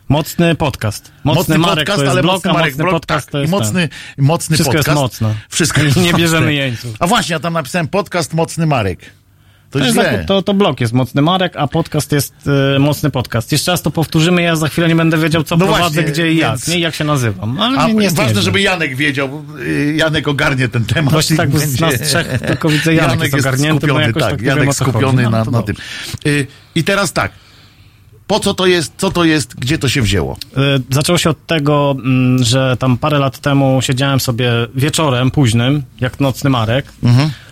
Mocny 0.08 0.54
podcast. 0.54 1.12
Mocny, 1.24 1.58
Marek 1.58 1.86
to 1.86 2.04
jest 2.04 2.20
blog, 2.20 2.46
a 2.46 2.52
mocny 2.52 2.74
blog, 2.74 2.90
podcast 2.90 3.30
tak, 3.30 3.40
jest 3.40 3.50
mocny, 3.50 3.88
ten. 3.88 4.24
mocny 4.24 4.56
Wszystko 4.56 4.76
jest 4.76 4.88
podcast. 4.88 5.02
mocne. 5.20 5.34
Wszystko 5.48 5.80
Nie 5.80 5.86
jest 5.86 5.96
mocne. 5.98 6.18
bierzemy 6.18 6.54
jeńców. 6.54 6.96
A 6.98 7.06
właśnie, 7.06 7.32
ja 7.32 7.40
tam 7.40 7.52
napisałem 7.52 7.88
podcast 7.88 8.34
Mocny 8.34 8.66
Marek. 8.66 9.00
To, 9.80 9.84
jest 9.86 9.98
źle. 9.98 10.24
to, 10.28 10.42
to 10.42 10.54
blog 10.54 10.80
jest 10.80 10.92
Mocny 10.92 11.22
Marek, 11.22 11.56
a 11.56 11.66
podcast 11.66 12.12
jest 12.12 12.34
e, 12.76 12.78
Mocny 12.78 13.10
Podcast. 13.10 13.52
Jeszcze 13.52 13.70
raz 13.70 13.82
to 13.82 13.90
powtórzymy, 13.90 14.42
ja 14.42 14.56
za 14.56 14.68
chwilę 14.68 14.88
nie 14.88 14.96
będę 14.96 15.18
wiedział, 15.18 15.42
co 15.44 15.56
No 15.56 15.66
prowadzę, 15.66 15.94
właśnie, 15.94 16.12
gdzie 16.12 16.32
i 16.32 16.36
jak, 16.36 16.50
więc- 16.50 16.68
nie? 16.68 16.78
Jak 16.78 16.94
się 16.94 17.04
nazywam. 17.04 17.60
Ale 17.60 17.78
A 17.78 17.86
nie, 17.86 17.94
nie 17.94 18.10
ważne, 18.10 18.42
żeby 18.42 18.60
Janek 18.60 18.96
wiedział. 18.96 19.44
y, 19.60 19.94
Janek 19.96 20.28
ogarnie 20.28 20.68
ten 20.68 20.84
temat. 20.84 21.12
Właśnie 21.12 21.36
tak, 21.36 21.50
z 21.50 21.52
będzie- 21.80 21.84
nas 21.86 22.08
trzech 22.08 22.40
tylko 22.46 22.68
widzę, 22.68 22.94
Janek 22.94 23.22
jest 23.22 23.34
ogarnięty, 23.34 23.86
bo 23.86 23.86
skupiony, 23.86 24.06
jakoś 24.06 24.22
tak, 24.22 24.30
tak 24.32 24.42
Janek 24.42 24.74
skupiony 24.74 25.22
No, 25.22 25.30
na, 25.30 25.38
na 25.38 25.44
dobrze. 25.44 25.62
tym. 25.62 25.76
Y, 26.32 26.46
I 26.74 26.84
teraz 26.84 27.12
tak. 27.12 27.32
Po 28.26 28.40
co 28.40 28.54
to 28.54 28.66
jest, 28.66 28.92
co 28.96 29.10
to 29.10 29.24
jest, 29.24 29.54
gdzie 29.54 29.78
to 29.78 29.88
się 29.88 30.02
wzięło? 30.02 30.36
Y, 30.56 30.82
Zaczęło 30.90 31.18
się 31.18 31.30
od 31.30 31.46
tego, 31.46 31.96
mm, 31.98 32.44
że 32.44 32.76
tam 32.76 32.98
parę 32.98 33.18
lat 33.18 33.38
temu 33.38 33.78
siedziałem 33.82 34.20
sobie 34.20 34.52
wieczorem 34.74 35.30
późnym, 35.30 35.82
jak 36.00 36.20
nocny 36.20 36.50
Marek. 36.50 36.92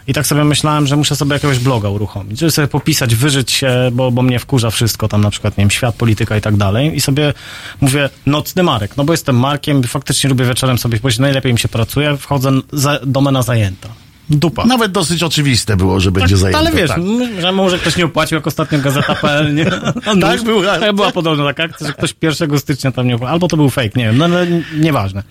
I 0.07 0.15
tak 0.15 0.27
sobie 0.27 0.45
myślałem, 0.45 0.87
że 0.87 0.97
muszę 0.97 1.17
sobie 1.17 1.33
jakiegoś 1.33 1.59
bloga 1.59 1.89
uruchomić, 1.89 2.39
żeby 2.41 2.51
sobie 2.51 2.69
popisać, 2.69 3.15
wyżyć 3.15 3.53
się, 3.53 3.91
bo, 3.93 4.11
bo 4.11 4.23
mnie 4.23 4.39
wkurza 4.39 4.71
wszystko, 4.71 5.09
tam 5.09 5.21
na 5.21 5.31
przykład, 5.31 5.59
nie 5.59 5.63
wiem, 5.63 5.71
świat, 5.71 5.95
polityka 5.95 6.37
i 6.37 6.41
tak 6.41 6.57
dalej. 6.57 6.97
I 6.97 7.01
sobie 7.01 7.35
mówię, 7.81 8.11
nocny 8.27 8.63
Marek, 8.63 8.97
no 8.97 9.05
bo 9.05 9.13
jestem 9.13 9.37
Markiem, 9.39 9.83
faktycznie 9.83 10.31
lubię 10.31 10.45
wieczorem 10.45 10.79
sobie 10.79 10.99
powiedzieć, 10.99 11.19
najlepiej 11.19 11.53
mi 11.53 11.59
się 11.59 11.69
pracuje, 11.69 12.17
wchodzę, 12.17 12.51
za, 12.73 12.99
domena 13.07 13.43
zajęta. 13.43 13.89
Dupa. 14.31 14.65
Nawet 14.65 14.93
dosyć 14.93 15.23
oczywiste 15.23 15.77
było, 15.77 16.01
że 16.01 16.11
będzie 16.11 16.35
Tak, 16.35 16.39
zajęte. 16.39 16.59
ale 16.59 16.73
wiesz, 16.73 16.91
tak. 16.91 17.01
że 17.41 17.53
może 17.53 17.79
ktoś 17.79 17.97
nie 17.97 18.05
opłacił, 18.05 18.37
jak 18.37 18.47
ostatnio 18.47 18.79
Gazeta.pl, 18.79 19.55
nie? 19.55 19.65
Tak 20.21 20.43
była. 20.43 20.79
Tak, 20.79 20.95
była 20.95 21.11
podobna 21.11 21.45
taka 21.45 21.63
akcja, 21.63 21.87
że 21.87 21.93
ktoś 21.93 22.15
1 22.23 22.59
stycznia 22.59 22.93
tam 22.93 23.07
nie 23.07 23.15
opłacił. 23.15 23.33
Albo 23.33 23.49
to 23.49 23.57
był 23.57 23.71
fake, 23.71 23.91
nie 23.97 24.05
wiem, 24.05 24.19
no 24.19 24.25
ale 24.25 24.47
nieważne. 24.77 25.23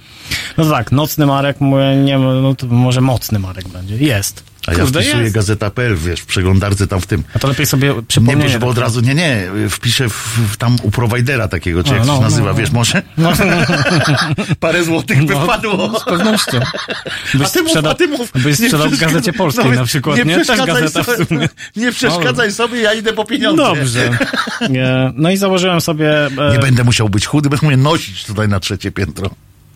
No 0.57 0.63
to 0.63 0.71
tak, 0.71 0.91
nocny 0.91 1.25
Marek, 1.25 1.61
mówię, 1.61 1.95
nie, 1.95 2.17
no 2.19 2.55
to 2.55 2.67
może 2.67 3.01
mocny 3.01 3.39
Marek 3.39 3.67
będzie. 3.67 3.97
Jest. 3.97 4.52
A 4.67 4.71
ja 4.71 4.77
Kurde, 4.79 5.01
wpisuję 5.01 5.23
jest. 5.23 5.35
gazeta.pl, 5.35 5.95
wiesz, 5.97 6.19
w 6.19 6.25
przeglądarce 6.25 6.87
tam 6.87 7.01
w 7.01 7.05
tym. 7.07 7.23
A 7.35 7.39
to 7.39 7.47
lepiej 7.47 7.65
sobie 7.65 7.87
Nie, 7.95 8.03
przypomnieć. 8.03 8.57
bo, 8.57 8.67
od 8.67 8.77
razu, 8.77 9.01
nie, 9.01 9.15
nie, 9.15 9.47
wpiszę 9.69 10.09
w, 10.09 10.13
w, 10.51 10.57
tam 10.57 10.75
u 10.83 10.91
prowajdera 10.91 11.47
takiego, 11.47 11.83
czy 11.83 11.91
A, 11.91 11.95
jak 11.95 12.05
no, 12.05 12.13
to 12.13 12.17
się 12.17 12.23
nazywa, 12.23 12.47
no. 12.47 12.53
wiesz, 12.55 12.71
może? 12.71 13.01
No, 13.17 13.33
Parę 14.59 14.83
złotych 14.83 15.25
by 15.25 15.35
wpadło. 15.35 15.99
z 15.99 16.03
pewnością. 16.03 16.59
A 17.33 17.37
Byś 17.37 17.51
ty 17.51 17.61
mów, 17.61 17.69
sprzedał, 17.71 17.91
a 17.91 17.95
ty 17.95 18.07
mów. 18.07 18.31
byś 18.31 18.59
Nie 18.59 18.65
sprzedał 18.67 18.89
w 18.89 18.97
Gazecie 18.99 19.33
Polskiej 19.33 19.65
no, 19.65 19.71
na 19.75 19.85
przykład, 19.85 20.17
nie? 20.17 20.23
Nie 20.25 20.35
Też 20.35 20.47
przeszkadzaj 20.47 20.89
sobie, 20.89 21.25
sumie. 21.25 21.49
nie 21.75 21.91
przeszkadzaj 21.91 22.51
sobie, 22.51 22.81
ja 22.81 22.93
idę 22.93 23.13
po 23.13 23.25
pieniądze. 23.25 23.63
Dobrze. 23.63 24.09
Nie, 24.69 25.11
No 25.15 25.29
i 25.31 25.37
założyłem 25.37 25.81
sobie... 25.81 26.25
e, 26.25 26.51
Nie 26.51 26.59
będę 26.59 26.83
musiał 26.83 27.09
być 27.09 27.25
chudy, 27.25 27.49
będę 27.49 27.67
mnie 27.67 27.77
nosić 27.77 28.23
tutaj 28.25 28.47
na 28.47 28.59
trzecie 28.59 28.91
piętro. 28.91 29.29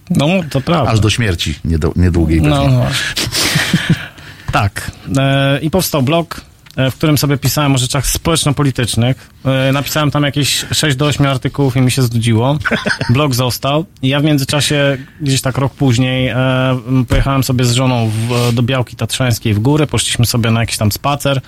No, 0.09 0.27
to 0.49 0.61
prawda. 0.61 0.91
Aż 0.91 0.99
do 0.99 1.09
śmierci, 1.09 1.55
niedo- 1.65 1.91
niedługiej 1.95 2.41
pewnie. 2.41 2.55
No, 2.55 2.67
no. 2.67 2.85
tak. 4.61 4.91
E, 5.17 5.59
I 5.61 5.69
powstał 5.69 6.01
blog, 6.01 6.41
e, 6.75 6.91
w 6.91 6.95
którym 6.95 7.17
sobie 7.17 7.37
pisałem 7.37 7.75
o 7.75 7.77
rzeczach 7.77 8.07
społeczno-politycznych. 8.07 9.29
E, 9.45 9.71
napisałem 9.71 10.11
tam 10.11 10.23
jakieś 10.23 10.65
6 10.71 10.97
do 10.97 11.05
8 11.05 11.25
artykułów 11.25 11.75
i 11.75 11.81
mi 11.81 11.91
się 11.91 12.01
znudziło. 12.01 12.57
Blog 13.09 13.35
został. 13.35 13.85
I 14.01 14.07
ja 14.07 14.19
w 14.19 14.23
międzyczasie, 14.23 14.97
gdzieś 15.21 15.41
tak 15.41 15.57
rok 15.57 15.73
później, 15.73 16.33
pojechałem 17.07 17.43
sobie 17.43 17.65
z 17.65 17.71
żoną 17.71 18.09
w, 18.09 18.53
do 18.53 18.63
Białki 18.63 18.95
Tatrzańskiej 18.95 19.53
w 19.53 19.59
góry. 19.59 19.87
Poszliśmy 19.87 20.25
sobie 20.25 20.51
na 20.51 20.59
jakiś 20.59 20.77
tam 20.77 20.91
spacer. 20.91 21.41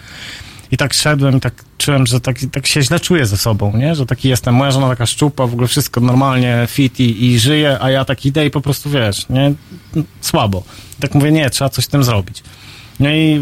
I 0.71 0.77
tak 0.77 0.93
szedłem 0.93 1.37
i 1.37 1.39
tak 1.39 1.53
czułem, 1.77 2.07
że 2.07 2.21
tak, 2.21 2.37
tak 2.51 2.67
się 2.67 2.81
źle 2.81 2.99
czuję 2.99 3.25
ze 3.25 3.37
sobą, 3.37 3.77
nie? 3.77 3.95
Że 3.95 4.05
taki 4.05 4.29
jestem. 4.29 4.55
Moja 4.55 4.71
żona 4.71 4.89
taka 4.89 5.05
szczupa, 5.05 5.47
w 5.47 5.53
ogóle 5.53 5.67
wszystko 5.67 6.01
normalnie, 6.01 6.67
fit 6.67 6.99
i, 6.99 7.25
i 7.25 7.39
żyje, 7.39 7.77
a 7.81 7.91
ja 7.91 8.05
tak 8.05 8.25
idę 8.25 8.45
i 8.45 8.51
po 8.51 8.61
prostu, 8.61 8.89
wiesz, 8.89 9.29
nie? 9.29 9.53
Słabo. 10.21 10.63
Tak 10.99 11.15
mówię, 11.15 11.31
nie, 11.31 11.49
trzeba 11.49 11.69
coś 11.69 11.85
z 11.85 11.87
tym 11.87 12.03
zrobić. 12.03 12.43
No 12.99 13.09
i 13.09 13.33
e, 13.35 13.39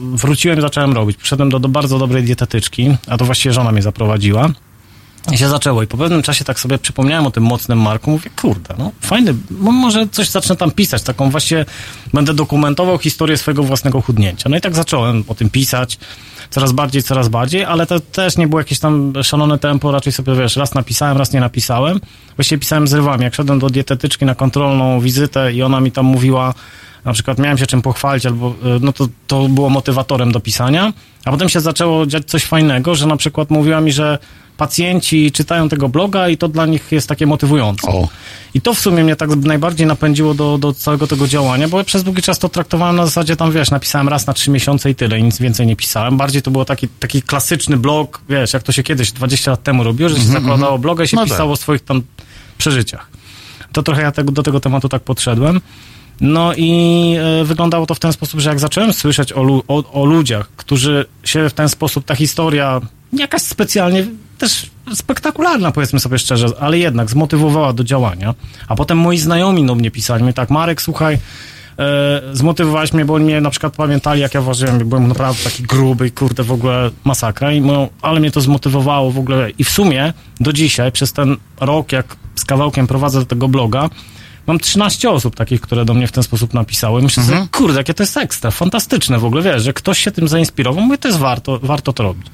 wróciłem 0.00 0.60
zacząłem 0.60 0.92
robić. 0.92 1.16
Przyszedłem 1.16 1.48
do, 1.50 1.58
do 1.58 1.68
bardzo 1.68 1.98
dobrej 1.98 2.24
dietetyczki, 2.24 2.96
a 3.06 3.16
to 3.16 3.24
właściwie 3.24 3.52
żona 3.52 3.72
mnie 3.72 3.82
zaprowadziła. 3.82 4.48
I 5.32 5.38
się 5.38 5.48
zaczęło. 5.48 5.82
I 5.82 5.86
po 5.86 5.96
pewnym 5.96 6.22
czasie 6.22 6.44
tak 6.44 6.60
sobie 6.60 6.78
przypomniałem 6.78 7.26
o 7.26 7.30
tym 7.30 7.42
mocnym 7.42 7.80
Marku. 7.80 8.10
Mówię, 8.10 8.30
kurde, 8.42 8.74
no 8.78 8.92
fajny, 9.00 9.34
mo- 9.50 9.72
może 9.72 10.08
coś 10.08 10.28
zacznę 10.28 10.56
tam 10.56 10.70
pisać. 10.70 11.02
Taką 11.02 11.30
właśnie 11.30 11.64
będę 12.14 12.34
dokumentował 12.34 12.98
historię 12.98 13.36
swojego 13.36 13.62
własnego 13.62 14.00
chudnięcia. 14.00 14.48
No 14.48 14.56
i 14.56 14.60
tak 14.60 14.74
zacząłem 14.74 15.24
o 15.28 15.34
tym 15.34 15.50
pisać. 15.50 15.98
Coraz 16.50 16.72
bardziej, 16.72 17.02
coraz 17.02 17.28
bardziej, 17.28 17.64
ale 17.64 17.86
to 17.86 18.00
też 18.00 18.36
nie 18.36 18.48
było 18.48 18.60
jakieś 18.60 18.78
tam 18.78 19.12
szalone 19.22 19.58
tempo. 19.58 19.92
Raczej 19.92 20.12
sobie, 20.12 20.34
wiesz, 20.34 20.56
raz 20.56 20.74
napisałem, 20.74 21.16
raz 21.18 21.32
nie 21.32 21.40
napisałem. 21.40 22.00
Właściwie 22.36 22.58
pisałem 22.58 22.88
z 22.88 22.92
rywami. 22.92 23.24
Jak 23.24 23.34
szedłem 23.34 23.58
do 23.58 23.70
dietetyczki 23.70 24.24
na 24.24 24.34
kontrolną 24.34 25.00
wizytę 25.00 25.52
i 25.52 25.62
ona 25.62 25.80
mi 25.80 25.92
tam 25.92 26.06
mówiła, 26.06 26.54
na 27.04 27.12
przykład 27.12 27.38
miałem 27.38 27.58
się 27.58 27.66
czym 27.66 27.82
pochwalić, 27.82 28.26
albo 28.26 28.50
y, 28.50 28.54
no 28.80 28.92
to, 28.92 29.08
to 29.26 29.48
było 29.48 29.70
motywatorem 29.70 30.32
do 30.32 30.40
pisania, 30.40 30.92
a 31.24 31.30
potem 31.30 31.48
się 31.48 31.60
zaczęło 31.60 32.06
dziać 32.06 32.24
coś 32.24 32.44
fajnego, 32.44 32.94
że 32.94 33.06
na 33.06 33.16
przykład 33.16 33.50
mówiła 33.50 33.80
mi, 33.80 33.92
że 33.92 34.18
pacjenci 34.56 35.32
czytają 35.32 35.68
tego 35.68 35.88
bloga 35.88 36.28
i 36.28 36.36
to 36.36 36.48
dla 36.48 36.66
nich 36.66 36.92
jest 36.92 37.08
takie 37.08 37.26
motywujące. 37.26 37.88
O. 37.88 38.08
I 38.54 38.60
to 38.60 38.74
w 38.74 38.78
sumie 38.80 39.04
mnie 39.04 39.16
tak 39.16 39.30
najbardziej 39.36 39.86
napędziło 39.86 40.34
do, 40.34 40.58
do 40.58 40.72
całego 40.72 41.06
tego 41.06 41.28
działania, 41.28 41.68
bo 41.68 41.78
ja 41.78 41.84
przez 41.84 42.02
długi 42.04 42.22
czas 42.22 42.38
to 42.38 42.48
traktowałem 42.48 42.96
na 42.96 43.06
zasadzie 43.06 43.36
tam, 43.36 43.52
wiesz, 43.52 43.70
napisałem 43.70 44.08
raz 44.08 44.26
na 44.26 44.32
trzy 44.32 44.50
miesiące 44.50 44.90
i 44.90 44.94
tyle, 44.94 45.18
i 45.18 45.22
nic 45.22 45.38
więcej 45.38 45.66
nie 45.66 45.76
pisałem. 45.76 46.16
Bardziej 46.16 46.42
to 46.42 46.50
było 46.50 46.64
taki, 46.64 46.88
taki 46.88 47.22
klasyczny 47.22 47.76
blog, 47.76 48.20
wiesz, 48.28 48.52
jak 48.52 48.62
to 48.62 48.72
się 48.72 48.82
kiedyś 48.82 49.12
20 49.12 49.50
lat 49.50 49.62
temu 49.62 49.84
robiło, 49.84 50.08
że 50.08 50.16
się 50.16 50.22
zakładało 50.22 50.78
bloga 50.78 51.04
i 51.04 51.08
się 51.08 51.16
No 51.16 51.22
tak. 51.22 51.30
pisało 51.30 51.52
o 51.52 51.56
swoich 51.56 51.84
tam 51.84 52.02
przeżyciach. 52.58 53.08
To 53.72 53.82
trochę 53.82 54.02
ja 54.02 54.12
tego, 54.12 54.32
do 54.32 54.42
tego 54.42 54.60
tematu 54.60 54.88
tak 54.88 55.02
podszedłem. 55.02 55.60
No 56.20 56.54
i 56.56 57.14
e, 57.40 57.44
wyglądało 57.44 57.86
to 57.86 57.94
w 57.94 57.98
ten 57.98 58.12
sposób, 58.12 58.40
że 58.40 58.50
jak 58.50 58.60
zacząłem 58.60 58.92
słyszeć 58.92 59.32
o, 59.32 59.42
o, 59.68 59.92
o 59.92 60.04
ludziach, 60.04 60.48
którzy 60.56 61.06
się 61.24 61.48
w 61.48 61.52
ten 61.52 61.68
sposób, 61.68 62.04
ta 62.04 62.14
historia 62.14 62.80
jakaś 63.12 63.42
specjalnie, 63.42 64.06
też 64.38 64.70
spektakularna 64.94 65.72
powiedzmy 65.72 66.00
sobie 66.00 66.18
szczerze, 66.18 66.46
ale 66.60 66.78
jednak 66.78 67.10
zmotywowała 67.10 67.72
do 67.72 67.84
działania, 67.84 68.34
a 68.68 68.76
potem 68.76 68.98
moi 68.98 69.18
znajomi 69.18 69.66
do 69.66 69.74
mnie 69.74 69.90
pisali, 69.90 70.34
tak, 70.34 70.50
Marek, 70.50 70.82
słuchaj, 70.82 71.18
e, 71.78 72.22
zmotywowałeś 72.32 72.92
mnie, 72.92 73.04
bo 73.04 73.14
oni 73.14 73.24
mnie 73.24 73.40
na 73.40 73.50
przykład 73.50 73.76
pamiętali, 73.76 74.20
jak 74.20 74.34
ja 74.34 74.40
ważyłem, 74.40 74.78
byłem 74.78 75.08
naprawdę 75.08 75.44
taki 75.44 75.62
gruby 75.62 76.06
i 76.06 76.10
kurde, 76.10 76.42
w 76.42 76.52
ogóle 76.52 76.90
masakra. 77.04 77.52
I 77.52 77.60
mówią, 77.60 77.88
ale 78.02 78.20
mnie 78.20 78.30
to 78.30 78.40
zmotywowało 78.40 79.10
w 79.10 79.18
ogóle. 79.18 79.50
I 79.50 79.64
w 79.64 79.70
sumie 79.70 80.12
do 80.40 80.52
dzisiaj, 80.52 80.92
przez 80.92 81.12
ten 81.12 81.36
rok, 81.60 81.92
jak 81.92 82.16
z 82.34 82.44
kawałkiem 82.44 82.86
prowadzę 82.86 83.26
tego 83.26 83.48
bloga, 83.48 83.90
Mam 84.48 84.58
13 84.58 85.10
osób 85.10 85.36
takich, 85.36 85.60
które 85.60 85.84
do 85.84 85.94
mnie 85.94 86.06
w 86.06 86.12
ten 86.12 86.22
sposób 86.22 86.54
napisały. 86.54 87.02
Myślę 87.02 87.22
sobie, 87.22 87.46
kurde, 87.52 87.78
jakie 87.78 87.94
to 87.94 88.02
jest 88.02 88.16
ekstra, 88.16 88.50
fantastyczne 88.50 89.18
w 89.18 89.24
ogóle, 89.24 89.42
wiesz, 89.42 89.62
że 89.62 89.72
ktoś 89.72 89.98
się 89.98 90.10
tym 90.10 90.28
zainspirował. 90.28 90.84
Mówię, 90.84 90.98
to 90.98 91.08
jest 91.08 91.20
warto, 91.20 91.58
warto 91.62 91.92
to 91.92 92.02
robić. 92.02 92.26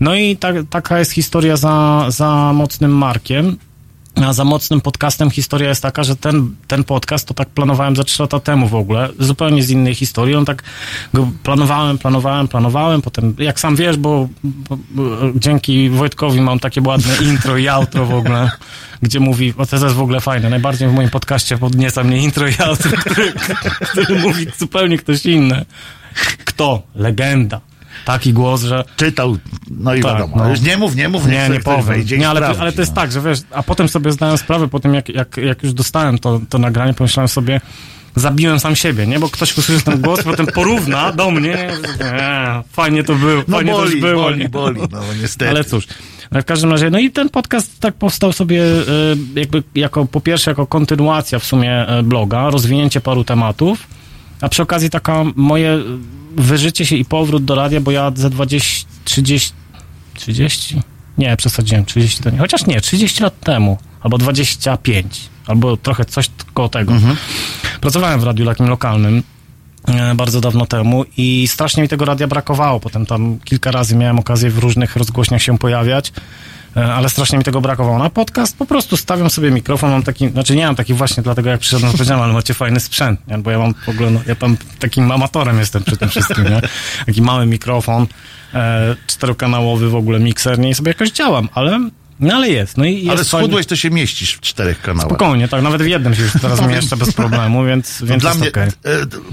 No 0.00 0.14
i 0.14 0.36
tak, 0.36 0.56
taka 0.70 0.98
jest 0.98 1.12
historia 1.12 1.56
za, 1.56 2.04
za 2.08 2.52
mocnym 2.54 2.96
Markiem. 2.96 3.56
A 4.14 4.32
za 4.32 4.44
mocnym 4.44 4.80
podcastem 4.80 5.30
historia 5.30 5.68
jest 5.68 5.82
taka, 5.82 6.04
że 6.04 6.16
ten, 6.16 6.54
ten 6.66 6.84
podcast 6.84 7.28
to 7.28 7.34
tak 7.34 7.48
planowałem 7.48 7.96
za 7.96 8.04
3 8.04 8.22
lata 8.22 8.40
temu 8.40 8.68
w 8.68 8.74
ogóle, 8.74 9.08
zupełnie 9.18 9.62
z 9.62 9.70
innej 9.70 9.94
historii. 9.94 10.34
On 10.34 10.44
tak 10.44 10.62
go 11.14 11.30
planowałem, 11.42 11.98
planowałem, 11.98 12.48
planowałem, 12.48 13.02
potem 13.02 13.34
jak 13.38 13.60
sam 13.60 13.76
wiesz, 13.76 13.96
bo, 13.96 14.28
bo, 14.44 14.78
bo 14.90 15.02
dzięki 15.34 15.90
Wojtkowi 15.90 16.40
mam 16.40 16.58
takie 16.58 16.82
ładne 16.82 17.16
intro 17.30 17.56
i 17.58 17.68
outro 17.68 18.06
w 18.06 18.14
ogóle, 18.14 18.50
gdzie 19.02 19.20
mówi, 19.20 19.54
o 19.58 19.66
to 19.66 19.76
jest 19.76 19.96
w 19.96 20.02
ogóle 20.02 20.20
fajne, 20.20 20.50
najbardziej 20.50 20.88
w 20.88 20.92
moim 20.92 21.10
podcaście 21.10 21.58
podnieca 21.58 22.04
mnie 22.04 22.22
intro 22.22 22.48
i 22.48 22.54
outro, 22.58 22.90
który, 22.98 23.32
który 23.80 24.18
mówi 24.18 24.46
zupełnie 24.58 24.98
ktoś 24.98 25.26
inny. 25.26 25.64
Kto? 26.44 26.82
Legenda. 26.94 27.60
Taki 28.04 28.32
głos, 28.32 28.62
że 28.62 28.84
Czytał, 28.96 29.36
no 29.70 29.94
i 29.94 30.00
Tak, 30.00 30.12
wiadomo. 30.12 30.36
no. 30.36 30.50
Już 30.50 30.60
nie 30.60 30.76
mów, 30.76 30.96
nie 30.96 31.08
mów, 31.08 31.26
nie, 31.26 31.48
nie 31.48 31.60
ktoś 31.60 31.64
powiem. 31.84 32.04
Nie, 32.18 32.28
ale, 32.28 32.40
to, 32.40 32.46
sprawdzi, 32.46 32.62
ale 32.62 32.72
to 32.72 32.82
jest 32.82 32.92
no. 32.96 33.02
tak, 33.02 33.12
że 33.12 33.20
wiesz, 33.20 33.38
a 33.50 33.62
potem 33.62 33.88
sobie 33.88 34.12
zdałem 34.12 34.38
sprawę, 34.38 34.68
po 34.68 34.80
tym 34.80 34.94
jak, 34.94 35.08
jak, 35.08 35.36
jak 35.36 35.62
już 35.62 35.72
dostałem 35.72 36.18
to, 36.18 36.40
to 36.48 36.58
nagranie, 36.58 36.94
pomyślałem 36.94 37.28
sobie, 37.28 37.60
zabiłem 38.16 38.60
sam 38.60 38.76
siebie, 38.76 39.06
nie? 39.06 39.18
Bo 39.20 39.28
ktoś 39.28 39.58
usłyszy 39.58 39.84
ten 39.84 40.00
głos, 40.00 40.22
potem 40.22 40.46
porówna 40.46 41.12
do 41.12 41.30
mnie, 41.30 41.68
nie, 42.00 42.62
fajnie 42.72 43.04
to 43.04 43.14
było, 43.14 43.42
No 43.48 43.56
fajnie 43.56 43.72
to 43.72 43.78
boli, 43.78 43.92
już 43.92 44.00
było. 44.00 44.22
boli, 44.22 44.38
nie? 44.40 44.48
boli, 44.48 44.80
no 44.92 45.00
niestety. 45.22 45.50
Ale 45.50 45.64
cóż, 45.64 45.86
w 46.32 46.44
każdym 46.44 46.70
razie, 46.70 46.90
no 46.90 46.98
i 46.98 47.10
ten 47.10 47.28
podcast 47.28 47.80
tak 47.80 47.94
powstał 47.94 48.32
sobie 48.32 48.62
e, 48.64 49.40
jakby 49.40 49.62
jako, 49.74 50.04
po 50.06 50.20
pierwsze 50.20 50.50
jako 50.50 50.66
kontynuacja 50.66 51.38
w 51.38 51.44
sumie 51.44 51.88
e, 51.88 52.02
bloga, 52.02 52.50
rozwinięcie 52.50 53.00
paru 53.00 53.24
tematów, 53.24 53.86
a 54.40 54.48
przy 54.48 54.62
okazji 54.62 54.90
taka 54.90 55.24
moje 55.36 55.78
wyżycie 56.36 56.86
się 56.86 56.96
i 56.96 57.04
powrót 57.04 57.44
do 57.44 57.54
radia, 57.54 57.80
bo 57.80 57.90
ja 57.90 58.12
ze 58.14 58.30
20, 58.30 58.86
30, 59.04 59.52
30? 60.14 60.82
Nie, 61.18 61.36
przesadziłem, 61.36 61.84
30 61.84 62.22
to 62.22 62.30
nie, 62.30 62.38
chociaż 62.38 62.66
nie, 62.66 62.80
30 62.80 63.22
lat 63.22 63.40
temu, 63.40 63.78
albo 64.00 64.18
25, 64.18 65.20
albo 65.46 65.76
trochę 65.76 66.04
coś 66.04 66.30
koło 66.54 66.68
tego. 66.68 66.92
Pracowałem 67.80 68.20
w 68.20 68.24
radiu 68.24 68.46
takim 68.46 68.68
lokalnym, 68.68 69.22
e, 69.88 70.14
bardzo 70.14 70.40
dawno 70.40 70.66
temu 70.66 71.04
i 71.16 71.48
strasznie 71.48 71.82
mi 71.82 71.88
tego 71.88 72.04
radia 72.04 72.26
brakowało. 72.26 72.80
Potem 72.80 73.06
tam 73.06 73.38
kilka 73.44 73.70
razy 73.70 73.96
miałem 73.96 74.18
okazję 74.18 74.50
w 74.50 74.58
różnych 74.58 74.96
rozgłośniach 74.96 75.42
się 75.42 75.58
pojawiać, 75.58 76.12
ale 76.74 77.08
strasznie 77.08 77.38
mi 77.38 77.44
tego 77.44 77.60
brakowało. 77.60 77.98
Na 77.98 78.10
podcast 78.10 78.56
po 78.56 78.66
prostu 78.66 78.96
stawiam 78.96 79.30
sobie 79.30 79.50
mikrofon, 79.50 79.90
mam 79.90 80.02
taki, 80.02 80.28
znaczy 80.28 80.56
nie 80.56 80.66
mam 80.66 80.76
taki 80.76 80.94
właśnie 80.94 81.22
dlatego 81.22 81.50
jak 81.50 81.60
przyszedłem, 81.60 81.92
powiedziałem, 81.92 82.22
ale 82.22 82.32
macie 82.32 82.54
fajny 82.54 82.80
sprzęt, 82.80 83.28
nie? 83.28 83.38
bo 83.38 83.50
ja 83.50 83.58
mam 83.58 83.74
w 83.74 83.88
ogóle, 83.88 84.10
no, 84.10 84.20
ja 84.26 84.34
tam 84.34 84.56
takim 84.78 85.10
amatorem 85.10 85.58
jestem 85.58 85.84
przy 85.84 85.96
tym 85.96 86.08
wszystkim, 86.08 86.44
nie? 86.44 86.60
Taki 87.06 87.22
mały 87.22 87.46
mikrofon, 87.46 88.06
e, 88.54 88.96
czterokanałowy 89.06 89.90
w 89.90 89.94
ogóle 89.94 90.20
mikser, 90.20 90.58
nie? 90.58 90.70
I 90.70 90.74
sobie 90.74 90.90
jakoś 90.90 91.10
działam, 91.10 91.48
ale 91.54 91.80
No 92.22 92.34
ale 92.34 92.48
jest. 92.48 92.76
No 92.78 92.84
i 92.84 92.94
jest 92.96 93.10
Ale 93.10 93.24
schudłeś, 93.24 93.66
to 93.66 93.76
się 93.76 93.90
mieścisz 93.90 94.34
w 94.34 94.40
czterech 94.40 94.82
kanałach. 94.82 95.06
Spokojnie, 95.10 95.48
tak, 95.48 95.62
nawet 95.62 95.82
w 95.82 95.86
jednym 95.86 96.14
się 96.14 96.22
już 96.22 96.32
teraz 96.42 96.60
Powiem- 96.60 96.74
mieszczę 96.76 96.96
bez 96.96 97.12
problemu, 97.12 97.64
więc, 97.64 97.98
To 97.98 98.06
więc 98.06 98.22
dla 98.22 98.34
mnie, 98.34 98.48
okej. 98.48 98.68
e, 98.68 98.70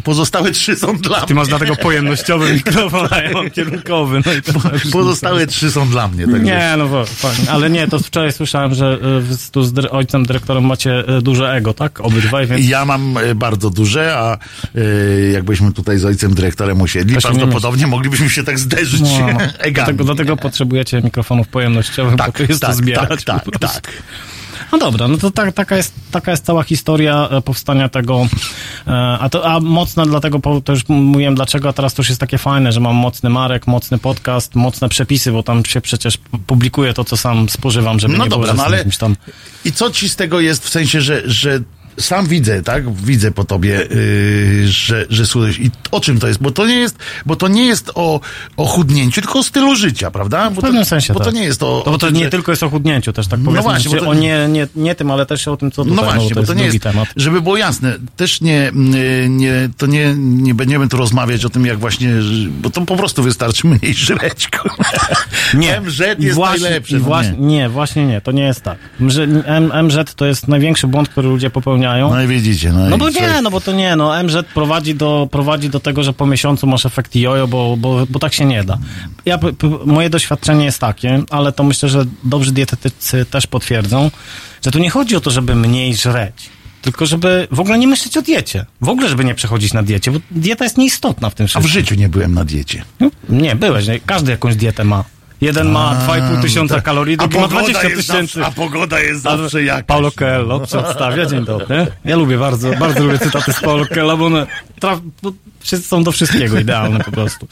pozostałe 0.04 0.52
trzy 0.52 0.76
są 0.76 0.98
dla 0.98 1.20
Ty 1.22 1.26
mnie. 1.26 1.36
masz 1.36 1.48
dlatego 1.48 1.76
pojemnościowy 1.76 2.54
mikrofon, 2.64 3.08
a 3.12 3.18
ja 3.22 3.32
mam 3.32 3.50
kierunkowy. 3.52 4.22
No 4.26 4.34
i 4.34 4.42
to 4.42 4.54
Pozostałe 4.92 5.48
trzy 5.48 5.72
są 5.72 5.90
dla 5.90 6.08
mnie. 6.08 6.26
Także. 6.28 6.40
Nie, 6.42 6.74
no 6.78 6.88
bo, 6.88 7.06
fajnie. 7.06 7.52
Ale 7.52 7.70
nie, 7.70 7.88
to 7.88 8.00
wczoraj 8.00 8.32
słyszałem, 8.32 8.74
że 8.76 8.98
wy 9.22 9.36
tu 9.52 9.64
z 9.64 9.74
ojcem 9.92 10.26
dyrektorem 10.26 10.66
macie 10.66 11.04
duże 11.22 11.52
ego, 11.54 11.74
tak? 11.74 12.00
Obydwaj, 12.02 12.48
więc 12.48 12.68
Ja 12.68 12.86
mam 12.86 13.18
e, 13.18 13.36
bardzo 13.36 13.70
duże, 13.70 14.18
a 14.18 14.38
e, 14.76 14.80
jakbyśmy 15.32 15.74
tutaj 15.74 15.98
z 15.98 16.06
ojcem 16.06 16.34
dyrektorem 16.34 16.82
usiedli, 16.82 17.18
prawdopodobnie 17.18 17.88
moglibyśmy 17.88 18.30
się 18.30 18.44
tak 18.44 18.60
zderzyć 18.60 19.02
no, 19.02 19.28
no. 19.34 19.40
Dlatego, 19.74 20.04
dlatego 20.04 20.38
potrzebujecie 20.38 21.02
mikrofonów 21.02 21.48
pojemnościowych, 21.48 22.16
bo 22.16 22.32
to 22.32 22.44
jest 22.44 22.62
to 22.62 22.74
zbierać. 22.84 23.24
tak, 23.24 23.44
tak, 23.44 23.60
tak. 23.60 23.94
No 24.72 24.78
dobra, 24.78 25.08
no 25.08 25.18
to 25.18 25.32
tak, 25.32 25.54
taka, 25.54 25.78
jest, 25.78 25.94
taka 26.12 26.32
jest 26.32 26.46
cała 26.46 26.64
historia 26.64 27.28
e, 27.32 27.42
powstania 27.42 27.90
tego. 27.90 28.28
E, 28.88 29.18
a, 29.20 29.30
to, 29.30 29.46
a 29.52 29.60
mocne 29.60 30.06
dlatego, 30.06 30.40
to 30.66 30.72
już 30.74 30.88
mówiłem 30.90 31.36
dlaczego, 31.36 31.70
a 31.70 31.74
teraz 31.74 31.94
to 31.94 32.02
już 32.02 32.10
jest 32.10 32.22
takie 32.22 32.38
fajne, 32.38 32.72
że 32.72 32.80
mam 32.80 32.96
mocny 32.96 33.30
marek, 33.30 33.68
mocny 33.68 33.98
podcast, 33.98 34.56
mocne 34.56 34.90
przepisy, 34.90 35.32
bo 35.32 35.44
tam 35.44 35.66
się 35.66 35.82
przecież 35.82 36.18
publikuje 36.48 36.94
to, 36.94 37.04
co 37.04 37.18
sam 37.18 37.50
spożywam, 37.50 38.00
żeby 38.00 38.18
No 38.18 38.24
nie 38.24 38.30
dobra, 38.30 38.54
było, 38.54 38.58
no 38.58 38.66
ale- 38.66 38.86
tam... 39.00 39.16
I 39.66 39.72
co 39.72 39.92
ci 39.92 40.10
z 40.10 40.16
tego 40.16 40.40
jest 40.40 40.66
w 40.66 40.70
sensie, 40.70 41.02
że, 41.02 41.22
że 41.26 41.60
sam 42.00 42.26
widzę, 42.28 42.64
tak? 42.64 42.96
Widzę 42.96 43.32
po 43.32 43.44
tobie, 43.44 43.70
yy, 43.70 44.68
że, 44.68 45.06
że 45.10 45.26
słuchaj. 45.26 45.52
I 45.60 45.72
o 45.92 46.00
czym 46.00 46.20
to 46.20 46.28
jest? 46.28 46.42
Bo 46.42 46.52
to 46.52 46.66
nie 46.68 46.76
jest, 46.76 46.98
bo 47.26 47.36
to 47.36 47.48
nie 47.48 47.66
jest 47.66 47.92
o, 47.96 48.20
o 48.58 48.66
chudnięciu, 48.66 49.22
tylko 49.22 49.40
o 49.40 49.44
stylu 49.44 49.76
życia, 49.76 50.12
prawda? 50.12 50.50
Bo 50.52 50.62
W 50.62 50.64
pewnym 50.64 50.84
to, 50.84 50.90
sensie 50.90 51.14
Bo 51.14 51.20
tak. 51.20 51.28
to 51.28 51.34
nie 51.34 51.44
jest 51.44 51.64
o, 51.64 51.82
To, 51.86 51.90
bo 51.92 51.96
o 51.96 51.98
to 51.98 52.10
nie 52.10 52.24
że- 52.24 52.30
tylko 52.30 52.52
jest 52.52 52.64
o 52.64 52.70
chudnięciu 52.70 53.14
też, 53.14 53.28
tak 53.28 53.40
No 53.40 53.46
powiedzmy, 53.46 53.64
właśnie, 53.72 53.92
bo 53.92 53.98
to- 54.06 54.10
o 54.10 54.14
nie, 54.14 54.48
nie, 54.50 54.68
nie 54.76 54.96
tym, 54.96 55.12
ale 55.12 55.26
też 55.26 55.48
o 55.48 55.58
tym, 55.58 55.72
co 55.72 55.84
tutaj, 55.86 55.96
No 55.98 56.04
właśnie, 56.04 56.36
bo 56.36 56.44
to 56.44 56.54
nie 56.54 56.64
jest, 56.66 56.80
temat. 56.80 57.08
żeby 57.16 57.42
było 57.42 57.58
jasne, 57.58 57.96
też 58.18 58.42
nie, 58.42 58.72
nie, 58.74 59.30
nie 59.30 59.70
to 59.78 59.86
nie, 59.86 60.14
nie 60.18 60.54
będziemy 60.56 60.88
tu 60.88 60.98
rozmawiać 60.98 61.46
o 61.46 61.50
tym, 61.50 61.66
jak 61.66 61.80
właśnie, 61.80 62.10
bo 62.62 62.70
to 62.70 62.82
po 62.82 62.96
prostu 62.96 63.24
wystarczy 63.24 63.68
mniej 63.68 63.94
żreć. 64.06 64.48
kurwa. 64.48 64.90
MZ 65.82 66.00
jest 66.20 66.36
właśnie, 66.36 66.62
najlepszy. 66.64 66.94
no 66.94 67.00
właśnie, 67.06 67.32
nie. 67.38 67.48
nie. 67.48 67.70
właśnie 67.70 68.08
nie, 68.08 68.22
to 68.22 68.32
nie 68.32 68.44
jest 68.44 68.62
tak. 68.64 68.78
MZ 69.84 70.14
to 70.16 70.26
jest 70.26 70.48
największy 70.48 70.88
błąd, 70.88 71.10
który 71.10 71.28
ludzie 71.28 71.50
popełniają. 71.50 71.89
No 72.10 72.22
i 72.22 72.28
widzicie. 72.28 72.72
No, 72.72 72.90
No 72.90 72.98
bo 72.98 73.10
nie, 73.10 73.42
no 73.42 73.52
bo 73.52 73.62
to 73.62 73.72
nie, 73.72 73.96
no 73.96 74.24
MZ 74.24 74.46
prowadzi 74.54 74.96
do, 74.96 75.28
prowadzi 75.32 75.70
do 75.70 75.80
tego, 75.80 76.04
że 76.04 76.14
po 76.14 76.26
miesiącu 76.26 76.68
masz 76.68 76.86
efekt 76.86 77.16
jojo, 77.16 77.48
bo, 77.48 77.78
bo, 77.78 78.06
bo 78.10 78.20
tak 78.20 78.34
się 78.34 78.46
nie 78.46 78.64
da. 78.64 78.78
Ja, 79.26 79.40
moje 79.86 80.10
doświadczenie 80.10 80.66
jest 80.66 80.80
takie, 80.80 81.22
ale 81.30 81.52
to 81.52 81.64
myślę, 81.64 81.90
że 81.90 82.06
dobrzy 82.24 82.52
dietetycy 82.52 83.26
też 83.26 83.48
potwierdzą, 83.48 84.12
że 84.66 84.72
tu 84.72 84.80
nie 84.80 84.90
chodzi 84.90 85.16
o 85.16 85.22
to, 85.22 85.32
żeby 85.32 85.56
mniej 85.56 85.96
żreć, 85.96 86.50
tylko 86.82 87.06
żeby 87.06 87.48
w 87.52 87.60
ogóle 87.60 87.80
nie 87.80 87.88
myśleć 87.88 88.18
o 88.18 88.22
diecie. 88.22 88.66
W 88.82 88.90
ogóle, 88.90 89.10
żeby 89.10 89.26
nie 89.26 89.36
przechodzić 89.36 89.74
na 89.74 89.84
diecie, 89.84 90.12
bo 90.12 90.20
dieta 90.32 90.64
jest 90.64 90.78
nieistotna 90.78 91.30
w 91.30 91.36
tym 91.36 91.44
A 91.44 91.48
w 91.48 91.50
wszystkim. 91.50 91.72
życiu 91.74 91.96
nie 91.96 92.10
byłem 92.10 92.34
na 92.34 92.46
diecie. 92.46 92.84
Nie, 93.30 93.56
byłeś, 93.56 93.88
nie? 93.88 94.00
każdy 94.00 94.32
jakąś 94.32 94.56
dietę 94.56 94.84
ma. 94.84 95.04
Jeden 95.42 95.72
ma 95.72 95.96
2,5 96.08 96.42
tysiąca 96.42 96.82
kalorii, 96.82 97.16
A 97.16 97.18
drugi 97.18 97.36
ma 97.38 97.42
pogoda 97.42 97.62
20 97.64 97.90
jest 97.90 98.08
tysięcy. 98.08 98.46
a 98.46 98.52
pogoda 98.52 99.00
jest 99.00 99.22
zawsze 99.22 99.64
jakaś. 99.64 99.86
Paulo 99.86 100.12
Coelho 100.12 100.60
przedstawia, 100.60 101.26
dzień 101.26 101.46
dobry. 101.46 101.88
Ja 102.06 102.16
lubię 102.16 102.38
bardzo, 102.38 102.72
bardzo 102.74 103.04
lubię 103.04 103.20
cytaty 103.20 103.54
z 103.54 103.60
Paulo 103.62 103.86
Coelho, 103.86 104.18
bo 104.18 104.26
one 104.26 104.48
traf, 104.80 105.00
bo 105.24 105.32
są 105.82 106.04
do 106.04 106.12
wszystkiego 106.12 106.60
idealne 106.60 107.00
po 107.00 107.12
prostu. 107.12 107.48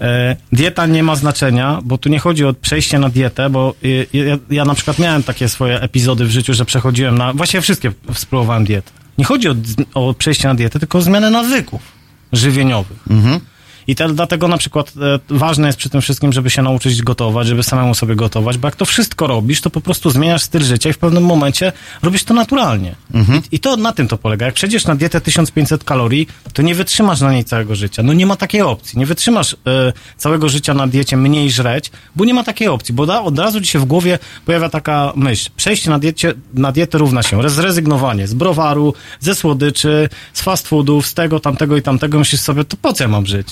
E, 0.00 0.36
dieta 0.52 0.86
nie 0.86 1.02
ma 1.02 1.16
znaczenia, 1.16 1.78
bo 1.84 1.98
tu 1.98 2.08
nie 2.08 2.18
chodzi 2.18 2.44
o 2.44 2.54
przejście 2.54 2.98
na 2.98 3.08
dietę, 3.08 3.50
bo 3.50 3.74
ja, 4.12 4.36
ja 4.50 4.64
na 4.64 4.74
przykład 4.74 4.98
miałem 4.98 5.22
takie 5.22 5.48
swoje 5.48 5.80
epizody 5.80 6.24
w 6.24 6.30
życiu, 6.30 6.54
że 6.54 6.64
przechodziłem 6.64 7.18
na, 7.18 7.32
właściwie 7.32 7.60
wszystkie 7.60 7.92
spróbowałem 8.14 8.64
dietę. 8.64 8.90
Nie 9.18 9.24
chodzi 9.24 9.48
o, 9.48 9.54
o 9.94 10.14
przejście 10.14 10.48
na 10.48 10.54
dietę, 10.54 10.78
tylko 10.78 10.98
o 10.98 11.02
zmianę 11.02 11.30
nawyków 11.30 11.80
żywieniowych. 12.32 12.98
I 13.88 13.94
te, 13.94 14.08
dlatego 14.14 14.48
na 14.48 14.58
przykład 14.58 14.92
e, 15.30 15.34
ważne 15.38 15.66
jest 15.66 15.78
przy 15.78 15.90
tym 15.90 16.00
wszystkim, 16.00 16.32
żeby 16.32 16.50
się 16.50 16.62
nauczyć 16.62 17.02
gotować, 17.02 17.46
żeby 17.46 17.62
samemu 17.62 17.94
sobie 17.94 18.16
gotować, 18.16 18.58
bo 18.58 18.68
jak 18.68 18.76
to 18.76 18.84
wszystko 18.84 19.26
robisz, 19.26 19.60
to 19.60 19.70
po 19.70 19.80
prostu 19.80 20.10
zmieniasz 20.10 20.42
styl 20.42 20.62
życia 20.64 20.90
i 20.90 20.92
w 20.92 20.98
pewnym 20.98 21.24
momencie 21.24 21.72
robisz 22.02 22.24
to 22.24 22.34
naturalnie. 22.34 22.94
I, 23.36 23.56
I 23.56 23.60
to 23.60 23.76
na 23.76 23.92
tym 23.92 24.08
to 24.08 24.18
polega. 24.18 24.46
Jak 24.46 24.54
przejdziesz 24.54 24.86
na 24.86 24.94
dietę 24.96 25.20
1500 25.20 25.84
kalorii, 25.84 26.28
to 26.52 26.62
nie 26.62 26.74
wytrzymasz 26.74 27.20
na 27.20 27.32
niej 27.32 27.44
całego 27.44 27.74
życia. 27.74 28.02
No 28.02 28.12
nie 28.12 28.26
ma 28.26 28.36
takiej 28.36 28.62
opcji. 28.62 28.98
Nie 28.98 29.06
wytrzymasz 29.06 29.52
e, 29.54 29.56
całego 30.16 30.48
życia 30.48 30.74
na 30.74 30.86
diecie 30.86 31.16
mniej 31.16 31.50
żreć, 31.50 31.90
bo 32.16 32.24
nie 32.24 32.34
ma 32.34 32.44
takiej 32.44 32.68
opcji, 32.68 32.94
bo 32.94 33.06
da, 33.06 33.22
od 33.22 33.38
razu 33.38 33.60
ci 33.60 33.66
się 33.66 33.78
w 33.78 33.84
głowie 33.84 34.18
pojawia 34.46 34.68
taka 34.68 35.12
myśl. 35.16 35.50
Przejście 35.56 35.90
na, 35.90 35.98
diecie, 35.98 36.34
na 36.54 36.72
dietę 36.72 36.98
równa 36.98 37.22
się 37.22 37.36
rez- 37.38 37.48
zrezygnowanie 37.50 38.26
z 38.26 38.34
browaru, 38.34 38.94
ze 39.20 39.34
słodyczy, 39.34 40.08
z 40.32 40.40
fast 40.42 40.68
foodów, 40.68 41.06
z 41.06 41.14
tego, 41.14 41.40
tamtego 41.40 41.76
i 41.76 41.82
tamtego. 41.82 42.18
Myślisz 42.18 42.40
sobie, 42.40 42.64
to 42.64 42.76
po 42.76 42.92
co 42.92 43.04
ja 43.04 43.08
mam 43.08 43.26
żyć? 43.26 43.48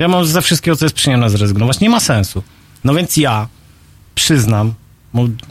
Ja 0.00 0.08
mam 0.08 0.24
ze 0.24 0.42
wszystkiego, 0.42 0.76
co 0.76 0.84
jest 0.84 0.94
przyjemne, 0.94 1.30
zrezygnować. 1.30 1.80
Nie 1.80 1.90
ma 1.90 2.00
sensu. 2.00 2.42
No 2.84 2.94
więc 2.94 3.16
ja 3.16 3.48
przyznam, 4.14 4.74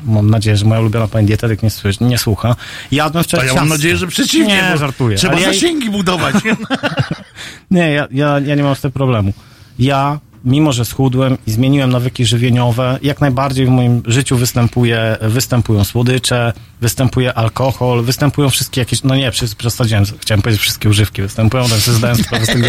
mam 0.05 0.29
nadzieję, 0.29 0.57
że 0.57 0.65
moja 0.65 0.81
ulubiona 0.81 1.07
pani 1.07 1.27
dietetyk 1.27 1.63
nie, 1.63 1.69
słyszy, 1.69 2.03
nie 2.03 2.17
słucha, 2.17 2.55
jadłem 2.91 3.19
A 3.21 3.23
wczoraj 3.23 3.47
ja 3.47 3.53
mam 3.53 3.63
ciasto. 3.63 3.75
nadzieję, 3.75 3.97
że 3.97 4.07
przeciwnie. 4.07 4.55
Nie, 4.71 4.77
żartuję. 4.77 5.17
Trzeba 5.17 5.33
Ale 5.33 5.41
ja- 5.41 5.53
zasięgi 5.53 5.89
budować. 5.89 6.35
Nie, 7.71 7.91
ja, 7.91 8.07
ja, 8.11 8.39
ja 8.39 8.55
nie 8.55 8.63
mam 8.63 8.75
z 8.75 8.81
tym 8.81 8.91
problemu. 8.91 9.33
Ja, 9.79 10.19
mimo 10.45 10.73
że 10.73 10.85
schudłem 10.85 11.37
i 11.47 11.51
zmieniłem 11.51 11.89
nawyki 11.89 12.25
żywieniowe, 12.25 12.99
jak 13.01 13.21
najbardziej 13.21 13.65
w 13.65 13.69
moim 13.69 14.01
życiu 14.05 14.37
występuje, 14.37 15.17
występują 15.21 15.83
słodycze, 15.83 16.53
występuje 16.81 17.33
alkohol, 17.33 18.03
występują 18.03 18.49
wszystkie 18.49 18.81
jakieś, 18.81 19.03
no 19.03 19.15
nie, 19.15 19.31
przesadziłem, 19.57 20.03
chciałem 20.19 20.41
powiedzieć 20.41 20.61
wszystkie 20.61 20.89
używki 20.89 21.21
występują, 21.21 21.63
tak 21.63 21.79
sobie 21.79 21.97
zdałem 21.97 22.17
sprawę 22.17 22.45
z 22.45 22.47
tego, 22.47 22.67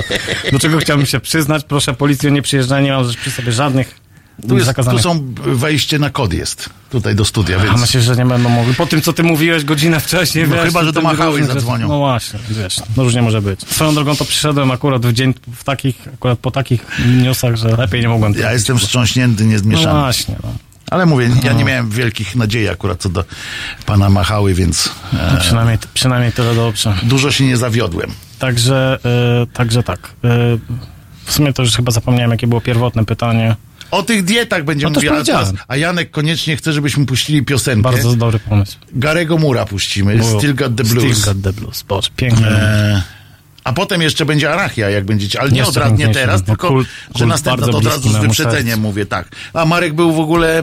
do 0.52 0.58
czego 0.58 0.78
chciałbym 0.78 1.06
się 1.06 1.20
przyznać. 1.20 1.64
Proszę 1.64 1.94
policję, 1.94 2.30
nie 2.30 2.42
przyjeżdżaj, 2.42 2.82
nie 2.82 2.92
mam 2.92 3.04
przy 3.20 3.30
sobie 3.30 3.52
żadnych 3.52 4.09
Tu, 4.48 4.58
jest, 4.58 4.72
tu 4.90 4.98
są 4.98 5.34
wejście 5.46 5.98
na 5.98 6.10
kod 6.10 6.32
jest. 6.32 6.70
Tutaj 6.90 7.14
do 7.14 7.24
studia, 7.24 7.56
A 7.56 7.64
więc... 7.64 7.80
myślę, 7.80 8.02
że 8.02 8.16
nie 8.16 8.26
będą 8.26 8.48
mogli. 8.48 8.74
Po 8.74 8.86
tym, 8.86 9.02
co 9.02 9.12
ty 9.12 9.22
mówiłeś 9.22 9.64
godzinę 9.64 10.00
wcześniej, 10.00 10.48
No 10.48 10.54
wiesz, 10.54 10.64
chyba, 10.64 10.84
że 10.84 10.92
to 10.92 11.00
do 11.00 11.08
Machały 11.08 11.44
zadzwonią. 11.44 11.88
No 11.88 11.98
właśnie, 11.98 12.38
wiesz, 12.50 12.80
no 12.96 13.02
różnie 13.02 13.22
może 13.22 13.42
być. 13.42 13.60
Swoją 13.60 13.94
drogą 13.94 14.16
to 14.16 14.24
przyszedłem 14.24 14.70
akurat 14.70 15.06
w 15.06 15.12
dzień, 15.12 15.34
w 15.54 15.64
takich, 15.64 16.08
akurat 16.14 16.38
po 16.38 16.50
takich 16.50 16.86
newsach, 17.22 17.56
że 17.56 17.68
lepiej 17.76 18.00
nie 18.00 18.08
mogłem. 18.08 18.34
Ja 18.34 18.52
jestem 18.52 18.78
wstrząśnięty, 18.78 19.44
No 19.44 19.50
niezmieszany. 19.50 20.00
właśnie, 20.00 20.34
no. 20.42 20.52
Ale 20.90 21.06
mówię, 21.06 21.30
ja 21.44 21.52
nie 21.52 21.64
miałem 21.64 21.90
wielkich 21.90 22.36
nadziei 22.36 22.68
akurat 22.68 23.00
co 23.00 23.08
do 23.08 23.24
pana 23.86 24.10
Machały, 24.10 24.54
więc 24.54 24.90
e, 25.14 25.36
Przynajmniej, 25.40 25.78
przynajmniej 25.94 26.32
tyle 26.32 26.54
dobrze. 26.54 26.94
dużo 27.02 27.30
się 27.32 27.44
nie 27.44 27.56
zawiodłem. 27.56 28.10
Także, 28.38 28.98
y, 29.42 29.46
także 29.46 29.82
tak. 29.82 29.98
Y, 29.98 30.08
w 31.24 31.32
sumie 31.32 31.52
to 31.52 31.62
już 31.62 31.72
chyba 31.76 31.92
zapomniałem, 31.92 32.30
jakie 32.30 32.46
było 32.46 32.60
pierwotne 32.60 33.04
pytanie. 33.04 33.56
O 33.90 34.02
tych 34.02 34.24
dietach 34.24 34.64
będziemy 34.64 34.90
No 34.90 34.94
mówili, 34.94 35.08
a, 35.08 35.24
teraz, 35.24 35.26
powiedziałem. 35.26 35.56
a 35.68 35.76
Janek 35.76 36.10
koniecznie 36.10 36.56
chce, 36.56 36.72
żebyśmy 36.72 37.06
puścili 37.06 37.42
piosenkę. 37.42 37.82
Bardzo 37.82 38.16
dobry 38.16 38.38
pomysł. 38.38 38.78
Garego 38.92 39.38
Mura 39.38 39.64
puścimy, 39.66 40.20
Still 40.38 40.54
Got 40.54 40.76
the 40.76 40.84
Blues. 40.84 41.18
Still 41.18 41.34
got 41.34 41.42
the 41.44 41.52
blues. 41.60 41.82
Boże, 41.82 42.08
pięknie. 42.16 42.46
E, 42.46 43.02
a 43.64 43.72
potem 43.72 44.02
jeszcze 44.02 44.24
będzie 44.24 44.52
Arachia, 44.52 44.90
jak 44.90 45.04
będziecie, 45.04 45.40
ale 45.40 45.50
nie 45.50 45.58
Jeszcze 45.58 45.70
od 45.70 45.76
razu, 45.76 45.94
nie 45.94 46.08
teraz, 46.08 46.42
tylko 46.44 46.68
kult- 46.70 46.84
że 47.14 47.26
następna 47.26 47.66
to 47.68 47.78
od 47.78 47.86
razu 47.86 48.08
z 48.08 48.16
wyprzedzeniem 48.16 48.80
mówię, 48.80 49.06
tak. 49.06 49.28
A 49.54 49.64
Marek 49.64 49.94
był 49.94 50.12
w 50.12 50.20
ogóle, 50.20 50.62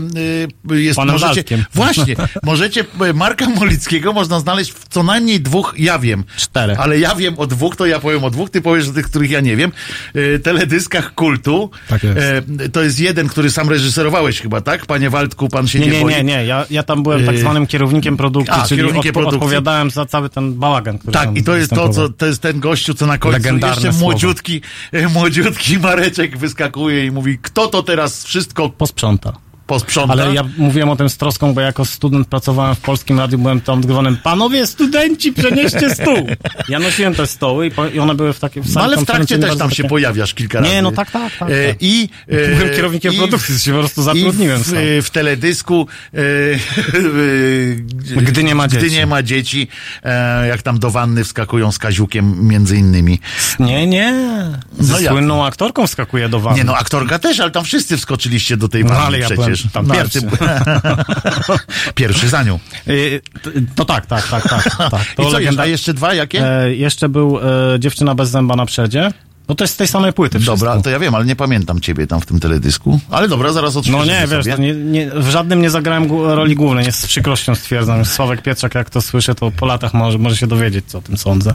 y, 0.71 0.81
jest, 0.81 0.95
Panem 0.97 1.13
możecie, 1.13 1.33
Waldkiem. 1.33 1.65
właśnie, 1.73 2.15
możecie, 2.43 2.85
y, 3.09 3.13
Marka 3.13 3.49
Molickiego 3.49 4.13
można 4.13 4.39
znaleźć 4.39 4.71
w 4.71 4.87
co 4.89 5.03
najmniej 5.03 5.41
dwóch, 5.41 5.73
ja 5.77 5.99
wiem. 5.99 6.23
Czterech. 6.37 6.79
Ale 6.79 6.99
ja 6.99 7.15
wiem 7.15 7.33
o 7.39 7.47
dwóch, 7.47 7.75
to 7.75 7.85
ja 7.85 7.99
powiem 7.99 8.23
o 8.23 8.29
dwóch, 8.29 8.49
ty 8.49 8.61
powiesz 8.61 8.89
o 8.89 8.93
tych, 8.93 9.05
których 9.05 9.31
ja 9.31 9.39
nie 9.39 9.55
wiem. 9.55 9.71
Y, 10.15 10.39
teledyskach 10.43 11.13
kultu. 11.13 11.71
Tak 11.87 12.03
jest. 12.03 12.17
E, 12.17 12.69
to 12.69 12.83
jest 12.83 12.99
jeden, 12.99 13.27
który 13.27 13.51
sam 13.51 13.69
reżyserowałeś 13.69 14.41
chyba, 14.41 14.61
tak? 14.61 14.85
Panie 14.85 15.09
Waldku, 15.09 15.49
pan 15.49 15.67
się 15.67 15.79
nie, 15.79 15.85
Nie, 15.87 15.91
nie, 15.91 16.01
boi? 16.01 16.13
nie, 16.13 16.23
nie. 16.23 16.45
Ja, 16.45 16.65
ja 16.69 16.83
tam 16.83 17.03
byłem 17.03 17.25
tak 17.25 17.35
Yy, 17.35 17.41
zwanym 17.41 17.67
kierownikiem 17.67 18.17
produkcji, 18.17 18.53
a, 18.55 18.67
czyli 18.67 18.79
kierownikiem 18.81 19.11
odpo- 19.11 19.13
produkcji. 19.13 19.37
odpowiadałem 19.37 19.89
za 19.91 20.05
cały 20.05 20.29
ten 20.29 20.53
bałagan, 20.53 20.97
który 20.97 21.13
Tak, 21.13 21.37
i 21.37 21.43
to 21.43 21.55
jest 21.55 21.69
to, 21.71 21.89
co, 21.89 22.09
to 22.09 22.25
jest 22.25 22.41
ten 22.41 22.59
gościu, 22.87 22.93
co 22.93 23.07
na 23.07 23.17
końcu 23.17 23.33
Legendarne 23.33 23.87
jeszcze 23.87 23.99
młodziutki, 23.99 24.61
młodziutki 25.13 25.79
Mareczek 25.79 26.37
wyskakuje 26.37 27.05
i 27.05 27.11
mówi, 27.11 27.37
kto 27.41 27.67
to 27.67 27.83
teraz 27.83 28.23
wszystko 28.23 28.69
Posprząta. 28.69 29.46
Posprząta? 29.67 30.13
Ale 30.13 30.33
ja 30.33 30.43
mówiłem 30.57 30.89
o 30.89 30.95
tym 30.95 31.09
z 31.09 31.17
troską, 31.17 31.53
bo 31.53 31.61
jako 31.61 31.85
student 31.85 32.27
pracowałem 32.27 32.75
w 32.75 32.79
Polskim 32.79 33.19
Radiu, 33.19 33.37
byłem 33.37 33.61
tam 33.61 33.79
odgrywanym, 33.79 34.17
panowie 34.23 34.67
studenci, 34.67 35.33
przenieście 35.33 35.89
stół. 35.95 36.27
Ja 36.69 36.79
nosiłem 36.79 37.15
te 37.15 37.27
stoły 37.27 37.67
i, 37.67 37.71
po, 37.71 37.87
i 37.87 37.99
one 37.99 38.15
były 38.15 38.33
w 38.33 38.41
No 38.41 38.49
sali 38.63 38.85
ale 38.85 38.97
w 38.97 39.05
trakcie 39.05 39.39
też 39.39 39.57
tam 39.57 39.69
się 39.71 39.75
takie- 39.77 39.89
pojawiasz 39.89 40.33
kilka 40.33 40.59
razy. 40.59 40.71
Nie, 40.71 40.81
no 40.81 40.91
tak, 40.91 41.11
tak, 41.11 41.37
tak, 41.39 41.49
E, 41.51 41.67
tak. 41.67 41.77
I 41.79 42.09
e, 42.27 42.55
Byłem 42.55 42.75
kierownikiem 42.75 43.13
i 43.13 43.17
produkcji, 43.17 43.59
się 43.59 43.71
po 43.73 43.79
prostu 43.79 44.03
zatrudniłem 44.03 44.63
w, 44.63 44.73
e, 44.73 45.01
w 45.01 45.09
teledysku 45.09 45.87
e, 46.13 46.17
e, 48.17 48.21
Gdy 48.21 48.43
nie 48.43 48.55
ma 48.55 48.67
Gdy 48.67 48.77
dzieci. 48.79 48.95
nie 48.95 49.05
ma 49.05 49.23
dzieci, 49.23 49.67
e, 50.03 50.47
jak 50.47 50.61
tam 50.61 50.79
do 50.79 50.91
wanny 50.91 51.23
wskakują 51.23 51.71
z 51.71 51.79
Kaziukiem 51.79 52.47
między 52.47 52.77
innymi. 52.77 53.19
Nie, 53.59 53.87
nie. 53.87 54.13
Ze 54.79 54.93
No 54.93 54.99
jak? 54.99 55.11
słynną 55.11 55.45
aktorką 55.45 55.87
wskakuje 55.87 56.29
do 56.29 56.39
wanny. 56.39 56.57
Nie 56.57 56.63
no, 56.63 56.75
aktorka 56.77 57.19
też, 57.19 57.39
ale 57.39 57.51
tam 57.51 57.63
wszyscy 57.63 57.97
wskoczyliście 57.97 58.57
do 58.57 58.67
tej 58.69 58.83
No, 58.83 58.89
wanny 58.89 59.05
ale 59.05 59.19
ja 59.19 59.25
przecież. 59.29 59.56
Jedziesz. 59.57 59.71
Tam 59.73 59.87
No, 59.87 59.93
pierwszy. 59.95 60.21
ty- 60.21 60.27
pierwszy 61.95 62.29
za 62.29 62.43
nią. 62.43 62.59
Y, 62.87 63.21
to- 63.41 63.49
To 63.75 63.85
tak, 63.85 64.05
tak, 64.05 64.27
tak, 64.27 64.49
tak. 64.49 64.63
tak. 64.77 65.05
To 65.15 65.23
I 65.23 65.25
co, 65.25 65.31
legenda- 65.31 65.41
jeszcze, 65.65 65.69
jeszcze 65.69 65.93
dwa 65.93 66.13
jakie? 66.13 66.45
E, 66.45 66.75
jeszcze 66.75 67.09
był 67.09 67.39
e, 67.39 67.79
Dziewczyna 67.79 68.15
bez 68.15 68.29
zęba 68.29 68.55
na 68.55 68.65
przedzie. 68.65 69.11
No 69.49 69.55
to 69.55 69.63
jest 69.63 69.73
z 69.73 69.77
tej 69.77 69.87
samej 69.87 70.13
płyty 70.13 70.39
wszystko. 70.39 70.57
Dobra, 70.65 70.81
to 70.81 70.89
ja 70.89 70.99
wiem, 70.99 71.15
ale 71.15 71.25
nie 71.25 71.35
pamiętam 71.35 71.79
ciebie 71.79 72.07
tam 72.07 72.21
w 72.21 72.25
tym 72.25 72.39
teledysku. 72.39 72.99
Ale 73.11 73.27
dobra, 73.27 73.51
zaraz 73.53 73.75
odświeżę 73.75 73.97
No 73.97 74.05
nie, 74.05 74.27
wiesz, 74.27 74.45
nie, 74.59 74.73
nie, 74.73 75.11
w 75.11 75.29
żadnym 75.29 75.61
nie 75.61 75.69
zagrałem 75.69 76.09
roli 76.11 76.55
głównej, 76.55 76.85
nie 76.85 76.91
z 76.91 77.07
przykrością 77.07 77.55
stwierdzam. 77.55 78.05
Sławek 78.05 78.41
Pietrzak, 78.41 78.75
jak 78.75 78.89
to 78.89 79.01
słyszę, 79.01 79.35
to 79.35 79.51
po 79.51 79.65
latach 79.65 79.93
może, 79.93 80.17
może 80.17 80.37
się 80.37 80.47
dowiedzieć, 80.47 80.85
co 80.87 80.97
o 80.97 81.01
tym 81.01 81.17
sądzę. 81.17 81.53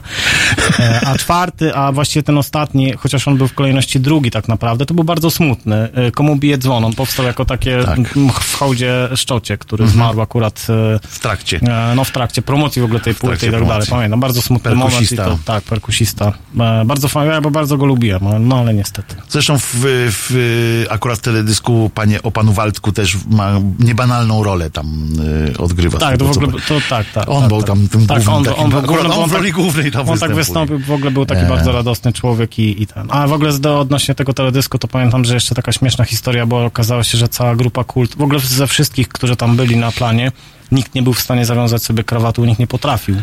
E, 0.79 1.01
a 1.07 1.17
czwarty, 1.17 1.75
a 1.75 1.91
właściwie 1.91 2.23
ten 2.23 2.37
ostatni, 2.37 2.93
chociaż 2.97 3.27
on 3.27 3.37
był 3.37 3.47
w 3.47 3.53
kolejności 3.53 3.99
drugi 3.99 4.31
tak 4.31 4.47
naprawdę, 4.47 4.85
to 4.85 4.93
był 4.93 5.03
bardzo 5.03 5.31
smutny. 5.31 5.75
E, 5.93 6.11
Komu 6.11 6.35
bije 6.35 6.57
dzwon? 6.57 6.85
On 6.85 6.93
powstał 6.93 7.25
jako 7.25 7.45
takie 7.45 7.83
Tak. 7.85 7.99
w 8.41 8.55
hołdzie 8.55 9.09
Szczocie, 9.15 9.57
który 9.57 9.87
zmarł 9.87 10.21
akurat 10.21 10.67
e, 10.69 10.99
W 11.07 11.19
trakcie. 11.19 11.59
E, 11.67 11.95
No 11.95 12.03
w 12.03 12.11
trakcie 12.11 12.41
promocji 12.41 12.81
w 12.81 12.85
ogóle 12.85 12.99
tej 12.99 13.15
płyty 13.15 13.47
i 13.47 13.51
tak 13.51 13.67
dalej. 13.67 13.87
Pamiętam, 13.89 14.19
bardzo 14.19 14.41
smutny 14.41 14.75
moment. 14.75 15.11
I 15.11 15.17
to, 15.17 15.39
tak, 15.45 15.63
perkusista. 15.63 16.33
E, 16.59 16.85
Bardzo 16.85 17.07
fajny, 17.07 17.41
bo 17.41 17.51
bardzo 17.51 17.77
go 17.77 17.82
lubiłem, 17.85 18.27
ale- 18.27 18.39
no 18.39 18.55
ale 18.59 18.73
niestety. 18.73 19.15
Zresztą 19.29 19.57
w, 19.59 19.65
w, 20.11 20.85
akurat 20.89 21.19
w 21.19 21.21
teledysku 21.21 21.91
panie, 21.95 22.21
o 22.23 22.31
panu 22.31 22.53
Waldku 22.53 22.91
też 22.91 23.17
ma 23.29 23.51
niebanalną 23.79 24.43
rolę 24.43 24.69
tam 24.69 25.07
y, 25.49 25.57
odgrywa. 25.57 25.99
Tak, 25.99 26.17
to 26.17 26.25
w 26.25 26.37
ogóle, 26.37 26.53
to 26.67 26.77
tak, 26.89 27.05
tak. 27.13 27.29
On 27.29 27.39
tak, 27.39 27.49
był 27.49 27.57
tak. 27.57 27.67
tam 27.67 27.87
tym 27.87 28.07
tak, 28.07 28.23
głównym 28.23 28.35
on, 28.35 28.43
takim- 28.43 28.63
on, 28.63 28.69
był 28.69 28.79
akurat 28.79 28.97
głównym, 29.03 29.19
on 29.23 29.29
w 29.29 29.31
tak- 29.31 29.39
roli 29.41 29.51
głównej 29.51 29.91
tam 29.91 30.09
On 30.09 30.19
tak 30.19 30.35
wystąpił, 30.35 30.79
w 30.79 30.91
ogóle 30.91 31.11
był 31.11 31.25
taki 31.25 31.45
bardzo 31.45 31.71
radosny 31.71 32.13
człowiek 32.13 32.59
i, 32.59 32.81
i 32.81 32.87
ten. 32.87 33.07
A 33.09 33.27
w 33.27 33.33
ogóle 33.33 33.59
do, 33.59 33.79
odnośnie 33.79 34.15
tego 34.15 34.33
teledysku, 34.33 34.77
to 34.79 34.87
pamiętam, 34.87 35.25
że 35.25 35.33
jeszcze 35.33 35.55
taka 35.55 35.71
śmieszna 35.71 36.05
historia, 36.05 36.45
bo 36.45 36.65
okazało 36.65 37.03
się, 37.03 37.17
że 37.17 37.27
cała 37.27 37.55
grupa 37.55 37.83
kult, 37.83 38.15
w 38.17 38.21
ogóle 38.21 38.39
ze 38.39 38.67
wszystkich, 38.67 39.07
którzy 39.07 39.35
tam 39.35 39.55
byli 39.55 39.77
na 39.77 39.91
planie, 39.91 40.31
nikt 40.71 40.95
nie 40.95 41.03
był 41.03 41.13
w 41.13 41.19
stanie 41.19 41.45
zawiązać 41.45 41.83
sobie 41.83 42.03
krawatu, 42.03 42.45
nikt 42.45 42.59
nie 42.59 42.67
potrafił. 42.67 43.15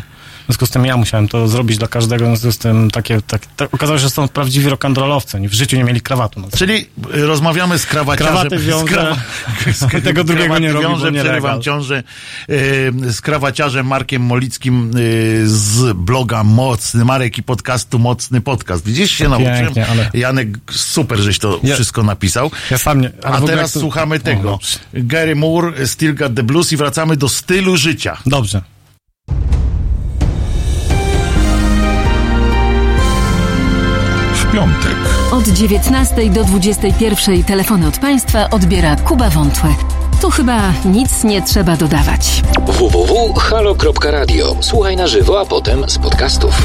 W 0.50 0.52
związku 0.52 0.66
z 0.66 0.70
tym 0.70 0.84
ja 0.84 0.96
musiałem 0.96 1.28
to 1.28 1.48
zrobić 1.48 1.78
dla 1.78 1.88
każdego, 1.88 2.24
w 2.24 2.28
związku 2.28 2.52
z 2.52 2.58
tym 2.58 2.90
takie, 2.90 3.20
tak, 3.22 3.46
tak, 3.56 3.74
okazało 3.74 3.98
się, 3.98 4.02
że 4.02 4.10
są 4.10 4.28
prawdziwi 4.28 4.70
rock'n'rollowcy, 4.70 5.36
oni 5.36 5.48
w 5.48 5.52
życiu 5.52 5.76
nie 5.76 5.84
mieli 5.84 6.00
krawatu. 6.00 6.40
No. 6.40 6.48
Czyli 6.56 6.74
y, 7.14 7.26
rozmawiamy 7.26 7.78
z 7.78 7.86
krawaciarzem. 7.86 8.34
Krawaty 8.34 8.58
wiąże, 8.58 9.16
z 10.00 10.04
tego 10.04 10.24
drugiego 10.24 10.58
nie 10.58 10.72
robi, 10.72 10.86
bo 10.86 10.90
wiąże, 10.92 11.12
nie 11.12 11.20
przerywam 11.20 11.50
legal. 11.50 11.62
ciążę. 11.62 12.02
Y, 12.50 12.92
z 13.12 13.20
krawaciarzem 13.20 13.86
Markiem 13.86 14.22
Molickim 14.22 14.90
y, 14.96 15.42
z 15.48 15.96
bloga 15.96 16.44
Mocny 16.44 17.04
Marek 17.04 17.38
i 17.38 17.42
podcastu 17.42 17.98
Mocny 17.98 18.40
Podcast. 18.40 18.84
Widzisz, 18.84 19.10
się 19.10 19.28
nauczyłem. 19.28 19.64
Pięknie, 19.64 19.86
ale- 19.86 20.10
Janek, 20.14 20.48
super, 20.70 21.18
żeś 21.18 21.38
to 21.38 21.60
Ja- 21.62 21.74
wszystko 21.74 22.02
napisał. 22.02 22.50
Ja 22.70 22.78
sam 22.78 23.00
nie, 23.00 23.12
A 23.22 23.40
teraz 23.40 23.72
to- 23.72 23.80
słuchamy 23.80 24.16
O, 24.16 24.18
tego. 24.18 24.50
dobrze. 24.50 24.78
Gary 24.94 25.36
Moore, 25.36 25.86
Still 25.86 26.14
Got 26.14 26.34
the 26.34 26.42
Blues 26.42 26.72
i 26.72 26.76
wracamy 26.76 27.16
do 27.16 27.28
stylu 27.28 27.76
życia. 27.76 28.16
Dobrze. 28.26 28.62
W 34.50 34.52
piątek. 34.52 34.96
Od 35.32 35.48
19 35.48 36.30
do 36.30 36.44
21 36.44 37.44
telefony 37.44 37.86
od 37.86 37.98
państwa 37.98 38.50
odbiera 38.50 38.96
Kuba 38.96 39.30
Wątłe. 39.30 39.74
Tu 40.20 40.30
chyba 40.30 40.72
nic 40.84 41.24
nie 41.24 41.42
trzeba 41.42 41.76
dodawać. 41.76 42.42
www.halo.radio. 42.66 44.56
Słuchaj 44.60 44.96
na 44.96 45.06
żywo, 45.06 45.40
a 45.40 45.46
potem 45.46 45.84
z 45.88 45.98
podcastów. 45.98 46.62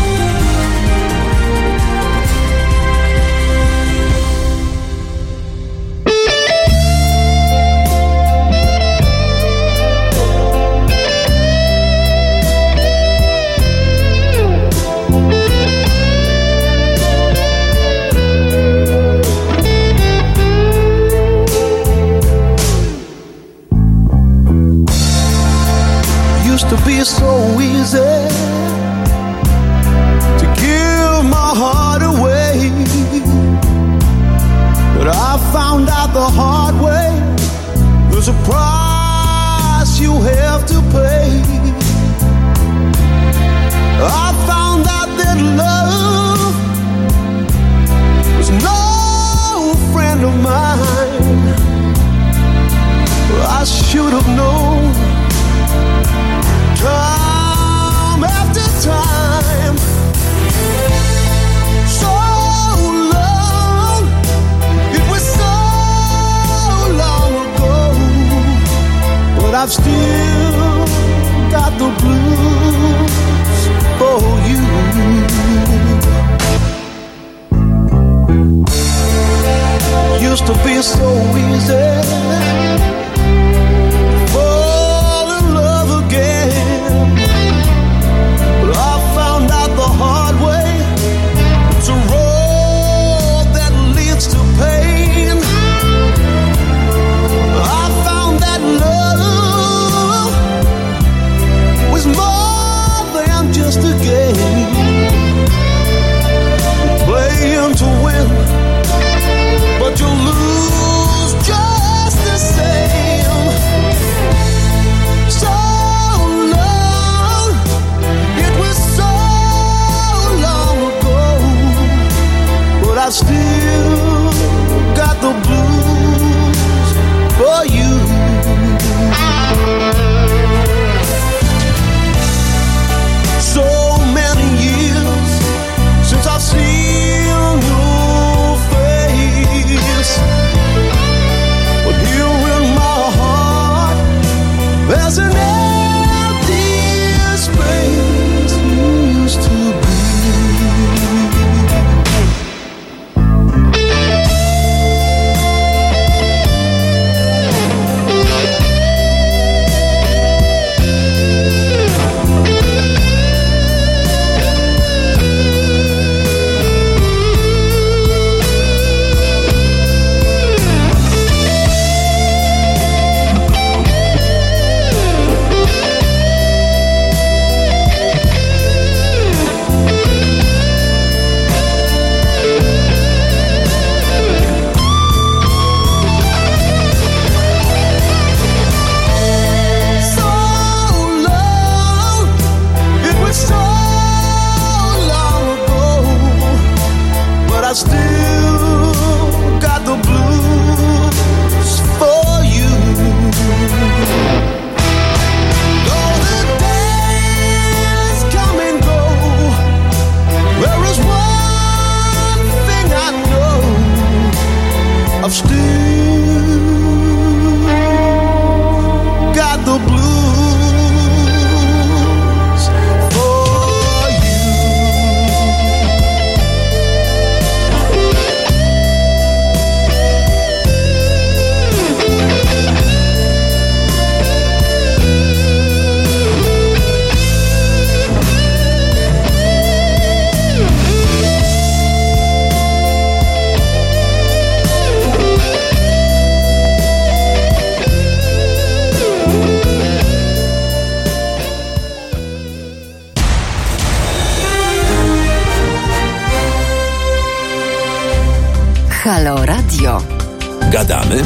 Gadamy 260.75 261.23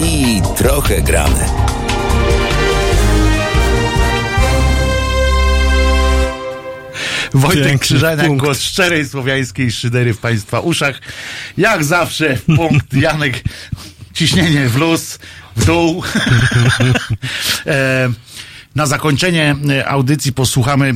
i 0.00 0.42
trochę 0.56 1.02
gramy. 1.02 1.38
Wojtek 7.34 7.64
Piękny 7.64 7.78
Krzyżaniak, 7.78 8.26
punkt. 8.26 8.44
głos 8.44 8.60
szczerej 8.60 9.08
słowiańskiej 9.08 9.72
szydery 9.72 10.14
w 10.14 10.18
Państwa 10.18 10.60
uszach. 10.60 11.00
Jak 11.56 11.84
zawsze, 11.84 12.38
punkt 12.56 12.94
Janek, 13.04 13.42
ciśnienie 14.14 14.68
w 14.68 14.76
luz, 14.76 15.18
w 15.56 15.64
dół. 15.64 16.02
e, 17.66 18.08
na 18.74 18.86
zakończenie 18.86 19.56
audycji 19.86 20.32
posłuchamy 20.32 20.88
e, 20.88 20.92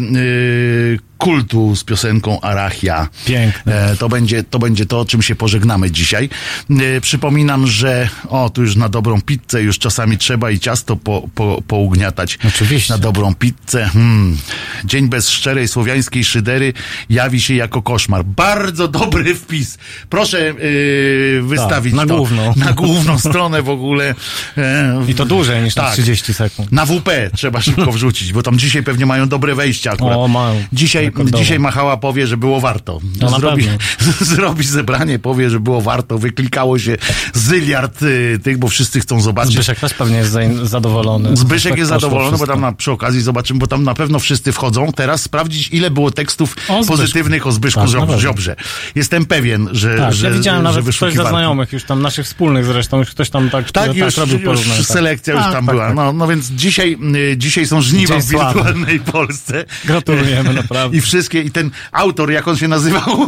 kultu 1.19 1.77
z 1.77 1.85
piosenką 1.85 2.41
Arachia. 2.41 3.09
Piękne. 3.27 3.91
E, 3.91 3.97
to, 3.97 4.09
będzie, 4.09 4.45
to 4.45 4.59
będzie 4.59 4.87
to, 4.87 5.05
czym 5.05 5.23
się 5.23 5.35
pożegnamy 5.35 5.91
dzisiaj. 5.91 6.29
E, 6.71 7.01
przypominam, 7.01 7.67
że 7.67 8.09
o, 8.29 8.51
tu 8.51 8.63
już 8.63 8.77
na 8.77 8.89
dobrą 8.89 9.21
pizzę 9.21 9.63
już 9.63 9.79
czasami 9.79 10.19
trzeba 10.19 10.51
i 10.51 10.59
ciasto 10.59 10.97
po, 10.97 11.29
po, 11.35 11.63
pougniatać. 11.67 12.39
Oczywiście. 12.49 12.93
Na 12.93 12.99
dobrą 12.99 13.35
pizzę. 13.35 13.85
Hmm. 13.93 14.37
Dzień 14.85 15.09
bez 15.09 15.29
szczerej 15.29 15.69
słowiańskiej 15.69 16.25
szydery 16.25 16.73
jawi 17.11 17.41
się 17.41 17.55
jako 17.55 17.83
koszmar. 17.83 18.25
Bardzo 18.25 18.89
dobry 18.89 19.35
wpis. 19.35 19.79
Proszę 20.11 20.41
yy, 20.41 21.43
wystawić 21.43 21.95
Tak, 21.95 22.07
na 22.07 22.07
to 22.07 22.17
główną. 22.17 22.55
na 22.57 22.73
główną 22.73 23.19
stronę 23.19 23.63
w 23.63 23.69
ogóle. 23.71 24.15
E, 24.59 25.05
I 25.09 25.15
to 25.15 25.25
dłużej 25.27 25.63
niż 25.63 25.77
na 25.77 25.83
tak. 25.83 25.93
30 25.93 26.35
sekund. 26.35 26.73
Na 26.73 26.87
WP 26.87 27.11
trzeba 27.37 27.61
szybko 27.61 27.93
wrzucić, 27.93 28.33
bo 28.33 28.43
tam 28.43 28.59
dzisiaj 28.59 28.83
pewnie 28.83 29.07
mają 29.07 29.29
dobre 29.29 29.55
wejścia 29.55 29.93
akurat. 29.93 30.19
O, 30.19 30.29
mają. 30.29 30.63
Dzisiaj, 30.73 31.06
Dzisiaj 31.39 31.59
Machała 31.59 31.97
powie, 31.97 32.27
że 32.27 32.37
było 32.37 32.61
warto. 32.61 33.01
No, 33.21 33.29
zrobi, 33.41 33.69
zrobi 34.21 34.65
zebranie, 34.65 35.19
powie, 35.19 35.51
że 35.51 35.61
było 35.61 35.81
warto. 35.83 36.19
Wyklikało 36.19 36.79
się 36.79 36.97
zyliard 37.35 38.03
y, 38.03 38.39
tych, 38.43 38.59
bo 38.59 38.69
wszyscy 38.69 39.01
chcą 39.01 39.21
zobaczyć. 39.21 39.53
Zbyszek 39.55 39.81
też 39.81 39.95
pewnie 39.95 40.17
jest 40.17 40.31
za- 40.33 40.41
zadowolony. 40.67 41.37
Zbyszek 41.37 41.73
Tak 41.73 41.79
jest 41.79 41.91
poszło 41.93 42.01
zadowolony, 42.09 42.39
bo 42.39 42.47
tam 42.47 42.61
na, 42.61 42.73
przy 42.73 42.93
okazji 42.93 43.21
zobaczymy, 43.21 43.61
bo 43.61 43.67
tam 43.67 43.83
na 43.85 43.95
pewno 43.95 44.19
wszyscy 44.19 44.53
wchodzą. 44.53 44.93
Teraz 44.93 45.23
sprawdzić, 45.23 45.69
ile 45.73 45.91
było 45.91 46.11
tekstów 46.11 46.57
O 46.69 46.85
pozytywnych 46.85 47.47
o 47.47 47.53
Zbyszku 47.53 47.81
Tak, 47.81 47.89
Ziob- 47.91 47.95
na 47.95 48.01
pewno. 48.07 48.21
Ziobrze. 48.21 48.57
Jestem 48.95 49.27
pewien, 49.27 49.69
że, 49.73 49.97
Tak, 49.97 50.15
że 50.15 50.27
ja 50.27 50.33
widziałem 50.33 50.63
że 50.63 50.69
nawet 50.69 50.97
ktoś 50.97 51.15
ze 51.15 51.29
znajomych, 51.29 51.73
już 51.73 51.85
tam 51.85 52.03
naszych 52.03 52.27
wspólnych 52.27 52.65
zresztą, 52.65 52.99
już 52.99 53.11
ktoś 53.11 53.31
tam 53.31 53.51
tak, 53.51 53.71
tak, 53.73 53.97
już, 53.97 54.17
robił 54.17 54.39
już 54.41 54.61
tak. 54.69 54.87
selekcja 54.87 55.35
już 55.35 55.43
Tak, 55.43 55.53
tam 55.53 55.67
tak, 55.67 55.75
była. 55.75 55.87
tak. 55.87 55.97
No, 55.97 56.13
no 56.13 56.29
więc 56.29 56.47
dzisiaj, 56.51 56.99
y, 57.33 57.37
dzisiaj 57.37 57.67
są 57.67 57.81
żniwa 57.81 58.19
w 58.19 58.25
wirtualnej 58.27 59.01
Polsce. 59.01 59.65
Gratulujemy, 59.85 60.55
naprawdę. 60.55 60.96
I 60.97 61.01
wszystkie, 61.01 61.43
i 61.43 61.51
ten 61.51 61.71
autor, 61.93 62.31
jak 62.31 62.49
on 62.49 62.57
się 62.57 62.69
nazywał, 62.69 63.27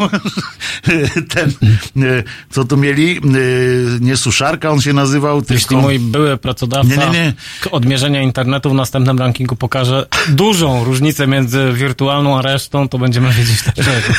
ten, 1.35 1.53
y, 1.97 2.25
co 2.51 2.65
tu 2.65 2.77
mieli, 2.77 3.21
y, 3.37 3.99
nie 4.01 4.17
suszarka, 4.17 4.71
on 4.71 4.81
się 4.81 4.93
nazywał, 4.93 5.37
Jeśli 5.51 5.59
tylko... 5.59 5.83
mój 5.83 5.99
były 5.99 6.37
pracodawca 6.37 6.89
Nie, 6.89 6.97
nie, 6.97 7.13
nie. 7.13 7.33
odmierzenia 7.71 8.23
internetu 8.23 8.71
w 8.71 8.75
następnym 8.75 9.19
rankingu 9.19 9.57
pokaże 9.57 10.07
dużą 10.29 10.85
różnicę 10.85 11.27
między 11.27 11.73
wirtualną 11.73 12.39
a 12.39 12.43
resztą, 12.43 12.89
to 12.89 12.99
będziemy 12.99 13.33
wiedzieć 13.33 13.63
dlaczego. 13.63 14.15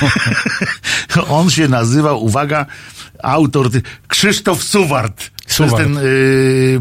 On 1.40 1.50
się 1.50 1.68
nazywał, 1.68 2.24
uwaga, 2.24 2.66
autor, 3.24 3.70
Krzysztof 4.08 4.64
Suwart. 4.64 5.32
To 5.58 5.64
jest 5.64 5.76
ten 5.76 5.98
y, 5.98 6.02
y, 6.02 6.80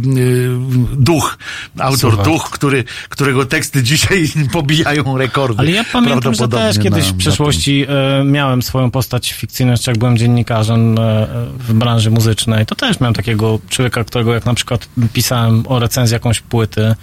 duch, 0.96 1.38
autor 1.78 2.10
Suwart. 2.10 2.28
duch, 2.28 2.50
który, 2.50 2.84
którego 3.08 3.46
teksty 3.46 3.82
dzisiaj 3.82 4.28
pobijają 4.52 5.18
rekordy. 5.18 5.58
Ale 5.58 5.70
ja 5.70 5.84
pamiętam, 5.92 6.34
że 6.34 6.48
też 6.48 6.78
kiedyś 6.78 7.06
na- 7.06 7.12
w 7.12 7.16
przeszłości 7.16 7.86
e, 7.88 8.24
miałem 8.24 8.62
swoją 8.62 8.90
postać 8.90 9.32
fikcyjną, 9.32 9.72
jeszcze 9.72 9.90
jak 9.90 9.98
byłem 9.98 10.18
dziennikarzem 10.18 10.98
e, 10.98 11.26
w 11.58 11.72
branży 11.72 12.10
muzycznej. 12.10 12.66
To 12.66 12.74
też 12.74 13.00
miałem 13.00 13.14
takiego 13.14 13.58
człowieka, 13.68 14.04
którego 14.04 14.34
jak 14.34 14.46
na 14.46 14.54
przykład 14.54 14.88
pisałem 15.12 15.64
o 15.66 15.78
recenzji 15.78 16.14
jakąś 16.14 16.40
płyty 16.40 16.94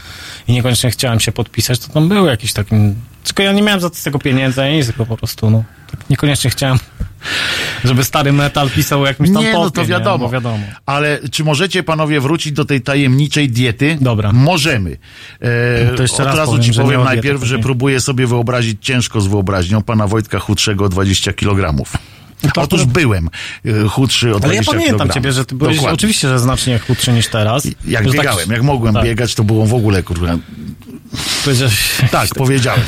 i 0.48 0.54
niekoniecznie 0.54 0.92
chciałem 0.92 1.20
się 1.20 1.32
podpisać, 1.32 1.80
to 1.80 1.94
tam 1.94 2.10
był 2.10 2.26
jakiś 2.26 2.54
taki... 2.54 2.76
Tylko 3.24 3.44
ja 3.44 3.52
nie 3.54 3.62
miałem 3.62 3.80
za 3.82 3.90
to 3.90 3.96
z 3.96 4.04
tego 4.04 4.20
pieniędzy, 4.20 4.64
ani 4.64 4.76
nic, 4.78 4.86
tylko 4.86 5.06
po 5.06 5.18
prostu, 5.18 5.50
no. 5.50 5.64
Tak 5.92 6.10
niekoniecznie 6.10 6.50
chciałem, 6.50 6.78
żeby 7.86 8.04
stary 8.04 8.34
metal 8.34 8.70
pisał 8.70 9.06
jakimś 9.06 9.34
tam 9.34 9.44
Nie, 9.44 9.54
no 9.54 9.64
popie, 9.64 9.82
to 9.82 9.86
wiadomo. 9.86 10.18
Nie? 10.18 10.24
Bo 10.24 10.30
wiadomo. 10.30 10.64
Ale 10.86 11.20
czy 11.32 11.44
możecie 11.44 11.84
panowie 11.84 12.22
wrócić 12.22 12.52
do 12.54 12.66
tej 12.66 12.82
tajemniczej 12.82 13.50
diety? 13.50 13.98
Dobra. 14.02 14.32
Możemy. 14.34 14.98
E, 15.42 15.96
To 15.96 16.02
jeszcze 16.02 16.24
od 16.24 16.28
raz 16.30 16.38
razu 16.38 16.52
powiem, 16.52 16.64
ci 16.66 16.74
że 16.74 16.82
powiem 16.84 17.04
najpierw, 17.04 17.40
że 17.40 17.46
później. 17.46 17.64
próbuję 17.64 18.00
sobie 18.02 18.28
wyobrazić 18.28 18.78
ciężko 18.86 19.22
z 19.22 19.28
wyobraźnią 19.28 19.82
pana 19.82 20.08
Wojtka 20.08 20.40
Chudszego 20.40 20.86
o 20.86 20.90
20 20.90 21.34
kg. 21.34 21.84
To 22.54 22.62
Otóż 22.62 22.86
byłem 22.86 23.30
e, 23.66 23.88
chudszy 23.90 24.36
o 24.36 24.40
20 24.40 24.48
Ale 24.48 24.56
ja 24.56 24.64
pamiętam 24.64 24.88
kilogramów. 24.88 25.14
ciebie, 25.14 25.32
że 25.32 25.46
ty 25.46 25.56
byłeś 25.56 25.76
Dokładnie. 25.76 25.96
oczywiście, 25.96 26.28
że 26.28 26.40
znacznie 26.40 26.80
chudszy 26.80 27.12
niż 27.12 27.28
teraz. 27.28 27.68
Jak 27.88 28.04
tak- 28.04 28.14
biegałem, 28.14 28.52
jak 28.52 28.62
mogłem 28.64 28.94
tak, 28.94 29.04
biegać, 29.04 29.36
to 29.36 29.44
było 29.44 29.66
w 29.66 29.74
ogóle, 29.74 30.04
kurwa. 30.04 30.38
Tak, 32.12 32.30
powiedziałem. 32.36 32.82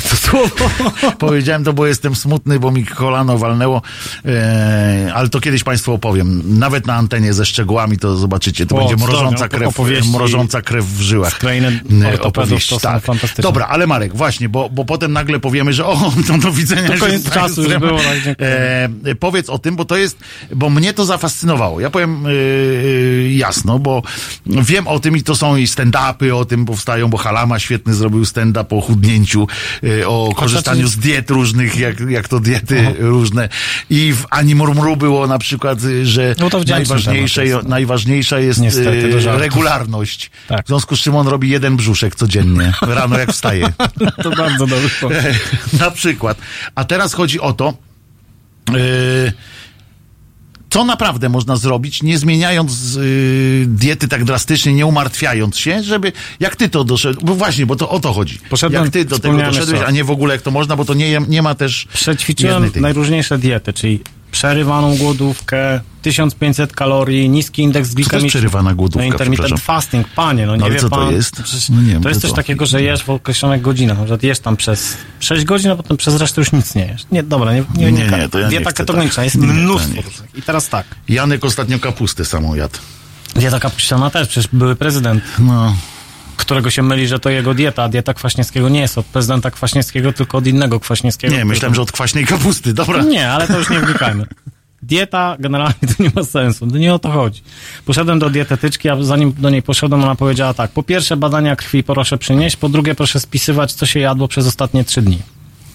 powiedziałem 1.18 1.64
to, 1.64 1.72
bo 1.72 1.86
jestem 1.86 2.16
smutny, 2.16 2.60
bo 2.60 2.70
mi 2.70 2.86
kolano 2.86 3.38
walnęło, 3.38 3.82
e, 4.24 5.12
ale 5.14 5.28
to 5.28 5.40
kiedyś 5.40 5.64
Państwu 5.64 5.92
opowiem. 5.92 6.58
Nawet 6.58 6.86
na 6.86 6.94
antenie 6.94 7.32
ze 7.32 7.46
szczegółami 7.46 7.98
to 7.98 8.16
zobaczycie. 8.16 8.66
To 8.66 8.76
O, 8.76 8.78
będzie 8.78 8.96
mrożąca 9.04 9.48
krew, 9.48 9.78
mrożąca 10.12 10.62
krew 10.62 10.84
w 10.86 11.00
żyłach. 11.00 11.38
E, 12.14 12.20
opowieść, 12.22 12.68
to 12.68 12.80
tak. 12.80 13.04
fantastyczne. 13.04 13.42
Dobra, 13.42 13.66
ale 13.66 13.86
Marek, 13.86 14.16
właśnie, 14.16 14.48
bo, 14.48 14.70
bo 14.70 14.84
potem 14.84 15.12
nagle 15.12 15.40
powiemy, 15.40 15.72
że 15.72 15.86
o, 15.86 16.12
no 16.28 16.38
do 16.38 16.52
widzenia. 16.52 16.86
To 16.86 16.92
już 16.92 17.00
koniec 17.00 17.24
jest 17.24 17.34
czasu 17.34 17.62
już 17.62 17.78
było, 17.78 17.98
tak, 17.98 18.22
dziękuję. 18.24 18.48
E, 19.38 19.42
powiedz 19.42 19.50
o 19.50 19.58
tym, 19.58 19.76
bo 19.76 19.84
to 19.84 19.96
jest, 19.96 20.18
bo 20.54 20.70
mnie 20.70 20.92
to 20.92 21.04
zafascynowało. 21.04 21.80
Ja 21.80 21.90
powiem 21.90 22.26
e, 22.26 22.30
jasno, 23.32 23.78
bo 23.78 24.02
wiem 24.46 24.86
o 24.88 25.00
tym 25.00 25.16
i 25.16 25.22
to 25.22 25.36
są 25.36 25.56
i 25.56 25.66
stand-upy 25.66 26.34
o 26.34 26.44
tym 26.44 26.64
powstają, 26.64 27.08
bo 27.08 27.16
Halama 27.16 27.58
świetny 27.58 27.94
zrobił 27.94 28.24
stand-up 28.24 28.76
o 28.76 28.80
chudnięciu, 28.80 29.46
e, 30.00 30.08
o 30.08 30.32
korzystaniu 30.36 30.88
z 30.88 30.96
diet 30.96 31.30
różnych, 31.30 31.76
jak, 31.76 32.00
jak 32.00 32.28
to 32.28 32.40
diety 32.40 32.94
różne. 32.98 33.48
I 33.90 34.12
w 34.12 34.24
Animurmru 34.30 34.96
było 34.96 35.26
na 35.26 35.38
przykład, 35.38 35.84
y, 35.84 36.06
że 36.06 36.34
No 36.38 36.48
najważniejsze, 36.68 37.46
jest. 37.46 37.68
najważniejsza 37.68 38.38
jest 38.38 38.60
Niestety, 38.60 39.20
żartów. 39.20 39.42
regularność. 39.42 40.30
Tak. 40.48 40.64
W 40.64 40.68
związku 40.68 40.96
z 40.96 41.00
czym 41.00 41.14
on 41.16 41.28
robi 41.28 41.48
jeden 41.48 41.76
brzuszek 41.76 42.14
codziennie, 42.14 42.72
rano 42.82 43.18
jak 43.18 43.32
wstaje. 43.32 43.68
To 44.22 44.30
bardzo 44.30 44.66
dobry 44.66 44.88
pomysł. 45.00 45.22
na 45.80 45.90
przykład. 45.90 46.38
A 46.74 46.84
teraz 46.84 47.14
chodzi 47.14 47.40
o 47.40 47.52
to, 47.52 47.66
yy, 47.66 47.87
co 50.70 50.84
naprawdę 50.84 51.28
można 51.28 51.56
zrobić, 51.56 52.02
nie 52.02 52.18
zmieniając 52.18 52.94
yy, 52.94 53.64
diety 53.66 54.08
tak 54.08 54.24
drastycznie, 54.24 54.72
nie 54.72 54.86
umartwiając 54.86 55.58
się, 55.58 55.82
żeby, 55.82 56.12
jak 56.40 56.56
ty 56.56 56.68
to 56.68 56.84
doszedłeś, 56.84 57.24
bo 57.24 57.34
właśnie, 57.34 57.66
bo 57.66 57.76
to 57.76 57.90
o 57.90 58.00
to 58.00 58.12
chodzi. 58.12 58.38
Poszedłem- 58.50 58.84
jak 58.84 58.92
ty 58.92 59.04
do 59.04 59.18
tego 59.18 59.38
doszedłeś, 59.38 59.80
a 59.86 59.90
nie 59.90 60.04
w 60.04 60.10
ogóle 60.10 60.34
jak 60.34 60.42
to 60.42 60.50
można, 60.50 60.76
bo 60.76 60.84
to 60.84 60.94
nie, 60.94 61.20
nie 61.28 61.42
ma 61.42 61.54
też 61.54 61.88
Przećwiczyłem 61.94 62.70
najróżniejsze 62.80 63.38
diety, 63.38 63.72
czyli 63.72 64.00
przerywaną 64.30 64.96
głodówkę, 64.96 65.80
1500 66.02 66.72
kalorii, 66.72 67.28
niski 67.28 67.62
indeks 67.62 67.88
To 67.88 67.94
też 67.94 67.96
glikemiczny. 67.96 68.28
przerywana 68.28 68.74
głodówka, 68.74 68.98
No 69.06 69.12
intermittent 69.12 69.60
fasting, 69.60 70.08
panie, 70.08 70.46
no 70.46 70.56
nie 70.56 70.60
No 70.60 70.70
wie 70.70 70.78
co 70.78 70.88
to 70.88 70.96
pan. 70.96 71.12
jest? 71.14 71.42
Przecież 71.42 71.68
No 71.68 71.82
nie 71.82 72.00
to 72.00 72.08
jest 72.08 72.20
to 72.20 72.22
coś 72.22 72.30
co? 72.30 72.36
takiego, 72.36 72.66
że 72.66 72.82
jesz 72.82 73.02
w 73.04 73.10
określonych 73.10 73.60
godzinach. 73.62 73.96
Na 73.98 74.04
przykład 74.04 74.22
jesz 74.22 74.38
tam 74.38 74.56
przez 74.56 74.96
6 75.20 75.44
godzin, 75.44 75.70
a 75.70 75.76
potem 75.76 75.96
przez 75.96 76.16
resztę 76.20 76.40
już 76.40 76.52
nic 76.52 76.74
nie 76.74 76.86
jesz. 76.86 77.02
Nie, 77.12 77.22
dobra, 77.22 77.52
nie, 77.54 77.64
nie, 77.74 77.92
Nie, 77.92 78.04
nie, 78.06 78.28
to 78.28 78.38
ja 78.38 78.48
Dieta 78.48 78.72
ketogeniczna, 78.72 79.16
tak. 79.16 79.24
jest 79.24 79.36
Nie, 79.36 79.46
to 79.48 79.52
mnóstwo. 79.54 80.02
I 80.34 80.42
teraz 80.42 80.68
tak, 80.68 80.86
Janek 81.08 81.44
ostatnio 81.44 81.78
kapustę 81.78 82.24
samą 82.24 82.54
jadł. 82.54 82.78
dieta 83.36 83.60
kapuściana 83.60 84.10
też, 84.10 84.28
przecież 84.28 84.48
były 84.52 84.76
prezydent, 84.76 85.22
No, 85.38 85.76
którego 86.38 86.70
się 86.70 86.82
myli, 86.82 87.08
że 87.08 87.18
to 87.18 87.30
jego 87.30 87.54
dieta, 87.54 87.82
a 87.82 87.88
dieta 87.88 88.14
Kwaśniewskiego 88.14 88.68
nie 88.68 88.80
jest 88.80 88.98
od 88.98 89.06
prezydenta 89.06 89.50
Kwaśniewskiego, 89.50 90.12
tylko 90.12 90.38
od 90.38 90.46
innego 90.46 90.80
Kwaśniewskiego. 90.80 91.36
nie, 91.36 91.44
myślałem, 91.44 91.74
że 91.74 91.82
od 91.82 91.92
kwaśnej 91.92 92.26
kapusty, 92.26 92.74
dobra. 92.74 93.02
Nie, 93.02 93.30
ale 93.30 93.46
to 93.48 93.58
już 93.58 93.70
nie 93.70 93.80
wnikajmy. 93.80 94.26
Dieta 94.82 95.36
generalnie 95.38 95.74
to 95.96 96.02
nie 96.02 96.10
ma 96.14 96.24
sensu, 96.24 96.66
to 96.66 96.78
nie 96.78 96.94
o 96.94 96.98
to 96.98 97.10
chodzi. 97.10 97.42
Poszedłem 97.84 98.18
do 98.18 98.30
dietetyczki, 98.30 98.88
a 98.88 99.02
zanim 99.02 99.32
do 99.38 99.50
niej 99.50 99.62
poszedłem, 99.62 100.04
ona 100.04 100.14
powiedziała 100.14 100.54
tak, 100.54 100.70
po 100.70 100.82
pierwsze 100.82 101.16
badania 101.16 101.56
krwi 101.56 101.82
proszę 101.82 102.18
przynieść, 102.18 102.56
po 102.56 102.68
drugie 102.68 102.94
proszę 102.94 103.20
spisywać, 103.20 103.72
co 103.72 103.86
się 103.86 104.00
jadło 104.00 104.28
przez 104.28 104.46
ostatnie 104.46 104.84
trzy 104.84 105.02
dni. 105.02 105.18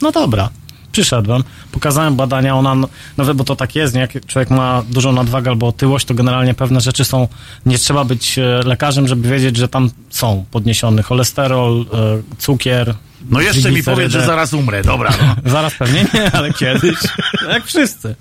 No 0.01 0.11
dobra, 0.11 0.49
przyszedłem, 0.93 1.43
pokazałem 1.71 2.15
badania, 2.15 2.55
ona, 2.55 2.75
nawet 3.17 3.37
bo 3.37 3.43
to 3.43 3.55
tak 3.55 3.75
jest, 3.75 3.93
nie? 3.93 4.01
jak 4.01 4.25
człowiek 4.25 4.49
ma 4.49 4.83
dużą 4.89 5.11
nadwagę 5.11 5.51
albo 5.51 5.67
otyłość, 5.67 6.05
to 6.05 6.13
generalnie 6.13 6.53
pewne 6.53 6.81
rzeczy 6.81 7.05
są, 7.05 7.27
nie 7.65 7.77
trzeba 7.77 8.05
być 8.05 8.39
e, 8.39 8.41
lekarzem, 8.65 9.07
żeby 9.07 9.29
wiedzieć, 9.29 9.57
że 9.57 9.67
tam 9.67 9.89
są 10.09 10.45
podniesiony 10.51 11.03
cholesterol, 11.03 11.85
e, 11.93 12.21
cukier, 12.37 12.95
No 13.29 13.41
jeszcze 13.41 13.71
mi 13.71 13.83
powiedz, 13.83 14.11
że 14.11 14.25
zaraz 14.25 14.53
umrę, 14.53 14.83
dobra. 14.83 15.11
No. 15.21 15.51
Zaraz 15.51 15.73
pewnie 15.79 16.05
nie, 16.13 16.31
ale 16.31 16.53
kiedyś. 16.53 16.97
Jak 17.53 17.65
wszyscy. 17.65 18.15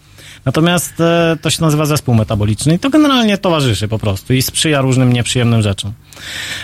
Natomiast 0.45 1.01
e, 1.01 1.37
to 1.43 1.51
się 1.51 1.63
nazywa 1.63 1.87
zespół 1.87 2.15
metaboliczny 2.15 2.75
i 2.75 2.79
to 2.79 2.91
generalnie 2.91 3.39
towarzyszy 3.39 3.89
po 3.89 3.99
prostu 3.99 4.35
i 4.35 4.43
sprzyja 4.43 4.81
różnym 4.81 5.13
nieprzyjemnym 5.13 5.63
rzeczom. 5.63 5.93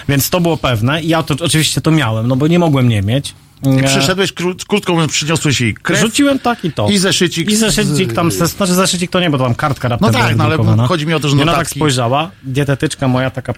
Więc 0.09 0.31
to 0.31 0.41
było 0.41 0.57
pewne 0.57 1.03
i 1.03 1.09
ja 1.09 1.23
to 1.23 1.35
oczywiście 1.41 1.81
to 1.81 1.91
miałem, 1.91 2.29
no 2.29 2.37
bo 2.37 2.47
nie 2.47 2.59
mogłem 2.59 2.89
nie 2.89 3.03
mieć. 3.03 3.35
I 3.63 3.69
e, 3.81 3.83
przyszedłeś, 3.83 4.33
krótko 4.69 4.93
mówiąc, 4.93 5.13
przyniosłeś 5.13 5.61
jej 5.61 5.75
krew 5.75 6.01
Rzuciłem 6.01 6.39
tak 6.39 6.65
i 6.65 6.73
to. 6.73 6.89
i 6.89 6.99
zeszycik. 6.99 7.51
I 7.51 7.57
z- 7.57 7.61
zeszycik 7.61 8.13
tam, 8.13 8.31
ze- 8.33 8.47
znaczy 8.47 8.75
zeszycik 8.75 9.11
to 9.11 9.21
nie, 9.21 9.31
bo 9.31 9.39
tam 9.39 9.55
kartka 9.55 9.89
raptem 9.89 10.13
No 10.13 10.19
tak, 10.19 10.37
no 10.37 10.45
ale 10.45 10.57
chodzi 10.89 11.07
mi 11.07 11.15
o 11.15 11.21
to, 11.21 11.29
że 11.29 11.37
I 11.37 11.43
ona 11.43 11.53
tak 11.53 11.67
notatki- 11.67 11.75
spojrzała, 11.77 12.31
dietetyczka 12.43 13.09
moja, 13.09 13.31
taka 13.31 13.55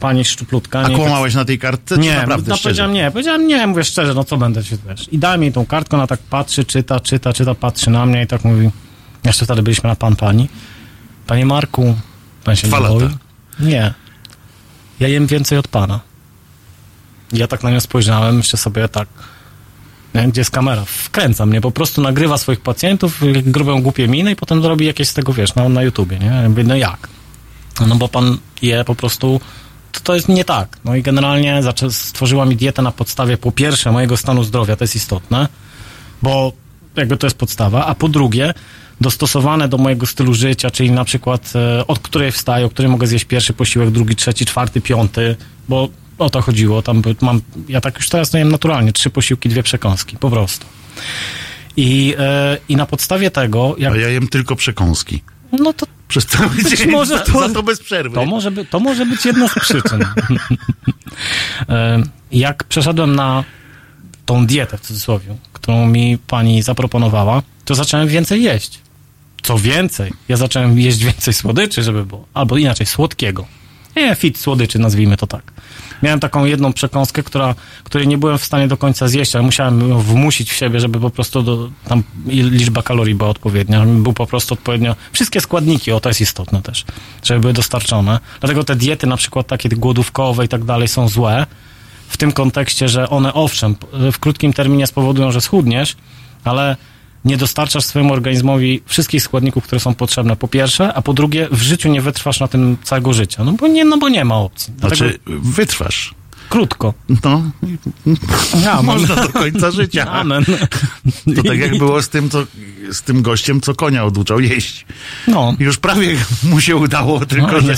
pani 0.00 0.24
szczuplutka. 0.24 0.80
A 0.80 0.88
nie, 0.88 0.96
kłamałeś 0.96 1.34
na 1.34 1.44
tej 1.44 1.58
kartce, 1.58 1.98
nie, 1.98 2.14
naprawdę 2.16 2.50
no, 2.50 2.58
powiedziałem 2.62 2.92
nie, 2.92 3.10
powiedziałem 3.10 3.46
nie, 3.46 3.66
mówię 3.66 3.84
szczerze, 3.84 4.14
no 4.14 4.24
co 4.24 4.36
będę 4.36 4.64
się, 4.64 4.76
wiesz. 4.88 5.08
I 5.12 5.18
dałem 5.18 5.42
jej 5.42 5.52
tą 5.52 5.66
kartkę, 5.66 5.96
ona 5.96 6.06
tak 6.06 6.20
patrzy, 6.20 6.64
czyta, 6.64 7.00
czyta, 7.00 7.32
czyta, 7.32 7.54
patrzy 7.54 7.90
na 7.90 8.06
mnie 8.06 8.22
i 8.22 8.26
tak 8.26 8.44
mówi, 8.44 8.70
jeszcze 9.24 9.44
wtedy 9.44 9.62
byliśmy 9.62 9.88
na 9.88 9.96
pan 9.96 10.16
pani. 10.16 10.48
Panie 11.26 11.46
Marku, 11.46 11.94
pan 12.44 12.56
się 12.56 12.68
Dwa 12.68 12.80
nie 12.80 12.86
boi? 12.88 13.08
Nie. 13.60 13.94
Ja 15.00 15.08
jem 15.08 15.26
więcej 15.26 15.58
od 15.58 15.68
pana. 15.68 16.00
Ja 17.32 17.46
tak 17.46 17.62
na 17.62 17.70
nią 17.70 17.80
spojrzałem, 17.80 18.36
myślę 18.36 18.58
sobie 18.58 18.88
tak, 18.88 19.08
nie, 20.14 20.28
gdzie 20.28 20.40
jest 20.40 20.50
kamera? 20.50 20.84
Wkręca 20.84 21.46
mnie, 21.46 21.60
po 21.60 21.70
prostu 21.70 22.02
nagrywa 22.02 22.38
swoich 22.38 22.60
pacjentów, 22.60 23.22
robią 23.54 23.82
głupie 23.82 24.08
miny 24.08 24.32
i 24.32 24.36
potem 24.36 24.64
robi 24.64 24.86
jakieś 24.86 25.08
z 25.08 25.14
tego, 25.14 25.32
wiesz, 25.32 25.54
na, 25.54 25.68
na 25.68 25.82
YouTubie, 25.82 26.18
nie? 26.18 26.26
Ja 26.26 26.48
mówię, 26.48 26.64
no 26.64 26.76
jak? 26.76 27.08
No 27.86 27.94
bo 27.94 28.08
pan 28.08 28.38
je 28.62 28.84
po 28.84 28.94
prostu, 28.94 29.40
to, 29.92 30.00
to 30.00 30.14
jest 30.14 30.28
nie 30.28 30.44
tak. 30.44 30.78
No 30.84 30.96
i 30.96 31.02
generalnie 31.02 31.62
stworzyła 31.90 32.44
mi 32.44 32.56
dietę 32.56 32.82
na 32.82 32.92
podstawie 32.92 33.36
po 33.36 33.52
pierwsze 33.52 33.92
mojego 33.92 34.16
stanu 34.16 34.44
zdrowia, 34.44 34.76
to 34.76 34.84
jest 34.84 34.96
istotne, 34.96 35.48
bo 36.22 36.52
jakby 36.96 37.16
to 37.16 37.26
jest 37.26 37.38
podstawa, 37.38 37.86
a 37.86 37.94
po 37.94 38.08
drugie 38.08 38.54
dostosowane 39.00 39.68
do 39.68 39.78
mojego 39.78 40.06
stylu 40.06 40.34
życia, 40.34 40.70
czyli 40.70 40.90
na 40.90 41.04
przykład 41.04 41.52
e, 41.54 41.86
od 41.86 41.98
której 41.98 42.32
wstaję, 42.32 42.66
o 42.66 42.70
której 42.70 42.90
mogę 42.90 43.06
zjeść 43.06 43.24
pierwszy 43.24 43.52
posiłek, 43.52 43.90
drugi, 43.90 44.16
trzeci, 44.16 44.46
czwarty, 44.46 44.80
piąty, 44.80 45.36
bo 45.68 45.88
o 46.18 46.30
to 46.30 46.42
chodziło. 46.42 46.82
Tam 46.82 47.02
mam, 47.20 47.40
ja 47.68 47.80
tak 47.80 47.96
już 47.96 48.08
teraz 48.08 48.32
jem 48.32 48.48
naturalnie, 48.52 48.92
trzy 48.92 49.10
posiłki, 49.10 49.48
dwie 49.48 49.62
przekąski, 49.62 50.16
po 50.16 50.30
prostu. 50.30 50.66
I, 51.76 52.14
e, 52.18 52.58
I 52.68 52.76
na 52.76 52.86
podstawie 52.86 53.30
tego, 53.30 53.74
jak 53.78 53.92
A 53.92 53.96
ja 53.96 54.08
jem 54.08 54.28
tylko 54.28 54.56
przekąski. 54.56 55.22
no 55.52 55.72
to 55.72 55.86
Przez 56.08 56.26
cały 56.26 56.50
Być 56.62 56.78
dzień, 56.78 56.90
może 56.90 57.18
za, 57.18 57.24
to- 57.24 57.48
za 57.48 57.54
to 57.54 57.62
bez 57.62 57.80
przerwy. 57.80 58.14
To 58.14 58.24
może, 58.26 58.50
by, 58.50 58.64
to 58.64 58.80
może 58.80 59.06
być 59.06 59.24
jedna 59.26 59.48
z 59.48 59.54
przyczyn. 59.54 60.04
E, 61.68 62.02
Jak 62.32 62.64
przeszedłem 62.64 63.16
na 63.16 63.44
tą 64.26 64.46
dietę 64.46 64.78
w 64.78 64.80
cudzysłowie, 64.80 65.36
którą 65.52 65.86
mi 65.86 66.18
pani 66.26 66.62
zaproponowała, 66.62 67.42
to 67.64 67.74
zacząłem 67.74 68.08
więcej 68.08 68.42
jeść. 68.42 68.78
Co 69.42 69.58
więcej, 69.58 70.12
ja 70.28 70.36
zacząłem 70.36 70.78
jeść 70.78 70.98
więcej 71.04 71.34
słodyczy, 71.34 71.82
żeby 71.82 72.06
było. 72.06 72.26
Albo 72.34 72.56
inaczej, 72.56 72.86
słodkiego. 72.86 73.46
Nie, 73.96 74.14
fit 74.14 74.38
słodyczy, 74.38 74.78
nazwijmy 74.78 75.16
to 75.16 75.26
tak. 75.26 75.52
Miałem 76.02 76.20
taką 76.20 76.44
jedną 76.44 76.72
przekąskę, 76.72 77.22
która, 77.22 77.54
której 77.84 78.08
nie 78.08 78.18
byłem 78.18 78.38
w 78.38 78.44
stanie 78.44 78.68
do 78.68 78.76
końca 78.76 79.08
zjeść, 79.08 79.36
ale 79.36 79.44
musiałem 79.44 79.88
ją 79.88 79.98
wmusić 79.98 80.52
w 80.52 80.54
siebie, 80.54 80.80
żeby 80.80 81.00
po 81.00 81.10
prostu 81.10 81.42
do, 81.42 81.70
tam 81.88 82.02
liczba 82.26 82.82
kalorii 82.82 83.14
była 83.14 83.30
odpowiednia, 83.30 83.80
żeby 83.80 84.02
był 84.02 84.12
po 84.12 84.26
prostu 84.26 84.54
odpowiednio, 84.54 84.96
wszystkie 85.12 85.40
składniki, 85.40 85.92
o 85.92 86.00
to 86.00 86.08
jest 86.10 86.20
istotne 86.20 86.62
też, 86.62 86.84
żeby 87.22 87.40
były 87.40 87.52
dostarczone. 87.52 88.20
Dlatego 88.40 88.64
te 88.64 88.76
diety 88.76 89.06
na 89.06 89.16
przykład 89.16 89.46
takie 89.46 89.68
głodówkowe 89.68 90.44
i 90.44 90.48
tak 90.48 90.64
dalej 90.64 90.88
są 90.88 91.08
złe, 91.08 91.46
w 92.08 92.16
tym 92.16 92.32
kontekście, 92.32 92.88
że 92.88 93.08
one 93.08 93.34
owszem, 93.34 93.76
w 94.12 94.18
krótkim 94.18 94.52
terminie 94.52 94.86
spowodują, 94.86 95.32
że 95.32 95.40
schudniesz, 95.40 95.96
ale 96.44 96.76
nie 97.28 97.36
dostarczasz 97.36 97.84
swojemu 97.84 98.12
organizmowi 98.12 98.82
wszystkich 98.86 99.22
składników, 99.22 99.64
które 99.64 99.80
są 99.80 99.94
potrzebne, 99.94 100.36
po 100.36 100.48
pierwsze, 100.48 100.94
a 100.94 101.02
po 101.02 101.12
drugie, 101.12 101.48
w 101.52 101.62
życiu 101.62 101.88
nie 101.88 102.00
wytrwasz 102.00 102.40
na 102.40 102.48
tym 102.48 102.76
całego 102.82 103.12
życia. 103.12 103.44
No 103.44 103.52
bo 103.52 103.68
nie, 103.68 103.84
no 103.84 103.98
bo 103.98 104.08
nie 104.08 104.24
ma 104.24 104.36
opcji. 104.36 104.74
Dlatego 104.76 104.96
Znaczy, 104.96 105.18
wytrwasz. 105.26 106.14
Krótko. 106.48 106.94
No, 107.24 107.42
Ja, 108.64 108.82
można 108.92 109.16
do 109.16 109.28
końca 109.28 109.70
życia. 109.70 110.10
Amen. 110.10 110.44
To 111.36 111.42
tak 111.42 111.58
jak 111.58 111.78
było 111.78 112.02
z 112.02 112.08
tym, 112.08 112.30
co, 112.30 112.46
z 112.92 113.02
tym 113.02 113.22
gościem, 113.22 113.60
co 113.60 113.74
konia 113.74 114.04
oduczał 114.04 114.40
jeść. 114.40 114.86
No. 115.28 115.54
Już 115.58 115.78
prawie 115.78 116.16
mu 116.42 116.60
się 116.60 116.76
udało, 116.76 117.26
tylko 117.26 117.52
No, 117.52 117.60
że 117.60 117.74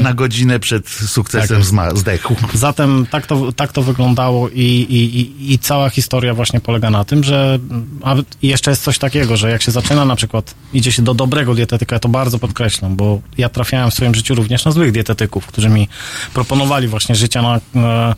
na 0.00 0.14
godzinę 0.14 0.60
przed 0.60 0.88
sukcesem 0.88 1.62
Tak 1.76 1.98
zdechł. 1.98 2.36
Zatem 2.54 3.06
tak 3.10 3.26
to, 3.26 3.52
tak 3.52 3.72
to 3.72 3.82
wyglądało 3.82 4.48
i, 4.48 4.62
i, 4.62 5.20
i, 5.20 5.52
i 5.52 5.58
cała 5.58 5.90
historia 5.90 6.34
właśnie 6.34 6.60
polega 6.60 6.90
na 6.90 7.04
tym, 7.04 7.24
że 7.24 7.58
a 8.02 8.14
jeszcze 8.42 8.70
jest 8.70 8.82
coś 8.82 8.98
takiego, 8.98 9.36
że 9.36 9.50
jak 9.50 9.62
się 9.62 9.72
zaczyna 9.72 10.04
na 10.04 10.16
przykład, 10.16 10.54
idzie 10.72 10.92
się 10.92 11.02
do 11.02 11.14
dobrego 11.14 11.54
dietetyka, 11.54 11.96
ja 11.96 12.00
to 12.00 12.08
bardzo 12.08 12.38
podkreślam, 12.38 12.96
bo 12.96 13.20
ja 13.38 13.48
trafiałem 13.48 13.90
w 13.90 13.94
swoim 13.94 14.14
życiu 14.14 14.34
również 14.34 14.64
na 14.64 14.72
złych 14.72 14.92
dietetyków, 14.92 15.46
którzy 15.46 15.68
mi 15.68 15.88
proponowali 16.34 16.88
właśnie 16.88 17.14
życia 17.14 17.42
na 17.42 17.60
e, 17.76 18.09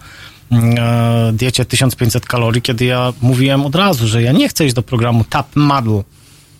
e, 0.52 1.32
diecie 1.32 1.64
1500 1.64 2.26
kalorii, 2.26 2.62
kiedy 2.62 2.84
ja 2.84 3.12
mówiłem 3.22 3.66
od 3.66 3.74
razu, 3.74 4.08
że 4.08 4.22
ja 4.22 4.32
nie 4.32 4.48
chcę 4.48 4.66
iść 4.66 4.74
do 4.74 4.82
programu 4.82 5.24
Tap 5.24 5.56
Model. 5.56 6.02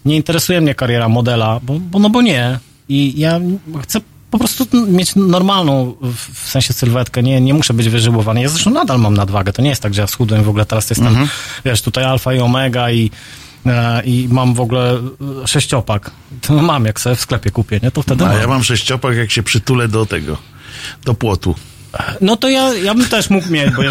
Nie 0.05 0.17
interesuje 0.17 0.61
mnie 0.61 0.75
kariera 0.75 1.09
modela, 1.09 1.61
bo, 1.63 1.81
bo 1.81 1.99
no 1.99 2.11
bo 2.11 2.23
nie. 2.23 2.59
I 2.89 3.21
ja 3.21 3.41
chcę 3.83 4.01
po 4.31 4.39
prostu 4.39 4.67
mieć 4.89 5.17
normalną, 5.17 5.95
w, 6.33 6.49
sensie 6.51 6.73
sylwetkę, 6.73 7.23
nie, 7.23 7.41
nie 7.41 7.55
muszę 7.55 7.75
być 7.75 7.89
wyżyłowany. 7.89 8.43
Ja 8.43 8.49
zresztą 8.49 8.71
nadal 8.71 8.99
mam 8.99 9.15
nadwagę, 9.15 9.53
to 9.53 9.63
nie 9.63 9.69
jest 9.69 9.83
tak, 9.83 9.95
że 9.95 10.01
ja 10.01 10.07
schudłem 10.07 10.43
w 10.43 10.49
ogóle 10.49 10.67
teraz 10.67 10.91
jestem, 10.91 11.29
wiesz, 11.65 11.83
tutaj 11.83 12.05
alfa 12.05 12.35
i 12.35 12.41
omega 12.41 12.91
i, 12.91 13.11
e, 13.67 14.03
i 14.05 14.29
mam 14.31 14.55
w 14.55 14.61
ogóle 14.61 14.99
sześciopak. 15.47 16.11
To 16.41 16.55
mam, 16.55 16.85
jak 16.85 17.01
sobie 17.01 17.17
w 17.17 17.21
sklepie 17.21 17.51
kupię, 17.51 17.81
nie, 17.83 17.91
to 17.91 18.03
wtedy 18.03 18.25
A 18.25 18.29
mam. 18.29 18.41
ja 18.41 18.47
mam 18.47 18.65
sześciopak, 18.65 19.17
jak 19.17 19.31
się 19.31 19.43
przytulę 19.43 19.89
do 19.89 20.07
tego, 20.07 20.37
do 21.05 21.15
płotu. 21.15 21.55
No 22.21 22.37
to 22.37 22.49
ja, 22.49 22.75
ja 22.75 22.95
bym 22.95 23.09
też 23.09 23.31
mógł 23.31 23.51
mieć, 23.51 23.71
bo 23.75 23.83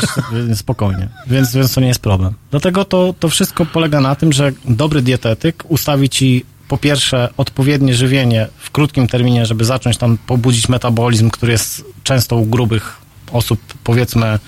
y, 0.51 0.55
spokojnie, 0.55 1.09
więc, 1.27 1.55
więc 1.55 1.73
to 1.73 1.81
nie 1.81 1.87
jest 1.87 1.99
problem. 1.99 2.33
Dlatego 2.51 2.85
to, 2.85 3.15
to 3.19 3.29
wszystko 3.29 3.65
polega 3.65 4.01
na 4.01 4.15
tym, 4.15 4.33
że 4.33 4.51
dobry 4.65 5.01
dietetyk 5.01 5.63
ustawi 5.67 6.09
ci 6.09 6.45
po 6.67 6.77
pierwsze 6.77 7.29
odpowiednie 7.37 7.93
żywienie 7.93 8.47
w 8.57 8.71
krótkim 8.71 9.07
terminie, 9.07 9.45
żeby 9.45 9.65
zacząć 9.65 9.97
tam 9.97 10.17
pobudzić 10.27 10.69
metabolizm, 10.69 11.29
który 11.29 11.51
jest 11.51 11.85
często 12.03 12.35
u 12.35 12.45
grubych 12.45 12.97
osób, 13.31 13.59
powiedzmy, 13.83 14.39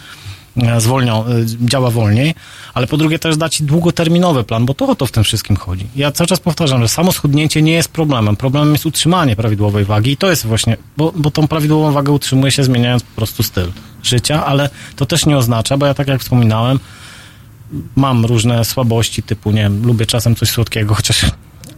zwolnią, 0.77 1.25
e, 1.25 1.29
działa 1.61 1.89
wolniej, 1.89 2.35
ale 2.73 2.87
po 2.87 2.97
drugie 2.97 3.19
też 3.19 3.37
dać 3.37 3.55
ci 3.55 3.63
długoterminowy 3.63 4.43
plan, 4.43 4.65
bo 4.65 4.73
to 4.73 4.87
o 4.87 4.95
to 4.95 5.05
w 5.05 5.11
tym 5.11 5.23
wszystkim 5.23 5.55
chodzi. 5.55 5.87
Ja 5.95 6.11
cały 6.11 6.27
czas 6.27 6.39
powtarzam, 6.39 6.81
że 6.81 6.87
samo 6.87 7.11
schudnięcie 7.11 7.61
nie 7.61 7.71
jest 7.71 7.89
problemem. 7.89 8.35
Problemem 8.35 8.73
jest 8.73 8.85
utrzymanie 8.85 9.35
prawidłowej 9.35 9.85
wagi 9.85 10.11
i 10.11 10.17
to 10.17 10.29
jest 10.29 10.45
właśnie, 10.45 10.77
bo, 10.97 11.13
bo 11.15 11.31
tą 11.31 11.47
prawidłową 11.47 11.91
wagę 11.91 12.11
utrzymuje 12.11 12.51
się 12.51 12.63
zmieniając 12.63 13.03
po 13.03 13.15
prostu 13.15 13.43
styl 13.43 13.71
życia, 14.03 14.45
ale 14.45 14.69
to 14.95 15.05
też 15.05 15.25
nie 15.25 15.37
oznacza, 15.37 15.77
bo 15.77 15.85
ja 15.85 15.93
tak 15.93 16.07
jak 16.07 16.21
wspominałem, 16.21 16.79
mam 17.95 18.25
różne 18.25 18.65
słabości 18.65 19.23
typu, 19.23 19.51
nie 19.51 19.61
wiem, 19.61 19.85
lubię 19.85 20.05
czasem 20.05 20.35
coś 20.35 20.49
słodkiego, 20.49 20.95
chociaż 20.95 21.25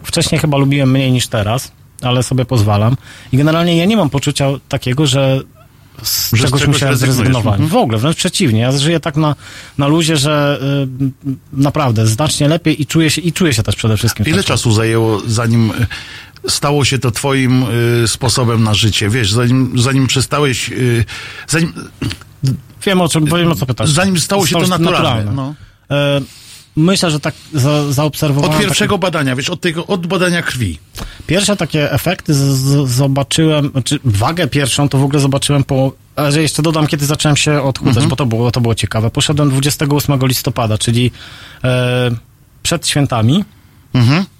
wcześniej 0.03 0.41
chyba 0.41 0.57
lubiłem 0.57 0.91
mniej 0.91 1.11
niż 1.11 1.27
teraz, 1.27 1.71
ale 2.01 2.23
sobie 2.23 2.45
pozwalam. 2.45 2.97
I 3.31 3.37
generalnie 3.37 3.77
ja 3.77 3.85
nie 3.85 3.97
mam 3.97 4.09
poczucia 4.09 4.49
takiego, 4.69 5.07
że 5.07 5.41
z 6.03 6.29
czegoś 6.31 6.41
czegoś 6.41 6.67
musiałem 6.67 6.97
zrezygnować. 6.97 7.53
Mhm. 7.53 7.69
W 7.69 7.75
ogóle, 7.75 7.97
wręcz 7.97 8.17
przeciwnie. 8.17 8.59
Ja 8.59 8.71
żyję 8.71 8.99
tak 8.99 9.15
na, 9.15 9.35
na 9.77 9.87
luzie, 9.87 10.17
że 10.17 10.59
y, 11.05 11.31
naprawdę 11.53 12.07
znacznie 12.07 12.47
lepiej 12.47 12.81
i 12.81 12.85
czuję 12.85 13.09
się, 13.09 13.21
i 13.21 13.33
czuję 13.33 13.53
się 13.53 13.63
też 13.63 13.75
przede 13.75 13.97
wszystkim. 13.97 14.25
Ile 14.25 14.43
czasu 14.43 14.71
zajęło, 14.71 15.21
zanim 15.27 15.71
y, 15.71 15.87
stało 16.49 16.85
się 16.85 16.99
to 16.99 17.11
twoim 17.11 17.63
y, 18.03 18.07
sposobem 18.07 18.63
na 18.63 18.73
życie? 18.73 19.09
Wiesz, 19.09 19.31
zanim, 19.31 19.73
zanim 19.81 20.07
przestałeś, 20.07 20.69
y, 20.69 21.05
zanim, 21.47 21.73
Wiem 22.85 23.01
o 23.01 23.09
czym, 23.09 23.25
wiem 23.25 23.51
o 23.51 23.55
co 23.55 23.65
pytasz. 23.65 23.89
zanim 23.89 24.19
stało 24.19 24.47
się 24.47 24.55
to 24.59 24.67
naturalne. 24.67 25.31
No. 25.31 25.55
Myślę, 26.75 27.11
że 27.11 27.19
tak 27.19 27.33
za, 27.53 27.91
zaobserwowałem... 27.93 28.49
Od 28.51 28.55
takie- 28.57 28.67
pierwszego 28.67 28.97
badania, 28.97 29.35
wiesz, 29.35 29.49
od 29.49 29.61
tego, 29.61 29.87
od 29.87 30.07
badania 30.07 30.41
krwi. 30.41 30.79
Pierwsze 31.27 31.55
takie 31.55 31.91
efekty 31.91 32.33
z, 32.33 32.37
z, 32.37 32.89
zobaczyłem, 32.89 33.71
czy 33.85 33.99
wagę 34.03 34.47
pierwszą 34.47 34.89
to 34.89 34.97
w 34.97 35.03
ogóle 35.03 35.19
zobaczyłem 35.19 35.63
po, 35.63 35.91
że 36.29 36.41
jeszcze 36.41 36.61
dodam, 36.61 36.87
kiedy 36.87 37.05
zacząłem 37.05 37.37
się 37.37 37.61
odchudzać, 37.61 38.03
bo 38.07 38.15
to 38.15 38.25
było, 38.25 38.51
to 38.51 38.61
było 38.61 38.75
ciekawe. 38.75 39.09
Poszedłem 39.11 39.49
28 39.49 40.19
listopada, 40.27 40.77
czyli 40.77 41.11
e, 41.63 42.11
przed 42.63 42.87
świętami, 42.87 43.43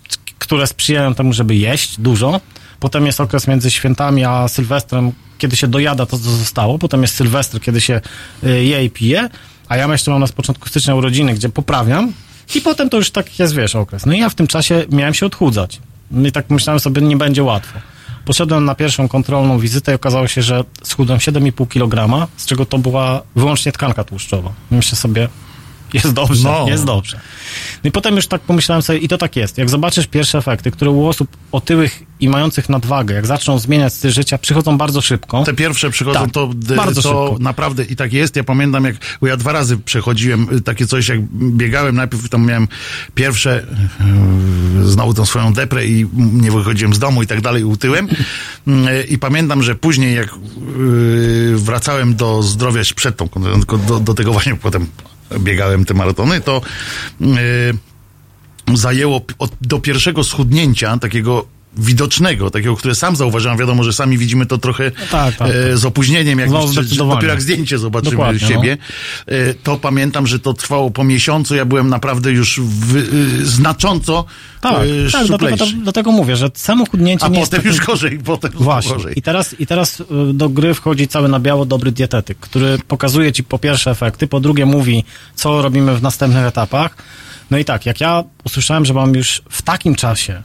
c- 0.08 0.18
które 0.40 0.68
sprzyjają 0.68 1.16
temu, 1.16 1.34
żeby 1.34 1.56
jeść 1.56 2.00
dużo. 2.00 2.42
Potem 2.80 3.06
jest 3.06 3.22
okres 3.22 3.48
między 3.48 3.72
świętami 3.72 4.24
a 4.26 4.48
Sylwestrem, 4.48 5.12
kiedy 5.38 5.56
się 5.56 5.68
dojada 5.68 6.06
to, 6.06 6.18
co 6.20 6.30
zostało. 6.30 6.80
Potem 6.80 7.02
jest 7.02 7.16
Sylwestr, 7.16 7.60
kiedy 7.62 7.82
się 7.82 8.02
e, 8.44 8.50
je 8.64 8.84
i 8.86 8.90
pije. 8.90 9.30
A 9.68 9.78
ja 9.78 9.88
jeszcze 9.92 10.12
mam 10.12 10.20
na 10.20 10.28
początku 10.28 10.70
stycznia 10.70 10.96
urodziny, 10.96 11.34
gdzie 11.34 11.50
poprawiam. 11.50 12.14
I 12.56 12.62
potem 12.62 12.90
to 12.90 12.98
już 12.98 13.12
tak 13.12 13.40
jest, 13.40 13.56
wiesz, 13.56 13.76
okres. 13.76 14.06
No 14.06 14.14
i 14.14 14.20
ja 14.20 14.30
w 14.30 14.36
tym 14.36 14.48
czasie 14.48 14.86
miałem 14.92 15.14
się 15.14 15.26
odchudzać. 15.26 15.80
No 16.12 16.28
I 16.28 16.32
tak 16.32 16.50
myślałem 16.50 16.80
sobie, 16.80 17.02
nie 17.02 17.18
będzie 17.18 17.44
łatwo. 17.44 17.80
Poszedłem 18.26 18.66
na 18.66 18.76
pierwszą 18.76 19.08
kontrolną 19.08 19.60
wizytę 19.60 19.92
i 19.92 19.96
okazało 19.96 20.28
się, 20.28 20.42
że 20.42 20.64
schudłem 20.84 21.20
7,5 21.20 21.68
kg, 21.68 22.28
z 22.38 22.46
czego 22.46 22.66
to 22.66 22.78
była 22.78 23.22
wyłącznie 23.36 23.72
tkanka 23.72 24.04
tłuszczowa. 24.04 24.54
Myślę 24.72 24.98
sobie, 24.98 25.28
jest 25.94 26.14
dobrze, 26.14 26.50
No. 26.50 26.66
jest 26.68 26.86
dobrze. 26.86 27.20
No 27.84 27.88
i 27.88 27.92
potem 27.92 28.16
już 28.16 28.28
tak 28.28 28.42
pomyślałem 28.42 28.82
sobie, 28.82 29.00
i 29.00 29.08
to 29.08 29.18
tak 29.18 29.36
jest. 29.36 29.58
Jak 29.58 29.70
zobaczysz 29.70 30.08
pierwsze 30.08 30.38
efekty, 30.38 30.72
które 30.72 30.92
u 30.92 31.08
osób 31.08 31.38
otyłych 31.52 32.04
i 32.20 32.30
mających 32.30 32.70
nadwagę, 32.70 33.16
jak 33.16 33.28
zaczną 33.28 33.60
zmieniać 33.60 33.94
styl 33.94 34.12
życia, 34.12 34.38
przychodzą 34.38 34.78
bardzo 34.78 35.02
szybko. 35.02 35.44
Te 35.44 35.54
pierwsze 35.54 35.90
przychodzą, 35.90 36.20
Tak, 36.20 36.32
to, 36.32 36.48
d- 36.56 36.76
bardzo 36.76 37.02
to 37.02 37.28
szybko. 37.28 37.44
naprawdę 37.44 37.84
i 37.84 37.96
tak 37.96 38.14
jest. 38.14 38.36
Ja 38.36 38.44
pamiętam, 38.44 38.86
jak 38.86 38.96
bo 39.22 39.28
ja 39.28 39.38
dwa 39.38 39.52
razy 39.52 39.78
przechodziłem 39.78 40.48
y, 40.58 40.62
takie 40.62 40.88
coś, 40.88 41.08
jak 41.08 41.22
biegałem, 41.32 41.96
najpierw 41.96 42.30
tam 42.30 42.46
miałem 42.46 42.68
pierwsze, 43.16 43.66
yy, 44.78 44.88
znowu 44.88 45.14
tą 45.14 45.26
swoją 45.26 45.54
deprę 45.54 45.86
i 45.86 46.06
nie 46.14 46.52
wychodziłem 46.52 46.94
z 46.94 47.00
domu 47.00 47.24
i 47.24 47.28
tak 47.28 47.42
dalej, 47.42 47.64
utyłem. 47.64 48.08
I 49.10 49.18
pamiętam, 49.18 49.64
że 49.64 49.76
później, 49.76 50.16
jak 50.16 50.30
wracałem 51.56 52.16
do 52.16 52.44
zdrowia 52.44 52.82
przed 52.96 53.18
tą, 53.18 53.30
tylko 53.30 53.78
do, 53.78 54.00
do 54.00 54.14
tego 54.14 54.32
właśnie 54.34 54.56
potem 54.56 54.88
biegałem 55.40 55.86
te 55.86 55.94
maratony, 55.94 56.42
to 56.42 56.62
zajęło 58.74 59.22
od, 59.40 59.52
do 59.62 59.80
pierwszego 59.80 60.24
schudnięcia, 60.24 60.98
takiego 60.98 61.46
widocznego, 61.78 62.50
takiego, 62.52 62.76
które 62.76 62.96
sam 62.96 63.16
zauważyłem. 63.16 63.58
Wiadomo, 63.58 63.84
że 63.84 63.94
sami 63.94 64.18
widzimy 64.18 64.46
to 64.46 64.58
trochę 64.58 64.92
tak, 65.12 65.36
tak. 65.36 65.50
e, 65.50 65.78
z 65.78 65.86
opóźnieniem, 65.86 66.40
jak 66.40 66.50
No, 66.50 66.68
zdecydowanie. 66.68 67.16
dopiero 67.16 67.34
jak 67.34 67.42
zdjęcie 67.42 67.78
zobaczymy 67.78 68.12
Dokładnie, 68.12 68.48
siebie. 68.48 68.78
E, 69.26 69.54
to 69.54 69.78
pamiętam, 69.78 70.28
że 70.28 70.40
to 70.40 70.54
trwało 70.54 70.92
po 70.92 71.04
miesiącu. 71.04 71.56
Ja 71.56 71.66
byłem 71.66 71.90
naprawdę 71.90 72.32
już 72.32 72.60
w, 72.60 72.98
e, 72.98 73.02
znacząco 73.46 74.26
Tak, 74.62 74.74
e, 74.74 75.12
tak 75.12 75.28
dlatego, 75.28 75.58
to, 75.58 75.66
dlatego 75.84 76.12
mówię, 76.12 76.36
że 76.36 76.52
samo 76.54 76.86
chudnięcie 76.86 77.26
A 77.26 77.30
nie 77.30 77.40
potem 77.40 77.62
jest 77.66 77.78
już 77.78 77.86
gorzej, 77.86 78.20
potem 78.20 78.52
Właśnie. 78.56 78.94
gorzej. 78.94 79.20
I 79.20 79.22
teraz, 79.22 79.56
I 79.60 79.68
teraz 79.68 80.00
y, 80.00 80.06
do 80.34 80.50
gry 80.50 80.74
wchodzi 80.74 81.08
cały 81.08 81.30
na 81.30 81.40
biało 81.40 81.66
dobry 81.66 81.92
dietetyk, 81.92 82.38
który 82.38 82.78
pokazuje 82.88 83.32
ci 83.34 83.44
po 83.44 83.60
pierwsze 83.60 83.92
efekty, 83.92 84.28
po 84.28 84.40
drugie 84.40 84.66
mówi, 84.66 85.04
co 85.36 85.62
robimy 85.62 85.96
w 85.96 86.02
następnych 86.02 86.46
etapach. 86.46 86.96
No 87.52 87.58
i 87.58 87.66
tak, 87.66 87.86
jak 87.86 88.02
ja 88.02 88.24
usłyszałem, 88.44 88.86
że 88.86 88.94
mam 88.94 89.16
już 89.16 89.42
w 89.50 89.62
takim 89.62 89.96
czasie, 89.96 90.44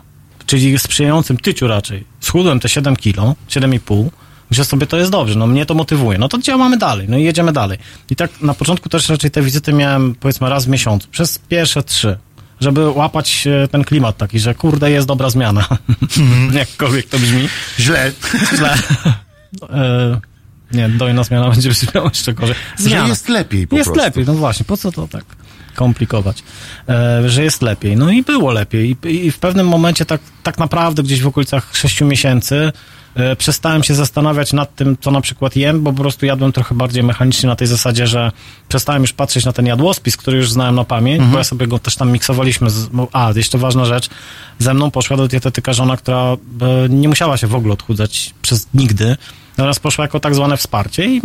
czyli 0.50 0.78
sprzyjającym 0.78 1.36
tyciu 1.36 1.66
raczej, 1.66 2.04
schudłem 2.20 2.60
te 2.60 2.68
7 2.68 2.96
kilo, 2.96 3.34
7,5, 3.48 4.08
że 4.50 4.64
sobie 4.64 4.86
to 4.86 4.96
jest 4.96 5.10
dobrze, 5.10 5.34
no 5.34 5.46
mnie 5.46 5.66
to 5.66 5.74
motywuje. 5.74 6.18
No 6.18 6.28
to 6.28 6.38
działamy 6.38 6.76
dalej, 6.76 7.06
no 7.08 7.18
i 7.18 7.24
jedziemy 7.24 7.52
dalej. 7.52 7.78
I 8.10 8.16
tak 8.16 8.40
na 8.40 8.54
początku 8.54 8.88
też 8.88 9.08
raczej 9.08 9.30
te 9.30 9.42
wizyty 9.42 9.72
miałem 9.72 10.14
powiedzmy 10.14 10.48
raz 10.48 10.64
w 10.64 10.68
miesiącu, 10.68 11.08
przez 11.08 11.38
pierwsze 11.38 11.82
trzy, 11.82 12.18
żeby 12.60 12.90
łapać 12.90 13.46
e, 13.46 13.68
ten 13.68 13.84
klimat 13.84 14.16
taki, 14.16 14.40
że 14.40 14.54
kurde 14.54 14.90
jest 14.90 15.06
dobra 15.06 15.30
zmiana. 15.30 15.66
Jakkolwiek 16.52 17.08
to 17.08 17.18
brzmi. 17.18 17.48
Źle. 17.80 18.12
Źle. 18.56 18.74
E, 19.70 20.20
nie, 20.72 20.88
dojna 20.88 21.24
zmiana 21.24 21.50
będzie 21.52 21.70
brzmiała 21.70 22.08
jeszcze 22.08 22.34
gorzej. 22.34 22.56
Że 22.78 23.08
jest 23.08 23.28
lepiej 23.28 23.66
po 23.66 23.76
Jest 23.76 23.86
prostu. 23.86 24.04
lepiej, 24.04 24.24
no 24.26 24.34
właśnie, 24.34 24.64
po 24.64 24.76
co 24.76 24.92
to 24.92 25.08
tak 25.08 25.24
komplikować? 25.74 26.42
E, 26.88 27.28
że 27.28 27.42
jest 27.44 27.62
lepiej. 27.62 27.96
No 27.96 28.10
i 28.10 28.22
było 28.22 28.52
lepiej. 28.52 28.96
I, 29.04 29.30
w 29.30 29.38
pewnym 29.38 29.68
momencie 29.68 30.04
tak, 30.06 30.20
tak 30.42 30.58
naprawdę 30.58 31.02
gdzieś 31.02 31.22
w 31.22 31.26
okolicach 31.26 31.76
6 31.76 32.00
miesięcy 32.00 32.72
e, 33.14 33.36
przestałem 33.36 33.82
się 33.82 33.94
zastanawiać 33.94 34.52
nad 34.52 34.74
tym, 34.74 34.96
co 35.00 35.10
na 35.10 35.20
przykład 35.20 35.56
jem, 35.56 35.82
bo 35.82 35.92
po 35.92 36.02
prostu 36.02 36.26
jadłem 36.26 36.52
trochę 36.52 36.74
bardziej 36.74 37.02
mechanicznie 37.02 37.46
na 37.48 37.56
tej 37.56 37.66
zasadzie, 37.66 38.06
że 38.06 38.32
przestałem 38.68 39.02
już 39.02 39.12
patrzeć 39.12 39.44
na 39.44 39.52
ten 39.52 39.66
jadłospis, 39.66 40.16
który 40.16 40.36
już 40.36 40.50
znałem 40.52 40.74
na 40.74 40.84
pamięć, 40.84 41.16
Mhm. 41.18 41.32
bo 41.32 41.38
ja 41.38 41.44
sobie 41.44 41.66
go 41.66 41.78
też 41.78 41.96
tam 41.96 42.12
miksowaliśmy. 42.12 42.70
Z, 42.70 42.88
a, 43.12 43.32
jeszcze 43.36 43.58
ważna 43.58 43.84
rzecz, 43.84 44.08
ze 44.58 44.74
mną 44.74 44.90
poszła 44.90 45.16
do 45.16 45.28
dietetyka 45.28 45.72
żona, 45.72 45.96
która 45.96 46.22
e, 46.22 46.36
nie 46.88 47.08
musiała 47.08 47.36
się 47.36 47.46
w 47.46 47.54
ogóle 47.54 47.72
odchudzać 47.72 48.34
przez 48.42 48.66
nigdy, 48.74 49.16
Natomiast 49.60 49.80
poszła 49.80 50.04
jako 50.04 50.20
tak 50.20 50.34
zwane 50.34 50.56
wsparcie 50.56 51.04
i 51.06 51.22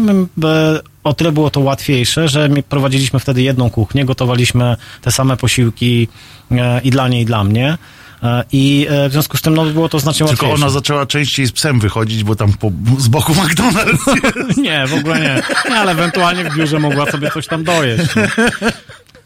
o 1.04 1.14
tyle 1.14 1.32
było 1.32 1.50
to 1.50 1.60
łatwiejsze, 1.60 2.28
że 2.28 2.50
my 2.50 2.64
prowadziliśmy 2.64 3.20
wtedy 3.20 3.42
jedną 3.42 3.70
kuchnię, 3.70 4.06
gotowaliśmy 4.06 4.76
te 5.02 5.12
same 5.12 5.38
posiłki 5.38 6.08
e, 6.52 6.82
i 6.82 6.90
dla 6.90 7.08
niej, 7.08 7.22
i 7.22 7.26
dla 7.26 7.44
mnie. 7.44 7.78
E, 8.24 8.44
I 8.52 8.88
e, 8.90 9.10
w 9.10 9.12
związku 9.12 9.38
z 9.38 9.42
tym 9.42 9.56
no, 9.56 9.66
było 9.66 9.90
to 9.90 10.00
znacznie 10.00 10.28
Tylko 10.28 10.46
łatwiejsze. 10.46 10.66
ona 10.66 10.74
zaczęła 10.74 11.06
częściej 11.06 11.46
z 11.46 11.52
psem 11.52 11.80
wychodzić, 11.80 12.24
bo 12.24 12.36
tam 12.36 12.54
po, 12.54 12.72
z 12.98 13.08
boku 13.08 13.34
McDonald's. 13.42 14.18
Nie, 14.64 14.88
w 14.88 14.94
ogóle 14.94 15.20
nie. 15.20 15.42
nie. 15.70 15.76
Ale 15.76 15.92
ewentualnie 15.92 16.44
w 16.44 16.56
biurze 16.56 16.80
mogła 16.80 17.12
sobie 17.12 17.32
coś 17.32 17.48
tam 17.48 17.64
dojeść. 17.64 18.06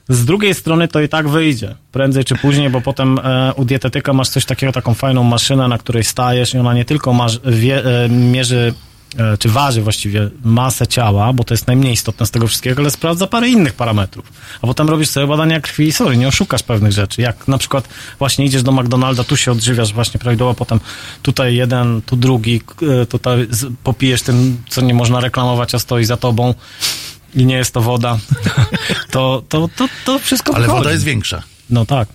Z 0.09 0.25
drugiej 0.25 0.53
strony 0.53 0.87
to 0.87 1.01
i 1.01 1.09
tak 1.09 1.27
wyjdzie, 1.27 1.75
prędzej 1.91 2.25
czy 2.25 2.35
później, 2.35 2.69
bo 2.69 2.81
potem 2.81 3.19
e, 3.19 3.53
u 3.53 3.65
dietetyka 3.65 4.13
masz 4.13 4.29
coś 4.29 4.45
takiego, 4.45 4.71
taką 4.71 4.93
fajną 4.93 5.23
maszynę, 5.23 5.67
na 5.67 5.77
której 5.77 6.03
stajesz 6.03 6.53
i 6.53 6.57
ona 6.57 6.73
nie 6.73 6.85
tylko 6.85 7.13
masz, 7.13 7.39
wie, 7.45 8.03
e, 8.03 8.09
mierzy, 8.09 8.73
czy 9.39 9.49
waży 9.49 9.81
właściwie 9.81 10.29
masę 10.43 10.87
ciała, 10.87 11.33
bo 11.33 11.43
to 11.43 11.53
jest 11.53 11.67
najmniej 11.67 11.93
istotne 11.93 12.25
z 12.25 12.31
tego 12.31 12.47
wszystkiego, 12.47 12.81
ale 12.81 12.91
sprawdza 12.91 13.27
parę 13.27 13.49
innych 13.49 13.73
parametrów. 13.73 14.25
A 14.61 14.67
potem 14.67 14.89
robisz 14.89 15.09
sobie 15.09 15.27
badania 15.27 15.61
krwi 15.61 15.87
i 15.87 15.91
sorry, 15.91 16.17
nie 16.17 16.27
oszukasz 16.27 16.63
pewnych 16.63 16.91
rzeczy. 16.91 17.21
Jak 17.21 17.47
na 17.47 17.57
przykład 17.57 17.87
właśnie 18.19 18.45
idziesz 18.45 18.63
do 18.63 18.71
McDonalda, 18.71 19.23
tu 19.23 19.37
się 19.37 19.51
odżywiasz 19.51 19.93
właśnie 19.93 20.19
prawidłowo, 20.19 20.53
potem 20.53 20.79
tutaj 21.21 21.55
jeden, 21.55 22.01
tu 22.01 22.15
drugi, 22.15 22.61
e, 23.01 23.05
tutaj 23.05 23.47
popijesz 23.83 24.21
tym, 24.21 24.63
co 24.69 24.81
nie 24.81 24.93
można 24.93 25.19
reklamować, 25.19 25.75
a 25.75 25.79
stoi 25.79 26.05
za 26.05 26.17
tobą 26.17 26.53
i 27.35 27.45
nie 27.45 27.55
jest 27.55 27.73
to 27.73 27.81
woda, 27.81 28.17
to, 29.11 29.43
to, 29.49 29.69
to, 29.75 29.89
to 30.05 30.19
wszystko 30.19 30.55
Ale 30.55 30.65
wychodzi. 30.65 30.77
woda 30.79 30.91
jest 30.91 31.03
większa. 31.03 31.43
No 31.69 31.85
tak. 31.85 32.07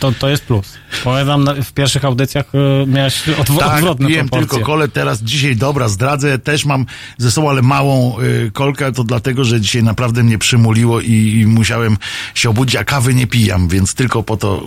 To, 0.00 0.12
to 0.12 0.28
jest 0.28 0.44
plus. 0.44 0.72
Powiem, 1.04 1.44
na- 1.44 1.54
w 1.54 1.72
pierwszych 1.72 2.04
audycjach 2.04 2.46
y, 2.54 2.86
miałeś 2.86 3.22
odw- 3.28 3.58
Tak, 3.58 3.74
odwrotne 3.76 4.08
piłem 4.08 4.28
proporcje. 4.28 4.48
tylko 4.58 4.66
kole, 4.66 4.88
teraz 4.88 5.22
dzisiaj, 5.22 5.56
dobra, 5.56 5.88
zdradzę, 5.88 6.38
też 6.38 6.64
mam 6.64 6.86
ze 7.18 7.30
sobą, 7.30 7.50
ale 7.50 7.62
małą 7.62 8.20
y, 8.20 8.50
kolkę, 8.54 8.92
to 8.92 9.04
dlatego, 9.04 9.44
że 9.44 9.60
dzisiaj 9.60 9.82
naprawdę 9.82 10.22
mnie 10.22 10.38
przymuliło 10.38 11.00
i, 11.00 11.12
i 11.40 11.46
musiałem 11.46 11.96
się 12.34 12.50
obudzić, 12.50 12.76
a 12.76 12.84
kawy 12.84 13.14
nie 13.14 13.26
pijam, 13.26 13.68
więc 13.68 13.94
tylko 13.94 14.22
po 14.22 14.36
to 14.36 14.62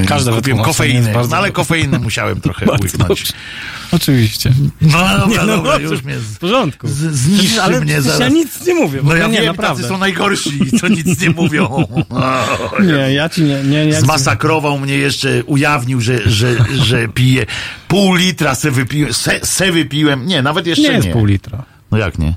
y, 0.00 0.02
y, 0.02 0.06
Każde 0.06 0.32
kupiłem 0.32 0.62
kofeinę, 0.62 1.12
no, 1.30 1.36
ale 1.36 1.50
kofeinę 1.50 1.98
musiałem 1.98 2.40
trochę 2.48 2.66
łyknąć. 2.82 3.32
Oczywiście. 3.92 4.52
No 4.80 4.90
dobra, 4.98 5.26
Nie, 5.26 5.36
no 5.36 5.46
dobra, 5.46 5.72
dobrze, 5.72 5.88
już 5.88 6.02
mnie 6.04 6.18
z, 6.18 6.22
W 6.22 6.38
porządku. 6.38 6.88
z, 6.88 6.92
zniszczy 7.14 7.62
ale 7.62 7.80
mnie 7.80 8.02
zaraz. 8.02 8.20
ja 8.20 8.28
nic 8.28 8.66
nie 8.66 8.74
mówię. 8.74 9.00
No 9.04 9.14
ja 9.16 9.26
nie, 9.26 9.36
wiem, 9.38 9.46
naprawdę. 9.46 9.82
tacy 9.82 9.88
są 9.94 9.98
najgorsi, 9.98 10.78
co 10.80 10.88
nic 10.88 11.20
nie 11.20 11.30
mówią. 11.30 11.84
Nie, 12.86 13.14
ja 13.14 13.28
ci 13.28 13.42
nie... 13.42 13.62
nie, 13.62 13.86
nie 13.86 14.00
Zmasakrował 14.08 14.78
mnie 14.78 14.94
jeszcze, 14.94 15.44
ujawnił, 15.44 16.00
że, 16.00 16.30
że, 16.30 16.56
że 16.74 17.08
pije. 17.08 17.46
Pół 17.88 18.14
litra 18.14 18.54
se 18.54 18.70
wypiłem, 18.70 19.14
se, 19.14 19.46
se 19.46 19.72
wypiłem. 19.72 20.26
Nie, 20.26 20.42
nawet 20.42 20.66
jeszcze 20.66 20.82
nie 20.82 20.88
nie. 20.88 20.94
jest 20.94 21.08
pół 21.08 21.24
litra. 21.24 21.62
No 21.90 21.98
jak 21.98 22.18
nie? 22.18 22.34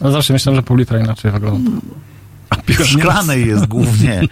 No 0.00 0.12
zawsze 0.12 0.32
myślałem, 0.32 0.56
że 0.58 0.62
pół 0.62 0.76
litra 0.76 0.98
inaczej 0.98 1.30
wygląda. 1.30 1.70
A 2.50 2.84
szklanej 2.84 3.46
jest 3.46 3.66
głównie. 3.66 4.22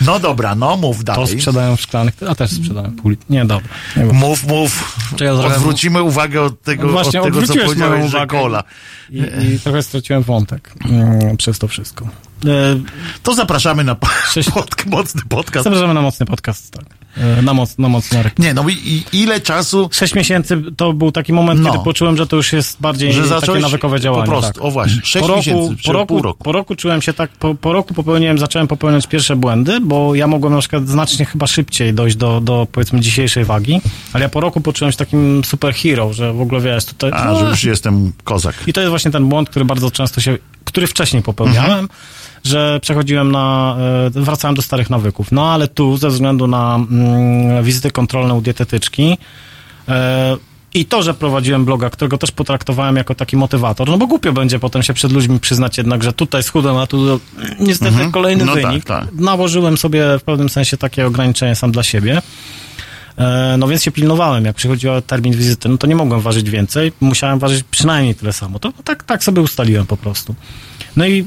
No 0.00 0.18
dobra, 0.18 0.54
no 0.54 0.76
mów 0.76 0.98
To 0.98 1.04
dalej. 1.04 1.26
sprzedają 1.40 1.76
w 1.76 1.80
szklanych, 1.80 2.14
a 2.28 2.34
też 2.34 2.50
sprzedają 2.50 2.96
pół 2.96 3.10
litra. 3.10 3.26
Nie, 3.30 3.44
dobra. 3.44 3.68
Nie. 3.96 4.04
Mów, 4.04 4.46
mów. 4.46 4.98
Ja 5.20 5.32
Odwrócimy 5.32 6.02
uwagę 6.02 6.42
od 6.42 6.62
tego, 6.62 6.86
No 6.86 6.92
właśnie, 6.92 7.20
od 7.20 7.26
tego 7.26 7.42
co 7.46 7.54
powiedziałeś, 7.54 8.10
że 8.10 8.26
kola. 8.26 8.64
I, 9.10 9.22
I 9.54 9.60
trochę 9.60 9.82
straciłem 9.82 10.22
wątek 10.22 10.72
mm, 10.84 11.36
przez 11.36 11.58
to 11.58 11.68
wszystko. 11.68 12.08
E, 12.44 12.48
To 13.22 13.34
zapraszamy 13.34 13.84
na 13.84 13.94
pod, 14.54 14.86
mocny 14.86 15.22
podcast. 15.28 15.64
Zapraszamy 15.64 15.94
na 15.94 16.02
mocny 16.02 16.26
podcast, 16.26 16.70
tak. 16.72 16.84
E, 17.16 17.42
Na, 17.42 17.54
moc, 17.54 17.78
na 17.78 17.88
mocny 17.88 18.22
ryk. 18.22 18.38
Nie, 18.38 18.54
no 18.54 18.64
i, 18.68 19.02
ile 19.12 19.40
czasu, 19.40 19.88
Sześć 19.92 20.14
miesięcy 20.14 20.62
to 20.76 20.92
był 20.92 21.12
taki 21.12 21.32
moment, 21.32 21.60
No. 21.60 21.72
kiedy 21.72 21.84
poczułem, 21.84 22.16
że 22.16 22.26
to 22.26 22.36
już 22.36 22.52
jest 22.52 22.80
bardziej 22.80 23.12
że 23.12 23.40
takie 23.40 23.58
nawykowe 23.58 24.00
działanie. 24.00 24.24
po 24.24 24.30
prostu, 24.30 24.52
tak. 24.52 24.62
o 24.64 24.70
właśnie, 24.70 25.00
sześć 25.04 25.26
po 25.26 25.36
miesięcy, 25.36 25.74
po 25.84 25.92
roku, 25.92 26.06
pół 26.06 26.22
roku. 26.22 26.44
Po 26.44 26.52
roku 26.52 26.76
czułem 26.76 27.02
się 27.02 27.12
tak, 27.12 27.30
po, 27.30 27.54
po 27.54 27.72
roku 27.72 27.94
popełniłem, 27.94 28.38
zacząłem 28.38 28.68
popełniać 28.68 29.06
pierwsze 29.06 29.36
błędy, 29.36 29.80
bo 29.80 30.14
ja 30.14 30.26
mogłem 30.26 30.52
na 30.52 30.60
przykład 30.60 30.88
znacznie 30.88 31.24
chyba 31.24 31.46
szybciej 31.46 31.94
dojść 31.94 32.16
do, 32.16 32.40
do 32.40 32.66
powiedzmy 32.72 33.00
dzisiejszej 33.00 33.44
wagi, 33.44 33.80
ale 34.12 34.22
ja 34.22 34.28
po 34.28 34.40
roku 34.40 34.60
poczułem 34.60 34.92
się 34.92 34.98
takim 34.98 35.44
superhero, 35.44 36.12
że 36.12 36.32
w 36.32 36.40
ogóle 36.40 36.60
wiesz, 36.60 36.84
tutaj... 36.84 37.10
a, 37.14 37.34
że 37.34 37.44
już 37.44 37.64
jestem 37.64 38.12
kozak. 38.24 38.54
I 38.66 38.72
to 38.72 38.80
jest 38.80 38.90
właśnie 38.90 39.10
ten 39.10 39.28
błąd, 39.28 39.50
który 39.50 39.64
bardzo 39.64 39.90
często 39.90 40.20
się, 40.20 40.38
który 40.66 40.86
wcześniej 40.86 41.22
popełniałem, 41.22 41.70
Mhm. 41.70 41.88
że 42.44 42.80
przechodziłem 42.82 43.32
na, 43.32 43.76
e, 44.16 44.20
wracałem 44.20 44.54
do 44.54 44.62
starych 44.62 44.90
nawyków. 44.90 45.32
No 45.32 45.52
ale 45.52 45.68
tu, 45.68 45.96
ze 45.96 46.08
względu 46.08 46.46
na 46.46 46.74
mm, 46.74 47.64
wizyty 47.64 47.90
kontrolne 47.90 48.34
u 48.34 48.40
dietetyczki, 48.40 49.18
e, 49.88 50.36
i 50.74 50.84
to, 50.84 51.02
że 51.02 51.14
prowadziłem 51.14 51.64
bloga, 51.64 51.90
którego 51.90 52.18
też 52.18 52.30
potraktowałem 52.30 52.96
jako 52.96 53.14
taki 53.14 53.36
motywator, 53.36 53.88
no 53.88 53.98
bo 53.98 54.06
głupio 54.06 54.32
będzie 54.32 54.58
potem 54.58 54.82
się 54.82 54.94
przed 54.94 55.12
ludźmi 55.12 55.40
przyznać 55.40 55.78
jednak, 55.78 56.02
że 56.02 56.12
tutaj 56.12 56.42
schudłem, 56.42 56.76
a 56.76 56.86
tu 56.86 57.20
niestety 57.60 57.90
Mhm. 57.92 58.12
kolejny 58.12 58.44
No 58.44 58.54
tak, 58.54 58.66
wynik. 58.66 58.84
tak. 58.84 59.12
Nałożyłem 59.12 59.76
sobie 59.76 60.18
w 60.18 60.22
pewnym 60.22 60.48
sensie 60.48 60.76
takie 60.76 61.06
ograniczenie 61.06 61.54
sam 61.54 61.72
dla 61.72 61.82
siebie. 61.82 62.22
E, 63.18 63.56
No 63.58 63.68
więc 63.68 63.82
się 63.82 63.90
pilnowałem, 63.90 64.44
jak 64.44 64.56
przychodził 64.56 64.90
termin 65.06 65.34
wizyty, 65.34 65.68
no 65.68 65.78
to 65.78 65.86
nie 65.86 65.96
mogłem 65.96 66.20
ważyć 66.20 66.50
więcej, 66.50 66.92
musiałem 67.00 67.38
ważyć 67.38 67.64
przynajmniej 67.64 68.14
tyle 68.14 68.32
samo. 68.32 68.58
To 68.58 68.72
tak, 68.84 69.04
tak 69.04 69.24
sobie 69.24 69.42
ustaliłem 69.42 69.86
po 69.86 69.96
prostu. 69.96 70.34
No 70.96 71.06
i 71.06 71.20
e, 71.20 71.26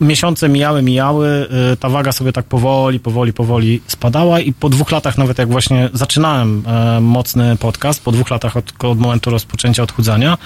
miesiące 0.00 0.48
mijały, 0.48 0.82
mijały, 0.82 1.48
e, 1.72 1.76
ta 1.76 1.88
waga 1.88 2.12
sobie 2.12 2.32
tak 2.32 2.44
powoli, 2.44 3.00
powoli, 3.00 3.32
powoli 3.32 3.80
spadała 3.86 4.40
i 4.40 4.52
po 4.52 4.68
dwóch 4.68 4.90
latach, 4.90 5.18
nawet 5.18 5.38
jak 5.38 5.48
właśnie 5.48 5.90
zaczynałem 5.92 6.62
e, 6.66 7.00
mocny 7.00 7.56
podcast, 7.56 8.02
po 8.02 8.12
dwóch 8.12 8.30
latach 8.30 8.56
od, 8.56 8.72
od 8.84 8.98
momentu 8.98 9.30
rozpoczęcia 9.30 9.82
odchudzania, 9.82 10.38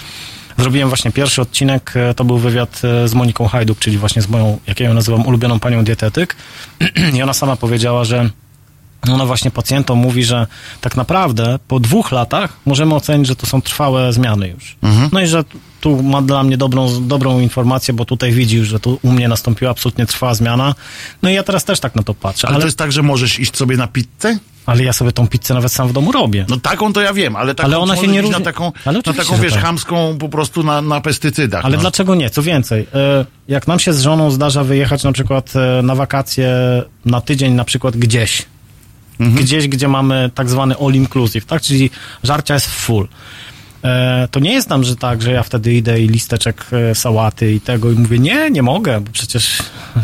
Zrobiłem 0.59 0.89
właśnie 0.89 1.12
pierwszy 1.12 1.43
odcinek, 1.43 1.93
e, 1.97 2.15
to 2.15 2.24
był 2.24 2.39
wywiad 2.39 2.82
e, 2.85 3.09
z 3.09 3.15
Moniką 3.15 3.47
Hajduk, 3.48 3.78
czyli 3.78 3.98
właśnie 3.98 4.23
z 4.23 4.28
moją, 4.28 4.59
jak 4.66 4.81
ja 4.81 4.89
ją 4.89 4.94
nazywam, 4.94 5.27
ulubioną 5.27 5.61
panią 5.61 5.85
dietetyk. 5.85 6.36
I 7.16 7.23
ona 7.23 7.35
sama 7.35 7.57
powiedziała, 7.57 8.05
że 8.05 8.31
ona 9.14 9.26
właśnie 9.26 9.50
pacjentom 9.50 9.98
mówi, 9.98 10.24
że 10.24 10.46
tak 10.80 10.96
naprawdę 10.96 11.58
po 11.68 11.80
dwóch 11.80 12.12
latach 12.12 12.52
możemy 12.66 12.94
ocenić, 12.94 13.28
że 13.28 13.36
to 13.36 13.46
są 13.46 13.62
trwałe 13.62 14.12
zmiany 14.12 14.48
już. 14.48 14.76
No 15.12 15.20
i 15.20 15.26
że 15.26 15.44
tu 15.80 16.02
ma 16.02 16.22
dla 16.22 16.42
mnie 16.42 16.56
dobrą, 16.56 17.06
dobrą 17.08 17.40
informację, 17.40 17.94
bo 17.94 18.04
tutaj 18.04 18.32
widzi, 18.32 18.64
że 18.64 18.80
tu 18.80 18.98
u 19.02 19.12
mnie 19.12 19.28
nastąpiła 19.28 19.70
absolutnie 19.70 20.06
trwała 20.06 20.34
zmiana. 20.34 20.74
No 21.22 21.30
i 21.30 21.34
ja 21.34 21.42
teraz 21.42 21.64
też 21.64 21.80
tak 21.80 21.94
na 21.94 22.02
to 22.02 22.14
patrzę. 22.14 22.46
Ale, 22.48 22.54
Ale, 22.54 22.62
to 22.62 22.66
jest 22.66 22.78
tak, 22.78 22.92
że 22.92 23.02
możesz 23.02 23.40
iść 23.40 23.56
sobie 23.56 23.76
na 23.76 23.86
pizzę? 23.86 24.38
ale 24.66 24.84
ja 24.84 24.92
sobie 24.92 25.12
tą 25.12 25.28
pizzę 25.28 25.54
nawet 25.54 25.72
sam 25.72 25.88
w 25.88 25.92
domu 25.92 26.12
robię. 26.12 26.46
No 26.48 26.56
taką 26.56 26.92
to 26.92 27.00
ja 27.00 27.12
wiem, 27.12 27.36
ale, 27.36 27.54
taką, 27.54 27.66
Ale 27.66 27.78
ona 27.78 27.96
się 27.96 28.08
nie 28.08 28.22
różni- 28.22 28.38
na 28.38 28.44
taką, 28.44 28.72
Ale 28.84 29.00
na 29.06 29.12
taką 29.14 29.36
wiesz, 29.36 29.52
tak. 29.52 29.62
chamską 29.62 30.18
po 30.18 30.28
prostu 30.28 30.62
na, 30.62 30.82
na 30.82 31.00
pestycydach. 31.00 31.64
Ale 31.64 31.76
no. 31.76 31.80
dlaczego 31.80 32.14
nie? 32.14 32.30
Co 32.30 32.42
więcej, 32.42 32.86
e, 32.94 33.24
jak 33.48 33.66
nam 33.66 33.78
się 33.78 33.92
z 33.92 34.00
żoną 34.00 34.30
zdarza 34.30 34.64
wyjechać 34.64 35.04
na 35.04 35.12
przykład 35.12 35.52
e, 35.56 35.82
na 35.82 35.94
wakacje 35.94 36.52
na 37.04 37.20
tydzień 37.20 37.52
na 37.52 37.64
przykład 37.64 37.96
gdzieś, 37.96 38.46
gdzieś, 39.20 39.68
gdzie 39.68 39.88
mamy 39.88 40.30
tak 40.34 40.48
zwany 40.51 40.74
all 40.80 40.93
inclusive, 40.94 41.47
tak? 41.47 41.62
Czyli 41.62 41.90
żarcia 42.22 42.55
jest 42.55 42.66
full. 42.66 43.09
E, 43.84 44.28
To 44.30 44.40
nie 44.40 44.52
jest 44.52 44.68
tam, 44.68 44.84
że 44.84 44.97
tak, 44.97 45.22
że 45.22 45.32
ja 45.32 45.43
wtedy 45.43 45.74
idę 45.74 46.01
i 46.01 46.09
listeczek 46.09 46.66
e, 46.72 46.94
sałaty 46.94 47.52
i 47.52 47.60
tego 47.60 47.90
i 47.90 47.94
mówię, 47.94 48.18
nie, 48.18 48.51
nie 48.51 48.62
mogę, 48.62 49.01
bo 49.01 49.10
przecież 49.12 49.59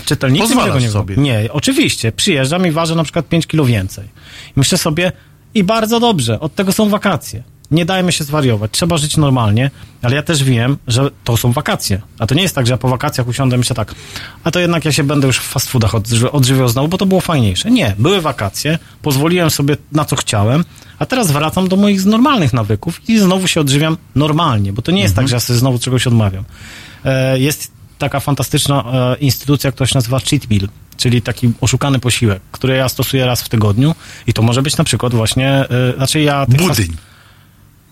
czytelnicy 0.05 0.43
Pozwalasz 0.43 0.67
tego 0.69 0.81
nie 0.81 0.91
sobie. 0.91 1.15
sobie. 1.15 1.23
Nie, 1.29 1.49
oczywiście, 1.53 2.13
przyjeżdżam 2.13 2.67
i 2.67 2.71
ważę 2.71 2.95
na 2.95 3.03
przykład 3.05 3.29
5 3.29 3.47
kilo 3.47 3.65
więcej. 3.65 4.05
I 4.49 4.53
myślę 4.57 4.79
sobie, 4.79 5.13
i 5.55 5.65
bardzo 5.65 6.01
dobrze, 6.01 6.41
od 6.41 6.55
tego 6.55 6.73
są 6.73 6.89
wakacje. 6.89 7.43
Nie 7.73 7.85
dajmy 7.85 8.13
się 8.13 8.25
zwariować, 8.25 8.71
trzeba 8.71 8.97
żyć 8.97 9.17
normalnie, 9.17 9.71
ale 10.03 10.17
ja 10.17 10.23
też 10.23 10.45
wiem, 10.45 10.77
że 10.89 11.11
to 11.25 11.37
są 11.37 11.53
wakacje. 11.53 12.01
A 12.19 12.27
to 12.27 12.35
nie 12.35 12.43
jest 12.43 12.55
tak, 12.55 12.67
że 12.67 12.73
ja 12.73 12.77
po 12.79 12.89
wakacjach 12.89 13.29
usiądę 13.29 13.57
i 13.57 13.59
myślę 13.59 13.77
tak, 13.77 13.95
a 14.45 14.51
to 14.51 14.61
jednak 14.61 14.85
ja 14.85 14.93
się 14.93 15.05
będę 15.05 15.27
już 15.27 15.39
w 15.39 15.43
fast 15.43 15.69
foodach 15.71 15.93
odży- 15.93 16.31
odżywiał 16.33 16.69
znowu, 16.69 16.89
bo 16.89 16.99
to 16.99 17.07
było 17.07 17.21
fajniejsze. 17.21 17.71
Nie, 17.71 17.95
były 17.99 18.21
wakacje, 18.21 18.79
pozwoliłem 19.03 19.51
sobie 19.51 19.77
na 19.93 20.05
co 20.05 20.17
chciałem, 20.17 20.65
a 20.99 21.07
teraz 21.07 21.31
wracam 21.31 21.69
do 21.69 21.77
moich 21.77 22.05
normalnych 22.05 22.53
nawyków 22.53 23.09
i 23.09 23.19
znowu 23.19 23.47
się 23.49 23.61
odżywiam 23.61 23.97
normalnie, 24.15 24.73
bo 24.73 24.83
to 24.83 24.93
nie 24.93 25.03
jest 25.03 25.15
tak, 25.17 25.29
że 25.29 25.37
ja 25.37 25.41
sobie 25.41 25.59
znowu 25.59 25.79
czegoś 25.79 26.07
odmawiam. 26.07 26.45
E, 27.05 27.39
jest 27.39 27.73
taka 27.99 28.21
fantastyczna 28.21 28.85
e, 28.93 29.17
instytucja, 29.17 29.73
która 29.73 29.87
się 29.87 29.95
nazywa 29.95 30.19
Cheat 30.21 30.51
Meal, 30.51 30.69
czyli 30.97 31.23
taki 31.23 31.53
oszukany 31.61 31.99
posiłek, 31.99 32.43
który 32.53 32.77
ja 32.77 32.89
stosuję 32.89 33.27
raz 33.27 33.43
w 33.43 33.49
tygodniu 33.49 33.95
i 34.27 34.33
to 34.33 34.43
może 34.43 34.63
być 34.63 34.77
na 34.77 34.85
przykład 34.85 35.15
właśnie, 35.15 35.49
e, 35.51 35.69
znaczy 35.97 36.21
ja... 36.21 36.47
tych 36.47 36.61
fast- 36.61 36.69
Budyń. 36.69 36.97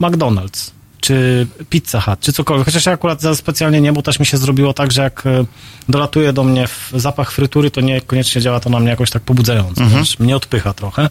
McDonald's, 0.01 0.71
czy 1.01 1.47
Pizza 1.71 2.01
Hut, 2.01 2.21
czy 2.21 2.33
cokolwiek. 2.33 2.67
Chociaż 2.67 2.87
ja 2.87 2.93
akurat 2.93 3.21
za 3.21 3.35
specjalnie 3.35 3.81
nie, 3.81 3.93
bo 3.93 4.03
też 4.03 4.21
mi 4.21 4.27
się 4.27 4.37
zrobiło 4.37 4.73
tak, 4.73 4.93
że 4.93 5.03
jak 5.03 5.27
e, 5.27 5.45
dolatuje 5.89 6.33
do 6.33 6.45
mnie 6.45 6.69
zapach 6.95 7.33
frytury, 7.33 7.71
to 7.71 7.81
niekoniecznie 7.81 8.41
działa 8.41 8.61
to 8.61 8.71
na 8.71 8.81
mnie 8.81 8.91
jakoś 8.91 9.11
tak 9.11 9.23
pobudzająco. 9.23 9.83
Wiesz, 9.87 10.19
mnie 10.19 10.37
odpycha 10.37 10.73
trochę, 10.73 11.09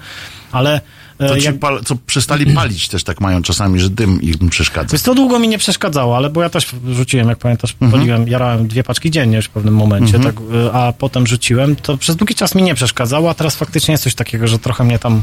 ale 0.52 0.82
To 1.28 1.38
ci 1.38 1.46
jak, 1.46 1.60
pal, 1.60 1.82
co 1.86 1.96
przestali 1.96 2.54
palić 2.54 2.88
też 2.88 3.04
tak 3.04 3.22
mają 3.22 3.42
czasami, 3.42 3.80
że 3.80 3.90
dym 3.90 4.22
im 4.22 4.50
przeszkadza. 4.50 4.92
Więc 4.92 5.04
to 5.04 5.16
długo 5.16 5.40
mi 5.40 5.48
nie 5.48 5.58
przeszkadzało, 5.58 6.18
ale 6.18 6.30
bo 6.30 6.42
ja 6.42 6.50
też 6.50 6.68
rzuciłem, 6.92 7.30
jak 7.30 7.38
pamiętasz, 7.38 7.76
paliłem, 7.92 8.28
jarałem 8.28 8.68
dwie 8.68 8.84
paczki 8.84 9.12
dziennie 9.12 9.38
już 9.38 9.46
w 9.46 9.50
pewnym 9.50 9.74
momencie, 9.74 10.20
tak, 10.20 10.36
y, 10.40 10.74
a 10.74 10.94
potem 10.94 11.28
rzuciłem, 11.28 11.76
to 11.76 11.98
przez 11.98 12.16
długi 12.16 12.36
czas 12.36 12.56
mi 12.56 12.64
nie 12.64 12.76
przeszkadzało, 12.76 13.30
a 13.30 13.34
teraz 13.34 13.56
faktycznie 13.56 13.92
jest 13.92 14.04
coś 14.04 14.16
takiego, 14.16 14.48
że 14.48 14.60
trochę 14.60 14.84
mnie 14.84 15.00
tam, 15.00 15.22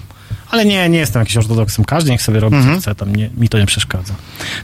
ale 0.50 0.64
nie, 0.64 0.88
nie 0.88 0.98
jestem 0.98 1.20
jakiś 1.20 1.36
ortodoksem, 1.36 1.84
każdy 1.84 2.10
niech 2.10 2.22
sobie 2.22 2.40
robi 2.40 2.56
co 2.62 2.80
chce, 2.80 2.94
tam 2.94 3.16
nie, 3.16 3.30
mi 3.36 3.48
to 3.48 3.58
nie 3.58 3.66
przeszkadza. 3.66 4.14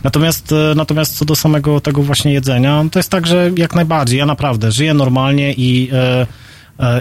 Natomiast, 0.05 0.53
y, 0.53 0.75
natomiast 0.75 1.17
co 1.19 1.25
do 1.25 1.37
samego 1.37 1.81
tego 1.81 2.03
właśnie 2.03 2.33
jedzenia, 2.33 2.85
to 2.93 2.99
jest 2.99 3.11
tak, 3.11 3.27
że 3.27 3.51
jak 3.57 3.75
najbardziej, 3.75 4.19
ja 4.19 4.27
naprawdę 4.27 4.73
żyję 4.73 4.95
normalnie 4.95 5.53
i 5.53 5.91
y, 5.93 5.97
y, 5.97 6.27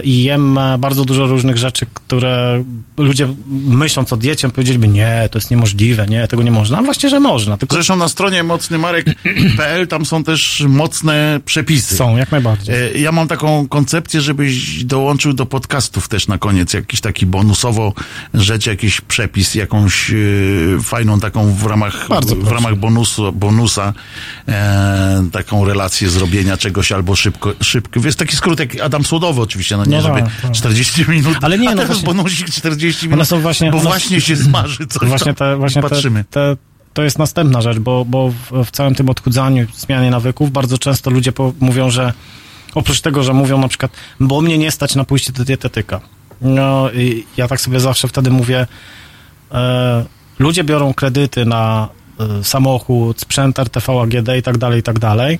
i 0.04 0.22
jem 0.22 0.58
e, 0.58 0.78
bardzo 0.78 1.04
dużo 1.04 1.26
różnych 1.26 1.58
rzeczy, 1.58 1.86
które 1.94 2.64
ludzie 2.98 3.28
myśląc 3.50 4.12
o 4.12 4.16
diecie 4.16 4.48
powiedzieliby, 4.48 4.88
nie, 4.88 5.28
to 5.30 5.38
jest 5.38 5.50
niemożliwe, 5.50 6.06
nie, 6.06 6.28
tego 6.28 6.42
nie 6.42 6.50
można. 6.50 6.78
A 6.78 6.82
właśnie, 6.82 7.08
że 7.08 7.20
można, 7.20 7.56
tylko 7.56 7.74
Zresztą 7.74 7.96
na 7.96 8.08
stronie 8.08 8.42
mocnymarek.pl 8.42 9.86
tam 9.88 10.04
są 10.06 10.24
też 10.24 10.64
mocne 10.68 11.40
przepisy. 11.44 11.96
są, 11.96 12.16
jak 12.16 12.32
najbardziej. 12.32 12.74
E, 12.74 12.98
Ja 12.98 13.12
mam 13.12 13.28
taką 13.28 13.68
koncepcję, 13.68 14.20
żebyś 14.20 14.84
dołączył 14.84 15.32
do 15.32 15.46
podcastów 15.46 16.08
też 16.08 16.28
na 16.28 16.38
koniec 16.38 16.72
jakiś 16.74 17.00
taki 17.00 17.26
bonusowo 17.26 17.92
rzecz, 18.34 18.66
jakiś 18.66 19.00
przepis, 19.00 19.54
jakąś 19.54 20.10
e, 20.10 20.14
fajną 20.82 21.20
taką 21.20 21.54
w 21.54 21.66
ramach, 21.66 22.08
Bardzo 22.08 22.34
w 22.34 22.38
proszę. 22.38 22.54
ramach 22.54 22.76
bonusu, 22.76 23.32
bonusa 23.32 23.92
e, 24.48 25.26
taką 25.32 25.64
relację 25.64 26.10
zrobienia 26.10 26.56
czegoś 26.56 26.92
albo 26.92 27.16
szybko, 27.16 27.52
szybko. 27.60 28.00
Jest 28.04 28.18
taki 28.18 28.36
skrót 28.36 28.60
jak 28.60 28.80
Adam 28.80 29.04
Słodowy 29.04 29.40
oczywiście, 29.40 29.61
no 29.70 29.84
nie, 29.84 29.96
No 29.96 30.02
żeby 30.02 30.22
tak, 30.22 30.30
tak. 30.42 30.52
40 30.52 31.04
minut, 31.10 31.36
Ale 31.42 31.58
nie, 31.58 31.70
a 31.70 31.74
no 31.74 31.84
właśnie- 31.84 32.06
bonusik 32.06 32.50
40 32.50 33.08
minut, 33.08 33.28
są 33.28 33.40
właśnie- 33.40 33.70
bo 33.70 33.78
one- 33.78 33.86
właśnie 33.88 34.20
się 34.20 34.36
smaży 34.36 34.86
coś 34.86 35.08
Właśnie, 35.08 35.34
te, 35.34 35.56
właśnie 35.56 35.80
i 35.80 35.82
te, 35.82 35.88
patrzymy. 35.90 36.24
te, 36.30 36.56
to 36.94 37.02
jest 37.02 37.18
następna 37.18 37.62
rzecz, 37.62 37.78
bo, 37.78 38.04
bo 38.04 38.28
w, 38.50 38.64
w 38.66 38.70
całym 38.70 38.94
tym 38.94 39.08
odchudzaniu, 39.08 39.66
zmianie 39.76 40.10
nawyków, 40.10 40.50
bardzo 40.52 40.78
często 40.78 41.10
ludzie 41.10 41.32
po, 41.32 41.52
mówią, 41.60 41.90
że 41.90 42.12
oprócz 42.74 43.00
tego, 43.00 43.22
że 43.22 43.32
mówią 43.32 43.58
na 43.58 43.68
przykład, 43.68 43.92
bo 44.20 44.40
mnie 44.40 44.58
nie 44.58 44.70
stać 44.70 44.94
na 44.94 45.04
pójście 45.04 45.32
do 45.32 45.44
dietetyka. 45.44 46.00
No 46.40 46.90
i 46.90 47.26
ja 47.36 47.48
tak 47.48 47.60
sobie 47.60 47.80
zawsze 47.80 48.08
wtedy 48.08 48.30
mówię, 48.30 48.66
e, 49.52 50.04
ludzie 50.38 50.64
biorą 50.64 50.94
kredyty 50.94 51.44
na 51.46 51.88
e, 52.40 52.44
samochód, 52.44 53.20
sprzęt 53.20 53.58
RTV, 53.58 54.00
AGD 54.02 54.28
i 54.38 54.42
tak 54.42 54.58
dalej, 54.58 54.80
i 54.80 54.82
tak 54.82 54.98
dalej. 54.98 55.38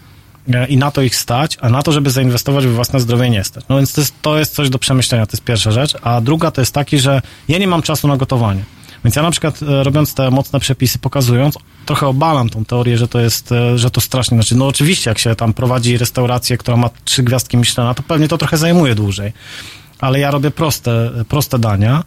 E, 0.55 0.67
I 0.67 0.77
na 0.77 0.91
to 0.91 1.03
ich 1.03 1.17
stać, 1.17 1.59
a 1.61 1.69
na 1.69 1.83
to, 1.83 1.93
żeby 1.93 2.11
zainwestować 2.11 2.67
w 2.67 2.75
własne 2.75 3.01
zdrowie 3.01 3.31
nie 3.31 3.45
stać. 3.45 3.65
No 3.69 3.77
więc 3.77 3.93
to 3.93 4.01
jest, 4.01 4.15
to 4.23 4.39
jest 4.39 4.55
coś 4.55 4.71
do 4.71 4.79
przemyślenia, 4.79 5.27
to 5.27 5.33
jest 5.33 5.45
pierwsza 5.45 5.71
rzecz. 5.71 5.97
A 6.03 6.21
druga 6.21 6.51
to 6.51 6.61
jest 6.61 6.75
taki, 6.75 6.99
że 6.99 7.23
ja 7.49 7.59
nie 7.59 7.69
mam 7.69 7.83
czasu 7.83 8.09
na 8.09 8.17
gotowanie. 8.17 8.65
Więc 9.05 9.17
ja 9.17 9.23
na 9.23 9.31
przykład 9.31 9.63
e, 9.63 9.85
robiąc 9.85 10.15
te 10.15 10.31
mocne 10.31 10.61
przepisy, 10.61 10.99
pokazując, 10.99 11.59
trochę 11.87 12.07
obalam 12.07 12.49
tą 12.49 12.65
teorię, 12.65 12.99
że 12.99 13.09
to 13.09 13.21
jest, 13.21 13.53
e, 13.53 13.79
że 13.79 13.91
to 13.91 14.01
strasznie, 14.01 14.37
znaczy 14.37 14.57
no 14.57 14.67
oczywiście 14.67 15.11
jak 15.11 15.19
się 15.19 15.35
tam 15.35 15.53
prowadzi 15.53 15.99
restaurację, 15.99 16.59
która 16.59 16.77
ma 16.77 16.91
trzy 17.05 17.23
gwiazdki 17.23 17.57
Michelina, 17.57 17.95
to 17.95 18.03
pewnie 18.03 18.29
to 18.29 18.39
trochę 18.39 18.57
zajmuje 18.57 18.95
dłużej. 18.95 19.33
Ale 19.99 20.19
ja 20.19 20.31
robię 20.31 20.51
proste, 20.51 21.11
proste 21.29 21.59
dania 21.59 22.05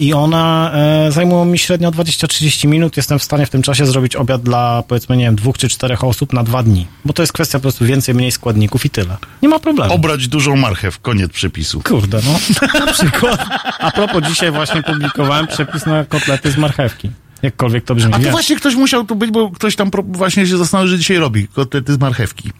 i 0.00 0.14
one 0.14 0.72
e, 1.06 1.12
zajmują 1.12 1.44
mi 1.44 1.58
średnio 1.58 1.90
20-30 1.90 2.68
minut. 2.68 2.96
Jestem 2.96 3.18
w 3.18 3.22
stanie 3.22 3.46
w 3.46 3.50
tym 3.50 3.62
czasie 3.62 3.86
zrobić 3.86 4.16
obiad 4.16 4.42
dla 4.42 4.82
powiedzmy, 4.88 5.16
nie 5.16 5.24
wiem, 5.24 5.36
dwóch 5.36 5.58
czy 5.58 5.68
czterech 5.68 6.04
osób 6.04 6.32
na 6.32 6.42
dwa 6.42 6.62
dni. 6.62 6.86
Bo 7.04 7.12
to 7.12 7.22
jest 7.22 7.32
kwestia 7.32 7.58
po 7.58 7.62
prostu 7.62 7.84
więcej, 7.84 8.14
mniej 8.14 8.32
składników 8.32 8.84
i 8.84 8.90
tyle. 8.90 9.16
Nie 9.42 9.48
ma 9.48 9.58
problemu. 9.58 9.94
Obrać 9.94 10.28
dużą 10.28 10.56
marchew, 10.56 11.00
koniec 11.00 11.32
przepisu. 11.32 11.80
Kurde, 11.80 12.20
no. 12.24 12.38
Na 12.86 12.92
przykład. 12.92 13.46
A 13.78 13.90
propos, 13.90 14.24
dzisiaj 14.28 14.52
właśnie 14.52 14.82
publikowałem 14.82 15.46
przepis 15.46 15.86
na 15.86 16.04
kotlety 16.04 16.50
z 16.50 16.56
marchewki. 16.56 17.10
Jakkolwiek 17.42 17.84
to 17.84 17.94
brzmi. 17.94 18.12
A 18.12 18.16
to 18.16 18.22
Wiem. 18.22 18.30
właśnie 18.30 18.56
ktoś 18.56 18.74
musiał 18.74 19.04
tu 19.04 19.16
być, 19.16 19.30
bo 19.30 19.50
ktoś 19.50 19.76
tam 19.76 19.90
właśnie 20.08 20.46
się 20.46 20.56
zastanowił, 20.56 20.90
że 20.90 20.98
dzisiaj 20.98 21.16
robi 21.16 21.48
kotlety 21.48 21.92
z 21.92 21.98
marchewki. 22.00 22.50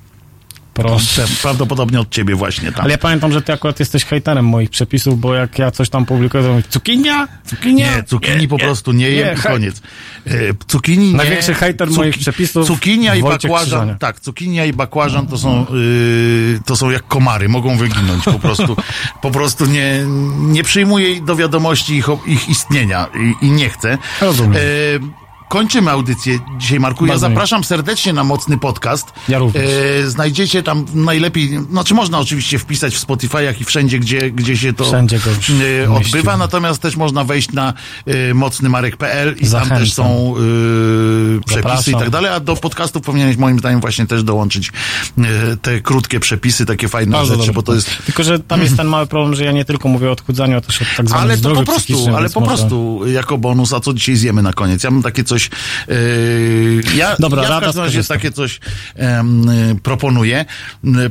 Proszę. 0.74 1.26
Prawdopodobnie 1.42 2.00
od 2.00 2.10
ciebie 2.10 2.34
właśnie 2.34 2.72
tam. 2.72 2.80
Ale 2.80 2.90
ja 2.90 2.98
pamiętam, 2.98 3.32
że 3.32 3.42
ty 3.42 3.52
akurat 3.52 3.80
jesteś 3.80 4.04
hejterem 4.04 4.44
moich 4.46 4.70
przepisów, 4.70 5.20
bo 5.20 5.34
jak 5.34 5.58
ja 5.58 5.70
coś 5.70 5.88
tam 5.88 6.06
publikuję, 6.06 6.42
to 6.42 6.50
mówię, 6.50 6.62
cukinia? 6.68 7.28
Cukinia? 7.46 7.96
Nie, 7.96 8.02
cukinii 8.02 8.48
po 8.48 8.58
prostu 8.58 8.92
nie 8.92 9.10
jem 9.10 9.38
i 9.38 9.40
koniec. 9.40 9.82
E, 10.26 10.30
Cukinii 10.66 11.10
nie. 11.10 11.16
Największy 11.16 11.54
hejter 11.54 11.90
moich 11.90 12.18
przepisów, 12.18 12.66
Cukinia 12.66 13.14
i 13.14 13.22
bakłażan. 13.22 13.58
Krzyżania. 13.58 13.94
Tak, 13.94 14.20
cukinia 14.20 14.64
i 14.64 14.72
bakłażan 14.72 15.26
to 15.26 15.38
są, 15.38 15.66
y, 15.74 16.60
to 16.66 16.76
są 16.76 16.90
jak 16.90 17.06
komary, 17.08 17.48
mogą 17.48 17.76
wyginąć 17.76 18.24
po 18.24 18.38
prostu. 18.38 18.76
po 19.22 19.30
prostu 19.30 19.66
nie, 19.66 20.04
nie 20.38 20.64
przyjmuję 20.64 21.20
do 21.20 21.36
wiadomości 21.36 21.96
ich, 21.96 22.06
ich 22.26 22.48
istnienia 22.48 23.06
i, 23.42 23.46
i 23.46 23.50
nie 23.50 23.68
chcę. 23.68 23.98
Rozumiem. 24.20 24.56
E, 24.56 25.21
Kończymy 25.52 25.90
audycję 25.90 26.38
dzisiaj, 26.58 26.80
Marku. 26.80 27.06
Ja 27.06 27.18
zapraszam 27.18 27.64
serdecznie 27.64 28.12
na 28.12 28.24
mocny 28.24 28.58
podcast. 28.58 29.12
Ja 29.28 29.38
również. 29.38 29.64
E, 30.04 30.10
znajdziecie 30.10 30.62
tam 30.62 30.86
najlepiej, 30.94 31.60
znaczy 31.70 31.94
można 31.94 32.18
oczywiście 32.18 32.58
wpisać 32.58 32.96
w 32.96 33.06
Spotify'ach 33.06 33.60
i 33.60 33.64
wszędzie, 33.64 33.98
gdzie, 33.98 34.30
gdzie 34.30 34.56
się 34.56 34.72
to 34.72 34.84
Wszędzie 34.84 35.18
go 35.18 35.30
e, 35.84 35.92
odbywa, 35.92 36.36
natomiast 36.36 36.82
też 36.82 36.96
można 36.96 37.24
wejść 37.24 37.52
na 37.52 37.74
e, 38.06 38.34
mocnymarek.pl 38.34 39.34
i 39.36 39.40
tam 39.40 39.48
Zachęcam. 39.48 39.78
też 39.78 39.92
są 39.92 40.04
e, 40.04 41.40
przepisy 41.46 41.62
Zapraszam. 41.62 41.94
i 41.94 41.96
tak 41.96 42.10
dalej, 42.10 42.30
a 42.30 42.40
do 42.40 42.56
podcastów 42.56 43.02
powinieneś 43.02 43.36
moim 43.36 43.58
zdaniem 43.58 43.80
właśnie 43.80 44.06
też 44.06 44.22
dołączyć 44.22 44.72
e, 45.18 45.22
te 45.56 45.80
krótkie 45.80 46.20
przepisy, 46.20 46.66
takie 46.66 46.88
fajne 46.88 47.12
Bardzo 47.12 47.26
rzeczy, 47.26 47.38
dobrze. 47.38 47.52
bo 47.52 47.62
to 47.62 47.74
jest 47.74 47.90
Tylko, 48.06 48.22
że 48.22 48.38
tam 48.38 48.60
jest 48.60 48.76
ten 48.76 48.86
mały 48.86 49.06
problem, 49.06 49.34
że 49.34 49.44
ja 49.44 49.52
nie 49.52 49.64
tylko 49.64 49.88
mówię 49.88 50.08
o 50.08 50.12
odchudzaniu, 50.12 50.56
a 50.56 50.60
też 50.60 50.82
o 50.82 50.84
tak 50.96 51.08
zwanym 51.08 51.30
ale 51.30 51.38
to 51.38 51.54
po 51.54 51.62
prostu, 51.62 52.16
ale 52.16 52.30
po 52.30 52.42
prostu 52.42 53.00
jako 53.06 53.38
bonus, 53.38 53.72
a 53.72 53.80
co 53.80 53.94
dzisiaj 53.94 54.16
zjemy 54.16 54.42
na 54.42 54.52
koniec? 54.52 54.84
Ja 54.84 54.90
mam 54.90 55.02
takie 55.02 55.24
coś, 55.24 55.41
yy, 55.88 56.82
ja, 56.94 57.16
Dobra, 57.18 57.42
ja 57.42 57.60
w 57.60 57.64
każdym 57.64 57.84
razie 57.84 58.04
takie 58.04 58.32
coś 58.32 58.60
em, 58.96 59.48
y, 59.48 59.76
proponuję. 59.82 60.44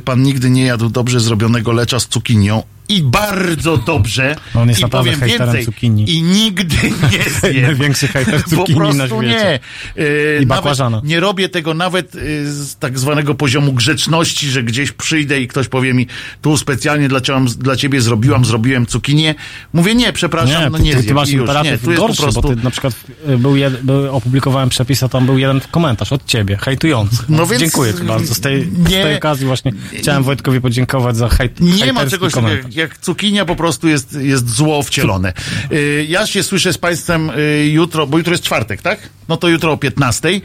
Pan 0.04 0.22
nigdy 0.22 0.50
nie 0.50 0.64
jadł 0.64 0.88
dobrze 0.88 1.20
zrobionego 1.20 1.72
lecza 1.72 2.00
z 2.00 2.06
cukinią 2.06 2.62
i 2.96 3.02
bardzo 3.02 3.76
dobrze. 3.76 4.36
No 4.54 4.60
on 4.62 4.68
jest 4.68 4.80
I 4.80 4.88
powiem 4.88 5.20
więcej. 5.20 5.64
cukinii. 5.64 6.16
I 6.16 6.22
nigdy 6.22 6.76
nie 7.12 7.50
zjem. 7.50 7.62
Największy 7.62 8.08
hejter 8.08 8.42
Po 8.44 8.50
cukinii 8.50 8.80
na 8.80 8.94
prostu 8.94 9.22
świecie. 9.22 9.60
nie. 9.96 10.04
E, 10.04 10.36
I 10.42 10.46
nawet 10.46 10.48
bakłażana. 10.48 11.00
Nie 11.04 11.20
robię 11.20 11.48
tego 11.48 11.74
nawet 11.74 12.14
e, 12.14 12.18
z 12.44 12.76
tak 12.76 12.98
zwanego 12.98 13.34
poziomu 13.34 13.72
grzeczności, 13.72 14.50
że 14.50 14.62
gdzieś 14.62 14.92
przyjdę 14.92 15.40
i 15.40 15.48
ktoś 15.48 15.68
powie 15.68 15.94
mi, 15.94 16.06
tu 16.42 16.56
specjalnie 16.56 17.08
dla, 17.08 17.20
ciebie- 17.20 17.56
dla 17.58 17.76
ciebie 17.76 18.00
zrobiłam, 18.00 18.44
zrobiłem 18.44 18.86
cukinię. 18.86 19.34
Mówię, 19.72 19.94
nie, 19.94 20.12
przepraszam, 20.12 20.62
Nie, 20.62 20.70
no 20.70 20.78
nie 20.78 20.90
ty, 20.90 20.96
ty 20.96 21.02
zjem. 21.02 21.14
masz 21.14 21.28
już. 21.30 21.50
Nie, 21.64 21.78
tu 21.78 21.90
jest 21.90 22.00
gorszy, 22.02 22.16
po 22.16 22.22
prostu... 22.22 22.42
bo 22.42 22.48
ty 22.48 22.56
na 22.56 22.70
przykład 22.70 22.94
y, 23.28 23.38
był 23.38 23.56
jed, 23.56 23.82
był, 23.82 24.16
opublikowałem 24.16 24.68
przepis, 24.68 25.02
a 25.02 25.08
tam 25.08 25.26
był 25.26 25.38
jeden 25.38 25.60
komentarz 25.70 26.12
od 26.12 26.26
ciebie, 26.26 26.56
hejtujący. 26.56 27.16
No 27.28 27.46
więc- 27.46 27.62
Dziękuję 27.62 27.94
ci 27.94 28.02
bardzo. 28.04 28.34
Z 28.34 28.40
tej, 28.40 28.62
z 28.64 28.90
Nie. 28.90 29.02
tej 29.02 29.16
okazji 29.16 29.46
właśnie 29.46 29.72
chciałem 29.98 30.22
Wojtkowi 30.22 30.60
podziękować 30.60 31.16
za 31.16 31.28
hejt, 31.28 31.60
Nie 31.60 31.92
ma 31.92 32.06
czegoś 32.06 32.32
takiego, 32.32 32.68
jak 32.82 32.98
cukinia 32.98 33.44
po 33.44 33.56
prostu 33.56 33.88
jest, 33.88 34.12
jest 34.12 34.50
zło 34.50 34.82
wcielone. 34.82 35.32
Y, 35.72 36.06
Ja 36.08 36.26
się 36.26 36.42
słyszę 36.42 36.72
z 36.72 36.78
Państwem 36.78 37.30
y, 37.30 37.68
jutro, 37.72 38.06
bo 38.06 38.18
jutro 38.18 38.32
jest 38.32 38.44
czwartek, 38.44 38.82
tak? 38.82 38.98
No 39.28 39.36
to 39.36 39.48
jutro 39.48 39.72
o 39.72 39.76
15. 39.76 40.28
Y, 40.28 40.40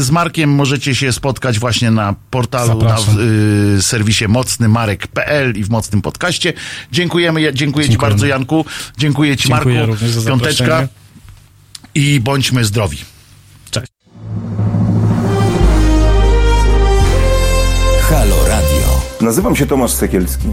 Z 0.00 0.10
Markiem 0.10 0.50
możecie 0.50 0.94
się 0.94 1.12
spotkać 1.12 1.58
właśnie 1.58 1.90
na 1.90 2.14
portalu, 2.30 2.82
na 2.82 2.88
Zapraszam. 2.98 3.16
y, 3.78 3.82
serwisie 3.82 4.28
mocnymarek.pl 4.28 5.56
i 5.56 5.64
w 5.64 5.70
Mocnym 5.70 6.02
Podcaście. 6.02 6.52
Dziękujemy, 6.92 7.40
dziękuję 7.54 7.84
Ci 7.86 7.90
Dziękujemy. 7.90 8.10
bardzo 8.14 8.26
Janku, 8.26 8.64
dziękuję 8.98 9.36
Ci 9.36 9.48
Dziękuję 9.48 9.74
Marku, 9.78 9.92
również 9.92 10.10
za 10.10 10.30
piąteczka 10.30 10.88
i 11.94 12.20
bądźmy 12.20 12.64
zdrowi. 12.64 12.98
Cześć. 13.70 13.86
Halo 18.02 18.36
Radio. 18.48 19.00
Nazywam 19.20 19.56
się 19.56 19.66
Tomasz 19.66 19.90
Sekielski. 19.92 20.48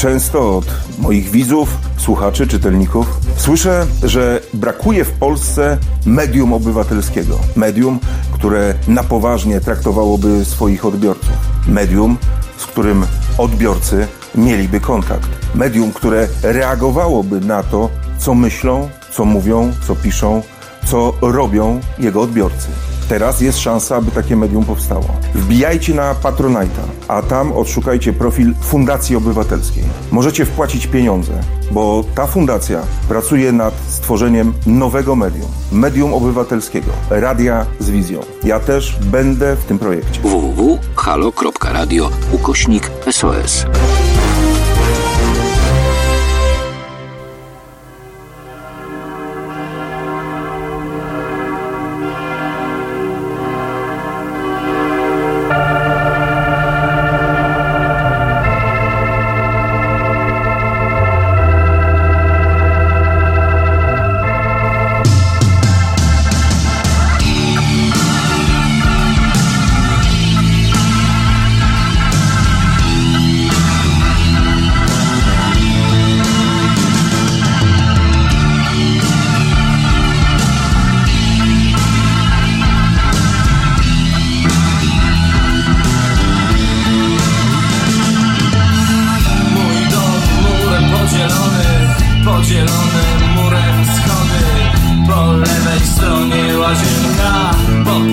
Często 0.00 0.56
od 0.56 0.66
moich 0.98 1.30
widzów, 1.30 1.78
słuchaczy, 1.96 2.46
czytelników 2.46 3.06
słyszę, 3.36 3.86
że 4.02 4.40
brakuje 4.54 5.04
w 5.04 5.10
Polsce 5.10 5.78
medium 6.06 6.52
obywatelskiego. 6.52 7.38
Medium, 7.56 8.00
które 8.32 8.74
na 8.88 9.02
poważnie 9.02 9.60
traktowałoby 9.60 10.44
swoich 10.44 10.86
odbiorców. 10.86 11.32
Medium, 11.68 12.16
z 12.56 12.66
którym 12.66 13.06
odbiorcy 13.38 14.06
mieliby 14.34 14.80
kontakt. 14.80 15.28
Medium, 15.54 15.92
które 15.92 16.28
reagowałoby 16.42 17.40
na 17.40 17.62
to, 17.62 17.90
co 18.18 18.34
myślą, 18.34 18.88
co 19.10 19.24
mówią, 19.24 19.72
co 19.86 19.96
piszą, 19.96 20.42
co 20.86 21.14
robią 21.20 21.80
jego 21.98 22.20
odbiorcy. 22.20 22.68
Teraz 23.10 23.40
jest 23.40 23.58
szansa, 23.58 23.96
aby 23.96 24.10
takie 24.10 24.36
medium 24.36 24.64
powstało. 24.64 25.04
Wbijajcie 25.34 25.94
na 25.94 26.14
Patronite'a, 26.14 26.84
a 27.08 27.22
tam 27.22 27.52
odszukajcie 27.52 28.12
profil 28.12 28.54
Fundacji 28.60 29.16
Obywatelskiej. 29.16 29.84
Możecie 30.10 30.44
wpłacić 30.46 30.86
pieniądze, 30.86 31.32
bo 31.70 32.04
ta 32.14 32.26
fundacja 32.26 32.82
pracuje 33.08 33.52
nad 33.52 33.74
stworzeniem 33.88 34.54
nowego 34.66 35.16
medium. 35.16 35.48
Medium 35.72 36.14
obywatelskiego. 36.14 36.92
Radia 37.10 37.66
z 37.78 37.90
wizją. 37.90 38.20
Ja 38.44 38.60
też 38.60 38.98
będę 39.00 39.56
w 39.56 39.64
tym 39.64 39.78
projekcie. 39.78 40.20
www.halo.radio 40.20 42.10
ukośnik 42.32 42.90
SOS. 43.10 43.66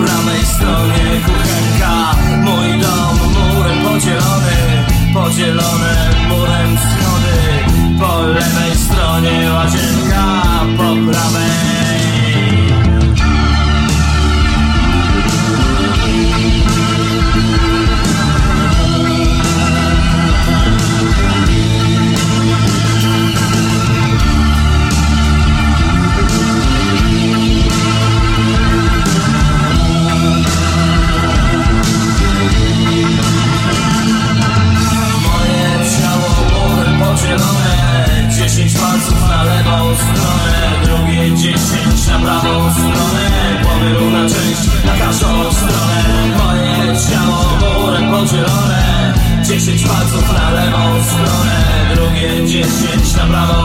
Prawej 0.05 0.45
stronie 0.45 1.21
kuchenka 1.25 2.15
Mój 2.43 2.81
dom 2.81 3.17
murem 3.33 3.83
podzielony, 3.83 4.85
podzielony 5.13 5.93
murem 6.29 6.77
hablaba 53.19 53.56